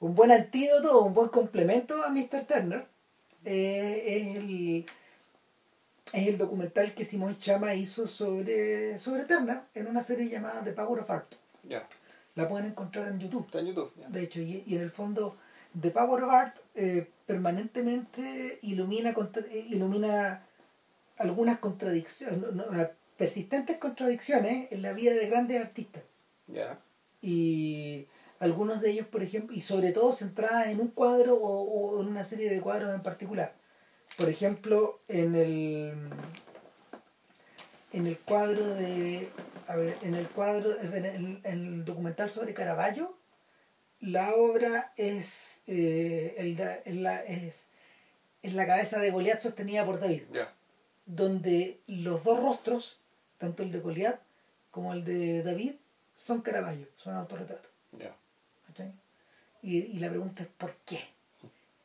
un 0.00 0.14
buen 0.14 0.32
antídoto, 0.32 1.00
un 1.02 1.12
buen 1.12 1.28
complemento 1.28 2.02
a 2.02 2.10
Mr. 2.10 2.46
Turner 2.46 2.86
eh, 3.44 4.02
es 4.06 4.36
el 4.36 4.86
es 6.12 6.26
el 6.26 6.38
documental 6.38 6.92
que 6.92 7.04
Simón 7.04 7.38
Chama 7.38 7.74
hizo 7.74 8.08
sobre, 8.08 8.98
sobre 8.98 9.24
Turner 9.24 9.60
en 9.74 9.86
una 9.86 10.02
serie 10.02 10.28
llamada 10.28 10.64
The 10.64 10.72
Power 10.72 11.02
of 11.02 11.10
Art. 11.10 11.34
Ya. 11.62 11.86
La 12.34 12.48
pueden 12.48 12.66
encontrar 12.66 13.08
en 13.08 13.18
YouTube. 13.18 13.46
Está 13.46 13.60
en 13.60 13.66
YouTube. 13.66 13.92
ya. 13.96 14.08
De 14.08 14.22
hecho, 14.22 14.40
y, 14.40 14.62
y 14.66 14.76
en 14.76 14.82
el 14.82 14.90
fondo, 14.90 15.36
The 15.80 15.90
Power 15.90 16.22
of 16.24 16.30
Art 16.30 16.56
eh, 16.74 17.08
permanentemente 17.26 18.58
ilumina, 18.62 19.12
contra- 19.14 19.42
eh, 19.46 19.66
ilumina 19.70 20.42
algunas 21.18 21.58
contradicciones, 21.58 22.38
no- 22.38 22.52
no, 22.52 22.80
eh, 22.80 22.90
persistentes 23.16 23.76
contradicciones 23.78 24.70
en 24.72 24.82
la 24.82 24.92
vida 24.92 25.12
de 25.12 25.26
grandes 25.28 25.60
artistas. 25.60 26.02
Ya. 26.46 26.78
Y 27.20 28.06
algunos 28.38 28.80
de 28.80 28.90
ellos, 28.90 29.06
por 29.06 29.22
ejemplo, 29.22 29.54
y 29.54 29.60
sobre 29.60 29.92
todo 29.92 30.12
centradas 30.12 30.68
en 30.68 30.80
un 30.80 30.88
cuadro 30.88 31.34
o, 31.36 31.62
o 31.98 32.00
en 32.00 32.08
una 32.08 32.24
serie 32.24 32.48
de 32.50 32.60
cuadros 32.60 32.94
en 32.94 33.02
particular. 33.02 33.54
Por 34.16 34.28
ejemplo, 34.28 35.00
en 35.08 35.34
el 35.34 35.94
en 37.92 38.06
el 38.06 38.18
cuadro 38.18 38.66
de 38.74 39.28
a 39.66 39.76
ver, 39.76 39.96
en 40.02 40.14
el 40.14 40.26
cuadro 40.28 40.78
en 40.80 40.92
el, 41.04 41.06
en 41.06 41.40
el 41.44 41.84
documental 41.84 42.30
sobre 42.30 42.54
Caravaggio 42.54 43.16
la 44.00 44.34
obra 44.34 44.92
es 44.96 45.60
eh, 45.66 46.34
el 46.38 46.56
da- 46.56 46.80
en 46.84 47.02
la, 47.02 47.22
es, 47.24 47.66
es 48.42 48.54
la 48.54 48.66
cabeza 48.66 48.98
de 48.98 49.10
Goliat 49.10 49.40
sostenida 49.40 49.84
por 49.84 50.00
David 50.00 50.22
Ya. 50.32 50.52
donde 51.06 51.80
los 51.86 52.24
dos 52.24 52.40
rostros 52.40 52.98
tanto 53.38 53.62
el 53.62 53.70
de 53.72 53.80
Goliat 53.80 54.20
como 54.70 54.92
el 54.92 55.04
de 55.04 55.42
David 55.42 55.74
son 56.14 56.40
Caravaggio 56.42 56.86
son 56.96 57.14
autorretratos 57.16 57.70
Ya. 57.92 58.14
¿cachai? 58.66 58.92
Y, 59.62 59.78
y 59.78 59.98
la 59.98 60.08
pregunta 60.08 60.42
es 60.42 60.48
¿por 60.48 60.74
qué? 60.86 61.00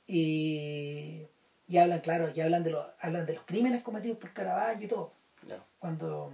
Y, 0.07 1.27
y 1.67 1.77
hablan, 1.77 1.99
claro, 2.01 2.31
y 2.33 2.39
hablan 2.41 2.63
de 2.63 2.69
los, 2.71 2.85
hablan 2.99 3.25
de 3.25 3.33
los 3.33 3.43
crímenes 3.43 3.83
cometidos 3.83 4.17
por 4.17 4.31
Caravaggio 4.33 4.85
y 4.85 4.87
todo. 4.87 5.11
Cuando, 5.89 6.33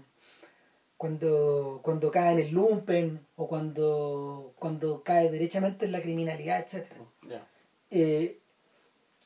cuando, 0.96 1.82
cuando 1.84 2.10
cae 2.10 2.32
en 2.34 2.40
el 2.40 2.52
lumpen 2.52 3.28
o 3.36 3.50
cuando, 3.50 4.54
cuando 4.58 5.04
cae 5.04 5.30
derechamente 5.30 5.84
en 5.86 5.92
la 5.92 6.02
criminalidad, 6.02 6.62
etcétera. 6.62 7.02
Ya. 7.28 7.46
Eh, 7.90 8.40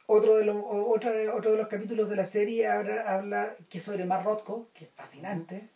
otro, 0.07 0.37
de 0.37 0.45
los, 0.45 0.55
o- 0.55 0.89
otra 0.89 1.11
de, 1.11 1.29
otro 1.29 1.51
de 1.51 1.57
los 1.57 1.67
capítulos 1.67 2.09
de 2.09 2.15
la 2.15 2.25
serie 2.25 2.65
habla, 2.67 3.01
habla 3.13 3.55
que 3.69 3.77
es 3.77 3.83
sobre 3.83 4.05
Mar 4.05 4.25
Rothko, 4.25 4.67
que 4.73 4.85
es 4.85 4.91
fascinante. 4.95 5.69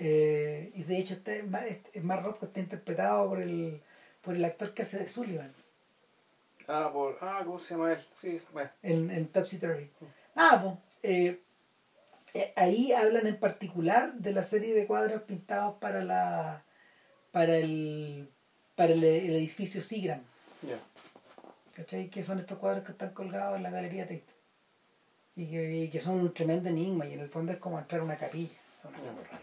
Eh, 0.00 0.72
y 0.74 0.82
de 0.82 0.98
hecho 0.98 1.14
este, 1.14 1.44
este- 1.68 2.00
Mar 2.00 2.24
Rothko 2.24 2.46
está 2.46 2.58
interpretado 2.58 3.28
por 3.28 3.40
el, 3.40 3.80
por 4.20 4.34
el 4.34 4.44
actor 4.44 4.74
que 4.74 4.82
hace 4.82 4.98
de 4.98 5.08
Sullivan 5.08 5.54
Ah, 6.66 6.90
por. 6.92 7.16
Ah, 7.20 7.42
¿cómo 7.44 7.60
se 7.60 7.74
llama 7.74 7.92
él? 7.92 8.04
Sí, 8.12 8.42
bueno. 8.52 8.68
en, 8.82 9.12
en 9.12 9.28
Topsy 9.28 9.58
Turvy. 9.58 9.88
Ah, 10.34 10.58
pues, 10.60 10.74
eh, 11.04 11.40
ahí 12.56 12.92
hablan 12.92 13.26
en 13.26 13.38
particular 13.38 14.14
de 14.14 14.32
la 14.32 14.42
serie 14.42 14.74
de 14.74 14.86
cuadros 14.86 15.22
pintados 15.22 15.76
para 15.80 16.04
la 16.04 16.62
para 17.32 17.56
el 17.56 18.28
para 18.74 18.92
el, 18.92 19.02
el 19.04 19.34
edificio 19.36 19.82
Sigram, 19.82 20.20
Ya. 20.62 20.78
¿cachai? 21.74 22.08
Que 22.10 22.22
son 22.22 22.38
estos 22.38 22.58
cuadros 22.58 22.84
que 22.84 22.92
están 22.92 23.10
colgados 23.10 23.56
en 23.56 23.62
la 23.62 23.70
galería 23.70 24.04
Tate. 24.04 24.24
Y 25.34 25.46
que, 25.50 25.76
y 25.76 25.88
que 25.90 26.00
son 26.00 26.20
un 26.20 26.32
tremendo 26.32 26.68
enigma 26.68 27.06
y 27.06 27.12
en 27.12 27.20
el 27.20 27.28
fondo 27.28 27.52
es 27.52 27.58
como 27.58 27.78
entrar 27.78 28.00
a 28.00 28.04
una 28.04 28.16
capilla. 28.16 28.48
una. 28.84 29.40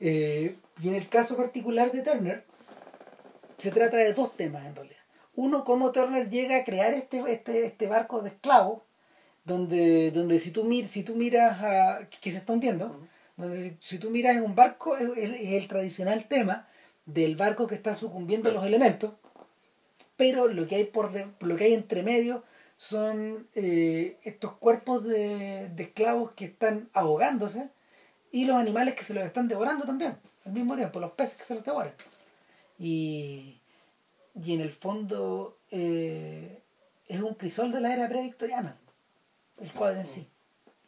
Eh, 0.00 0.56
y 0.82 0.88
en 0.88 0.94
el 0.94 1.08
caso 1.08 1.36
particular 1.36 1.92
de 1.92 2.02
Turner, 2.02 2.44
se 3.58 3.70
trata 3.70 3.98
de 3.98 4.14
dos 4.14 4.34
temas 4.36 4.64
en 4.66 4.74
realidad. 4.74 4.96
Uno, 5.34 5.64
cómo 5.64 5.92
Turner 5.92 6.28
llega 6.30 6.56
a 6.56 6.64
crear 6.64 6.94
este, 6.94 7.22
este, 7.30 7.66
este 7.66 7.86
barco 7.86 8.22
de 8.22 8.30
esclavos, 8.30 8.82
donde, 9.50 10.10
donde 10.12 10.38
si, 10.38 10.50
tú 10.52 10.62
mir, 10.64 10.86
si 10.88 11.02
tú 11.02 11.14
miras 11.16 11.60
a, 11.62 12.08
que 12.22 12.30
se 12.32 12.38
está 12.38 12.52
hundiendo, 12.52 12.84
donde 13.36 13.56
si, 13.70 13.76
si 13.88 13.98
tú 13.98 14.08
miras 14.10 14.36
en 14.36 14.44
un 14.44 14.54
barco, 14.54 14.96
es, 14.96 15.10
el 15.16 15.66
tradicional 15.68 16.26
tema 16.34 16.56
del 17.04 17.34
barco 17.36 17.66
que 17.66 17.74
está 17.74 17.94
sucumbiendo 17.94 18.48
a 18.48 18.52
los 18.52 18.64
elementos, 18.64 19.10
pero 20.16 20.48
lo 20.48 20.66
que 20.68 20.76
hay 20.76 20.84
por 20.84 21.12
de- 21.12 21.26
lo 21.40 21.56
que 21.56 21.64
hay 21.64 21.74
entre 21.74 22.02
medio 22.02 22.44
son 22.76 23.48
eh, 23.54 24.16
estos 24.22 24.52
cuerpos 24.64 25.04
de, 25.04 25.68
de 25.76 25.82
esclavos 25.82 26.32
que 26.36 26.46
están 26.46 26.88
ahogándose 26.92 27.68
y 28.32 28.44
los 28.44 28.56
animales 28.56 28.94
que 28.94 29.04
se 29.04 29.14
los 29.14 29.24
están 29.24 29.48
devorando 29.48 29.84
también, 29.84 30.16
al 30.46 30.52
mismo 30.52 30.76
tiempo, 30.76 31.00
los 31.00 31.12
peces 31.12 31.36
que 31.36 31.44
se 31.44 31.54
los 31.54 31.64
devoran. 31.64 31.92
Y, 32.78 33.60
y 34.44 34.54
en 34.54 34.60
el 34.60 34.70
fondo 34.70 35.58
eh, 35.70 36.62
es 37.08 37.20
un 37.20 37.34
crisol 37.34 37.72
de 37.72 37.80
la 37.80 37.92
era 37.92 38.08
previctoriana, 38.08 38.76
el 39.60 39.72
cuadro 39.72 40.00
en 40.00 40.06
sí. 40.06 40.28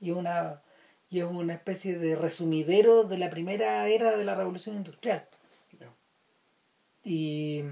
Y 0.00 0.10
es 0.10 0.16
una, 0.16 0.62
y 1.10 1.20
es 1.20 1.24
una 1.24 1.54
especie 1.54 1.98
de 1.98 2.16
resumidero 2.16 3.04
de 3.04 3.18
la 3.18 3.30
primera 3.30 3.86
era 3.86 4.16
de 4.16 4.24
la 4.24 4.34
revolución 4.34 4.76
industrial. 4.76 5.28
Ya. 5.78 5.88
Y, 7.04 7.62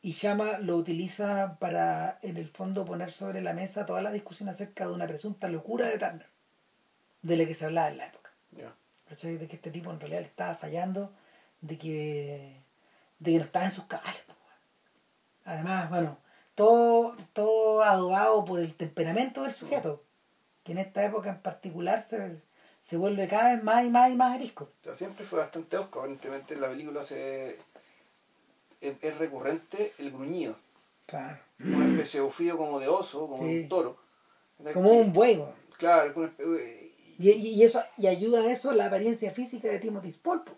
y 0.00 0.12
Shama 0.12 0.58
lo 0.58 0.76
utiliza 0.76 1.58
para, 1.58 2.18
en 2.22 2.36
el 2.36 2.48
fondo, 2.48 2.84
poner 2.84 3.12
sobre 3.12 3.42
la 3.42 3.52
mesa 3.52 3.86
toda 3.86 4.02
la 4.02 4.10
discusión 4.10 4.48
acerca 4.48 4.86
de 4.86 4.92
una 4.92 5.06
presunta 5.06 5.48
locura 5.48 5.86
de 5.86 5.98
Turner, 5.98 6.26
de 7.22 7.36
la 7.36 7.46
que 7.46 7.54
se 7.54 7.66
hablaba 7.66 7.90
en 7.90 7.98
la 7.98 8.06
época. 8.06 8.30
¿Cachai? 9.08 9.36
De 9.36 9.46
que 9.46 9.56
este 9.56 9.70
tipo 9.70 9.90
en 9.90 10.00
realidad 10.00 10.20
le 10.20 10.26
estaba 10.26 10.54
fallando, 10.54 11.12
de 11.60 11.76
que, 11.76 12.62
de 13.18 13.30
que 13.30 13.36
no 13.36 13.44
estaba 13.44 13.66
en 13.66 13.70
sus 13.70 13.84
cabales. 13.84 14.22
Además, 15.44 15.90
bueno, 15.90 16.18
todo, 16.54 17.16
todo 17.32 17.82
adobado 17.82 18.44
por 18.44 18.60
el 18.60 18.74
temperamento 18.74 19.42
del 19.42 19.52
sujeto, 19.52 20.02
que 20.64 20.72
en 20.72 20.78
esta 20.78 21.04
época 21.04 21.30
en 21.30 21.40
particular 21.40 22.02
se, 22.02 22.36
se 22.82 22.96
vuelve 22.96 23.26
cada 23.28 23.54
vez 23.54 23.62
más 23.64 23.84
y 23.84 23.90
más 23.90 24.10
y 24.10 24.14
más 24.14 24.34
arisco. 24.34 24.64
O 24.80 24.84
sea, 24.84 24.94
siempre 24.94 25.24
fue 25.24 25.38
bastante 25.38 25.76
osco. 25.76 26.00
Aparentemente 26.00 26.54
en 26.54 26.60
la 26.60 26.68
película 26.68 27.02
se 27.02 27.58
es, 28.80 28.94
es 29.00 29.18
recurrente 29.18 29.92
el 29.98 30.10
gruñido. 30.10 30.56
Claro. 31.06 31.38
Una 31.60 31.86
especie 31.88 32.20
de 32.20 32.56
como 32.56 32.80
de 32.80 32.88
oso, 32.88 33.28
como 33.28 33.44
de 33.44 33.62
un 33.62 33.68
toro. 33.68 33.96
O 34.58 34.62
sea, 34.62 34.72
Como 34.72 34.90
que- 34.90 34.96
un 34.96 35.12
buey. 35.12 35.44
Claro, 35.78 36.10
es 36.10 36.16
una 36.16 36.32
Y, 37.18 37.30
y, 37.30 37.48
y 37.54 37.62
eso, 37.64 37.82
y 37.98 38.06
ayuda 38.06 38.40
a 38.42 38.50
eso 38.52 38.72
la 38.72 38.86
apariencia 38.86 39.30
física 39.32 39.68
de 39.68 39.78
Timothy 39.78 40.12
Spall, 40.12 40.42
po. 40.44 40.52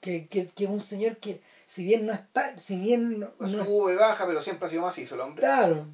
que, 0.00 0.26
que, 0.28 0.48
que 0.48 0.64
es 0.64 0.70
un 0.70 0.80
señor 0.80 1.16
que, 1.16 1.40
si 1.66 1.84
bien 1.84 2.06
no 2.06 2.12
está, 2.12 2.56
si 2.58 2.78
bien 2.78 3.20
no, 3.20 3.30
no- 3.38 3.46
sube 3.48 3.94
y 3.94 3.96
baja, 3.96 4.26
pero 4.26 4.40
siempre 4.40 4.66
ha 4.66 4.68
sido 4.68 4.82
macizo 4.82 5.14
el 5.16 5.20
hombre. 5.22 5.40
claro, 5.40 5.86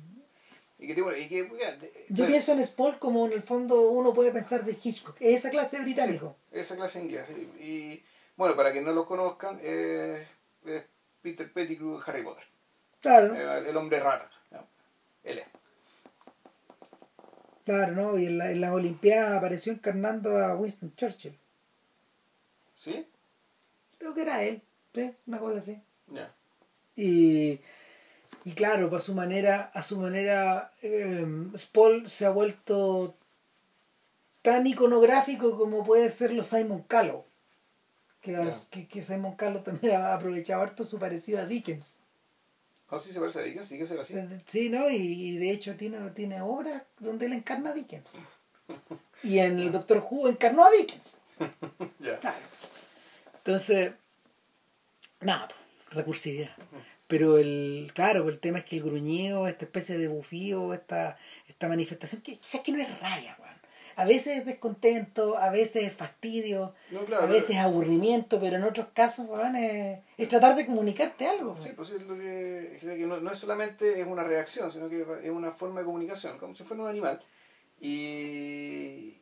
Y 0.79 0.87
que, 0.87 0.93
y 1.19 1.29
que, 1.29 1.43
de- 1.45 1.93
yo 2.09 2.17
bueno, 2.17 2.27
pienso 2.29 2.53
en 2.53 2.67
Spall 2.67 2.99
como 2.99 3.27
en 3.27 3.33
el 3.33 3.43
fondo 3.43 3.91
uno 3.91 4.13
puede 4.13 4.33
pensar 4.33 4.65
de 4.65 4.77
Hitchcock, 4.83 5.17
es 5.21 5.37
esa 5.37 5.51
clase 5.51 5.81
británico. 5.81 6.37
Sí, 6.53 6.59
esa 6.59 6.77
clase 6.77 7.01
inglesa. 7.01 7.27
sí. 7.35 7.49
Y 7.61 8.03
bueno, 8.37 8.57
para 8.57 8.73
que 8.73 8.81
no 8.81 8.93
lo 8.93 9.07
conozcan, 9.07 9.59
eh, 9.63 10.27
es 10.65 10.85
Peter 11.21 11.51
Pettigrew 11.53 12.01
Harry 12.05 12.23
Potter. 12.23 12.45
Claro, 13.01 13.35
Eh, 13.35 13.69
el 13.71 13.77
hombre 13.77 14.01
rata. 14.01 14.31
¿no? 14.51 14.67
Él 15.25 15.39
es. 15.39 15.47
claro, 17.65 17.93
¿no? 17.93 18.19
Y 18.19 18.27
en 18.27 18.39
la, 18.39 18.51
en 18.51 18.61
la 18.61 18.73
Olimpiada 18.73 19.37
apareció 19.39 19.73
encarnando 19.73 20.37
a 20.39 20.55
Winston 20.57 20.95
Churchill. 20.97 21.39
¿Sí? 22.75 23.07
Creo 23.99 24.15
que 24.15 24.23
era 24.23 24.43
él, 24.43 24.63
¿sí? 24.95 25.15
Una 25.27 25.39
cosa 25.39 25.59
así. 25.59 25.81
Y, 26.95 27.61
y 28.45 28.53
claro, 28.55 28.95
a 28.95 29.01
su 29.01 29.15
manera, 29.15 29.71
a 29.75 29.83
su 29.83 29.99
manera, 29.99 30.73
eh, 30.83 31.27
se 32.07 32.27
ha 32.27 32.31
vuelto 32.31 33.15
tan 34.43 34.67
iconográfico 34.67 35.57
como 35.57 35.85
puede 35.85 36.11
serlo 36.11 36.45
Simon 36.45 36.83
Callow. 36.83 37.25
Que, 38.21 38.53
que, 38.71 38.87
que 38.87 39.03
Simon 39.03 39.37
Callow 39.37 39.63
también 39.63 39.95
ha 40.01 40.15
aprovechado 40.15 40.63
harto 40.63 40.85
su 40.85 40.99
parecido 40.99 41.41
a 41.41 41.47
Dickens. 41.47 41.97
Ah, 42.89 42.99
sí 42.99 43.11
se 43.11 43.21
parece 43.21 43.41
a 43.41 43.43
Dickens, 43.43 43.67
sí 43.67 43.79
que 43.79 43.87
se 43.87 43.99
así. 43.99 44.15
Sí, 44.49 44.69
¿no? 44.69 44.91
Y, 44.91 44.97
y 44.97 45.39
de 45.39 45.51
hecho 45.51 45.77
tiene, 45.77 46.11
tiene 46.11 46.43
obras 46.43 46.83
donde 46.99 47.27
él 47.27 47.33
encarna 47.33 47.71
a 47.71 47.75
Dickens. 47.75 48.11
Y 49.25 49.39
en 49.39 49.61
el 49.61 49.71
Doctor 49.71 50.05
Who 50.11 50.29
encarnó 50.29 50.65
a 50.65 50.71
Dickens. 50.71 51.15
Claro. 52.21 52.39
Entonces, 53.37 53.93
nada, 55.23 55.49
recursividad. 55.91 56.51
Pero 57.07 57.37
el, 57.39 57.91
claro, 57.95 58.29
el 58.29 58.39
tema 58.39 58.59
es 58.59 58.65
que 58.65 58.77
el 58.77 58.83
gruñido, 58.83 59.47
esta 59.47 59.65
especie 59.65 59.99
de 59.99 60.09
bufío, 60.09 60.73
esta, 60.73 61.19
esta 61.49 61.69
manifestación, 61.69 62.23
que 62.23 62.39
quizás 62.39 62.63
que 62.63 62.73
no 62.73 62.81
es 62.83 63.01
rabia, 63.01 63.37
weón. 63.39 63.53
A 63.95 64.07
veces 64.07 64.39
es 64.39 64.47
descontento, 64.47 65.37
a 65.37 65.51
veces 65.51 65.85
es 65.85 65.93
fastidio, 65.93 66.73
No, 66.91 67.05
claro. 67.05 67.25
a 67.25 67.27
veces 67.27 67.51
es 67.51 67.57
aburrimiento, 67.59 68.41
pero 68.41 68.57
en 68.57 68.63
otros 68.63 68.87
casos, 68.95 69.27
weón, 69.29 69.55
es, 69.57 69.99
es 70.17 70.29
tratar 70.31 70.57
de 70.57 70.65
comunicarte 70.65 71.29
algo. 71.29 71.55
Sí, 71.61 71.71
pues 71.77 71.91
es 71.91 72.03
lo 72.03 72.17
que, 72.19 72.77
es 72.77 72.83
que 72.83 73.07
no, 73.07 73.21
no 73.21 73.31
es 73.31 73.37
solamente 73.39 74.01
es 74.01 74.07
una 74.07 74.25
reacción, 74.25 74.71
sino 74.71 74.89
que 74.89 75.05
es 75.23 75.31
una 75.31 75.51
forma 75.51 75.81
de 75.81 75.87
comunicación, 75.87 76.39
como 76.39 76.55
si 76.55 76.65
fuera 76.65 76.83
un 76.85 76.89
animal. 76.89 77.21
Y, 77.79 79.17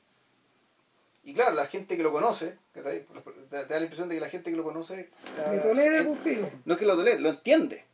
y 1.31 1.33
claro, 1.33 1.55
la 1.55 1.67
gente 1.67 1.97
que 1.97 2.03
lo 2.03 2.11
conoce, 2.11 2.59
te, 2.73 2.83
te 2.83 3.65
da 3.65 3.79
la 3.79 3.83
impresión 3.83 4.09
de 4.09 4.17
que 4.17 4.21
la 4.21 4.29
gente 4.29 4.51
que 4.51 4.57
lo 4.57 4.65
conoce... 4.65 5.11
Tolera 5.63 6.03
no 6.03 6.75
es 6.75 6.79
que 6.79 6.87
lo 6.87 6.97
tolere, 6.97 7.21
lo 7.21 7.29
entiende. 7.29 7.85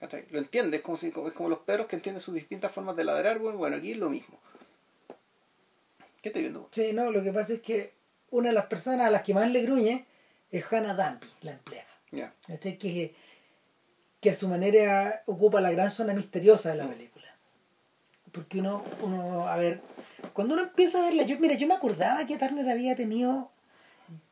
¿cachai? 0.00 0.24
Lo 0.30 0.38
entiende, 0.38 0.78
es 0.78 0.82
como, 0.82 0.96
si, 0.96 1.08
es 1.08 1.32
como 1.34 1.50
los 1.50 1.58
perros 1.58 1.88
que 1.88 1.96
entienden 1.96 2.22
sus 2.22 2.34
distintas 2.34 2.72
formas 2.72 2.96
de 2.96 3.04
ladrar. 3.04 3.38
Bueno, 3.38 3.58
bueno, 3.58 3.76
aquí 3.76 3.92
es 3.92 3.98
lo 3.98 4.08
mismo. 4.08 4.38
¿Qué 6.22 6.30
estoy 6.30 6.40
viendo? 6.40 6.70
Sí, 6.72 6.94
no, 6.94 7.10
lo 7.10 7.22
que 7.22 7.32
pasa 7.32 7.52
es 7.52 7.60
que 7.60 7.92
una 8.30 8.48
de 8.48 8.54
las 8.54 8.66
personas 8.66 9.08
a 9.08 9.10
las 9.10 9.22
que 9.22 9.34
más 9.34 9.50
le 9.50 9.60
gruñe 9.60 10.06
es 10.50 10.64
Hannah 10.72 10.94
Danby, 10.94 11.26
la 11.42 11.52
empleada. 11.52 12.32
¿cachai? 12.46 12.78
Que, 12.78 13.14
que 14.20 14.30
a 14.30 14.34
su 14.34 14.48
manera 14.48 15.22
ocupa 15.26 15.60
la 15.60 15.70
gran 15.70 15.90
zona 15.90 16.14
misteriosa 16.14 16.70
de 16.70 16.76
la 16.76 16.88
película. 16.88 17.13
Porque 18.34 18.58
uno, 18.58 18.84
uno, 19.00 19.46
a 19.48 19.56
ver, 19.56 19.80
cuando 20.32 20.54
uno 20.54 20.64
empieza 20.64 20.98
a 20.98 21.02
verla, 21.04 21.22
yo, 21.22 21.38
mira, 21.38 21.54
yo 21.54 21.66
me 21.68 21.74
acordaba 21.74 22.26
que 22.26 22.36
Turner 22.36 22.68
había 22.68 22.94
tenido 22.96 23.50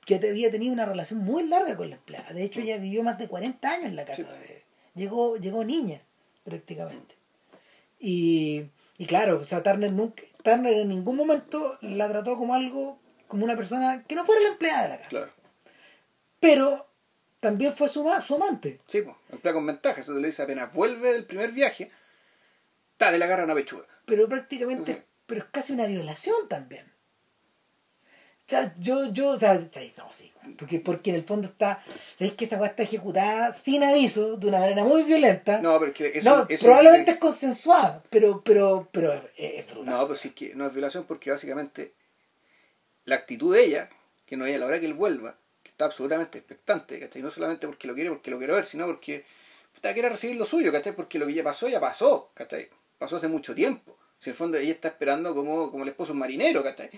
que 0.04 0.16
había 0.16 0.50
tenido 0.50 0.72
una 0.72 0.84
relación 0.84 1.20
muy 1.20 1.46
larga 1.46 1.76
con 1.76 1.88
la 1.88 1.94
empleada. 1.96 2.32
De 2.32 2.42
hecho, 2.42 2.60
ella 2.60 2.76
vivió 2.78 3.04
más 3.04 3.16
de 3.18 3.28
40 3.28 3.70
años 3.70 3.84
en 3.86 3.94
la 3.96 4.04
casa 4.04 4.24
Sí. 4.24 4.28
de 4.28 4.64
llegó 4.96 5.36
Llegó 5.36 5.62
niña, 5.64 6.02
prácticamente. 6.42 7.14
Y, 8.00 8.64
y 8.98 9.06
claro, 9.06 9.38
o 9.38 9.44
sea, 9.44 9.62
Turner, 9.62 9.92
nunca, 9.92 10.24
Turner 10.42 10.72
en 10.78 10.88
ningún 10.88 11.14
momento 11.16 11.78
la 11.82 12.08
trató 12.08 12.36
como 12.36 12.54
algo, 12.54 12.98
como 13.28 13.44
una 13.44 13.54
persona 13.56 14.02
que 14.08 14.16
no 14.16 14.24
fuera 14.26 14.40
la 14.42 14.48
empleada 14.48 14.82
de 14.82 14.88
la 14.88 14.96
casa. 14.96 15.08
Claro. 15.08 15.30
Pero 16.40 16.86
también 17.38 17.72
fue 17.72 17.88
su, 17.88 18.02
ma- 18.04 18.20
su 18.20 18.34
amante. 18.34 18.80
Sí, 18.88 19.02
pues, 19.02 19.14
emplea 19.30 19.54
con 19.54 19.66
ventaja. 19.66 20.00
Eso 20.00 20.14
te 20.14 20.20
lo 20.20 20.26
dice 20.26 20.42
apenas 20.42 20.72
vuelve 20.74 21.12
del 21.12 21.24
primer 21.26 21.52
viaje. 21.52 21.90
Ta, 22.96 23.10
le 23.10 23.24
agarra 23.24 23.44
una 23.44 23.54
pechuga. 23.54 23.84
pero 24.04 24.28
prácticamente, 24.28 25.04
pero 25.26 25.42
es 25.44 25.46
casi 25.50 25.72
una 25.72 25.86
violación 25.86 26.48
también. 26.48 26.86
O 28.44 28.50
sea, 28.52 28.74
yo, 28.78 29.10
yo, 29.12 29.30
o 29.30 29.38
sea, 29.38 29.54
no, 29.54 30.12
sí, 30.12 30.30
porque, 30.58 30.80
porque 30.80 31.10
en 31.10 31.16
el 31.16 31.22
fondo 31.24 31.46
está, 31.48 31.82
sabéis 32.18 32.34
que 32.34 32.44
esta 32.44 32.56
weá 32.58 32.68
está 32.70 32.82
ejecutada 32.82 33.52
sin 33.52 33.82
aviso, 33.84 34.36
de 34.36 34.48
una 34.48 34.58
manera 34.58 34.84
muy 34.84 35.04
violenta. 35.04 35.60
No, 35.60 35.78
pero 35.78 35.92
es 35.92 35.96
que 35.96 36.18
eso, 36.18 36.28
No, 36.38 36.46
eso- 36.48 36.64
probablemente 36.66 37.12
es 37.12 37.18
consensuada, 37.18 38.02
pero, 38.10 38.42
pero, 38.42 38.88
pero 38.92 39.12
es, 39.14 39.24
es 39.36 39.66
brutal. 39.70 39.94
No, 39.94 40.06
pues 40.06 40.20
sí 40.20 40.30
que 40.30 40.54
no 40.54 40.66
es 40.66 40.72
violación 40.74 41.04
porque 41.04 41.30
básicamente 41.30 41.94
la 43.04 43.14
actitud 43.16 43.54
de 43.54 43.64
ella, 43.64 43.88
que 44.26 44.36
no 44.36 44.44
es 44.44 44.54
a 44.56 44.58
la 44.58 44.66
hora 44.66 44.80
que 44.80 44.86
él 44.86 44.94
vuelva, 44.94 45.38
que 45.62 45.70
está 45.70 45.84
absolutamente 45.86 46.38
expectante, 46.38 46.98
¿cachai? 46.98 47.22
No 47.22 47.30
solamente 47.30 47.66
porque 47.68 47.86
lo 47.88 47.94
quiere, 47.94 48.10
porque 48.10 48.30
lo 48.30 48.38
quiere 48.38 48.52
ver, 48.54 48.64
sino 48.64 48.86
porque 48.86 49.24
puta, 49.72 49.92
quiere 49.94 50.08
recibir 50.08 50.36
lo 50.36 50.44
suyo, 50.44 50.72
¿cachai? 50.72 50.94
Porque 50.94 51.18
lo 51.18 51.26
que 51.26 51.34
ya 51.34 51.44
pasó, 51.44 51.68
ya 51.68 51.80
pasó, 51.80 52.32
¿cachai? 52.34 52.68
Pasó 53.02 53.16
hace 53.16 53.26
mucho 53.26 53.52
tiempo. 53.52 53.98
Si 54.20 54.30
en 54.30 54.34
el 54.34 54.36
fondo 54.38 54.56
ella 54.58 54.70
está 54.70 54.86
esperando 54.86 55.34
como, 55.34 55.72
como 55.72 55.82
el 55.82 55.88
esposo 55.88 56.12
un 56.12 56.20
marinero, 56.20 56.62
¿cachai? 56.62 56.88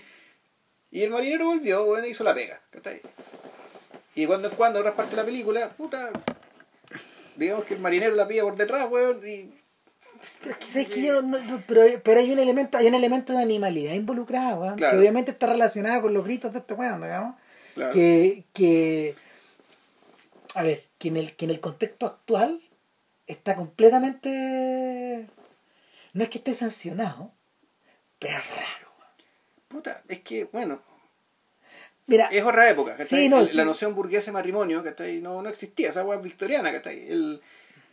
Y 0.91 1.01
el 1.01 1.09
marinero 1.09 1.45
volvió, 1.47 1.83
bueno, 1.83 2.05
hizo 2.05 2.23
la 2.23 2.35
pega, 2.35 2.61
¿cachai? 2.69 3.01
Y 4.13 4.21
de 4.21 4.27
cuando 4.27 4.49
en 4.49 4.53
cuando, 4.55 4.77
en 4.77 4.81
otras 4.83 4.95
partes 4.95 5.15
de 5.15 5.21
la 5.23 5.25
película, 5.25 5.69
puta, 5.69 6.11
digamos 7.35 7.65
que 7.65 7.73
el 7.73 7.79
marinero 7.79 8.13
la 8.13 8.27
pilla 8.27 8.43
por 8.43 8.55
detrás, 8.55 8.87
weón, 8.87 9.19
y 9.27 9.49
Pero 10.41 10.51
es 10.51 10.57
que, 10.59 10.65
¿sabes 10.67 10.87
que 10.89 11.01
yo 11.01 11.23
no- 11.23 11.39
no- 11.39 11.63
pero, 11.67 11.81
pero 12.03 12.19
hay 12.19 12.31
un 12.31 12.37
elemento, 12.37 12.77
hay 12.77 12.85
un 12.85 12.93
elemento 12.93 13.33
de 13.33 13.41
animalidad 13.41 13.93
involucrada, 13.95 14.53
weón, 14.59 14.75
Claro. 14.75 14.91
que 14.93 14.99
obviamente 14.99 15.31
está 15.31 15.47
relacionada 15.47 16.03
con 16.03 16.13
los 16.13 16.23
gritos 16.23 16.53
de 16.53 16.59
este 16.59 16.75
weón, 16.75 17.01
digamos. 17.01 17.35
claro, 17.73 17.91
que, 17.91 18.43
que 18.53 19.15
a 20.53 20.61
ver, 20.61 20.83
que 20.99 21.07
en 21.07 21.17
el 21.17 21.35
que 21.35 21.45
en 21.45 21.51
el 21.51 21.59
contexto 21.61 22.05
actual 22.05 22.61
está 23.25 23.55
completamente 23.55 25.27
no 26.15 26.23
es 26.23 26.29
que 26.29 26.39
esté 26.39 26.53
sancionado, 26.55 27.31
pero 28.19 28.37
es 28.39 28.47
raro. 28.49 28.87
puta, 29.67 30.01
es 30.07 30.21
que, 30.21 30.45
bueno, 30.45 30.81
Mira, 32.07 32.27
es 32.31 32.43
otra 32.43 32.69
época, 32.69 32.95
¿cachai? 32.97 33.23
Sí, 33.23 33.29
no, 33.29 33.39
El- 33.39 33.47
sí. 33.47 33.57
La 33.57 33.65
noción 33.65 33.95
burguesa 33.95 34.27
de 34.31 34.33
matrimonio, 34.33 34.83
¿cachai? 34.83 35.21
No, 35.21 35.41
no 35.41 35.49
existía, 35.49 35.89
esa 35.89 36.03
hueá 36.05 36.19
victoriana, 36.19 36.71
¿cachai? 36.71 37.07
El, 37.11 37.41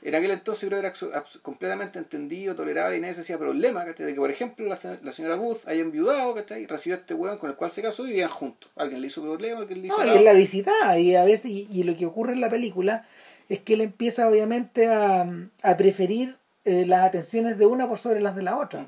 en 0.02 0.14
aquel 0.14 0.32
entonces 0.32 0.68
creo 0.68 0.80
que 0.82 0.86
era 1.08 1.24
completamente 1.42 1.98
entendido, 1.98 2.54
tolerable 2.54 2.96
y 2.96 3.00
nadie 3.00 3.14
se 3.14 3.22
hacía 3.22 3.38
problema, 3.38 3.84
¿cachai? 3.86 4.06
De 4.06 4.14
que, 4.14 4.20
por 4.20 4.30
ejemplo, 4.30 4.66
la, 4.66 4.78
la 5.02 5.12
señora 5.12 5.36
Booth 5.36 5.66
haya 5.66 5.80
enviudado, 5.80 6.34
¿cachai? 6.34 6.62
Y 6.62 6.66
recibió 6.66 6.96
a 6.96 7.00
este 7.00 7.14
hueón 7.14 7.38
con 7.38 7.50
el 7.50 7.56
cual 7.56 7.70
se 7.70 7.82
casó 7.82 8.04
y 8.04 8.08
vivían 8.08 8.28
juntos. 8.30 8.70
Alguien 8.76 9.00
le 9.00 9.06
hizo 9.06 9.22
problema, 9.22 9.60
alguien 9.60 9.80
le 9.80 9.88
hizo... 9.88 9.96
no, 9.96 10.04
y 10.04 10.06
nada. 10.08 10.18
él 10.18 10.24
la 10.24 10.32
visitaba 10.34 10.98
y 10.98 11.14
a 11.16 11.24
veces 11.24 11.50
y, 11.50 11.68
y 11.72 11.84
lo 11.84 11.96
que 11.96 12.06
ocurre 12.06 12.34
en 12.34 12.40
la 12.40 12.50
película 12.50 13.06
es 13.48 13.60
que 13.60 13.74
él 13.74 13.80
empieza 13.80 14.28
obviamente 14.28 14.88
a, 14.88 15.26
a 15.62 15.76
preferir 15.76 16.36
eh, 16.64 16.84
las 16.86 17.02
atenciones 17.06 17.58
de 17.58 17.66
una 17.66 17.88
por 17.88 17.98
sobre 17.98 18.20
las 18.20 18.36
de 18.36 18.42
la 18.42 18.58
otra. 18.58 18.86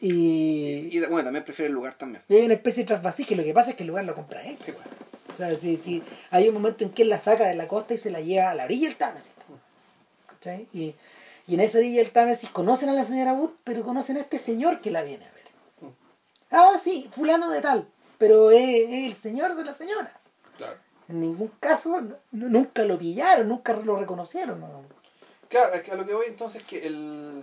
Y, 0.00 0.88
Y, 0.96 1.00
bueno, 1.06 1.24
también 1.24 1.44
prefiere 1.44 1.68
el 1.68 1.74
lugar 1.74 1.94
también. 1.94 2.22
y 2.28 2.36
hay 2.36 2.44
una 2.44 2.54
especie 2.54 2.84
de 2.84 2.88
trasvasije, 2.88 3.36
lo 3.36 3.42
que 3.44 3.52
pasa 3.52 3.70
es 3.70 3.76
que 3.76 3.82
el 3.82 3.88
lugar 3.88 4.04
lo 4.04 4.14
compra 4.14 4.42
él. 4.44 4.56
Sí, 4.60 4.72
pues. 4.72 4.84
O 5.34 5.36
sea, 5.36 5.56
si, 5.58 5.76
si 5.78 6.02
hay 6.30 6.48
un 6.48 6.54
momento 6.54 6.84
en 6.84 6.90
que 6.90 7.02
él 7.02 7.08
la 7.08 7.18
saca 7.18 7.46
de 7.46 7.54
la 7.54 7.68
costa 7.68 7.94
y 7.94 7.98
se 7.98 8.10
la 8.10 8.20
lleva 8.20 8.50
a 8.50 8.54
la 8.54 8.64
orilla 8.64 8.88
del 8.88 8.96
Támesis. 8.96 9.30
¿Cachai? 10.26 10.66
Y, 10.72 10.94
y 11.46 11.54
en 11.54 11.60
esa 11.60 11.78
orilla 11.78 12.02
del 12.02 12.10
Támesis 12.12 12.50
conocen 12.50 12.88
a 12.88 12.92
la 12.94 13.04
señora 13.04 13.32
Wood, 13.34 13.50
pero 13.64 13.82
conocen 13.82 14.16
a 14.16 14.20
este 14.20 14.38
señor 14.38 14.80
que 14.80 14.90
la 14.90 15.02
viene 15.02 15.24
a 15.26 15.32
ver. 15.32 15.92
Ah, 16.50 16.76
sí, 16.82 17.08
fulano 17.12 17.50
de 17.50 17.60
tal, 17.60 17.86
pero 18.18 18.50
es, 18.50 18.60
es 18.88 19.04
el 19.06 19.14
señor 19.14 19.54
de 19.54 19.64
la 19.64 19.72
señora. 19.72 20.12
Claro. 20.56 20.76
En 21.08 21.20
ningún 21.20 21.50
caso, 21.60 22.00
nunca 22.32 22.82
lo 22.84 22.98
pillaron, 22.98 23.48
nunca 23.48 23.72
lo 23.74 23.96
reconocieron. 23.96 24.60
¿no? 24.60 24.82
Claro, 25.50 25.74
es 25.74 25.82
que 25.82 25.90
a 25.90 25.96
lo 25.96 26.06
que 26.06 26.14
voy 26.14 26.26
entonces 26.26 26.62
es 26.62 26.66
que 26.68 26.86
el. 26.86 27.42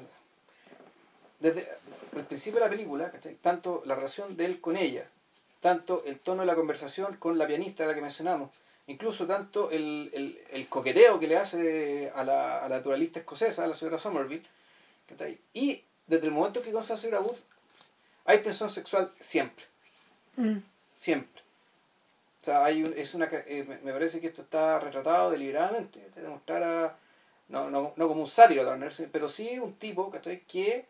Desde 1.39 1.69
el 2.15 2.23
principio 2.25 2.59
de 2.59 2.65
la 2.65 2.69
película, 2.71 3.11
¿cachai? 3.11 3.35
tanto 3.35 3.83
la 3.85 3.93
relación 3.93 4.35
de 4.35 4.45
él 4.45 4.59
con 4.59 4.75
ella, 4.75 5.07
tanto 5.59 6.03
el 6.05 6.17
tono 6.19 6.41
de 6.41 6.47
la 6.47 6.55
conversación 6.55 7.17
con 7.17 7.37
la 7.37 7.45
pianista 7.45 7.83
a 7.83 7.87
la 7.87 7.93
que 7.93 8.01
mencionamos, 8.01 8.49
incluso 8.87 9.27
tanto 9.27 9.69
el, 9.69 10.09
el, 10.13 10.41
el 10.49 10.67
coqueteo 10.67 11.19
que 11.19 11.27
le 11.27 11.37
hace 11.37 12.11
a 12.15 12.23
la, 12.23 12.57
a 12.63 12.69
la 12.69 12.77
naturalista 12.77 13.19
escocesa, 13.19 13.65
a 13.65 13.67
la 13.67 13.75
señora 13.75 13.99
Somerville, 13.99 14.47
¿cachai? 15.07 15.37
y 15.53 15.83
desde 16.07 16.25
el 16.27 16.31
momento 16.33 16.61
que 16.63 16.71
conoce 16.71 16.93
a 16.93 16.95
la 16.95 17.01
señora 17.01 17.19
Wood, 17.21 17.37
hay 18.25 18.39
tensión 18.39 18.69
sexual 18.69 19.11
siempre, 19.19 19.65
Mm. 20.37 20.57
siempre. 20.95 21.41
O 22.41 22.45
sea, 22.45 22.63
hay 22.63 22.83
un- 22.83 22.93
es 22.97 23.13
una, 23.13 23.25
eh, 23.31 23.65
me 23.67 23.77
me 23.79 23.91
parece 23.91 24.21
que 24.21 24.27
esto 24.27 24.41
está 24.43 24.79
retratado 24.79 25.29
deliberadamente, 25.31 25.99
de 26.15 26.21
demostrar 26.21 26.63
a, 26.63 26.97
no, 27.49 27.69
no, 27.69 27.93
no 27.95 28.07
como 28.07 28.21
un 28.21 28.27
sátiro 28.27 28.63
pero 29.11 29.29
sí 29.29 29.57
un 29.59 29.73
tipo 29.73 30.09
¿cachai? 30.09 30.41
que, 30.45 30.87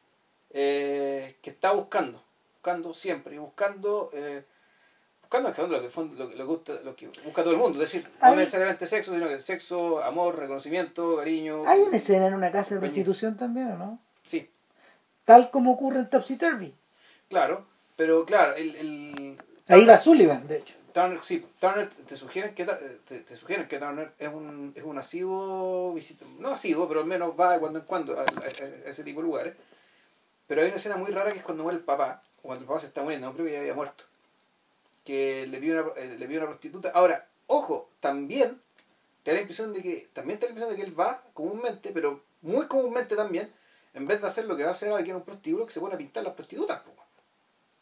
eh, 0.51 1.37
que 1.41 1.49
está 1.49 1.71
buscando, 1.71 2.23
buscando 2.53 2.93
siempre, 2.93 3.35
y 3.35 3.37
buscando, 3.37 4.09
eh, 4.13 4.43
buscando 5.21 5.49
en 5.49 5.55
general 5.55 5.81
lo 5.83 5.87
que, 5.89 6.15
lo, 6.17 6.29
que- 6.29 6.35
lo 6.35 6.47
gusta- 6.47 6.79
lo 6.83 6.95
que 6.95 7.07
busca 7.23 7.43
todo 7.43 7.51
el 7.53 7.59
mundo, 7.59 7.81
es 7.83 7.91
decir, 7.91 8.09
no 8.21 8.35
necesariamente 8.35 8.87
sexo, 8.87 9.13
sino 9.13 9.27
que 9.27 9.39
sexo, 9.39 10.03
amor, 10.03 10.37
reconocimiento, 10.37 11.17
cariño. 11.17 11.63
Hay 11.67 11.81
una 11.81 11.97
escena 11.97 12.27
en 12.27 12.33
una 12.33 12.51
casa 12.51 12.75
de 12.75 12.81
prostitución 12.81 13.37
también, 13.37 13.71
¿o 13.71 13.77
no? 13.77 13.99
Sí, 14.23 14.49
Tal 15.25 15.51
como 15.51 15.73
ocurre 15.73 15.99
en 15.99 16.09
Topsy 16.09 16.37
Turvy. 16.37 16.73
claro, 17.29 17.65
pero 17.97 18.25
claro, 18.25 18.55
el, 18.55 18.75
el 18.77 19.37
Ahí 19.67 19.85
va 19.85 19.97
Sullivan, 19.97 20.47
de 20.47 20.59
hecho. 20.59 20.73
Turner, 20.93 21.23
sí, 21.23 21.45
Turner 21.59 21.89
te 21.89 22.15
sugieren 22.15 22.55
que 22.55 22.65
te, 22.65 23.19
te 23.19 23.35
sugieren 23.35 23.67
que 23.67 23.77
Turner 23.77 24.11
es 24.17 24.29
un, 24.29 24.73
es 24.75 24.83
un 24.83 24.97
asiduo 24.97 25.95
no 26.39 26.49
asiduo, 26.49 26.87
pero 26.87 27.01
al 27.01 27.05
menos 27.05 27.33
va 27.39 27.53
de 27.53 27.59
cuando 27.59 27.79
en 27.79 27.85
cuando 27.85 28.17
a, 28.19 28.21
a- 28.23 28.23
a 28.23 28.89
ese 28.89 29.03
tipo 29.03 29.21
de 29.21 29.27
lugares. 29.27 29.55
Pero 30.47 30.61
hay 30.61 30.67
una 30.67 30.77
escena 30.77 30.95
muy 30.95 31.11
rara 31.11 31.31
que 31.33 31.39
es 31.39 31.43
cuando 31.43 31.63
muere 31.63 31.77
el 31.77 31.83
papá, 31.83 32.21
o 32.39 32.47
cuando 32.47 32.63
el 32.63 32.67
papá 32.67 32.79
se 32.79 32.87
está 32.87 33.01
muriendo, 33.03 33.27
no 33.27 33.33
creo 33.33 33.45
que 33.45 33.51
ya 33.53 33.59
había 33.59 33.73
muerto. 33.73 34.03
Que 35.03 35.45
le 35.47 35.57
pide 35.59 35.79
una, 35.81 35.91
eh, 35.97 36.15
le 36.17 36.25
pide 36.27 36.37
una 36.37 36.47
prostituta. 36.47 36.89
Ahora, 36.93 37.27
ojo, 37.47 37.89
también 37.99 38.59
te 39.23 39.31
da 39.31 39.35
la 39.35 39.41
impresión 39.41 39.73
de 39.73 39.81
que, 39.81 40.07
también 40.13 40.39
te 40.39 40.45
da 40.45 40.53
la 40.53 40.59
impresión 40.59 40.69
de 40.71 40.81
que 40.83 40.89
él 40.89 40.99
va 40.99 41.21
comúnmente, 41.33 41.91
pero 41.91 42.21
muy 42.41 42.65
comúnmente 42.67 43.15
también, 43.15 43.51
en 43.93 44.07
vez 44.07 44.21
de 44.21 44.27
hacer 44.27 44.45
lo 44.45 44.55
que 44.55 44.63
va 44.63 44.69
a 44.69 44.71
hacer 44.73 44.91
alguien 44.91 45.15
un 45.17 45.23
prostíbulo, 45.23 45.65
que 45.65 45.71
se 45.73 45.79
pone 45.81 45.95
a 45.95 45.97
pintar 45.97 46.23
las 46.23 46.33
prostitutas. 46.33 46.81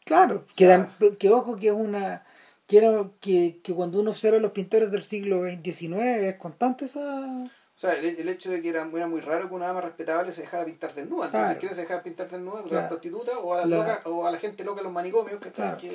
Claro, 0.04 0.44
O 0.44 0.46
que, 0.56 0.66
sea- 0.66 0.68
dan- 0.98 1.16
que 1.16 1.30
ojo 1.30 1.56
que 1.56 1.68
es 1.68 1.72
una... 1.72 2.24
Que, 2.66 2.78
era- 2.78 3.08
que, 3.20 3.60
que 3.62 3.72
cuando 3.74 4.00
uno 4.00 4.10
observa 4.10 4.38
los 4.38 4.52
pintores 4.52 4.90
del 4.90 5.02
siglo 5.04 5.44
XIX 5.46 5.96
es 6.02 6.36
constante 6.36 6.86
esa... 6.86 7.00
O 7.00 7.78
sea, 7.78 7.92
el, 7.94 8.06
el 8.06 8.28
hecho 8.30 8.50
de 8.50 8.62
que 8.62 8.70
era, 8.70 8.88
era 8.94 9.06
muy 9.06 9.20
raro 9.20 9.48
que 9.48 9.54
una 9.54 9.66
dama 9.66 9.82
respetable 9.82 10.32
se 10.32 10.40
dejara 10.40 10.64
pintar 10.64 10.94
desnuda. 10.94 11.26
Entonces, 11.26 11.46
Claro. 11.48 11.58
¿quiénes 11.60 11.76
se 11.76 11.82
dejaban 11.82 12.02
pintar 12.04 12.28
desnuda? 12.30 12.62
Pues 12.62 12.72
a 12.72 12.76
las 12.76 12.88
prostitutas 12.88 13.34
o 13.42 13.52
a, 13.52 13.56
las 13.58 13.68
La- 13.68 13.76
locas, 13.76 14.00
o 14.06 14.26
a 14.26 14.30
la 14.30 14.38
gente 14.38 14.64
loca 14.64 14.80
en 14.80 14.84
los 14.84 14.92
manicomios. 14.94 15.38
Que, 15.40 15.50
Claro. 15.52 15.76
que, 15.76 15.90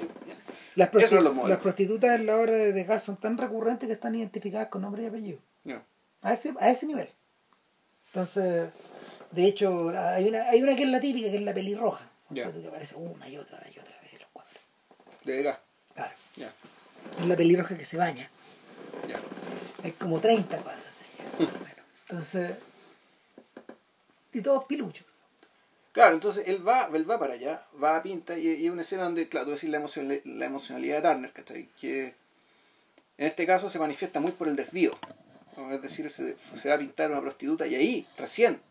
Las, 0.76 0.94
Eso 0.94 1.20
las 1.48 1.58
prostitutas 1.60 2.20
en 2.20 2.28
la 2.28 2.38
obra 2.38 2.52
de 2.54 2.72
Degas 2.72 3.04
son 3.04 3.18
tan 3.18 3.36
recurrentes 3.38 3.88
que 3.88 3.94
están 3.94 4.14
identificadas 4.14 4.68
con 4.68 4.84
nombre 4.84 5.02
y 5.04 5.06
apellido. 5.08 5.40
no. 5.64 5.82
A 6.22 6.34
ese, 6.34 6.54
a 6.60 6.70
ese 6.70 6.86
nivel. 6.86 7.10
Entonces, 8.08 8.70
de 9.32 9.46
hecho, 9.46 9.90
hay 9.90 10.28
una, 10.30 10.50
hay 10.50 10.62
una 10.62 10.76
que 10.76 10.84
es 10.84 10.90
la 10.90 11.00
típica, 11.00 11.32
que 11.32 11.38
es 11.38 11.42
la 11.42 11.54
pelirroja. 11.54 12.08
Ya. 12.30 12.52
Que 12.52 12.68
aparece 12.68 12.96
una 12.96 13.28
y 13.28 13.38
otra 13.38 13.60
y 13.74 13.80
otra 13.80 14.00
vez 14.04 14.20
los 14.22 14.30
cuadros. 14.32 14.54
De 15.26 15.42
gas. 15.42 15.58
Es 17.20 17.26
la 17.28 17.36
pelirroja 17.36 17.78
que 17.78 17.86
se 17.86 17.98
baña. 17.98 18.30
ya. 19.08 19.20
Hay 19.84 19.92
como 19.94 20.20
30 20.20 20.58
cuadros 20.58 20.84
de 20.84 21.44
ella. 21.44 21.52
más 21.52 21.62
o 21.62 21.64
menos. 21.64 21.86
Entonces, 22.02 22.52
y 24.34 24.42
todos 24.42 24.66
piluchos. 24.66 25.06
Claro, 25.92 26.14
entonces 26.16 26.48
él 26.48 26.66
va, 26.66 26.90
él 26.94 27.10
va 27.10 27.20
para 27.20 27.34
allá, 27.34 27.66
va 27.84 27.98
a 27.98 28.04
pinta 28.04 28.38
y, 28.38 28.48
y 28.48 28.66
es 28.66 28.72
una 28.72 28.82
escena 28.82 29.04
donde, 29.04 29.28
claro, 29.28 29.48
tú 29.48 29.52
decís 29.52 29.70
la, 29.70 29.80
emocion- 29.82 30.22
la 30.24 30.46
emocionalidad 30.46 31.02
de 31.02 31.10
Turner, 31.10 31.32
¿cachai? 31.34 31.68
Que 31.80 32.14
en 33.18 33.28
este 33.28 33.46
caso 33.46 33.70
se 33.70 33.78
manifiesta 33.80 34.20
muy 34.22 34.32
por 34.32 34.48
el 34.48 34.56
desvío. 34.56 34.98
Es 35.72 35.82
decir, 35.82 36.10
se, 36.10 36.38
se 36.56 36.70
va 36.70 36.76
a 36.76 36.80
pintar 36.80 37.12
una 37.12 37.20
prostituta 37.22 37.68
y 37.68 37.76
ahí, 37.76 38.08
recién, 38.18 38.62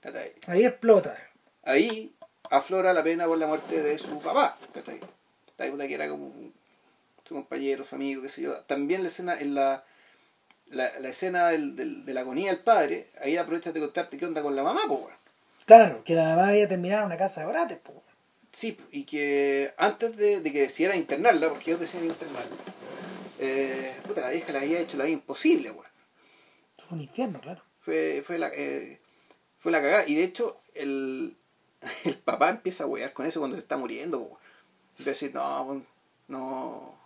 ¿cachai? 0.00 0.34
Ahí 0.46 0.64
explota. 0.64 1.16
ahí 1.64 2.14
aflora 2.50 2.92
la 2.92 3.02
pena 3.02 3.26
por 3.26 3.38
la 3.38 3.46
muerte 3.48 3.82
de 3.82 3.98
su 3.98 4.18
papá, 4.20 4.56
¿cachai? 4.72 5.00
Que 5.56 5.94
era 5.94 6.08
como 6.08 6.26
un- 6.26 6.54
su 7.32 7.38
compañero, 7.40 7.84
su 7.84 7.94
amigo, 7.94 8.22
qué 8.22 8.28
sé 8.28 8.42
yo. 8.42 8.54
También 8.60 9.02
la 9.02 9.08
escena, 9.08 9.40
en 9.40 9.54
la, 9.54 9.84
la, 10.70 10.98
la 11.00 11.08
escena 11.08 11.48
del, 11.48 11.74
del- 11.76 12.04
de 12.04 12.14
la 12.14 12.20
agonía 12.20 12.50
del 12.52 12.60
padre, 12.62 13.10
ahí 13.20 13.36
aprovechas 13.36 13.72
de 13.74 13.80
contarte 13.80 14.18
qué 14.18 14.26
onda 14.26 14.42
con 14.42 14.54
la 14.54 14.62
mamá, 14.62 14.82
pues, 14.86 15.00
weón. 15.00 15.16
Claro, 15.66 16.02
que 16.04 16.14
la 16.14 16.24
mamá 16.34 16.48
había 16.48 16.68
terminado 16.68 17.02
en 17.02 17.06
una 17.06 17.16
casa 17.16 17.40
de 17.40 17.46
brates, 17.46 17.78
po. 17.78 18.02
Sí, 18.52 18.76
y 18.90 19.04
que 19.04 19.72
antes 19.78 20.16
de, 20.16 20.40
de 20.40 20.52
que 20.52 20.60
decidiera 20.62 20.94
internarla, 20.96 21.48
porque 21.48 21.70
ellos 21.70 21.80
decían 21.80 22.04
internarla, 22.04 22.50
eh, 23.38 23.94
puta, 24.06 24.20
la 24.20 24.30
vieja 24.30 24.52
le 24.52 24.58
había 24.58 24.80
hecho 24.80 24.96
la 24.98 25.04
vida 25.04 25.14
imposible, 25.14 25.70
weón. 25.70 25.86
Fue 26.78 26.96
un 26.96 27.02
infierno, 27.02 27.40
claro. 27.40 27.62
Fue, 27.80 28.22
fue 28.24 28.38
la 28.38 28.48
eh, 28.54 29.00
fue 29.58 29.72
la 29.72 29.80
cagada. 29.80 30.04
Y 30.06 30.16
de 30.16 30.24
hecho, 30.24 30.60
el, 30.74 31.36
el 32.04 32.18
papá 32.18 32.50
empieza 32.50 32.84
a 32.84 32.88
wear 32.88 33.12
con 33.12 33.24
eso 33.24 33.40
cuando 33.40 33.56
se 33.56 33.62
está 33.62 33.76
muriendo. 33.76 34.18
po. 34.28 34.38
Empieza 34.98 35.10
a 35.10 35.12
decir, 35.12 35.34
no, 35.34 35.62
weón, 35.62 35.86
no, 36.28 36.98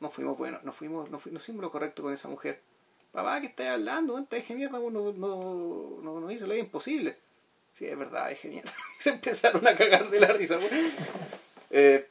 no 0.00 0.10
fuimos 0.10 0.38
buenos, 0.38 0.62
no 0.64 0.72
fuimos, 0.72 1.10
no, 1.10 1.18
fu- 1.18 1.30
no 1.30 1.38
hicimos 1.38 1.62
lo 1.62 1.70
correcto 1.70 2.02
con 2.02 2.12
esa 2.12 2.28
mujer. 2.28 2.60
Papá, 3.12 3.40
¿qué 3.40 3.46
estás 3.48 3.68
hablando? 3.68 4.22
Te 4.24 4.36
dije 4.36 4.54
mierda, 4.54 4.78
no, 4.78 4.90
no, 4.90 5.12
no, 5.12 6.20
no 6.20 6.20
la 6.20 6.28
vida 6.28 6.56
imposible. 6.56 7.16
Sí, 7.72 7.86
es 7.86 7.96
verdad, 7.98 8.30
es 8.30 8.40
genial. 8.40 8.64
se 8.98 9.10
empezaron 9.10 9.66
a 9.66 9.76
cagar 9.76 10.10
de 10.10 10.20
la 10.20 10.28
risa. 10.28 10.58
Eh, 11.70 12.08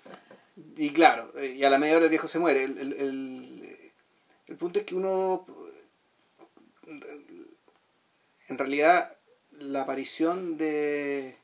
y 0.76 0.92
claro, 0.92 1.32
y 1.44 1.64
a 1.64 1.70
la 1.70 1.78
media 1.78 1.96
hora 1.98 2.06
el 2.06 2.10
viejo 2.10 2.28
se 2.28 2.40
muere. 2.40 2.64
El, 2.64 2.78
el, 2.78 2.94
el, 2.94 3.92
el 4.48 4.56
punto 4.58 4.80
es 4.80 4.86
que 4.86 4.96
uno 4.96 5.46
en 8.48 8.58
realidad 8.58 9.16
la 9.52 9.82
aparición 9.82 10.58
de 10.58 11.36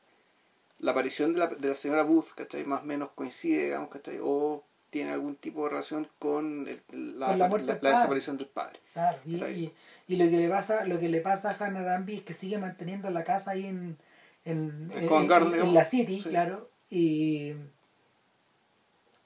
la 0.78 0.92
aparición 0.92 1.32
de 1.34 1.38
la, 1.38 1.46
de 1.48 1.68
la 1.68 1.74
señora 1.74 2.02
Booth 2.02 2.32
¿cachai? 2.34 2.64
más 2.64 2.82
o 2.82 2.86
menos 2.86 3.10
coincide 3.14 3.64
digamos 3.64 3.90
¿cachai? 3.90 4.18
o 4.22 4.64
tiene 4.94 5.10
algún 5.10 5.34
tipo 5.34 5.64
de 5.64 5.70
relación 5.70 6.08
con, 6.20 6.68
el- 6.68 7.18
la, 7.18 7.26
Con 7.26 7.38
la 7.40 7.48
muerte 7.48 7.66
la- 7.66 7.72
del 7.74 7.82
la 7.82 7.90
padre. 7.90 7.96
desaparición 7.96 8.36
del 8.36 8.46
padre 8.46 8.78
Claro, 8.92 9.18
y, 9.26 9.34
y, 9.44 9.72
y 10.06 10.16
lo 10.16 10.30
que 10.30 10.36
le 10.36 10.48
pasa, 10.48 10.84
lo 10.84 11.00
que 11.00 11.08
le 11.08 11.20
pasa 11.20 11.50
a 11.50 11.54
Hannah 11.64 11.82
Danby 11.82 12.14
es 12.18 12.22
que 12.22 12.32
sigue 12.32 12.58
manteniendo 12.58 13.10
la 13.10 13.24
casa 13.24 13.50
ahí 13.50 13.66
en, 13.66 13.96
en, 14.44 14.88
En 14.92 15.74
la 15.74 15.84
City, 15.84 16.20
Sí. 16.20 16.28
claro, 16.28 16.70
y, 16.90 17.54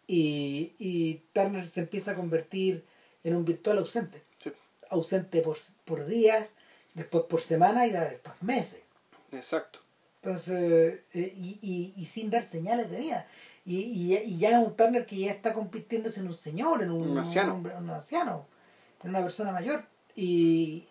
y, 0.06 0.72
y 0.78 1.22
Turner 1.34 1.66
se 1.66 1.80
empieza 1.80 2.12
a 2.12 2.14
convertir 2.14 2.82
en 3.24 3.36
un 3.36 3.44
virtual 3.44 3.76
ausente, 3.76 4.22
Sí, 4.38 4.50
ausente 4.88 5.42
por, 5.42 5.58
por 5.84 6.06
días, 6.06 6.52
después 6.94 7.24
por 7.24 7.42
semanas 7.42 7.88
y 7.88 7.90
después 7.90 8.34
meses. 8.42 8.80
exacto 9.32 9.80
Entonces, 10.22 11.02
eh, 11.12 11.32
y, 11.36 11.58
y, 11.60 11.92
y 12.00 12.06
sin 12.06 12.30
dar 12.30 12.42
señales 12.42 12.90
de 12.90 13.00
vida. 13.00 13.26
Y, 13.68 13.80
y, 13.80 14.16
y 14.16 14.38
ya 14.38 14.58
es 14.58 14.66
un 14.66 14.74
Turner 14.74 15.04
que 15.04 15.18
ya 15.18 15.30
está 15.30 15.52
convirtiéndose 15.52 16.20
en 16.20 16.26
un 16.28 16.32
señor, 16.32 16.82
en 16.82 16.90
un, 16.90 17.10
Un 17.10 17.18
anciano. 17.18 17.54
un 17.54 17.90
anciano, 17.90 18.46
en 19.04 19.10
una 19.10 19.20
persona 19.20 19.52
mayor. 19.52 19.84
Y, 20.16 20.86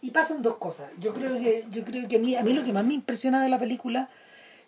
y 0.00 0.12
pasan 0.12 0.42
dos 0.42 0.58
cosas. 0.58 0.92
Yo 1.00 1.12
creo 1.12 1.34
que, 1.34 1.66
yo 1.72 1.84
creo 1.84 2.06
que 2.06 2.16
a 2.16 2.18
mí, 2.20 2.36
a 2.36 2.44
mí 2.44 2.52
lo 2.52 2.62
que 2.62 2.72
más 2.72 2.84
me 2.84 2.94
impresiona 2.94 3.42
de 3.42 3.48
la 3.48 3.58
película 3.58 4.08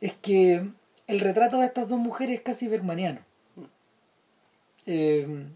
es 0.01 0.13
que 0.15 0.69
el 1.07 1.21
retrato 1.21 1.61
de 1.61 1.67
estas 1.67 1.89
dos 1.89 2.01
mujeres 2.01 2.39
es 2.39 2.43
casi 2.43 2.67
bergmaniano. 2.67 3.21
Eh, 4.87 5.47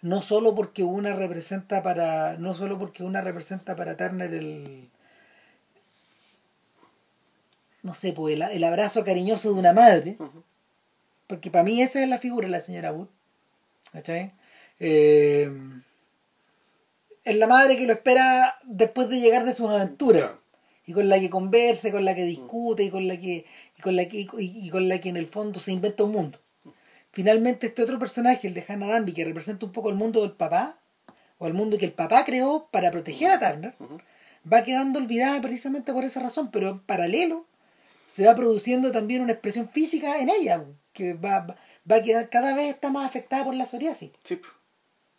no 0.00 0.22
solo 0.22 0.54
porque 0.54 0.82
una 0.82 1.12
representa 1.14 1.82
para 1.82 2.38
no 2.38 2.54
solo 2.54 2.78
porque 2.78 3.02
una 3.02 3.20
representa 3.20 3.76
para 3.76 3.98
Turner 3.98 4.32
el 4.32 4.88
no 7.86 7.94
sé 7.94 8.12
pues 8.12 8.34
el, 8.34 8.42
el 8.42 8.64
abrazo 8.64 9.04
cariñoso 9.04 9.52
de 9.52 9.58
una 9.58 9.72
madre 9.72 10.16
porque 11.26 11.50
para 11.50 11.64
mí 11.64 11.80
esa 11.82 12.02
es 12.02 12.08
la 12.08 12.18
figura 12.18 12.46
de 12.46 12.52
la 12.52 12.60
señora 12.60 12.92
Wood 12.92 13.08
¿cachai? 13.92 14.32
Eh, 14.80 15.50
es 17.24 17.36
la 17.36 17.46
madre 17.46 17.76
que 17.76 17.86
lo 17.86 17.92
espera 17.94 18.56
después 18.64 19.08
de 19.08 19.20
llegar 19.20 19.44
de 19.44 19.52
sus 19.52 19.68
aventuras 19.70 20.22
Claro. 20.22 20.40
y 20.86 20.92
con 20.92 21.08
la 21.08 21.18
que 21.18 21.30
conversa, 21.30 21.90
con 21.90 22.04
la 22.04 22.14
que 22.14 22.24
discute 22.24 22.84
y 22.84 22.90
con 22.90 23.08
la 23.08 23.18
que 23.18 23.44
y 23.78 23.82
con 23.82 23.96
la 23.96 24.04
que 24.08 24.20
y, 24.20 24.28
y 24.38 24.70
con 24.70 24.88
la 24.88 25.00
que 25.00 25.08
en 25.08 25.16
el 25.16 25.26
fondo 25.26 25.58
se 25.58 25.72
inventa 25.72 26.04
un 26.04 26.12
mundo. 26.12 26.38
Finalmente 27.12 27.66
este 27.68 27.82
otro 27.82 27.98
personaje, 27.98 28.46
el 28.46 28.54
de 28.54 28.64
Hannah 28.68 28.86
Danby, 28.88 29.12
que 29.12 29.24
representa 29.24 29.64
un 29.66 29.72
poco 29.72 29.88
el 29.90 29.96
mundo 29.96 30.20
del 30.22 30.32
papá 30.32 30.78
o 31.38 31.46
el 31.46 31.54
mundo 31.54 31.78
que 31.78 31.86
el 31.86 31.92
papá 31.92 32.24
creó 32.24 32.68
para 32.70 32.90
proteger 32.90 33.30
a 33.30 33.40
Turner, 33.40 33.74
va 34.50 34.62
quedando 34.62 34.98
olvidada 34.98 35.40
precisamente 35.40 35.92
por 35.92 36.04
esa 36.04 36.20
razón, 36.20 36.50
pero 36.50 36.70
en 36.70 36.80
paralelo 36.80 37.46
se 38.16 38.24
va 38.24 38.34
produciendo 38.34 38.92
también 38.92 39.20
una 39.20 39.32
expresión 39.32 39.68
física 39.68 40.18
en 40.20 40.30
ella, 40.30 40.64
que 40.94 41.12
va, 41.12 41.40
va- 41.40 41.56
va 41.90 41.96
a 41.96 42.02
quedar 42.02 42.30
cada 42.30 42.54
vez 42.54 42.70
está 42.74 42.88
más 42.88 43.06
afectada 43.06 43.44
por 43.44 43.54
la 43.54 43.66
psoriasis. 43.66 44.10
Sí. 44.22 44.40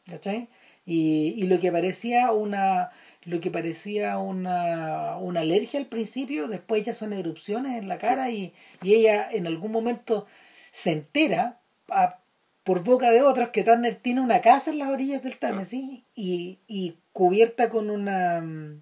¿cachai? 0.09 0.47
Y, 0.83 1.33
y 1.37 1.43
lo 1.47 1.59
que 1.59 1.71
parecía 1.71 2.31
una 2.31 2.89
lo 3.23 3.41
que 3.41 3.51
parecía 3.51 4.17
una, 4.19 5.17
una 5.17 5.41
alergia 5.41 5.79
al 5.81 5.85
principio, 5.87 6.47
después 6.47 6.83
ya 6.85 6.93
son 6.93 7.11
erupciones 7.11 7.77
en 7.77 7.89
la 7.89 7.97
cara 7.97 8.29
y, 8.31 8.53
y 8.81 8.93
ella 8.95 9.29
en 9.29 9.45
algún 9.47 9.71
momento 9.71 10.25
se 10.71 10.91
entera 10.93 11.59
a- 11.89 12.19
por 12.63 12.83
boca 12.83 13.11
de 13.11 13.21
otros 13.21 13.49
que 13.49 13.63
Turner 13.63 13.95
tiene 13.95 14.21
una 14.21 14.41
casa 14.41 14.71
en 14.71 14.79
las 14.79 14.87
orillas 14.89 15.21
del 15.23 15.37
Támesis 15.37 16.03
y, 16.15 16.57
y 16.67 16.95
cubierta 17.13 17.69
con 17.69 17.89
una 17.89 18.41
mm, 18.41 18.81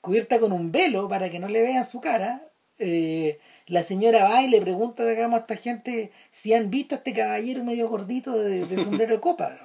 cubierta 0.00 0.38
con 0.40 0.52
un 0.52 0.72
velo 0.72 1.08
para 1.08 1.28
que 1.30 1.38
no 1.40 1.48
le 1.48 1.60
vean 1.62 1.84
su 1.84 2.00
cara. 2.00 2.42
Eh, 2.82 3.38
la 3.66 3.84
señora 3.84 4.24
va 4.24 4.42
y 4.42 4.48
le 4.48 4.60
pregunta 4.60 5.06
digamos, 5.06 5.38
a 5.38 5.42
esta 5.42 5.56
gente 5.56 6.10
si 6.32 6.52
han 6.52 6.68
visto 6.68 6.94
a 6.94 6.98
este 6.98 7.14
caballero 7.14 7.62
medio 7.62 7.88
gordito 7.88 8.36
de, 8.36 8.66
de 8.66 8.84
sombrero 8.84 9.14
de 9.14 9.20
copa. 9.20 9.56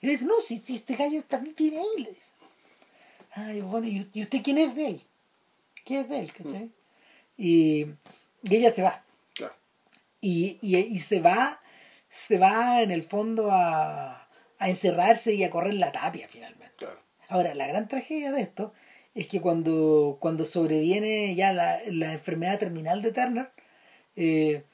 Y 0.00 0.06
le 0.06 0.12
dice, 0.12 0.24
no, 0.24 0.40
si, 0.40 0.58
si 0.58 0.76
este 0.76 0.94
gallo 0.94 1.22
también 1.24 1.54
vive 1.56 1.78
ahí, 1.78 2.02
le 2.02 2.10
dice. 2.10 2.30
Ay, 3.32 3.60
bueno, 3.60 3.86
¿y, 3.86 4.08
y 4.12 4.22
usted 4.22 4.40
quién 4.42 4.58
es 4.58 4.74
de 4.74 4.86
él? 4.86 5.02
¿Qué 5.84 6.00
es 6.00 6.08
de 6.08 6.20
él? 6.20 6.32
¿cachai? 6.32 6.70
Y, 7.36 7.86
y 8.42 8.56
ella 8.56 8.70
se 8.70 8.82
va. 8.82 9.02
Claro. 9.34 9.54
Y, 10.20 10.58
y, 10.62 10.76
y 10.76 10.98
se 11.00 11.20
va, 11.20 11.60
se 12.08 12.38
va 12.38 12.82
en 12.82 12.90
el 12.90 13.02
fondo 13.02 13.50
a, 13.50 14.28
a 14.58 14.68
encerrarse 14.68 15.34
y 15.34 15.44
a 15.44 15.50
correr 15.50 15.74
la 15.74 15.92
tapia 15.92 16.28
finalmente. 16.28 16.74
Claro. 16.76 17.00
Ahora, 17.28 17.54
la 17.54 17.66
gran 17.66 17.88
tragedia 17.88 18.32
de 18.32 18.42
esto 18.42 18.72
es 19.14 19.26
que 19.26 19.40
cuando, 19.40 20.18
cuando 20.20 20.44
sobreviene 20.44 21.34
ya 21.34 21.52
la, 21.52 21.80
la 21.88 22.12
enfermedad 22.12 22.58
terminal 22.58 23.02
de 23.02 23.12
Turner, 23.12 23.50
eh, 24.16 24.64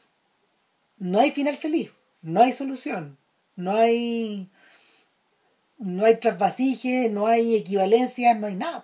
no 0.98 1.20
hay 1.20 1.30
final 1.30 1.56
feliz, 1.56 1.90
no 2.22 2.42
hay 2.42 2.52
solución, 2.52 3.18
no 3.56 3.74
hay 3.74 4.50
no 5.78 6.06
hay 6.06 6.16
trasvasije, 6.16 7.10
no 7.10 7.26
hay 7.26 7.54
equivalencias, 7.54 8.38
no 8.38 8.46
hay 8.46 8.54
nada. 8.54 8.82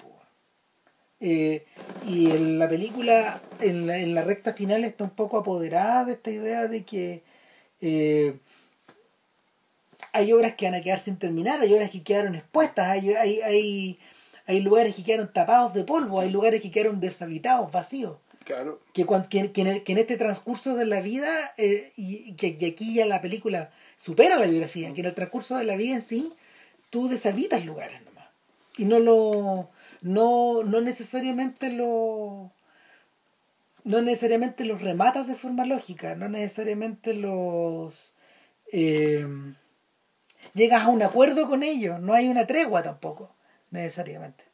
Eh, 1.25 1.65
y 2.07 2.31
en 2.31 2.59
la 2.59 2.69
película, 2.69 3.41
en 3.61 3.87
la, 3.87 3.99
en 3.99 4.15
la 4.15 4.23
recta 4.25 4.55
final, 4.55 4.83
está 4.85 5.05
un 5.05 5.11
poco 5.11 5.39
apoderada 5.39 6.05
de 6.05 6.15
esta 6.15 6.31
idea 6.31 6.67
de 6.67 6.85
que 6.85 7.23
eh, 7.81 8.39
hay 10.13 10.33
obras 10.33 10.55
que 10.55 10.65
van 10.67 10.75
a 10.75 10.81
quedar 10.81 10.99
sin 10.99 11.17
terminar, 11.17 11.61
hay 11.61 11.73
obras 11.73 11.91
que 11.91 12.03
quedaron 12.03 12.35
expuestas, 12.35 12.89
hay, 12.89 13.13
hay, 13.13 13.41
hay, 13.41 13.99
hay 14.47 14.61
lugares 14.61 14.95
que 14.95 15.05
quedaron 15.05 15.33
tapados 15.33 15.73
de 15.75 15.85
polvo, 15.85 16.21
hay 16.21 16.31
lugares 16.31 16.61
que 16.63 16.71
quedaron 16.71 17.01
deshabitados, 17.01 17.71
vacíos. 17.73 18.17
Claro. 18.45 18.81
Que, 18.93 19.05
cuan- 19.07 19.29
que, 19.29 19.53
que 19.53 19.61
en, 19.61 19.67
el- 19.69 19.83
que 19.85 19.93
en 19.93 19.99
este 19.99 20.17
transcurso 20.17 20.75
de 20.75 20.85
la 20.87 21.01
vida, 21.01 21.53
eh, 21.59 21.93
y, 21.97 22.33
que, 22.35 22.57
y 22.59 22.65
aquí 22.65 22.95
ya 22.95 23.07
la 23.07 23.21
película 23.21 23.71
supera 23.97 24.37
la 24.39 24.47
biografía, 24.47 24.93
que 24.93 25.01
en 25.01 25.07
el 25.07 25.15
transcurso 25.15 25.57
de 25.57 25.65
la 25.65 25.77
vida 25.77 25.95
en 25.95 26.03
sí, 26.03 26.33
tú 26.91 27.09
deshabitas 27.09 27.65
lugares 27.65 28.03
nomás. 28.05 28.27
Y 28.77 28.85
no 28.85 28.99
lo. 28.99 29.71
No, 30.01 30.65
no 30.65 30.81
necesariamente 30.81 31.71
lo. 31.71 32.51
No 33.85 34.01
necesariamente 34.03 34.65
los 34.65 34.81
rematas 34.83 35.27
de 35.27 35.35
forma 35.37 35.65
lógica, 35.65 36.15
no 36.17 36.29
necesariamente 36.29 37.15
los. 37.15 38.13
eh, 38.73 39.27
llegas 40.55 40.83
a 40.83 40.89
un 40.89 41.03
acuerdo 41.03 41.49
con 41.49 41.63
ellos, 41.63 42.01
no 42.01 42.15
hay 42.15 42.29
una 42.29 42.47
tregua 42.47 42.83
tampoco, 42.83 43.35
necesariamente. 43.73 44.45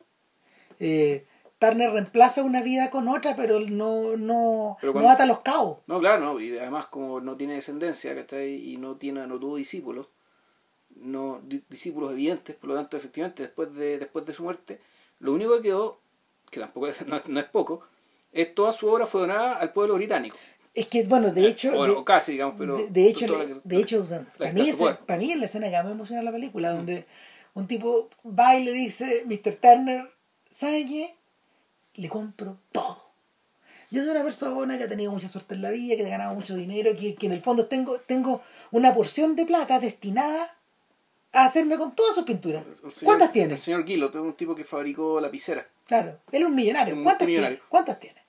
Eh, 0.81 1.27
Turner 1.59 1.91
reemplaza 1.91 2.43
una 2.45 2.63
vida 2.63 2.89
con 2.91 3.09
otra, 3.09 3.35
pero 3.35 3.59
no, 3.61 4.17
no, 4.17 4.77
Pero 4.81 4.93
no 4.93 4.93
cuando- 4.93 5.11
ata 5.11 5.27
los 5.27 5.41
cabos. 5.41 5.79
No, 5.89 5.99
claro, 6.01 6.21
no. 6.25 6.41
Y 6.41 6.57
además, 6.57 6.87
como 6.87 7.21
no 7.21 7.37
tiene 7.37 7.55
descendencia, 7.55 8.15
¿cachai? 8.15 8.55
Y 8.73 8.77
no, 8.77 8.95
tiene, 8.97 9.27
no 9.27 9.39
tuvo 9.41 9.57
discípulos, 9.57 10.07
no 10.97 11.41
di- 11.45 11.65
discípulos 11.69 12.13
evidentes, 12.13 12.55
por 12.57 12.71
lo 12.71 12.77
tanto, 12.77 12.97
efectivamente, 12.97 13.43
después 13.43 13.75
de, 13.75 13.99
después 13.99 14.25
de 14.25 14.33
su 14.35 14.45
muerte, 14.45 14.81
lo 15.21 15.33
único 15.33 15.57
que 15.57 15.63
quedó, 15.63 15.99
que 16.51 16.61
tampoco 16.61 16.87
es, 16.89 17.05
no, 17.07 17.21
no 17.27 17.41
es 17.41 17.47
poco, 17.47 17.83
es 18.33 18.55
toda 18.55 18.73
su 18.73 18.87
obra 18.89 19.07
fue 19.07 19.23
donada 19.23 19.55
al 19.57 19.73
pueblo 19.73 19.95
británico. 19.95 20.37
Es 20.75 20.87
que, 20.87 21.03
bueno, 21.05 21.33
de 21.33 21.45
hecho... 21.49 21.73
Bueno, 21.73 21.95
de- 21.95 22.01
o 22.01 22.05
casi, 22.05 22.33
digamos, 22.33 22.55
pero. 22.57 22.77
de, 22.77 22.87
de 22.89 23.09
hecho, 23.09 23.27
la 23.27 23.47
que- 23.47 23.55
de 23.65 23.85
para, 24.39 24.53
mí 24.53 24.73
para 25.07 25.23
es 25.23 25.37
la 25.39 25.47
escena 25.47 25.67
que 25.71 25.77
más 25.77 25.85
me 25.87 25.91
emociona 25.93 26.23
la 26.23 26.31
película, 26.31 26.71
donde 26.71 27.05
un 27.59 27.67
tipo 27.67 28.09
va 28.25 28.57
y 28.57 28.65
le 28.65 28.73
dice, 28.73 29.25
Mr. 29.27 29.55
Turner, 29.57 30.11
¿sabe 30.55 30.87
qué? 30.87 31.15
Le 31.95 32.09
compro 32.09 32.59
todo. 32.73 33.05
Yo 33.91 34.03
soy 34.03 34.11
una 34.11 34.23
persona 34.23 34.77
que 34.79 34.85
ha 34.85 34.89
tenido 34.89 35.11
mucha 35.13 35.29
suerte 35.29 35.55
en 35.55 35.63
la 35.63 35.71
vida, 35.71 35.97
que 35.97 36.05
ha 36.07 36.11
ganado 36.11 36.35
mucho 36.35 36.55
dinero, 36.55 36.95
que, 36.95 37.15
que 37.15 37.27
en 37.27 37.33
el 37.33 37.41
fondo 37.41 37.67
tengo, 37.67 37.99
tengo 38.01 38.43
una 38.71 38.93
porción 38.95 39.35
de 39.35 39.47
plata 39.47 39.81
destinada 39.81 40.55
a 41.33 41.45
hacerme 41.47 41.77
con 41.79 41.95
todas 41.95 42.15
sus 42.15 42.25
pinturas. 42.25 42.65
señor- 42.91 43.05
¿Cuántas 43.05 43.33
tiene? 43.33 43.55
El 43.55 43.59
señor 43.59 43.85
Guillot 43.85 44.15
es 44.15 44.21
un 44.21 44.35
tipo 44.35 44.55
que 44.55 44.65
fabricó 44.65 45.21
lapiceras. 45.21 45.67
Claro, 45.87 46.19
él 46.33 46.43
es 46.43 46.49
un 46.49 46.55
millonario. 46.55 46.95
Un 46.97 47.03
¿Cuántas 47.05 47.27
tiene? 47.27 47.59
¿Cuántas 47.69 47.99
tiene? 47.99 48.23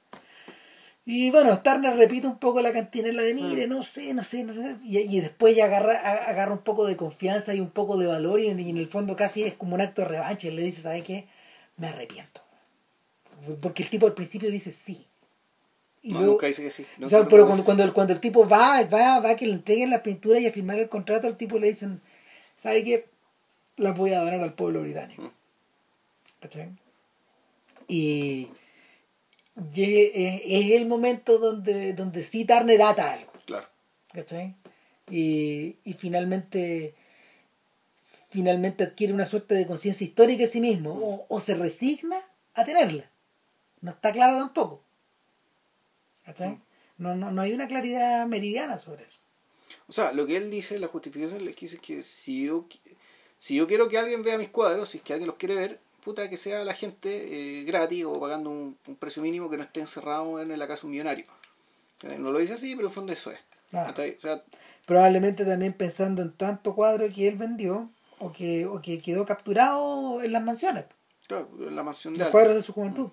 Y 1.11 1.31
bueno, 1.31 1.59
Turner 1.63 1.95
repite 1.97 2.27
un 2.27 2.37
poco 2.37 2.61
la 2.61 2.71
cantinela 2.71 3.23
de 3.23 3.33
Mm. 3.33 3.35
mire, 3.49 3.67
no 3.67 3.81
sé, 3.81 4.13
no 4.13 4.21
sé, 4.23 4.43
no 4.43 4.53
sé. 4.53 4.75
Y, 4.83 4.99
y 4.99 5.21
después 5.21 5.55
ya 5.55 5.65
agarra, 5.65 5.97
agarra 6.27 6.51
un 6.53 6.59
poco 6.59 6.85
de 6.85 6.95
confianza 6.95 7.55
y 7.55 7.59
un 7.59 7.71
poco 7.71 7.97
de 7.97 8.05
valor 8.05 8.39
y 8.39 8.47
en, 8.47 8.59
y 8.59 8.69
en 8.69 8.77
el 8.77 8.87
fondo 8.87 9.15
casi 9.15 9.41
es 9.43 9.55
como 9.55 9.73
un 9.73 9.81
acto 9.81 10.03
de 10.03 10.07
revancha. 10.09 10.47
Y 10.47 10.51
le 10.51 10.61
dice, 10.61 10.83
¿sabe 10.83 11.01
qué? 11.03 11.25
Me 11.77 11.87
arrepiento. 11.87 12.41
Porque 13.59 13.81
el 13.81 13.89
tipo 13.89 14.05
al 14.05 14.13
principio 14.13 14.51
dice 14.51 14.71
sí. 14.71 15.07
Y 16.03 16.09
no, 16.13 16.19
luego- 16.19 16.33
nunca 16.33 16.45
dice 16.45 16.61
que 16.61 16.69
sí. 16.69 16.85
o 17.01 17.09
sea, 17.09 17.27
pero 17.27 17.45
cuando, 17.47 17.65
cuando, 17.65 17.83
el- 17.83 17.93
cuando 17.93 18.13
el 18.13 18.19
tipo 18.19 18.47
va, 18.47 18.83
va, 18.83 19.19
va 19.19 19.29
a 19.31 19.35
que 19.35 19.47
le 19.47 19.53
entreguen 19.53 19.89
la 19.89 20.03
pintura 20.03 20.39
y 20.39 20.45
a 20.45 20.51
firmar 20.51 20.77
el 20.77 20.89
contrato, 20.89 21.25
al 21.25 21.37
tipo 21.37 21.57
le 21.57 21.67
dicen, 21.69 22.01
¿sabe 22.61 22.83
qué? 22.83 23.05
Las 23.77 23.97
voy 23.97 24.13
a 24.13 24.19
donar 24.19 24.41
al 24.41 24.53
pueblo 24.53 24.81
británico. 24.81 25.23
Mm. 25.23 25.29
¿Cachai? 26.41 26.69
Y 27.87 28.49
es, 29.75 30.41
es 30.45 30.71
el 30.71 30.87
momento 30.87 31.37
donde, 31.37 31.93
donde 31.93 32.23
sí 32.23 32.45
Turner 32.45 32.81
ata 32.81 33.13
algo. 33.13 33.31
Claro. 33.45 33.67
¿Cachai? 34.13 34.55
Y, 35.09 35.77
y 35.83 35.93
finalmente 35.93 36.95
finalmente 38.29 38.83
adquiere 38.83 39.11
una 39.11 39.25
suerte 39.25 39.55
de 39.55 39.65
conciencia 39.65 40.05
histórica 40.05 40.43
de 40.43 40.47
sí 40.47 40.61
mismo 40.61 40.91
o, 40.91 41.25
o 41.27 41.39
se 41.39 41.55
resigna 41.55 42.21
a 42.53 42.63
tenerla. 42.63 43.09
No 43.81 43.91
está 43.91 44.11
claro 44.11 44.37
tampoco. 44.37 44.83
¿Cachai? 46.25 46.59
No, 46.97 47.15
no, 47.15 47.31
no 47.31 47.41
hay 47.41 47.53
una 47.53 47.67
claridad 47.67 48.27
meridiana 48.27 48.77
sobre 48.77 49.03
eso. 49.03 49.19
O 49.87 49.91
sea, 49.91 50.11
lo 50.11 50.27
que 50.27 50.37
él 50.37 50.51
dice, 50.51 50.77
la 50.77 50.87
justificación 50.87 51.43
le 51.43 51.53
dice 51.53 51.79
que 51.79 52.03
si 52.03 52.45
yo, 52.45 52.67
si 53.39 53.55
yo 53.55 53.67
quiero 53.67 53.89
que 53.89 53.97
alguien 53.97 54.21
vea 54.21 54.37
mis 54.37 54.49
cuadros, 54.49 54.89
si 54.89 54.97
es 54.97 55.03
que 55.03 55.13
alguien 55.13 55.27
los 55.27 55.37
quiere 55.37 55.55
ver, 55.55 55.79
puta 56.03 56.29
que 56.29 56.37
sea 56.37 56.63
la 56.63 56.73
gente 56.73 57.59
eh, 57.59 57.63
gratis 57.63 58.05
o 58.05 58.19
pagando 58.19 58.49
un, 58.49 58.77
un 58.87 58.95
precio 58.95 59.21
mínimo 59.21 59.49
que 59.49 59.57
no 59.57 59.63
esté 59.63 59.79
encerrado 59.81 60.41
en 60.41 60.57
la 60.57 60.67
casa 60.67 60.81
de 60.81 60.87
un 60.87 60.91
millonario. 60.91 61.25
Eh, 62.03 62.17
No 62.17 62.31
lo 62.31 62.39
dice 62.39 62.53
así, 62.53 62.75
pero 62.75 62.87
en 62.87 62.91
el 62.91 62.95
fondo 62.95 63.13
eso 63.13 63.31
es. 63.31 63.39
Ah. 63.73 63.85
¿Cachai? 63.87 64.15
O 64.15 64.19
sea, 64.19 64.43
Probablemente 64.85 65.45
también 65.45 65.73
pensando 65.73 66.21
en 66.23 66.31
tanto 66.31 66.73
cuadro 66.73 67.07
que 67.13 67.27
él 67.27 67.35
vendió 67.35 67.89
o 68.19 68.31
que, 68.31 68.65
o 68.65 68.81
que 68.81 68.99
quedó 69.01 69.25
capturado 69.25 70.21
en 70.23 70.31
las 70.31 70.43
mansiones. 70.43 70.85
claro, 71.27 71.47
en 71.59 71.75
la 71.75 71.83
mansión 71.83 72.13
de 72.15 72.19
Los 72.21 72.29
cuadros 72.29 72.55
de 72.55 72.61
su 72.63 72.73
juventud. 72.73 73.09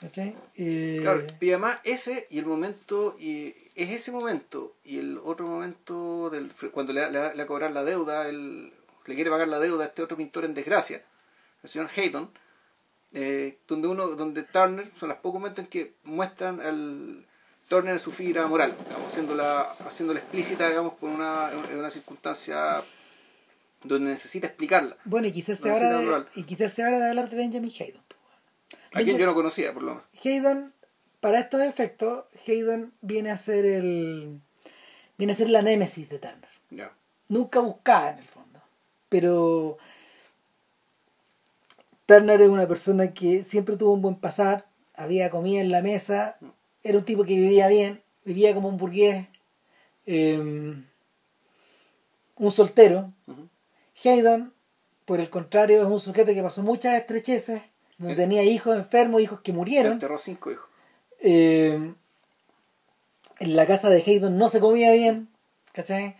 ¿Cachai? 0.00 0.34
Eh, 0.56 0.98
Claro, 1.02 1.24
y 1.40 1.48
además 1.50 1.78
ese 1.84 2.26
y 2.30 2.38
el 2.38 2.46
momento, 2.46 3.16
y 3.18 3.54
es 3.74 3.90
ese 3.90 4.12
momento 4.12 4.74
y 4.84 4.98
el 4.98 5.18
otro 5.18 5.46
momento 5.46 6.30
del 6.30 6.52
cuando 6.72 6.92
le, 6.92 7.10
le, 7.10 7.18
va- 7.18 7.30
le 7.32 7.36
va 7.38 7.42
a 7.42 7.46
cobrar 7.46 7.70
la 7.72 7.82
deuda, 7.84 8.28
el, 8.28 8.72
le 9.06 9.14
quiere 9.14 9.30
pagar 9.30 9.48
la 9.48 9.58
deuda 9.58 9.84
a 9.84 9.86
este 9.88 10.02
otro 10.02 10.16
pintor 10.16 10.44
en 10.44 10.54
desgracia, 10.54 11.02
el 11.62 11.68
señor 11.68 11.88
Hayton, 11.94 12.30
eh, 13.12 13.58
donde 13.66 13.88
uno, 13.88 14.08
donde 14.08 14.42
Turner, 14.42 14.90
son 14.98 15.08
los 15.08 15.18
pocos 15.18 15.40
momentos 15.40 15.64
en 15.64 15.70
que 15.70 15.94
muestran 16.04 16.60
al 16.60 17.26
Turner 17.68 17.92
en 17.92 17.98
su 17.98 18.12
fibra 18.12 18.46
moral, 18.46 18.74
digamos, 18.84 19.08
haciéndola, 19.08 19.60
haciéndola 19.86 20.20
explícita, 20.20 20.68
digamos, 20.68 20.94
por 20.94 21.10
una, 21.10 21.50
en 21.70 21.78
una 21.78 21.90
circunstancia 21.90 22.82
donde 23.84 24.10
necesita 24.10 24.46
explicarla. 24.46 24.96
Bueno, 25.04 25.26
y 25.28 25.32
quizás 25.32 25.62
hora 25.64 25.90
natural. 25.90 26.28
de, 26.34 26.40
y 26.40 26.44
quizás 26.44 26.76
de 26.76 26.84
hablar 26.84 27.30
de 27.30 27.36
Benjamin 27.36 27.70
Haydon. 27.78 28.02
A 28.92 29.02
quien 29.02 29.18
yo 29.18 29.26
no 29.26 29.34
conocía, 29.34 29.72
por 29.72 29.82
lo 29.82 29.94
menos. 29.94 30.04
Haydon, 30.24 30.72
para 31.20 31.40
estos 31.40 31.60
efectos, 31.62 32.24
Haydon 32.46 32.92
viene 33.00 33.30
a 33.30 33.36
ser 33.36 33.66
el. 33.66 34.40
viene 35.16 35.32
a 35.32 35.36
ser 35.36 35.50
la 35.50 35.62
némesis 35.62 36.08
de 36.08 36.18
Turner. 36.18 36.48
Ya. 36.70 36.92
Nunca 37.28 37.60
buscaba 37.60 38.10
en 38.10 38.18
el 38.18 38.26
fondo. 38.26 38.60
Pero 39.08 39.78
Turner 42.08 42.40
es 42.40 42.48
una 42.48 42.66
persona 42.66 43.12
que 43.12 43.44
siempre 43.44 43.76
tuvo 43.76 43.92
un 43.92 44.00
buen 44.00 44.14
pasar, 44.14 44.64
había 44.94 45.28
comida 45.28 45.60
en 45.60 45.70
la 45.70 45.82
mesa, 45.82 46.38
era 46.82 46.96
un 46.96 47.04
tipo 47.04 47.24
que 47.24 47.34
vivía 47.34 47.68
bien, 47.68 48.00
vivía 48.24 48.54
como 48.54 48.70
un 48.70 48.78
burgués, 48.78 49.26
eh, 50.06 50.38
un 50.38 50.86
soltero. 52.50 53.12
Ujú. 53.26 53.50
Haydon, 54.02 54.54
por 55.04 55.20
el 55.20 55.28
contrario, 55.28 55.82
es 55.82 55.86
un 55.86 56.00
sujeto 56.00 56.32
que 56.32 56.42
pasó 56.42 56.62
muchas 56.62 56.98
estrecheces, 56.98 57.60
donde 57.98 58.14
Eh. 58.14 58.16
tenía 58.16 58.42
hijos 58.42 58.74
enfermos, 58.74 59.20
hijos 59.20 59.40
que 59.42 59.52
murieron. 59.52 59.92
Enterró 59.92 60.16
cinco 60.16 60.50
hijos. 60.50 60.70
Eh, 61.20 61.92
en 63.38 63.56
la 63.56 63.66
casa 63.66 63.90
de 63.90 64.02
Haydon 64.02 64.38
no 64.38 64.48
se 64.48 64.60
comía 64.60 64.92
bien, 64.92 65.28
¿cachai? 65.72 66.16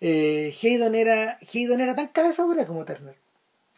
Eh, 0.00 0.54
Haydon, 0.62 0.94
era, 0.94 1.40
Haydon 1.52 1.80
era 1.80 1.96
tan 1.96 2.06
cabeza 2.08 2.44
dura 2.44 2.64
como 2.64 2.84
Turner. 2.84 3.16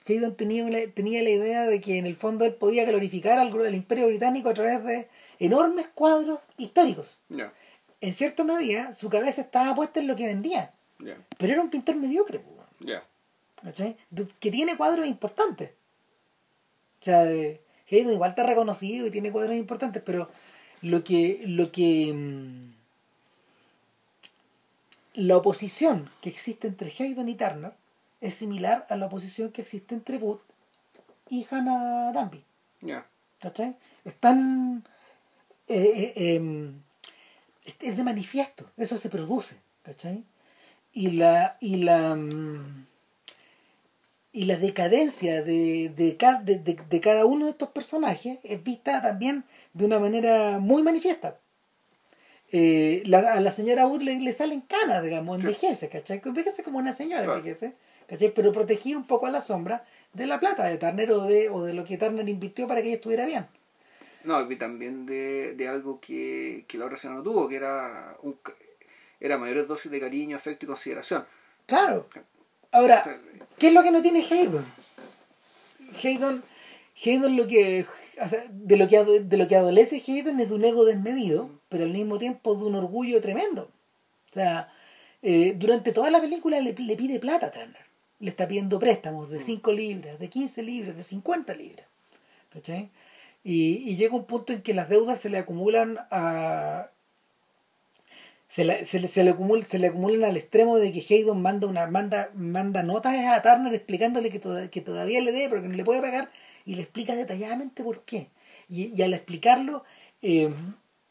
Haydon 0.06 0.36
tenía, 0.36 0.64
una, 0.64 0.78
tenía 0.94 1.22
la 1.22 1.30
idea 1.30 1.66
de 1.66 1.80
que 1.80 1.96
en 1.98 2.06
el 2.06 2.14
fondo 2.16 2.44
él 2.44 2.54
podía 2.54 2.84
glorificar 2.84 3.38
al, 3.38 3.48
al 3.66 3.74
imperio 3.74 4.06
británico 4.06 4.50
a 4.50 4.54
través 4.54 4.84
de 4.84 5.08
enormes 5.38 5.86
cuadros 5.94 6.40
históricos. 6.58 7.18
En 8.00 8.12
cierta 8.12 8.44
medida, 8.44 8.92
su 8.92 9.08
cabeza 9.08 9.40
estaba 9.40 9.74
puesta 9.74 10.00
en 10.00 10.06
lo 10.08 10.14
que 10.16 10.26
vendía, 10.26 10.72
pero 11.38 11.52
era 11.54 11.62
un 11.62 11.70
pintor 11.70 11.96
mediocre. 11.96 12.42
De- 14.10 14.28
que 14.40 14.50
tiene 14.50 14.76
cuadros 14.76 15.06
importantes. 15.06 15.70
O 17.00 17.04
sea, 17.04 17.24
de- 17.24 17.60
igual 17.90 18.30
está 18.30 18.42
reconocido 18.42 19.06
y 19.06 19.10
tiene 19.10 19.32
cuadros 19.32 19.56
importantes, 19.56 20.02
pero 20.04 20.28
lo 20.82 21.02
que, 21.02 21.42
lo 21.46 21.72
que 21.72 22.12
mm, 22.12 22.72
la 25.14 25.36
oposición 25.36 26.10
que 26.20 26.28
existe 26.28 26.66
entre 26.68 26.90
Haydn 26.98 27.28
y 27.28 27.34
Turner 27.36 27.72
es 28.26 28.34
similar 28.34 28.86
a 28.88 28.96
la 28.96 29.06
oposición 29.06 29.52
que 29.52 29.62
existe 29.62 29.94
entre 29.94 30.18
Booth 30.18 30.40
y 31.28 31.46
Hannah 31.50 32.12
Danby. 32.12 32.42
Ya, 32.80 33.06
¿cachai? 33.40 33.76
Están. 34.04 34.84
eh, 35.68 36.12
eh, 36.16 36.34
em, 36.36 36.80
es- 37.80 37.96
de 37.96 38.02
manifiesto, 38.04 38.70
eso 38.76 38.98
se 38.98 39.08
produce, 39.08 39.56
¿cachai? 39.82 40.24
Y 40.92 41.10
la. 41.12 41.56
Y 41.60 41.76
la 41.76 42.14
mm, 42.14 42.86
y 44.36 44.46
la 44.46 44.56
decadencia 44.56 45.42
de, 45.44 45.90
de, 45.96 46.18
de, 46.44 46.58
de- 46.58 46.82
de 46.90 47.00
cada 47.00 47.24
uno 47.24 47.44
de 47.44 47.52
estos 47.52 47.68
personajes 47.68 48.38
es 48.42 48.62
vista 48.64 49.00
también 49.00 49.44
de 49.74 49.84
una 49.86 50.00
manera 50.00 50.58
muy 50.58 50.82
manifiesta. 50.82 51.38
Eh, 52.52 53.02
la- 53.06 53.34
a 53.34 53.40
la 53.40 53.52
señora 53.52 53.86
Wood 53.86 54.02
le, 54.02 54.18
le 54.20 54.32
salen 54.32 54.60
canas, 54.62 55.02
digamos, 55.04 55.38
envejece, 55.40 55.88
¿cachai? 55.88 56.20
Envejece 56.24 56.62
como 56.64 56.78
una 56.78 56.92
señora, 56.92 57.22
envejece, 57.24 57.74
¿cachai? 58.08 58.32
Pero 58.34 58.52
protegida 58.52 58.96
un 58.96 59.06
poco 59.06 59.26
a 59.26 59.30
la 59.30 59.40
sombra 59.40 59.84
de 60.12 60.26
la 60.26 60.40
plata 60.40 60.64
de 60.64 60.78
Turner 60.78 61.10
o 61.12 61.24
de, 61.24 61.48
o 61.48 61.64
de 61.64 61.74
lo 61.74 61.84
que 61.84 61.98
Turner 61.98 62.28
invirtió 62.28 62.68
para 62.68 62.80
que 62.80 62.88
ella 62.88 62.96
estuviera 62.96 63.26
bien. 63.26 63.46
No, 64.24 64.50
y 64.50 64.56
también 64.56 65.04
de, 65.04 65.54
de 65.54 65.68
algo 65.68 66.00
que, 66.00 66.64
que 66.66 66.78
la 66.78 66.86
otra 66.86 67.10
no 67.10 67.22
tuvo, 67.22 67.48
que 67.48 67.56
era 67.56 68.16
un, 68.22 68.36
era 69.20 69.38
mayores 69.38 69.68
dosis 69.68 69.90
de 69.90 70.00
cariño, 70.00 70.36
afecto 70.36 70.64
y 70.64 70.68
consideración. 70.68 71.26
Claro. 71.66 72.08
Ahora, 72.72 73.04
¿qué 73.58 73.68
es 73.68 73.74
lo 73.74 73.82
que 73.82 73.90
no 73.90 74.02
tiene 74.02 74.24
Haydon? 74.24 74.64
Haydon, 76.02 76.42
Haydon 77.04 77.36
lo 77.36 77.46
que, 77.46 77.86
o 78.20 78.28
sea, 78.28 78.44
de 78.50 78.76
lo 78.76 78.88
que 78.88 79.04
de 79.04 79.36
lo 79.36 79.46
que 79.46 79.56
adolece 79.56 80.02
Haydon 80.06 80.40
es 80.40 80.48
de 80.48 80.54
un 80.54 80.64
ego 80.64 80.84
desmedido, 80.84 81.50
pero 81.68 81.84
al 81.84 81.90
mismo 81.90 82.18
tiempo 82.18 82.54
de 82.54 82.64
un 82.64 82.74
orgullo 82.74 83.20
tremendo. 83.20 83.70
O 84.30 84.34
sea, 84.34 84.72
eh, 85.22 85.54
durante 85.56 85.92
toda 85.92 86.10
la 86.10 86.20
película 86.20 86.58
le, 86.60 86.72
le 86.72 86.96
pide 86.96 87.20
plata 87.20 87.46
a 87.46 87.50
Turner. 87.52 87.83
Le 88.24 88.30
está 88.30 88.48
pidiendo 88.48 88.78
préstamos 88.78 89.28
de 89.30 89.38
5 89.40 89.70
libras, 89.72 90.18
de 90.18 90.28
15 90.28 90.62
libras, 90.62 90.96
de 90.96 91.02
50 91.02 91.54
libras. 91.54 91.86
¿Cachai? 92.52 92.88
Y, 93.44 93.82
y 93.90 93.96
llega 93.96 94.14
un 94.16 94.24
punto 94.24 94.52
en 94.54 94.62
que 94.62 94.72
las 94.72 94.88
deudas 94.88 95.20
se 95.20 95.28
le 95.28 95.36
acumulan 95.38 95.98
a, 96.10 96.88
se 98.48 98.64
le, 98.64 98.84
se 98.84 99.00
le, 99.00 99.08
se 99.08 99.24
le 99.24 99.30
acumula- 99.34 99.66
se 99.66 99.78
le 99.78 99.88
acumulan 99.88 100.24
al 100.24 100.36
extremo 100.36 100.78
de 100.78 100.92
que 100.92 101.04
Haydon 101.08 101.42
manda 101.42 101.66
una 101.66 101.86
manda 101.86 102.30
manda 102.34 102.82
notas 102.82 103.14
a 103.16 103.42
Turner 103.42 103.74
explicándole 103.74 104.30
que, 104.30 104.38
toda- 104.38 104.68
que 104.70 104.80
todavía 104.80 105.20
le 105.20 105.32
debe 105.32 105.48
pero 105.50 105.62
que 105.62 105.68
no 105.68 105.74
le 105.76 105.84
puede 105.84 106.00
pagar 106.00 106.30
y 106.64 106.76
le 106.76 106.82
explica 106.82 107.14
detalladamente 107.16 107.82
por 107.82 108.04
qué 108.04 108.28
y, 108.68 108.84
y 108.94 109.02
al 109.02 109.12
explicarlo 109.12 109.84
eh, 110.22 110.50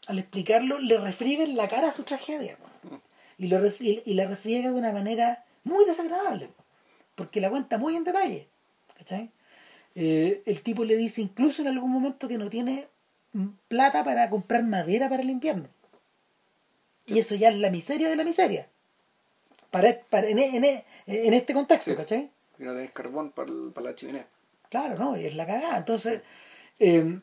al 0.07 0.17
explicarlo 0.19 0.79
le 0.79 0.97
refriega 0.97 1.43
en 1.43 1.55
la 1.57 1.67
cara 1.67 1.93
su 1.93 2.03
tragedia 2.03 2.57
po. 2.57 2.99
y, 3.37 3.47
lo 3.47 3.63
y, 3.67 4.01
y 4.05 4.13
la 4.15 4.25
refriega 4.27 4.71
de 4.71 4.75
una 4.75 4.91
manera 4.91 5.43
muy 5.63 5.85
desagradable 5.85 6.49
porque 7.15 7.41
la 7.41 7.49
cuenta 7.49 7.77
muy 7.77 7.95
en 7.95 8.03
detalle 8.03 8.47
¿cachai? 8.97 9.29
Eh, 9.95 10.41
el 10.45 10.61
tipo 10.61 10.83
le 10.83 10.95
dice 10.97 11.21
incluso 11.21 11.61
en 11.61 11.67
algún 11.67 11.91
momento 11.91 12.27
que 12.27 12.37
no 12.37 12.49
tiene 12.49 12.87
plata 13.67 14.03
para 14.03 14.29
comprar 14.29 14.63
madera 14.63 15.09
para 15.09 15.21
el 15.23 15.29
invierno 15.29 15.67
y 17.05 17.19
eso 17.19 17.35
ya 17.35 17.49
es 17.49 17.57
la 17.57 17.69
miseria 17.69 18.09
de 18.09 18.15
la 18.15 18.23
miseria. 18.23 18.67
Para, 19.71 19.93
para- 20.09 20.27
en, 20.29 20.39
en- 20.39 20.63
en 21.07 21.33
este 21.33 21.53
contexto, 21.53 21.91
Sí. 21.91 21.97
¿cachai? 21.97 22.29
Y 22.59 22.63
no 22.63 22.73
tenés 22.73 22.91
carbón 22.91 23.31
para, 23.31 23.49
el- 23.51 23.71
para 23.73 23.89
la 23.89 23.95
chimenea. 23.95 24.25
Claro, 24.69 24.95
¿no? 24.97 25.19
Y 25.19 25.25
es 25.25 25.35
la 25.35 25.45
cagada. 25.45 25.77
Entonces, 25.77 26.21
eh, 26.79 27.19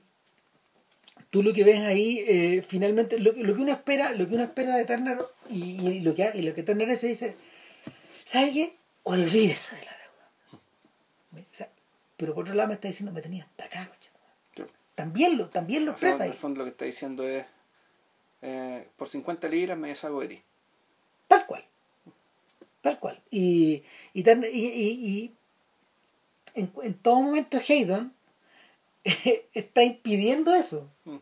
tú 1.31 1.43
lo 1.43 1.53
que 1.53 1.65
ves 1.65 1.81
ahí, 1.81 2.23
eh, 2.27 2.63
finalmente, 2.67 3.19
lo, 3.19 3.33
lo 3.33 3.55
que 3.55 3.61
uno 3.63 3.73
espera, 3.73 4.13
lo 4.13 4.29
que 4.29 4.35
uno 4.35 4.45
espera 4.45 4.77
de 4.77 4.85
Turner 4.85 5.19
y, 5.49 5.87
y 5.89 6.01
lo 6.01 6.15
que 6.15 6.31
y 6.35 6.43
lo 6.43 6.55
que 6.55 6.63
Turner 6.63 6.95
se 6.97 7.09
dice, 7.09 7.37
¿sabes 8.25 8.51
qué? 8.53 8.75
Olvídese 9.03 9.75
de 9.77 9.85
la 9.85 9.93
deuda. 9.93 11.43
O 11.53 11.55
sea, 11.57 11.71
pero 12.17 12.35
por 12.35 12.43
otro 12.45 12.55
lado 12.55 12.69
me 12.69 12.75
está 12.75 12.89
diciendo, 12.89 13.13
me 13.13 13.23
tenía 13.23 13.45
hasta 13.45 13.65
acá, 13.65 13.89
coche. 13.89 14.11
Claro. 14.55 14.71
También 14.95 15.39
lo, 15.39 15.49
también 15.49 15.85
lo 15.85 15.93
O 15.93 15.97
sea, 15.97 16.11
expresa 16.11 16.25
en 16.25 16.31
ahí. 16.31 16.37
el 16.37 16.41
fondo 16.41 16.59
lo 16.59 16.65
que 16.65 16.71
está 16.71 16.85
diciendo 16.85 17.27
es, 17.27 17.45
eh, 18.43 18.89
por 18.97 19.09
50 19.09 19.49
libras 19.49 19.79
me 19.79 19.89
deshago 19.89 20.21
de 20.21 20.29
ti. 20.29 20.43
Tal 21.29 21.47
cual. 21.47 21.65
Tal 22.83 22.99
cual. 22.99 23.21
Y, 23.31 23.83
y, 24.13 24.23
tan- 24.23 24.45
y, 24.45 24.49
y- 24.49 25.09
y 25.09 25.35
en, 26.55 26.73
en 26.83 26.95
todo 26.95 27.21
momento 27.21 27.59
Haydon 27.67 28.13
está 29.55 29.83
impidiendo 29.83 30.55
eso. 30.55 30.91
Mm. 31.05 31.17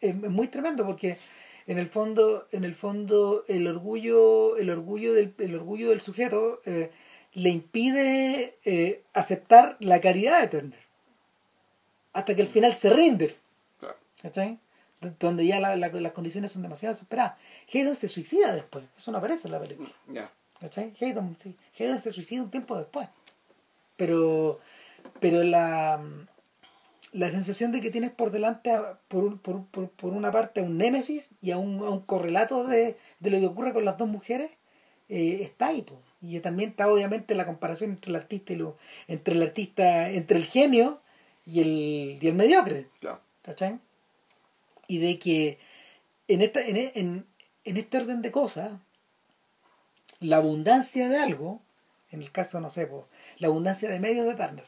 Es, 0.00 0.10
es 0.10 0.30
muy 0.30 0.48
tremendo 0.48 0.84
porque 0.86 1.18
en 1.66 1.78
el 1.78 1.88
fondo, 1.88 2.46
en 2.52 2.64
el 2.64 2.74
fondo, 2.74 3.44
el 3.48 3.66
orgullo, 3.66 4.56
el 4.56 4.70
orgullo 4.70 5.12
del, 5.14 5.34
el 5.38 5.54
orgullo 5.54 5.90
del 5.90 6.00
sujeto 6.00 6.60
eh, 6.64 6.90
le 7.34 7.50
impide 7.50 8.56
eh, 8.64 9.02
aceptar 9.12 9.76
la 9.80 10.00
caridad 10.00 10.40
de 10.42 10.48
Turner. 10.48 10.78
Hasta 12.12 12.34
que 12.34 12.42
al 12.42 12.48
final 12.48 12.72
se 12.74 12.90
rinde. 12.90 13.36
Claro. 13.80 13.96
¿Cachai? 14.22 14.58
Donde 15.20 15.44
ya 15.46 15.60
la- 15.60 15.76
la- 15.76 15.88
las 15.88 16.12
condiciones 16.12 16.52
son 16.52 16.62
demasiado 16.62 16.94
desesperadas. 16.94 17.34
Haydon 17.72 17.94
se 17.94 18.08
suicida 18.08 18.54
después. 18.54 18.84
Eso 18.96 19.12
no 19.12 19.18
aparece 19.18 19.48
en 19.48 19.52
la 19.52 19.60
película. 19.60 19.90
¿Cachai? 20.60 20.94
Haydon, 20.98 21.36
sí. 21.38 21.54
Haydon 21.78 21.98
se 21.98 22.12
suicida 22.12 22.42
un 22.42 22.50
tiempo 22.50 22.76
después. 22.78 23.08
Pero, 23.96 24.60
pero 25.20 25.42
la, 25.42 26.00
la 27.12 27.30
sensación 27.30 27.72
de 27.72 27.80
que 27.80 27.90
tienes 27.90 28.10
por 28.10 28.30
delante, 28.30 28.70
por, 29.08 29.24
un- 29.24 29.38
por, 29.38 29.64
por, 29.66 29.90
por 29.90 30.12
una 30.12 30.30
parte, 30.30 30.60
a 30.60 30.62
un 30.64 30.76
némesis 30.76 31.30
y 31.40 31.50
a 31.52 31.58
un, 31.58 31.78
a 31.80 31.90
un 31.90 32.00
correlato 32.00 32.64
de, 32.64 32.96
de 33.20 33.30
lo 33.30 33.38
que 33.38 33.46
ocurre 33.46 33.72
con 33.72 33.84
las 33.84 33.96
dos 33.96 34.08
mujeres, 34.08 34.50
eh, 35.08 35.38
está 35.42 35.68
ahí. 35.68 35.82
po. 35.82 36.00
Y 36.20 36.40
también 36.40 36.70
está 36.70 36.90
obviamente 36.92 37.34
la 37.34 37.46
comparación 37.46 37.90
entre 37.90 38.10
el 38.10 38.16
artista 38.16 38.52
y 38.52 38.56
lo, 38.56 38.76
entre 39.06 39.34
el 39.34 39.42
artista, 39.42 40.10
entre 40.10 40.38
el 40.38 40.44
genio 40.44 41.00
y 41.46 41.60
el, 41.60 42.18
y 42.20 42.26
el 42.28 42.34
mediocre. 42.34 42.88
Claro. 43.00 43.20
¿cachai? 43.42 43.78
Y 44.88 44.98
de 44.98 45.18
que 45.18 45.58
en, 46.28 46.42
esta, 46.42 46.60
en, 46.60 46.76
en, 46.76 47.26
en 47.64 47.76
este 47.76 47.98
orden 47.98 48.20
de 48.22 48.32
cosas, 48.32 48.72
la 50.18 50.36
abundancia 50.38 51.08
de 51.08 51.18
algo, 51.18 51.60
en 52.10 52.22
el 52.22 52.32
caso, 52.32 52.60
no 52.60 52.70
sé, 52.70 52.86
po, 52.86 53.06
la 53.38 53.48
abundancia 53.48 53.88
de 53.88 54.00
medios 54.00 54.26
de 54.26 54.34
Turner, 54.34 54.64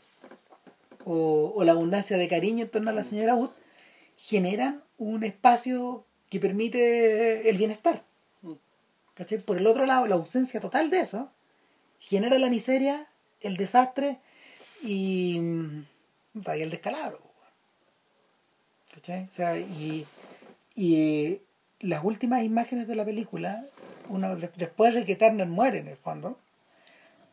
o, 1.04 1.52
o 1.54 1.64
la 1.64 1.72
abundancia 1.72 2.16
de 2.16 2.28
cariño 2.28 2.64
en 2.64 2.70
torno 2.70 2.90
a 2.90 2.94
la 2.94 3.04
señora 3.04 3.34
Wood, 3.34 3.50
generan 4.16 4.82
un 4.98 5.22
espacio 5.24 6.04
que 6.30 6.40
permite 6.40 7.48
el 7.48 7.56
bienestar. 7.56 8.02
Mm. 8.42 8.52
¿cachai? 9.14 9.38
Por 9.38 9.56
el 9.58 9.66
otro 9.66 9.86
lado, 9.86 10.06
la 10.06 10.16
ausencia 10.16 10.60
total 10.60 10.90
de 10.90 11.00
eso 11.00 11.30
genera 12.00 12.38
la 12.38 12.50
miseria, 12.50 13.06
el 13.40 13.56
desastre 13.56 14.18
y, 14.82 15.38
mm, 15.40 15.84
y 16.34 16.60
el 16.62 16.70
descalabro. 16.70 17.20
¿Cachai? 18.94 19.24
O 19.24 19.30
sea, 19.32 19.58
y, 19.58 20.06
y 20.74 21.40
las 21.80 22.02
últimas 22.04 22.42
imágenes 22.42 22.88
de 22.88 22.94
la 22.96 23.04
película, 23.04 23.64
de- 24.08 24.50
después 24.56 24.94
de 24.94 25.04
que 25.04 25.16
Turner 25.16 25.46
muere 25.46 25.78
en 25.78 25.88
el 25.88 25.96
fondo, 25.96 26.38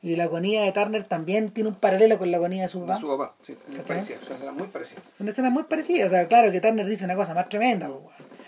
y 0.05 0.15
la 0.15 0.25
agonía 0.25 0.63
de 0.63 0.71
Turner 0.71 1.03
también 1.03 1.49
tiene 1.51 1.69
un 1.69 1.75
paralelo 1.75 2.17
con 2.17 2.29
la 2.31 2.37
agonía 2.37 2.63
de 2.63 2.69
su 2.69 2.81
De 2.81 2.85
papá. 2.87 2.99
su 2.99 3.07
papá, 3.07 3.35
sí, 3.41 3.57
muy 3.69 3.79
parecida, 3.81 4.17
es 4.21 4.27
una 4.27 4.35
escena 4.35 4.51
muy 4.51 4.67
parecida. 4.67 5.01
Son 5.17 5.27
escenas 5.27 5.51
muy 5.51 5.63
parecidas. 5.63 6.07
O 6.07 6.09
sea, 6.11 6.27
claro 6.27 6.51
que 6.51 6.61
Turner 6.61 6.85
dice 6.85 7.05
una 7.05 7.15
cosa 7.15 7.33
más 7.33 7.49
tremenda. 7.49 7.89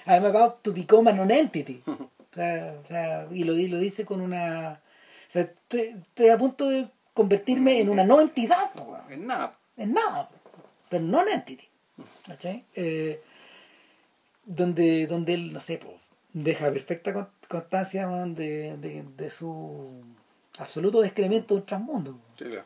I'm 0.05 0.25
about 0.25 0.61
to 0.61 0.71
become 0.73 1.09
a 1.09 1.13
non-entity. 1.13 1.83
O 2.29 2.35
sea, 2.39 2.75
o 2.83 2.85
sea, 2.85 3.27
y 3.31 3.43
lo, 3.45 3.57
y 3.57 3.67
lo 3.67 3.79
dice 3.79 4.05
con 4.05 4.21
una... 4.21 4.79
O 5.27 5.31
sea, 5.31 5.41
estoy, 5.41 5.95
estoy 6.09 6.29
a 6.29 6.37
punto 6.37 6.69
de 6.69 6.87
convertirme 7.15 7.79
en 7.81 7.89
una 7.89 8.03
no 8.03 8.21
entidad. 8.21 8.69
En 9.09 9.25
nada. 9.25 9.57
en 9.75 9.93
nada, 9.93 10.29
pero 10.87 11.03
no 11.03 11.27
entity. 11.27 11.67
¿cachai? 12.27 12.63
Eh, 12.75 13.19
donde, 14.45 15.07
donde 15.07 15.33
él, 15.33 15.51
no 15.51 15.59
sé, 15.59 15.79
deja 16.33 16.71
perfecta 16.71 17.11
con- 17.11 17.29
constancia 17.47 18.07
man, 18.07 18.35
de, 18.35 18.77
de, 18.77 19.03
de 19.17 19.29
su 19.31 20.03
absoluto 20.59 21.01
descremento 21.01 21.53
de 21.53 21.61
un 21.61 21.65
transmundo. 21.65 22.19
Sí, 22.37 22.45
claro. 22.45 22.65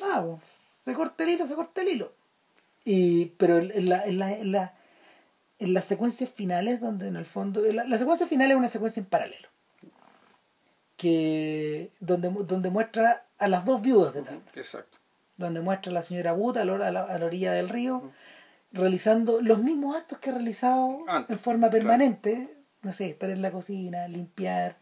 Nada, 0.00 0.22
po, 0.22 0.40
se 0.46 0.92
corta 0.94 1.24
el 1.24 1.30
hilo, 1.30 1.46
se 1.46 1.54
corta 1.54 1.80
el 1.82 1.88
hilo. 1.88 2.12
Y, 2.84 3.26
pero 3.36 3.58
en, 3.58 3.88
la, 3.88 4.04
en, 4.04 4.18
la, 4.18 4.32
en, 4.32 4.52
la- 4.52 4.74
en 5.58 5.74
las 5.74 5.84
secuencias 5.86 6.30
finales, 6.30 6.80
donde 6.80 7.08
en 7.08 7.16
el 7.16 7.26
fondo. 7.26 7.60
La, 7.72 7.84
la 7.84 7.98
secuencia 7.98 8.26
final 8.26 8.50
es 8.50 8.56
una 8.56 8.68
secuencia 8.68 9.00
en 9.00 9.06
paralelo. 9.06 9.48
Que, 10.96 11.90
donde, 12.00 12.28
donde 12.28 12.70
muestra 12.70 13.24
a 13.38 13.46
las 13.48 13.64
dos 13.64 13.80
viudas 13.82 14.14
de 14.14 14.22
Turner. 14.22 14.42
Exacto. 14.56 14.98
donde 15.36 15.60
muestra 15.60 15.90
a 15.90 15.94
la 15.94 16.02
señora 16.02 16.32
Wood 16.34 16.58
a 16.58 16.64
la, 16.64 16.86
a 16.88 16.90
la- 17.18 17.24
orilla 17.24 17.52
del 17.52 17.68
río, 17.68 18.10
realizando 18.72 19.40
los 19.40 19.62
mismos 19.62 19.96
actos 19.96 20.18
que 20.18 20.30
ha 20.30 20.34
realizado 20.34 21.04
Antes, 21.06 21.36
en 21.36 21.38
forma 21.40 21.70
permanente, 21.70 22.56
no 22.82 22.92
sé, 22.92 23.10
estar 23.10 23.30
en 23.30 23.42
la 23.42 23.52
cocina, 23.52 24.08
limpiar, 24.08 24.76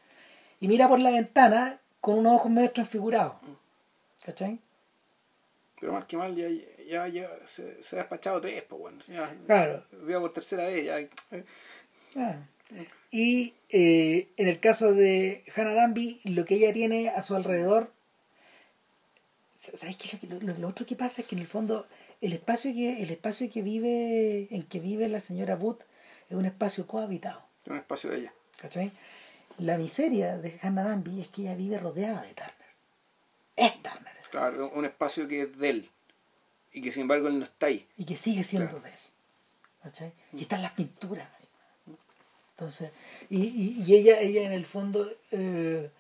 y 0.58 0.68
mira 0.68 0.88
por 0.88 1.00
la 1.00 1.10
ventana 1.10 1.78
con 2.06 2.18
unos 2.20 2.34
ojos 2.36 2.52
medio 2.52 2.70
transfigurados. 2.70 3.34
¿Cachai? 4.24 4.60
Pero 5.80 5.92
más 5.92 6.04
que 6.04 6.16
mal, 6.16 6.36
ya, 6.36 6.46
ya, 6.88 7.08
ya 7.08 7.28
se, 7.44 7.82
se 7.82 7.96
ha 7.96 7.98
despachado 7.98 8.40
tres, 8.40 8.62
pues 8.62 8.80
bueno. 8.80 8.98
Ya, 9.08 9.34
Claro. 9.44 9.84
Veo 9.90 10.20
por 10.20 10.32
tercera 10.32 10.66
vez, 10.66 10.84
ya. 10.86 11.00
Ah. 12.14 12.36
Y 13.10 13.54
eh, 13.70 14.28
en 14.36 14.46
el 14.46 14.60
caso 14.60 14.94
de 14.94 15.42
Hannah 15.56 15.74
Danby, 15.74 16.20
lo 16.24 16.44
que 16.44 16.54
ella 16.54 16.72
tiene 16.72 17.08
a 17.08 17.22
su 17.22 17.34
alrededor, 17.34 17.90
¿sabes 19.76 19.96
qué? 19.96 20.16
Lo, 20.28 20.38
lo- 20.40 20.56
lo 20.58 20.68
otro 20.68 20.86
que 20.86 20.94
pasa 20.94 21.22
es 21.22 21.26
que 21.26 21.34
en 21.34 21.40
el 21.42 21.48
fondo 21.48 21.86
el 22.20 22.32
espacio 22.32 22.72
que 22.72 23.02
el 23.02 23.10
espacio 23.10 23.50
que 23.50 23.62
vive 23.62 24.46
en 24.50 24.62
que 24.62 24.78
vive 24.78 25.08
la 25.08 25.20
señora 25.20 25.56
Booth 25.56 25.80
es 26.30 26.36
un 26.36 26.46
espacio 26.46 26.86
cohabitado, 26.86 27.42
Es 27.64 27.70
un 27.72 27.78
espacio 27.78 28.10
de 28.10 28.18
ella. 28.18 28.32
¿cachai? 28.58 28.90
La 29.58 29.78
miseria 29.78 30.36
de 30.38 30.58
Hannah 30.62 30.84
Danby 30.84 31.20
es 31.22 31.28
que 31.28 31.42
ella 31.42 31.54
vive 31.54 31.78
rodeada 31.78 32.22
de 32.22 32.34
Turner. 32.34 32.54
Es 33.56 33.82
Turner. 33.82 34.12
Claro, 34.30 34.70
un 34.74 34.84
espacio 34.84 35.26
que 35.26 35.42
es 35.42 35.58
de 35.58 35.70
él. 35.70 35.90
Y 36.72 36.82
que 36.82 36.92
sin 36.92 37.02
embargo 37.02 37.28
él 37.28 37.38
no 37.38 37.44
está 37.44 37.66
ahí. 37.66 37.86
y 37.96 38.04
que 38.04 38.16
sigue 38.16 38.44
siendo 38.44 38.68
Claro. 38.68 38.84
de 38.84 38.90
él. 38.90 38.96
¿cachai? 39.82 40.12
Y 40.32 40.42
están 40.42 40.62
las 40.62 40.72
pinturas. 40.72 41.26
Entonces, 42.50 42.90
y, 43.30 43.44
y, 43.44 43.82
y 43.86 43.94
ella, 43.96 44.18
ella 44.20 44.42
en 44.42 44.52
el 44.52 44.64
fondo, 44.66 45.10
eh, 45.30 45.90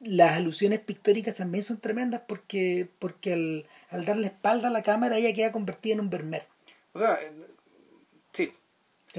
las 0.00 0.32
alusiones 0.36 0.80
pictóricas 0.80 1.34
también 1.36 1.64
son 1.64 1.78
tremendas 1.80 2.22
porque, 2.28 2.88
porque 2.98 3.32
al, 3.32 3.66
al 3.90 4.04
darle 4.04 4.26
espalda 4.28 4.68
a 4.68 4.70
la 4.70 4.82
cámara 4.82 5.16
ella 5.16 5.34
queda 5.34 5.52
convertida 5.52 5.94
en 5.94 6.00
un 6.00 6.10
Vermeer. 6.10 6.46
O 6.92 6.98
sea, 6.98 7.14
eh, 7.14 7.32
sí. 8.32 8.52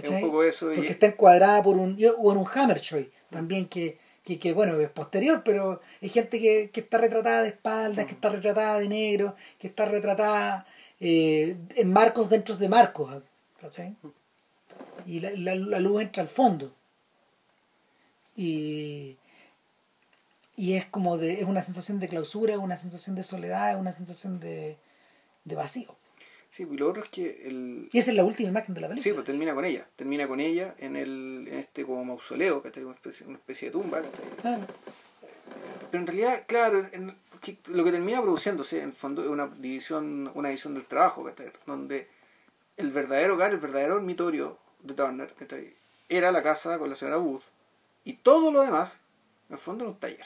Es 0.02 0.10
un 0.10 0.22
poco 0.22 0.44
eso. 0.44 0.72
y- 0.72 0.76
Porque 0.78 0.92
está 0.92 1.06
encuadrada 1.08 1.64
por 1.64 1.78
un, 1.78 1.98
o 2.18 2.32
en 2.32 2.38
un 2.38 2.48
Hammershøi 2.54 3.12
también 3.30 3.68
que, 3.68 3.98
que, 4.24 4.40
que, 4.40 4.54
bueno, 4.54 4.80
es 4.80 4.90
posterior, 4.90 5.42
pero 5.44 5.82
hay 6.02 6.10
gente 6.10 6.40
que, 6.40 6.70
que 6.72 6.80
está 6.82 6.98
retratada 6.98 7.44
de 7.44 7.50
espaldas, 7.50 8.06
que 8.08 8.14
está 8.14 8.30
retratada 8.30 8.80
de 8.80 8.88
negro, 8.90 9.36
que 9.60 9.68
está 9.68 9.86
retratada 9.86 10.66
eh, 11.00 11.56
en 11.76 11.92
marcos 11.94 12.30
dentro 12.30 12.56
de 12.58 12.68
marcos, 12.70 13.22
¿cachai? 13.62 13.96
Y 15.06 15.20
la, 15.20 15.32
la- 15.32 15.56
la 15.56 15.80
luz 15.80 16.02
entra 16.02 16.22
al 16.24 16.30
fondo. 16.30 16.74
Y, 18.36 19.18
y 20.58 20.74
es 20.74 20.86
como 20.86 21.18
de, 21.18 21.40
es 21.42 21.46
una 21.48 21.64
sensación 21.64 22.00
de 22.00 22.08
clausura, 22.08 22.54
es 22.54 22.60
una 22.60 22.78
sensación 22.78 23.16
de 23.16 23.24
soledad, 23.24 23.72
es 23.72 23.78
una 23.78 23.94
sensación 23.94 24.40
de, 24.40 24.78
de 25.46 25.56
vacío. 25.56 25.96
Sí, 26.56 26.66
y 26.72 26.78
lo 26.78 26.90
otro 26.90 27.04
es 27.04 27.10
que 27.10 27.42
el, 27.48 27.90
Y 27.92 28.00
esa 28.00 28.12
es 28.12 28.16
la 28.16 28.24
última 28.24 28.48
imagen 28.48 28.74
de 28.74 28.80
la 28.80 28.88
película. 28.88 29.04
Sí, 29.04 29.12
pues 29.12 29.26
termina 29.26 29.54
con 29.54 29.66
ella. 29.66 29.86
Termina 29.98 30.26
con 30.26 30.40
ella 30.40 30.74
en, 30.78 30.96
el, 30.96 31.50
en 31.52 31.60
este 31.60 31.84
como 31.84 32.06
mausoleo, 32.06 32.62
que 32.62 32.80
una 32.80 32.94
especie, 32.94 33.28
una 33.28 33.36
especie 33.36 33.68
de 33.68 33.72
tumba. 33.74 34.02
Pero 34.42 36.02
en 36.02 36.08
realidad, 36.08 36.44
claro, 36.48 36.88
en- 36.94 37.14
que 37.42 37.58
lo 37.74 37.84
que 37.84 37.92
termina 37.92 38.22
produciéndose 38.22 38.78
en 38.78 38.86
el 38.86 38.94
fondo 38.94 39.22
es 39.22 39.28
una 39.28 39.48
división, 39.48 40.32
una 40.34 40.48
división 40.48 40.76
del 40.76 40.86
trabajo, 40.86 41.26
¿cachai? 41.26 41.52
donde 41.66 42.08
el 42.78 42.90
verdadero 42.90 43.34
hogar, 43.34 43.52
el 43.52 43.60
verdadero 43.60 43.96
dormitorio 43.96 44.58
de 44.82 44.94
Turner, 44.94 45.34
¿cachai? 45.34 45.74
era 46.08 46.32
la 46.32 46.42
casa 46.42 46.80
con 46.80 46.90
la 46.90 46.96
señora 46.96 47.18
Booth 47.18 47.44
y 48.06 48.14
todo 48.14 48.50
lo 48.54 48.62
demás, 48.62 48.98
en 49.50 49.56
el 49.56 49.60
fondo 49.60 49.84
era 49.84 49.92
un 49.92 50.00
taller. 50.00 50.26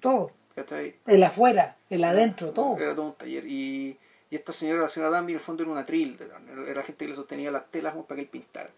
Todo. 0.00 0.32
¿cachai? 0.54 0.96
El 1.06 1.22
afuera, 1.24 1.78
el 1.88 2.04
adentro, 2.04 2.50
todo. 2.50 2.76
Era 2.76 2.94
todo 2.94 3.06
un 3.06 3.14
taller. 3.14 3.46
Y, 3.46 3.96
y 4.30 4.34
esta 4.36 4.52
señora, 4.52 4.82
la 4.82 4.88
señora 4.88 5.10
Danby, 5.10 5.32
en 5.32 5.38
el 5.38 5.44
fondo 5.44 5.62
era 5.62 5.72
una 5.72 5.86
tril. 5.86 6.16
Era 6.20 6.74
la 6.74 6.82
gente 6.82 7.04
que 7.04 7.08
le 7.10 7.14
sostenía 7.14 7.50
las 7.50 7.66
telas 7.70 7.92
como 7.92 8.04
para 8.06 8.16
que 8.16 8.22
él 8.22 8.28
pintara. 8.28 8.70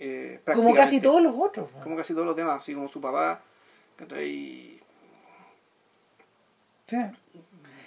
Eh, 0.00 0.40
Como 0.44 0.74
casi 0.74 1.00
todos 1.00 1.22
los 1.22 1.34
otros. 1.38 1.68
¿no? 1.74 1.80
como 1.82 1.96
casi 1.96 2.12
todos 2.12 2.26
los 2.26 2.36
demás, 2.36 2.58
así 2.58 2.74
como 2.74 2.88
su 2.88 3.00
papá, 3.00 3.40
¿cachai? 3.96 4.80
Sí. 6.86 6.96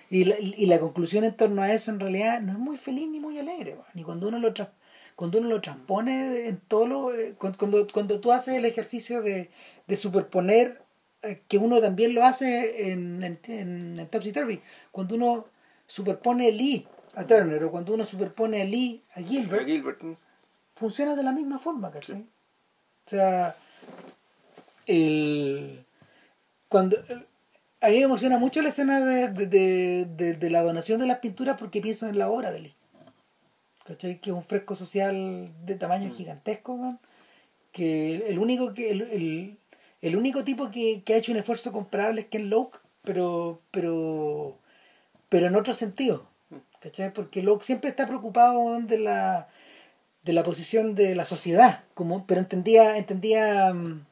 Y 0.09 0.25
la, 0.25 0.39
y 0.39 0.65
la 0.65 0.79
conclusión 0.79 1.23
en 1.23 1.35
torno 1.35 1.61
a 1.61 1.71
eso 1.71 1.91
en 1.91 1.99
realidad 1.99 2.41
no 2.41 2.53
es 2.53 2.57
muy 2.57 2.77
feliz 2.77 3.07
ni 3.07 3.19
muy 3.19 3.37
alegre. 3.37 3.75
¿no? 3.75 3.85
Ni 3.93 4.03
cuando 4.03 4.27
uno 4.27 4.39
lo 4.39 4.53
tras- 4.53 4.69
cuando 5.15 5.37
uno 5.39 5.49
lo 5.49 5.61
transpone 5.61 6.47
en 6.47 6.57
todo 6.67 6.87
lo 6.87 7.13
eh, 7.13 7.35
cuando, 7.37 7.57
cuando, 7.59 7.87
cuando 7.91 8.19
tú 8.19 8.31
haces 8.31 8.55
el 8.55 8.65
ejercicio 8.65 9.21
de, 9.21 9.49
de 9.85 9.97
superponer 9.97 10.81
eh, 11.21 11.41
que 11.47 11.57
uno 11.57 11.79
también 11.81 12.15
lo 12.15 12.23
hace 12.23 12.91
en, 12.91 13.21
en, 13.23 13.39
en, 13.47 13.99
en 13.99 14.07
Topsy 14.07 14.31
Turvy, 14.31 14.61
cuando 14.91 15.15
uno 15.15 15.45
superpone 15.89 16.51
Lee 16.51 16.87
a 17.15 17.25
Turner 17.25 17.63
o 17.63 17.71
cuando 17.71 17.93
uno 17.93 18.05
superpone 18.05 18.61
a 18.61 18.65
Lee 18.65 19.03
a 19.15 19.21
Gilbert, 19.21 19.65
Gilbert, 19.65 20.01
¿no? 20.03 20.17
funciona 20.75 21.15
de 21.15 21.23
la 21.23 21.33
misma 21.33 21.59
forma, 21.59 21.91
¿cachai? 21.91 22.21
O 23.05 23.09
sea, 23.09 23.55
el, 24.85 25.83
cuando 26.69 26.97
a 27.81 27.87
mí 27.89 27.95
me 27.95 28.03
emociona 28.03 28.37
mucho 28.37 28.61
la 28.61 28.69
escena 28.69 29.03
de, 29.03 29.27
de, 29.29 30.35
de, 30.35 30.49
la 30.49 30.61
donación 30.61 30.99
de 30.99 31.07
las 31.07 31.19
pinturas 31.19 31.57
porque 31.57 31.81
pienso 31.81 32.07
en 32.07 32.19
la 32.19 32.29
obra 32.29 32.51
de 32.51 32.59
Lee. 32.59 32.75
¿Cachai? 33.85 34.19
Que 34.19 34.29
es 34.29 34.35
un 34.35 34.43
fresco 34.43 34.75
social 34.75 35.49
de 35.65 35.75
tamaño 35.75 36.13
gigantesco, 36.13 36.77
man, 36.77 36.99
que 37.71 38.15
el, 38.15 38.21
el 38.21 38.39
único 38.39 38.73
que 38.73 38.91
el, 38.91 39.01
el, 39.01 39.57
el 40.01 40.15
único 40.15 40.43
tipo 40.43 40.69
que, 40.69 41.01
que 41.03 41.15
ha 41.15 41.17
hecho 41.17 41.31
un 41.31 41.39
esfuerzo 41.39 41.71
comparable 41.71 42.21
es 42.21 42.27
Ken 42.27 42.49
Loach, 42.51 42.75
pero 43.01 43.61
pero 43.71 44.59
pero 45.30 45.47
en 45.47 45.56
otro 45.56 45.73
sentido. 45.73 46.27
¿Cachai? 46.81 47.14
Porque 47.14 47.43
Loach 47.43 47.64
siempre 47.64 47.89
está 47.89 48.07
preocupado 48.07 48.80
de 48.81 48.97
la 48.99 49.47
de 50.23 50.34
la 50.34 50.43
posición 50.43 50.95
de 50.95 51.15
la 51.15 51.26
sociedad, 51.26 51.84
como, 51.93 52.26
pero 52.27 52.41
entendía, 52.41 52.97
entendía, 52.97 53.73
mm, 53.73 54.06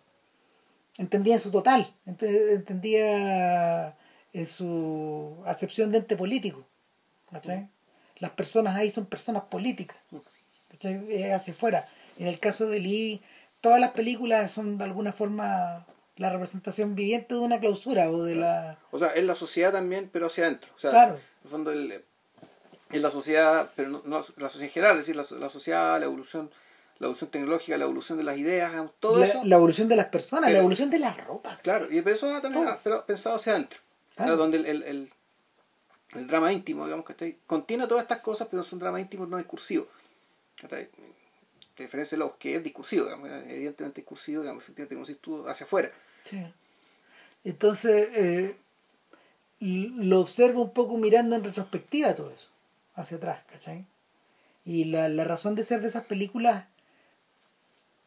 entendía 0.97 1.35
en 1.35 1.39
su 1.41 1.51
total, 1.51 1.93
ente- 2.05 2.53
entendía 2.53 3.95
en 4.33 4.45
su 4.45 5.35
acepción 5.45 5.91
de 5.91 5.99
ente 5.99 6.15
político. 6.15 6.63
¿cachai? 7.31 7.67
Las 8.19 8.31
personas 8.31 8.75
ahí 8.75 8.89
son 8.89 9.05
personas 9.05 9.43
políticas, 9.43 9.97
¿cachai? 10.71 11.31
Hacia 11.31 11.53
afuera. 11.53 11.87
En 12.17 12.27
el 12.27 12.39
caso 12.39 12.67
de 12.67 12.79
Lee, 12.79 13.21
todas 13.61 13.79
las 13.79 13.91
películas 13.91 14.49
son 14.51 14.77
de 14.77 14.85
alguna 14.85 15.11
forma 15.13 15.85
la 16.17 16.29
representación 16.31 16.95
viviente 16.95 17.33
de 17.35 17.39
una 17.39 17.59
clausura 17.59 18.09
o 18.09 18.23
de 18.23 18.35
la... 18.35 18.77
O 18.91 18.97
sea, 18.97 19.09
es 19.09 19.23
la 19.25 19.35
sociedad 19.35 19.71
también, 19.71 20.09
pero 20.11 20.25
hacia 20.27 20.45
adentro. 20.45 20.71
O 20.75 20.79
sea, 20.79 20.91
Claro. 20.91 21.13
en 21.15 21.21
el 21.43 21.49
fondo 21.49 21.71
el- 21.71 22.03
es 22.91 23.01
la 23.01 23.11
sociedad, 23.11 23.69
pero 23.75 23.89
no, 23.89 24.01
no 24.05 24.17
la 24.37 24.49
sociedad 24.49 24.63
en 24.63 24.69
general, 24.69 24.97
es 24.99 25.05
decir, 25.07 25.15
la, 25.15 25.25
la 25.39 25.49
sociedad, 25.49 25.99
la 25.99 26.05
evolución, 26.05 26.49
la 26.99 27.05
evolución 27.07 27.29
tecnológica, 27.29 27.77
la 27.77 27.83
evolución 27.83 28.17
de 28.17 28.23
las 28.23 28.37
ideas, 28.37 28.71
todo 28.99 29.17
la, 29.19 29.25
eso. 29.25 29.41
la 29.43 29.55
evolución 29.57 29.87
de 29.89 29.95
las 29.95 30.07
personas, 30.07 30.51
la 30.51 30.59
evolución 30.59 30.89
de 30.89 30.99
la 30.99 31.13
ropa. 31.13 31.57
Claro, 31.61 31.91
y 31.91 31.97
eso 31.99 32.27
también 32.41 32.65
Todo. 32.65 32.79
pero 32.83 33.05
pensado 33.05 33.35
hacia 33.35 33.53
adentro. 33.53 33.79
Claro. 34.15 34.31
Era 34.33 34.37
donde 34.41 34.57
el, 34.57 34.65
el, 34.65 34.83
el, 34.83 35.11
el 36.15 36.27
drama 36.27 36.51
íntimo, 36.53 36.85
digamos, 36.85 37.05
que 37.05 37.37
contiene 37.45 37.85
todas 37.87 38.03
estas 38.03 38.21
cosas, 38.21 38.47
pero 38.49 38.61
es 38.63 38.71
un 38.73 38.79
drama 38.79 38.99
íntimo 39.01 39.25
no 39.27 39.37
discursivo. 39.37 39.87
¿cachai? 40.59 40.89
Diferencia 41.77 42.17
de 42.17 42.23
los 42.23 42.31
que 42.37 42.55
es 42.55 42.63
discursivo, 42.63 43.05
digamos, 43.05 43.29
evidentemente 43.47 44.01
discursivo, 44.01 44.41
digamos, 44.41 44.63
efectivamente, 44.63 44.95
como 44.95 45.05
si 45.05 45.13
tú 45.15 45.47
hacia 45.47 45.65
afuera. 45.65 45.91
Sí. 46.29 46.43
Entonces, 47.43 48.09
eh, 48.13 48.57
lo 49.59 50.19
observo 50.19 50.61
un 50.61 50.71
poco 50.71 50.97
mirando 50.97 51.35
en 51.35 51.43
retrospectiva 51.43 52.15
todo 52.15 52.31
eso, 52.31 52.49
hacia 52.95 53.17
atrás, 53.17 53.39
¿cachai? 53.49 53.85
Y 54.65 54.85
la, 54.85 55.07
la 55.07 55.23
razón 55.23 55.55
de 55.55 55.63
ser 55.63 55.81
de 55.81 55.87
esas 55.87 56.03
películas, 56.03 56.65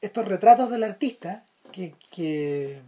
estos 0.00 0.26
retratos 0.26 0.70
del 0.70 0.84
artista, 0.84 1.44
que, 1.72 1.94
que, 2.10 2.82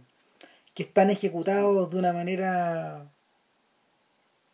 que 0.73 0.83
están 0.83 1.09
ejecutados 1.09 1.89
de 1.89 1.97
una 1.97 2.13
manera 2.13 3.05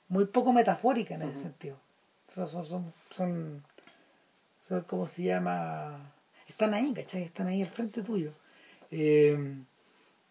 muy 0.07 0.25
poco 0.25 0.53
metafórica 0.53 1.15
en 1.15 1.23
ese 1.23 1.41
sentido. 1.41 1.77
Son, 2.33 2.47
son, 2.47 2.93
son, 3.09 3.63
son, 4.67 4.81
¿cómo 4.83 5.07
se 5.07 5.23
llama? 5.23 6.13
Están 6.47 6.73
ahí, 6.73 6.93
¿cachai? 6.93 7.23
Están 7.23 7.47
ahí 7.47 7.61
al 7.61 7.69
frente 7.69 8.01
tuyo. 8.01 8.31
Eh, 8.91 9.37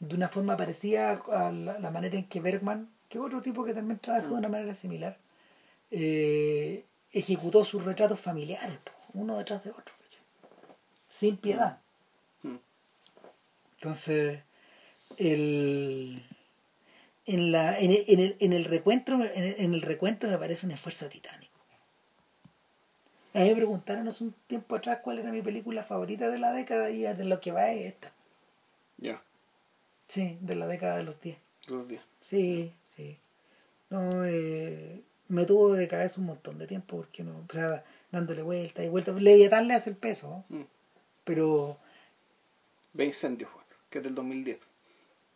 de 0.00 0.14
una 0.14 0.28
forma 0.28 0.56
parecida 0.56 1.20
a 1.32 1.50
la, 1.50 1.78
la 1.78 1.90
manera 1.90 2.16
en 2.16 2.28
que 2.28 2.40
Bergman, 2.40 2.88
que 3.08 3.18
es 3.18 3.24
otro 3.24 3.42
tipo 3.42 3.64
que 3.64 3.74
también 3.74 3.98
trabaja 3.98 4.28
de 4.28 4.34
una 4.34 4.48
manera 4.48 4.74
similar, 4.74 5.18
eh, 5.90 6.84
ejecutó 7.12 7.64
sus 7.64 7.84
retratos 7.84 8.20
familiares, 8.20 8.78
uno 9.14 9.38
detrás 9.38 9.64
de 9.64 9.70
otro, 9.70 9.94
sin 11.08 11.36
piedad. 11.36 11.78
Mm. 12.42 12.56
Entonces, 13.76 14.40
el, 15.16 16.22
en, 17.26 17.52
la, 17.52 17.78
en, 17.78 17.90
el, 17.90 18.04
en, 18.06 18.20
el, 18.20 18.36
en 18.38 18.52
el 18.52 18.64
recuento 18.64 19.14
en 19.14 19.22
el, 19.22 19.54
en 19.58 19.74
el 19.74 19.82
recuento 19.82 20.28
me 20.28 20.38
parece 20.38 20.66
un 20.66 20.72
esfuerzo 20.72 21.08
titánico. 21.08 21.48
A 23.34 23.40
mí 23.40 23.48
me 23.48 23.56
preguntaron 23.56 24.08
hace 24.08 24.24
un 24.24 24.34
tiempo 24.46 24.76
atrás 24.76 25.00
cuál 25.02 25.18
era 25.18 25.30
mi 25.30 25.42
película 25.42 25.82
favorita 25.82 26.28
de 26.28 26.38
la 26.38 26.52
década 26.52 26.90
y 26.90 27.02
de 27.02 27.24
lo 27.24 27.40
que 27.40 27.52
va 27.52 27.70
es 27.70 27.86
esta. 27.92 28.12
Ya, 28.96 29.22
Sí, 30.08 30.38
de 30.40 30.54
la 30.56 30.66
década 30.66 30.96
de 30.96 31.04
los 31.04 31.20
10. 31.20 31.36
los 31.68 31.86
días. 31.86 32.02
Sí, 32.22 32.72
sí. 32.96 33.18
No, 33.90 34.24
eh, 34.24 35.02
me 35.28 35.44
tuvo 35.44 35.74
de 35.74 35.86
cabeza 35.88 36.20
un 36.20 36.26
montón 36.26 36.58
de 36.58 36.66
tiempo 36.66 36.96
porque 36.96 37.22
no, 37.22 37.44
o 37.48 37.52
sea, 37.52 37.84
dándole 38.10 38.42
vueltas 38.42 38.84
y 38.84 38.88
vueltas. 38.88 39.20
Leviatán 39.20 39.68
le 39.68 39.74
hace 39.74 39.90
el 39.90 39.96
peso, 39.96 40.44
¿no? 40.48 40.58
Mm. 40.58 40.64
pero 41.24 41.76
Ve 42.94 43.04
incendios, 43.04 43.50
bueno, 43.52 43.68
que 43.90 43.98
es 43.98 44.04
del 44.04 44.14
2010. 44.14 44.58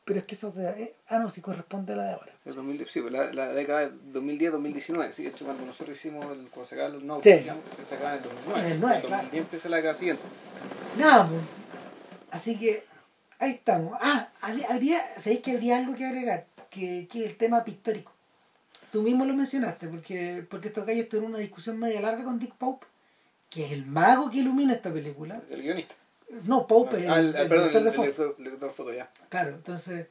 pero 0.05 0.21
es 0.21 0.27
que 0.27 0.35
eso 0.35 0.51
de, 0.53 0.69
eh, 0.83 0.95
ah 1.09 1.19
no, 1.19 1.31
sí 1.31 1.41
corresponde 1.43 1.93
a 1.93 1.97
la 1.97 2.05
de 2.05 2.13
ahora. 2.15 2.33
El 2.47 2.55
2010, 2.55 2.91
sí, 2.91 3.01
la, 3.11 3.33
la 3.33 3.49
década 3.53 3.89
de 3.91 4.21
2010-2019, 4.21 5.13
sí, 5.13 5.23
de 5.25 5.29
hecho 5.31 5.45
cuando 5.45 5.65
nosotros 5.67 5.97
hicimos 5.97 6.25
el, 6.33 6.49
cuando 6.49 6.65
sacaban 6.65 6.93
los 6.95 7.03
notes, 7.05 7.33
Sí. 7.35 7.41
digamos, 7.41 7.65
se 7.77 7.85
sacaban 7.85 8.15
en 8.15 8.19
el 8.19 8.25
2009. 8.25 8.67
En 8.67 8.73
el 8.73 8.81
9, 8.81 8.97
En 8.97 9.03
2010 9.03 9.07
claro. 9.31 9.45
empieza 9.45 9.69
la 9.69 9.77
década 9.77 9.95
siguiente. 9.95 10.23
Nada, 10.99 11.29
pues. 11.29 11.41
Así 12.31 12.57
que 12.59 12.85
ahí 13.43 13.53
estamos. 13.53 13.99
Ah, 14.01 14.29
habría, 14.69 15.01
¿sabéis 15.19 15.41
que 15.41 15.53
habría 15.53 15.77
algo 15.79 15.95
que 15.95 16.05
agregar? 16.07 16.47
Que, 16.71 17.07
que 17.11 17.25
el 17.27 17.37
tema 17.37 17.65
pictórico. 17.65 18.13
Tú 18.91 19.03
mismo 19.03 19.25
lo 19.25 19.35
mencionaste, 19.35 19.89
porque, 19.89 20.45
porque 20.51 20.69
estos 20.69 20.85
gallos 20.87 21.09
tuvieron 21.09 21.31
una 21.31 21.39
discusión 21.39 21.79
media 21.79 22.01
larga 22.01 22.25
con 22.25 22.39
Dick 22.39 22.55
Pope, 22.55 22.87
que 23.51 23.67
es 23.67 23.73
el 23.73 23.87
mago 23.87 24.31
que 24.31 24.39
ilumina 24.39 24.75
esta 24.75 24.93
película. 24.93 25.41
El 25.51 25.63
guionista. 25.63 25.95
No, 26.45 26.67
Pope 26.67 26.97
es 26.99 27.05
el, 27.05 27.11
el- 27.13 27.37
el 27.37 27.49
perdón, 27.49 27.69
director 27.71 27.79
el, 27.81 27.85
de 27.85 27.91
foto. 27.93 28.03
director, 28.03 28.35
el 28.39 28.45
director 28.45 28.69
de 28.71 28.75
foto, 28.75 28.93
ya. 28.95 29.11
Claro, 29.29 29.51
entonces 29.51 30.07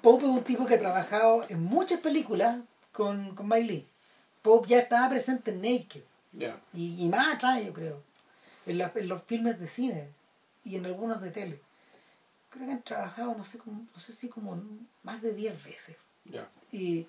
Pope 0.00 0.24
es 0.24 0.30
un 0.30 0.42
tipo 0.44 0.66
que 0.66 0.74
ha 0.74 0.78
trabajado 0.80 1.44
en 1.48 1.62
muchas 1.62 2.00
películas 2.00 2.58
con, 2.92 3.34
con 3.36 3.48
Mike 3.48 3.64
Lee. 3.64 3.86
Pope 4.42 4.68
ya 4.68 4.78
estaba 4.80 5.08
presente 5.08 5.50
en 5.52 5.62
Naked 5.62 6.02
Ya. 6.32 6.58
y, 6.74 7.00
y 7.04 7.08
más 7.08 7.34
atrás, 7.34 7.64
yo 7.64 7.72
creo, 7.72 8.02
en, 8.66 8.78
la- 8.78 8.92
en 8.94 9.08
los 9.08 9.22
filmes 9.24 9.58
de 9.60 9.66
cine 9.68 10.08
y 10.64 10.76
en 10.76 10.86
algunos 10.86 11.20
de 11.20 11.30
tele. 11.30 11.60
Creo 12.56 12.68
que 12.68 12.72
han 12.72 12.82
trabajado, 12.82 13.34
no 13.36 13.44
sé, 13.44 13.58
como, 13.58 13.86
no 13.92 14.00
sé 14.00 14.12
si 14.12 14.28
como 14.28 14.58
más 15.02 15.20
de 15.20 15.34
10 15.34 15.62
veces. 15.62 15.94
Y, 16.72 17.06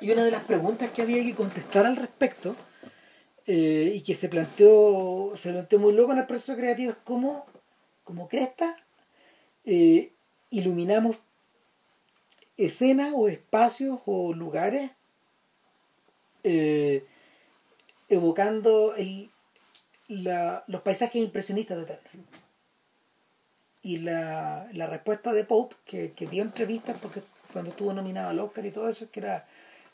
y 0.00 0.10
una 0.10 0.24
de 0.24 0.30
las 0.30 0.42
preguntas 0.44 0.90
que 0.90 1.02
había 1.02 1.22
que 1.22 1.34
contestar 1.34 1.84
al 1.84 1.96
respecto 1.96 2.56
eh, 3.46 3.92
y 3.94 4.00
que 4.00 4.14
se 4.14 4.30
planteó, 4.30 5.34
se 5.36 5.50
planteó 5.52 5.78
muy 5.78 5.92
loco 5.92 6.12
en 6.12 6.18
el 6.20 6.26
proceso 6.26 6.56
creativo 6.56 6.92
es 6.92 6.98
cómo, 7.04 7.44
como 8.04 8.26
cresta, 8.26 8.74
eh, 9.66 10.12
iluminamos 10.48 11.16
escenas 12.56 13.12
o 13.14 13.28
espacios 13.28 14.00
o 14.06 14.32
lugares 14.32 14.90
eh, 16.42 17.04
evocando 18.08 18.94
el, 18.96 19.30
la- 20.08 20.64
los 20.68 20.80
paisajes 20.82 21.16
impresionistas 21.22 21.76
de 21.78 21.84
Turner. 21.84 22.43
Y 23.84 23.98
la, 23.98 24.66
la 24.72 24.88
respuesta 24.88 25.32
de 25.32 25.44
Pope, 25.44 25.76
que, 25.84 26.12
que 26.12 26.26
dio 26.26 26.42
entrevistas 26.42 26.96
porque 27.00 27.20
cuando 27.52 27.70
estuvo 27.70 27.92
nominado 27.92 28.30
al 28.30 28.40
Oscar 28.40 28.66
y 28.66 28.72
todo 28.72 28.88
eso, 28.88 29.04
es 29.04 29.10
que 29.10 29.20
era, 29.20 29.46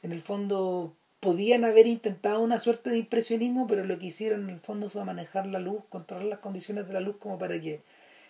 en 0.02 0.12
el 0.12 0.22
fondo, 0.22 0.94
podían 1.20 1.64
haber 1.64 1.86
intentado 1.86 2.40
una 2.40 2.58
suerte 2.58 2.90
de 2.90 2.98
impresionismo, 2.98 3.66
pero 3.66 3.84
lo 3.84 3.98
que 3.98 4.06
hicieron 4.06 4.44
en 4.44 4.50
el 4.54 4.60
fondo 4.60 4.88
fue 4.88 5.04
manejar 5.04 5.46
la 5.46 5.58
luz, 5.58 5.82
controlar 5.90 6.24
las 6.24 6.38
condiciones 6.38 6.86
de 6.86 6.94
la 6.94 7.00
luz 7.00 7.16
como 7.18 7.38
para 7.38 7.60
que 7.60 7.82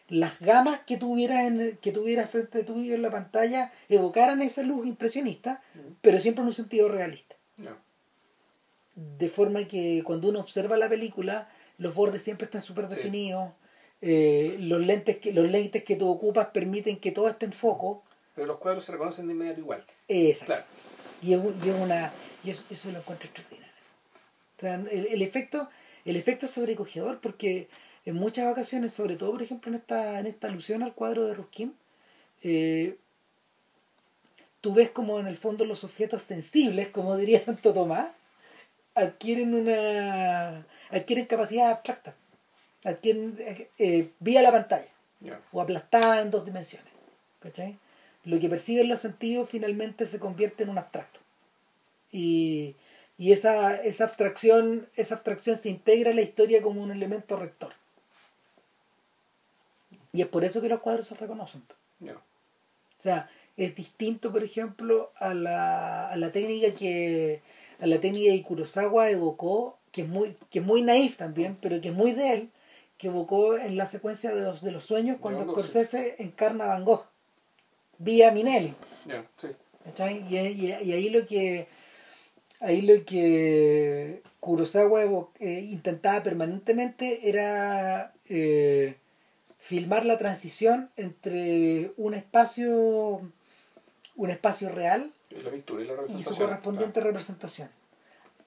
las 0.08 0.40
gamas 0.40 0.80
que 0.80 0.96
tuvieras 0.96 1.46
en 1.46 1.78
que 1.80 1.92
tuvieras 1.92 2.28
frente 2.28 2.64
tuyo 2.64 2.96
en 2.96 3.02
la 3.02 3.10
pantalla 3.10 3.72
evocaran 3.88 4.42
esa 4.42 4.62
luz 4.62 4.84
impresionista, 4.86 5.62
pero 6.00 6.18
siempre 6.18 6.42
en 6.42 6.48
un 6.48 6.54
sentido 6.54 6.88
realista. 6.88 7.36
De 8.96 9.28
forma 9.28 9.64
que 9.64 10.02
cuando 10.04 10.28
uno 10.28 10.40
observa 10.40 10.76
la 10.76 10.88
película, 10.88 11.48
los 11.78 11.94
bordes 11.94 12.24
siempre 12.24 12.46
están 12.46 12.60
súper 12.60 12.88
definidos, 12.88 13.52
eh, 14.02 14.56
los, 14.60 14.80
lentes 14.80 15.18
que, 15.18 15.32
los 15.32 15.48
lentes 15.50 15.84
que 15.84 15.96
tú 15.96 16.08
ocupas 16.08 16.48
permiten 16.48 16.98
que 16.98 17.12
todo 17.12 17.28
esté 17.28 17.46
en 17.46 17.52
foco. 17.52 18.02
Pero 18.34 18.46
los 18.46 18.58
cuadros 18.58 18.84
se 18.84 18.92
reconocen 18.92 19.26
de 19.26 19.34
inmediato 19.34 19.60
igual. 19.60 19.84
Exacto. 20.08 20.46
Claro. 20.46 20.64
Y, 21.22 21.34
es, 21.34 21.38
un- 21.40 21.60
y 21.64 21.68
es 21.68 21.76
una, 21.76 22.12
y 22.44 22.50
eso, 22.50 22.64
eso 22.70 22.90
lo 22.92 22.98
encuentro 22.98 23.26
extraordinario. 23.26 23.74
O 24.56 24.60
sea, 24.60 24.74
el, 24.74 25.06
el 25.06 25.22
efecto, 25.22 25.68
el 26.04 26.16
efecto 26.16 26.46
es 26.46 26.52
sobrecogedor 26.52 27.20
porque 27.20 27.68
en 28.06 28.14
muchas 28.14 28.50
ocasiones, 28.50 28.92
sobre 28.92 29.16
todo 29.16 29.32
por 29.32 29.42
ejemplo 29.42 29.70
en 29.70 29.76
esta, 29.78 30.18
en 30.18 30.26
esta 30.26 30.48
alusión 30.48 30.82
al 30.82 30.94
cuadro 30.94 31.26
de 31.26 31.34
Ruskin, 31.34 31.74
eh, 32.42 32.96
tú 34.60 34.74
ves 34.74 34.90
como 34.90 35.18
en 35.20 35.26
el 35.26 35.36
fondo 35.36 35.64
los 35.64 35.84
objetos 35.84 36.22
sensibles, 36.22 36.88
como 36.88 37.16
diría 37.16 37.40
Santo 37.44 37.72
Tomás, 37.74 38.10
adquieren 38.94 39.54
una 39.54 40.66
adquieren 40.90 41.26
capacidad 41.26 41.70
abstracta, 41.70 42.14
adquieren 42.84 43.36
eh, 43.78 44.10
vía 44.20 44.42
la 44.42 44.52
pantalla 44.52 44.88
o 45.52 45.60
aplastada 45.60 46.22
en 46.22 46.30
dos 46.30 46.44
dimensiones. 46.44 46.90
¿cachai? 47.40 47.78
Lo 48.24 48.38
que 48.38 48.48
perciben 48.48 48.88
los 48.88 49.00
sentidos 49.00 49.48
finalmente 49.48 50.06
se 50.06 50.18
convierte 50.20 50.62
en 50.62 50.70
un 50.70 50.78
abstracto. 50.78 51.20
Y, 52.12 52.76
y 53.18 53.32
esa, 53.32 53.76
esa, 53.76 54.04
abstracción, 54.04 54.88
esa 54.96 55.16
abstracción 55.16 55.56
se 55.56 55.70
integra 55.70 56.10
en 56.10 56.16
la 56.16 56.22
historia 56.22 56.62
como 56.62 56.82
un 56.82 56.90
elemento 56.90 57.36
rector. 57.36 57.72
Y 60.12 60.22
es 60.22 60.28
por 60.28 60.44
eso 60.44 60.60
que 60.60 60.68
los 60.68 60.80
cuadros 60.80 61.06
se 61.06 61.14
reconocen. 61.14 61.62
O 62.02 63.02
sea, 63.02 63.30
es 63.56 63.74
distinto, 63.74 64.32
por 64.32 64.42
ejemplo, 64.42 65.12
a 65.16 65.32
la, 65.32 66.08
a 66.08 66.16
la 66.16 66.32
técnica 66.32 66.74
que 66.74 67.42
a 67.80 67.86
la 67.86 67.98
técnica 67.98 68.32
que 68.32 68.42
Kurosawa 68.42 69.08
evocó, 69.08 69.78
que 69.90 70.02
es 70.02 70.08
muy, 70.08 70.36
que 70.50 70.58
es 70.58 70.64
muy 70.64 70.82
naif 70.82 71.16
también, 71.16 71.56
pero 71.62 71.80
que 71.80 71.88
es 71.88 71.94
muy 71.94 72.12
de 72.12 72.34
él, 72.34 72.50
que 73.00 73.08
evocó 73.08 73.56
en 73.56 73.76
la 73.76 73.86
secuencia 73.86 74.34
de 74.34 74.42
los, 74.42 74.60
de 74.62 74.72
los 74.72 74.84
sueños 74.84 75.16
cuando 75.20 75.40
Van 75.40 75.48
Gogh, 75.48 75.56
sí. 75.62 75.68
Scorsese 75.68 76.16
encarna 76.18 76.64
a 76.64 76.68
Van 76.68 76.84
Gogh, 76.84 77.06
vía 77.98 78.30
Minelli. 78.30 78.74
Ya. 79.06 79.24
Sí. 79.36 79.48
Y, 80.28 80.36
y- 80.36 80.66
y 80.84 80.92
ahí 80.92 81.08
lo 81.08 81.26
que 81.26 81.66
ahí 82.60 82.82
lo 82.82 83.02
que 83.06 84.22
Kurosawa 84.40 85.02
eh, 85.40 85.60
intentaba 85.70 86.22
permanentemente 86.22 87.28
era 87.28 88.12
eh, 88.28 88.96
filmar 89.58 90.04
la 90.04 90.18
transición 90.18 90.90
entre 90.96 91.92
un 91.96 92.12
espacio 92.12 93.22
un 94.16 94.30
espacio 94.30 94.68
real 94.68 95.10
Y 95.30 95.40
la 95.42 95.50
pintura 95.50 95.82
y 95.82 95.86
la 95.86 95.94
y 96.18 96.22
su 96.22 96.36
correspondiente 96.36 97.00
representación 97.00 97.70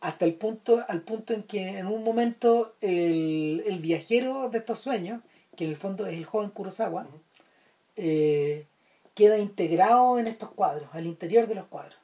hasta 0.04 0.26
el 0.26 0.34
punto 0.36 0.84
al 0.88 1.02
punto 1.02 1.34
en 1.34 1.44
que 1.44 1.78
en 1.80 1.88
un 1.88 2.04
momento 2.04 2.76
el, 2.82 3.64
el 3.66 3.80
viajero 3.80 4.50
de 4.50 4.58
estos 4.60 4.80
sueños 4.80 5.22
que 5.56 5.64
en 5.64 5.70
el 5.72 5.78
fondo 5.78 6.06
es 6.06 6.14
el 6.18 6.26
joven 6.26 6.50
Kurosawa 6.50 7.08
eh, 7.96 8.66
queda 9.16 9.38
integrado 9.38 10.20
en 10.20 10.28
estos 10.28 10.52
cuadros 10.52 10.90
al 10.94 11.06
interior 11.06 11.48
de 11.48 11.56
los 11.56 11.66
cuadros 11.68 11.96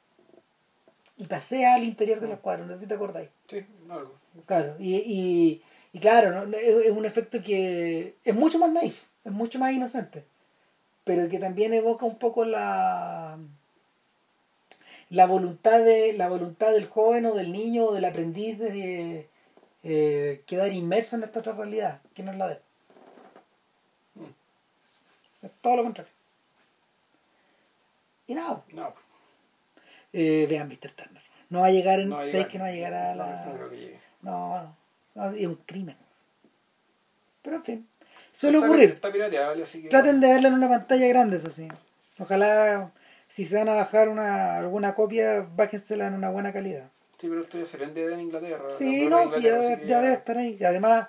y 1.16 1.26
pasea 1.26 1.74
al 1.74 1.84
interior 1.84 2.20
de 2.20 2.28
los 2.28 2.38
cuadros 2.40 2.66
no 2.66 2.74
sé 2.74 2.82
si 2.82 2.86
te 2.88 2.94
acordáis 2.94 3.28
Sí, 3.46 3.64
algo. 3.90 4.14
claro 4.46 4.76
y, 4.78 4.96
y, 4.96 5.62
y 5.92 5.98
claro 6.00 6.46
¿no? 6.46 6.56
es, 6.56 6.86
es 6.86 6.92
un 6.92 7.04
efecto 7.04 7.42
que 7.42 8.14
es 8.24 8.34
mucho 8.34 8.58
más 8.58 8.70
naif 8.72 9.04
es 9.24 9.32
mucho 9.32 9.58
más 9.58 9.72
inocente 9.72 10.24
pero 11.04 11.28
que 11.28 11.38
también 11.38 11.74
evoca 11.74 12.06
un 12.06 12.18
poco 12.18 12.44
la 12.44 13.36
la 15.10 15.26
voluntad 15.26 15.80
de 15.84 16.12
la 16.14 16.28
voluntad 16.28 16.72
del 16.72 16.88
joven 16.88 17.26
o 17.26 17.34
del 17.34 17.52
niño 17.52 17.84
o 17.86 17.92
del 17.92 18.04
aprendiz 18.04 18.58
de 18.58 19.28
eh, 19.82 20.42
quedar 20.46 20.72
inmerso 20.72 21.16
en 21.16 21.24
esta 21.24 21.40
otra 21.40 21.52
realidad 21.52 22.00
que 22.14 22.22
no 22.22 22.32
es 22.32 22.38
la 22.38 22.48
de 22.48 22.54
él 22.54 22.60
Mm. 24.14 25.46
es 25.46 25.50
todo 25.60 25.76
lo 25.76 25.82
contrario 25.84 26.12
y 28.26 28.34
nada 28.34 28.62
No, 28.74 28.92
eh, 30.12 30.46
vean 30.48 30.68
Mr. 30.68 30.90
Turner 30.92 31.22
no 31.48 31.60
va 31.60 31.66
a 31.66 31.70
llegar 31.70 32.00
en 32.00 32.08
no 32.10 32.16
va 32.16 32.22
a 32.22 32.30
¿sabéis 32.30 32.34
llegar. 32.34 32.48
que 32.50 32.58
no 32.58 32.64
va 32.64 32.70
a 32.70 32.72
llegar 32.72 32.94
a 32.94 33.14
la 33.14 33.44
no 33.46 33.54
creo 33.54 33.70
que 33.70 33.76
llegue. 33.76 34.00
no, 34.22 34.62
no, 34.62 34.76
no, 35.14 35.30
es 35.32 35.46
un 35.46 35.56
crimen 35.66 35.96
pero 37.42 37.56
en 37.56 37.64
fin 37.64 37.88
suele 38.32 38.58
Está- 38.58 38.68
ocurrir 38.68 38.90
Está 38.90 39.10
pirateable, 39.12 39.62
así 39.64 39.82
que. 39.82 39.88
Traten 39.88 40.20
de 40.20 40.28
verla 40.28 40.48
en 40.48 40.54
una 40.54 40.68
pantalla 40.68 41.06
grande, 41.08 41.38
eso 41.38 41.50
sí. 41.50 41.66
Ojalá, 42.18 42.92
si 43.30 43.46
se 43.46 43.56
van 43.56 43.68
a 43.70 43.74
bajar 43.74 44.10
una, 44.10 44.58
alguna 44.58 44.94
copia, 44.94 45.40
bájensela 45.56 46.06
en 46.06 46.14
una 46.14 46.28
buena 46.28 46.52
calidad. 46.52 46.90
Sí, 47.18 47.28
pero 47.28 47.40
esto 47.42 47.56
ya 47.58 47.64
se 47.64 47.78
vende 47.78 48.12
en 48.12 48.20
Inglaterra. 48.20 48.64
Sí, 48.76 49.06
no, 49.08 49.26
sí, 49.32 49.40
ya, 49.42 49.58
debe- 49.58 49.86
ya 49.86 50.00
debe 50.02 50.14
estar 50.14 50.36
ahí. 50.36 50.56
Y 50.60 50.64
además, 50.64 51.08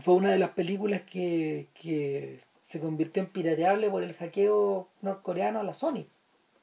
fue 0.00 0.14
una 0.14 0.30
de 0.30 0.38
las 0.38 0.50
películas 0.50 1.02
que, 1.02 1.68
que 1.74 2.40
se 2.64 2.80
convirtió 2.80 3.22
en 3.22 3.28
pirateable 3.28 3.90
por 3.90 4.02
el 4.02 4.14
hackeo 4.14 4.88
norcoreano 5.02 5.60
a 5.60 5.62
la 5.62 5.74
Sony. 5.74 6.06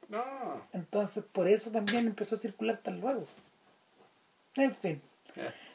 No. 0.09 0.21
Entonces, 0.73 1.23
por 1.31 1.47
eso 1.47 1.71
también 1.71 2.07
empezó 2.07 2.35
a 2.35 2.39
circular 2.39 2.77
tan 2.83 2.99
luego. 2.99 3.25
En 4.55 4.73
fin. 4.75 5.01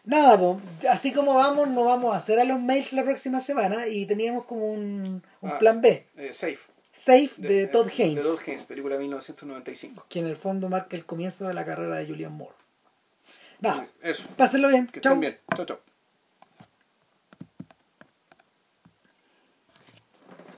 Nada, 0.05 0.39
pues, 0.39 0.85
así 0.91 1.13
como 1.13 1.35
vamos, 1.35 1.69
no 1.69 1.85
vamos 1.85 2.13
a 2.15 2.19
hacer 2.19 2.39
a 2.39 2.45
los 2.45 2.61
mails 2.61 2.93
la 2.93 3.03
próxima 3.05 3.41
semana 3.41 3.89
y 3.89 4.05
teníamos 4.07 4.45
como 4.45 4.71
un, 4.71 5.23
un 5.41 5.51
Ah, 5.51 5.59
plan 5.59 5.81
B. 5.81 6.07
Eh, 6.17 6.33
Safe. 6.33 6.59
Safe 6.97 7.31
de, 7.37 7.67
Todd 7.67 7.87
De 7.87 8.03
Haynes. 8.03 8.23
Todd 8.25 8.39
Haynes, 8.47 8.65
película 8.65 8.97
1995. 8.97 10.07
que 10.09 10.19
en 10.21 10.27
el 10.27 10.37
fondo 10.37 10.69
marca 10.69 10.97
el 10.97 11.05
comienzo 11.05 11.47
de 11.47 11.55
la 11.55 11.65
carrera 11.65 11.97
de 11.97 12.07
Julian 12.07 12.33
Moore. 12.33 12.55
Nada, 13.61 13.87
Eso. 14.03 14.25
pásenlo 14.37 14.69
bien. 14.69 14.87
Que 14.87 15.01
Chau. 15.01 15.13
estén 15.13 15.21
bien. 15.21 15.39
Chao, 15.55 15.67
chao. 15.67 15.81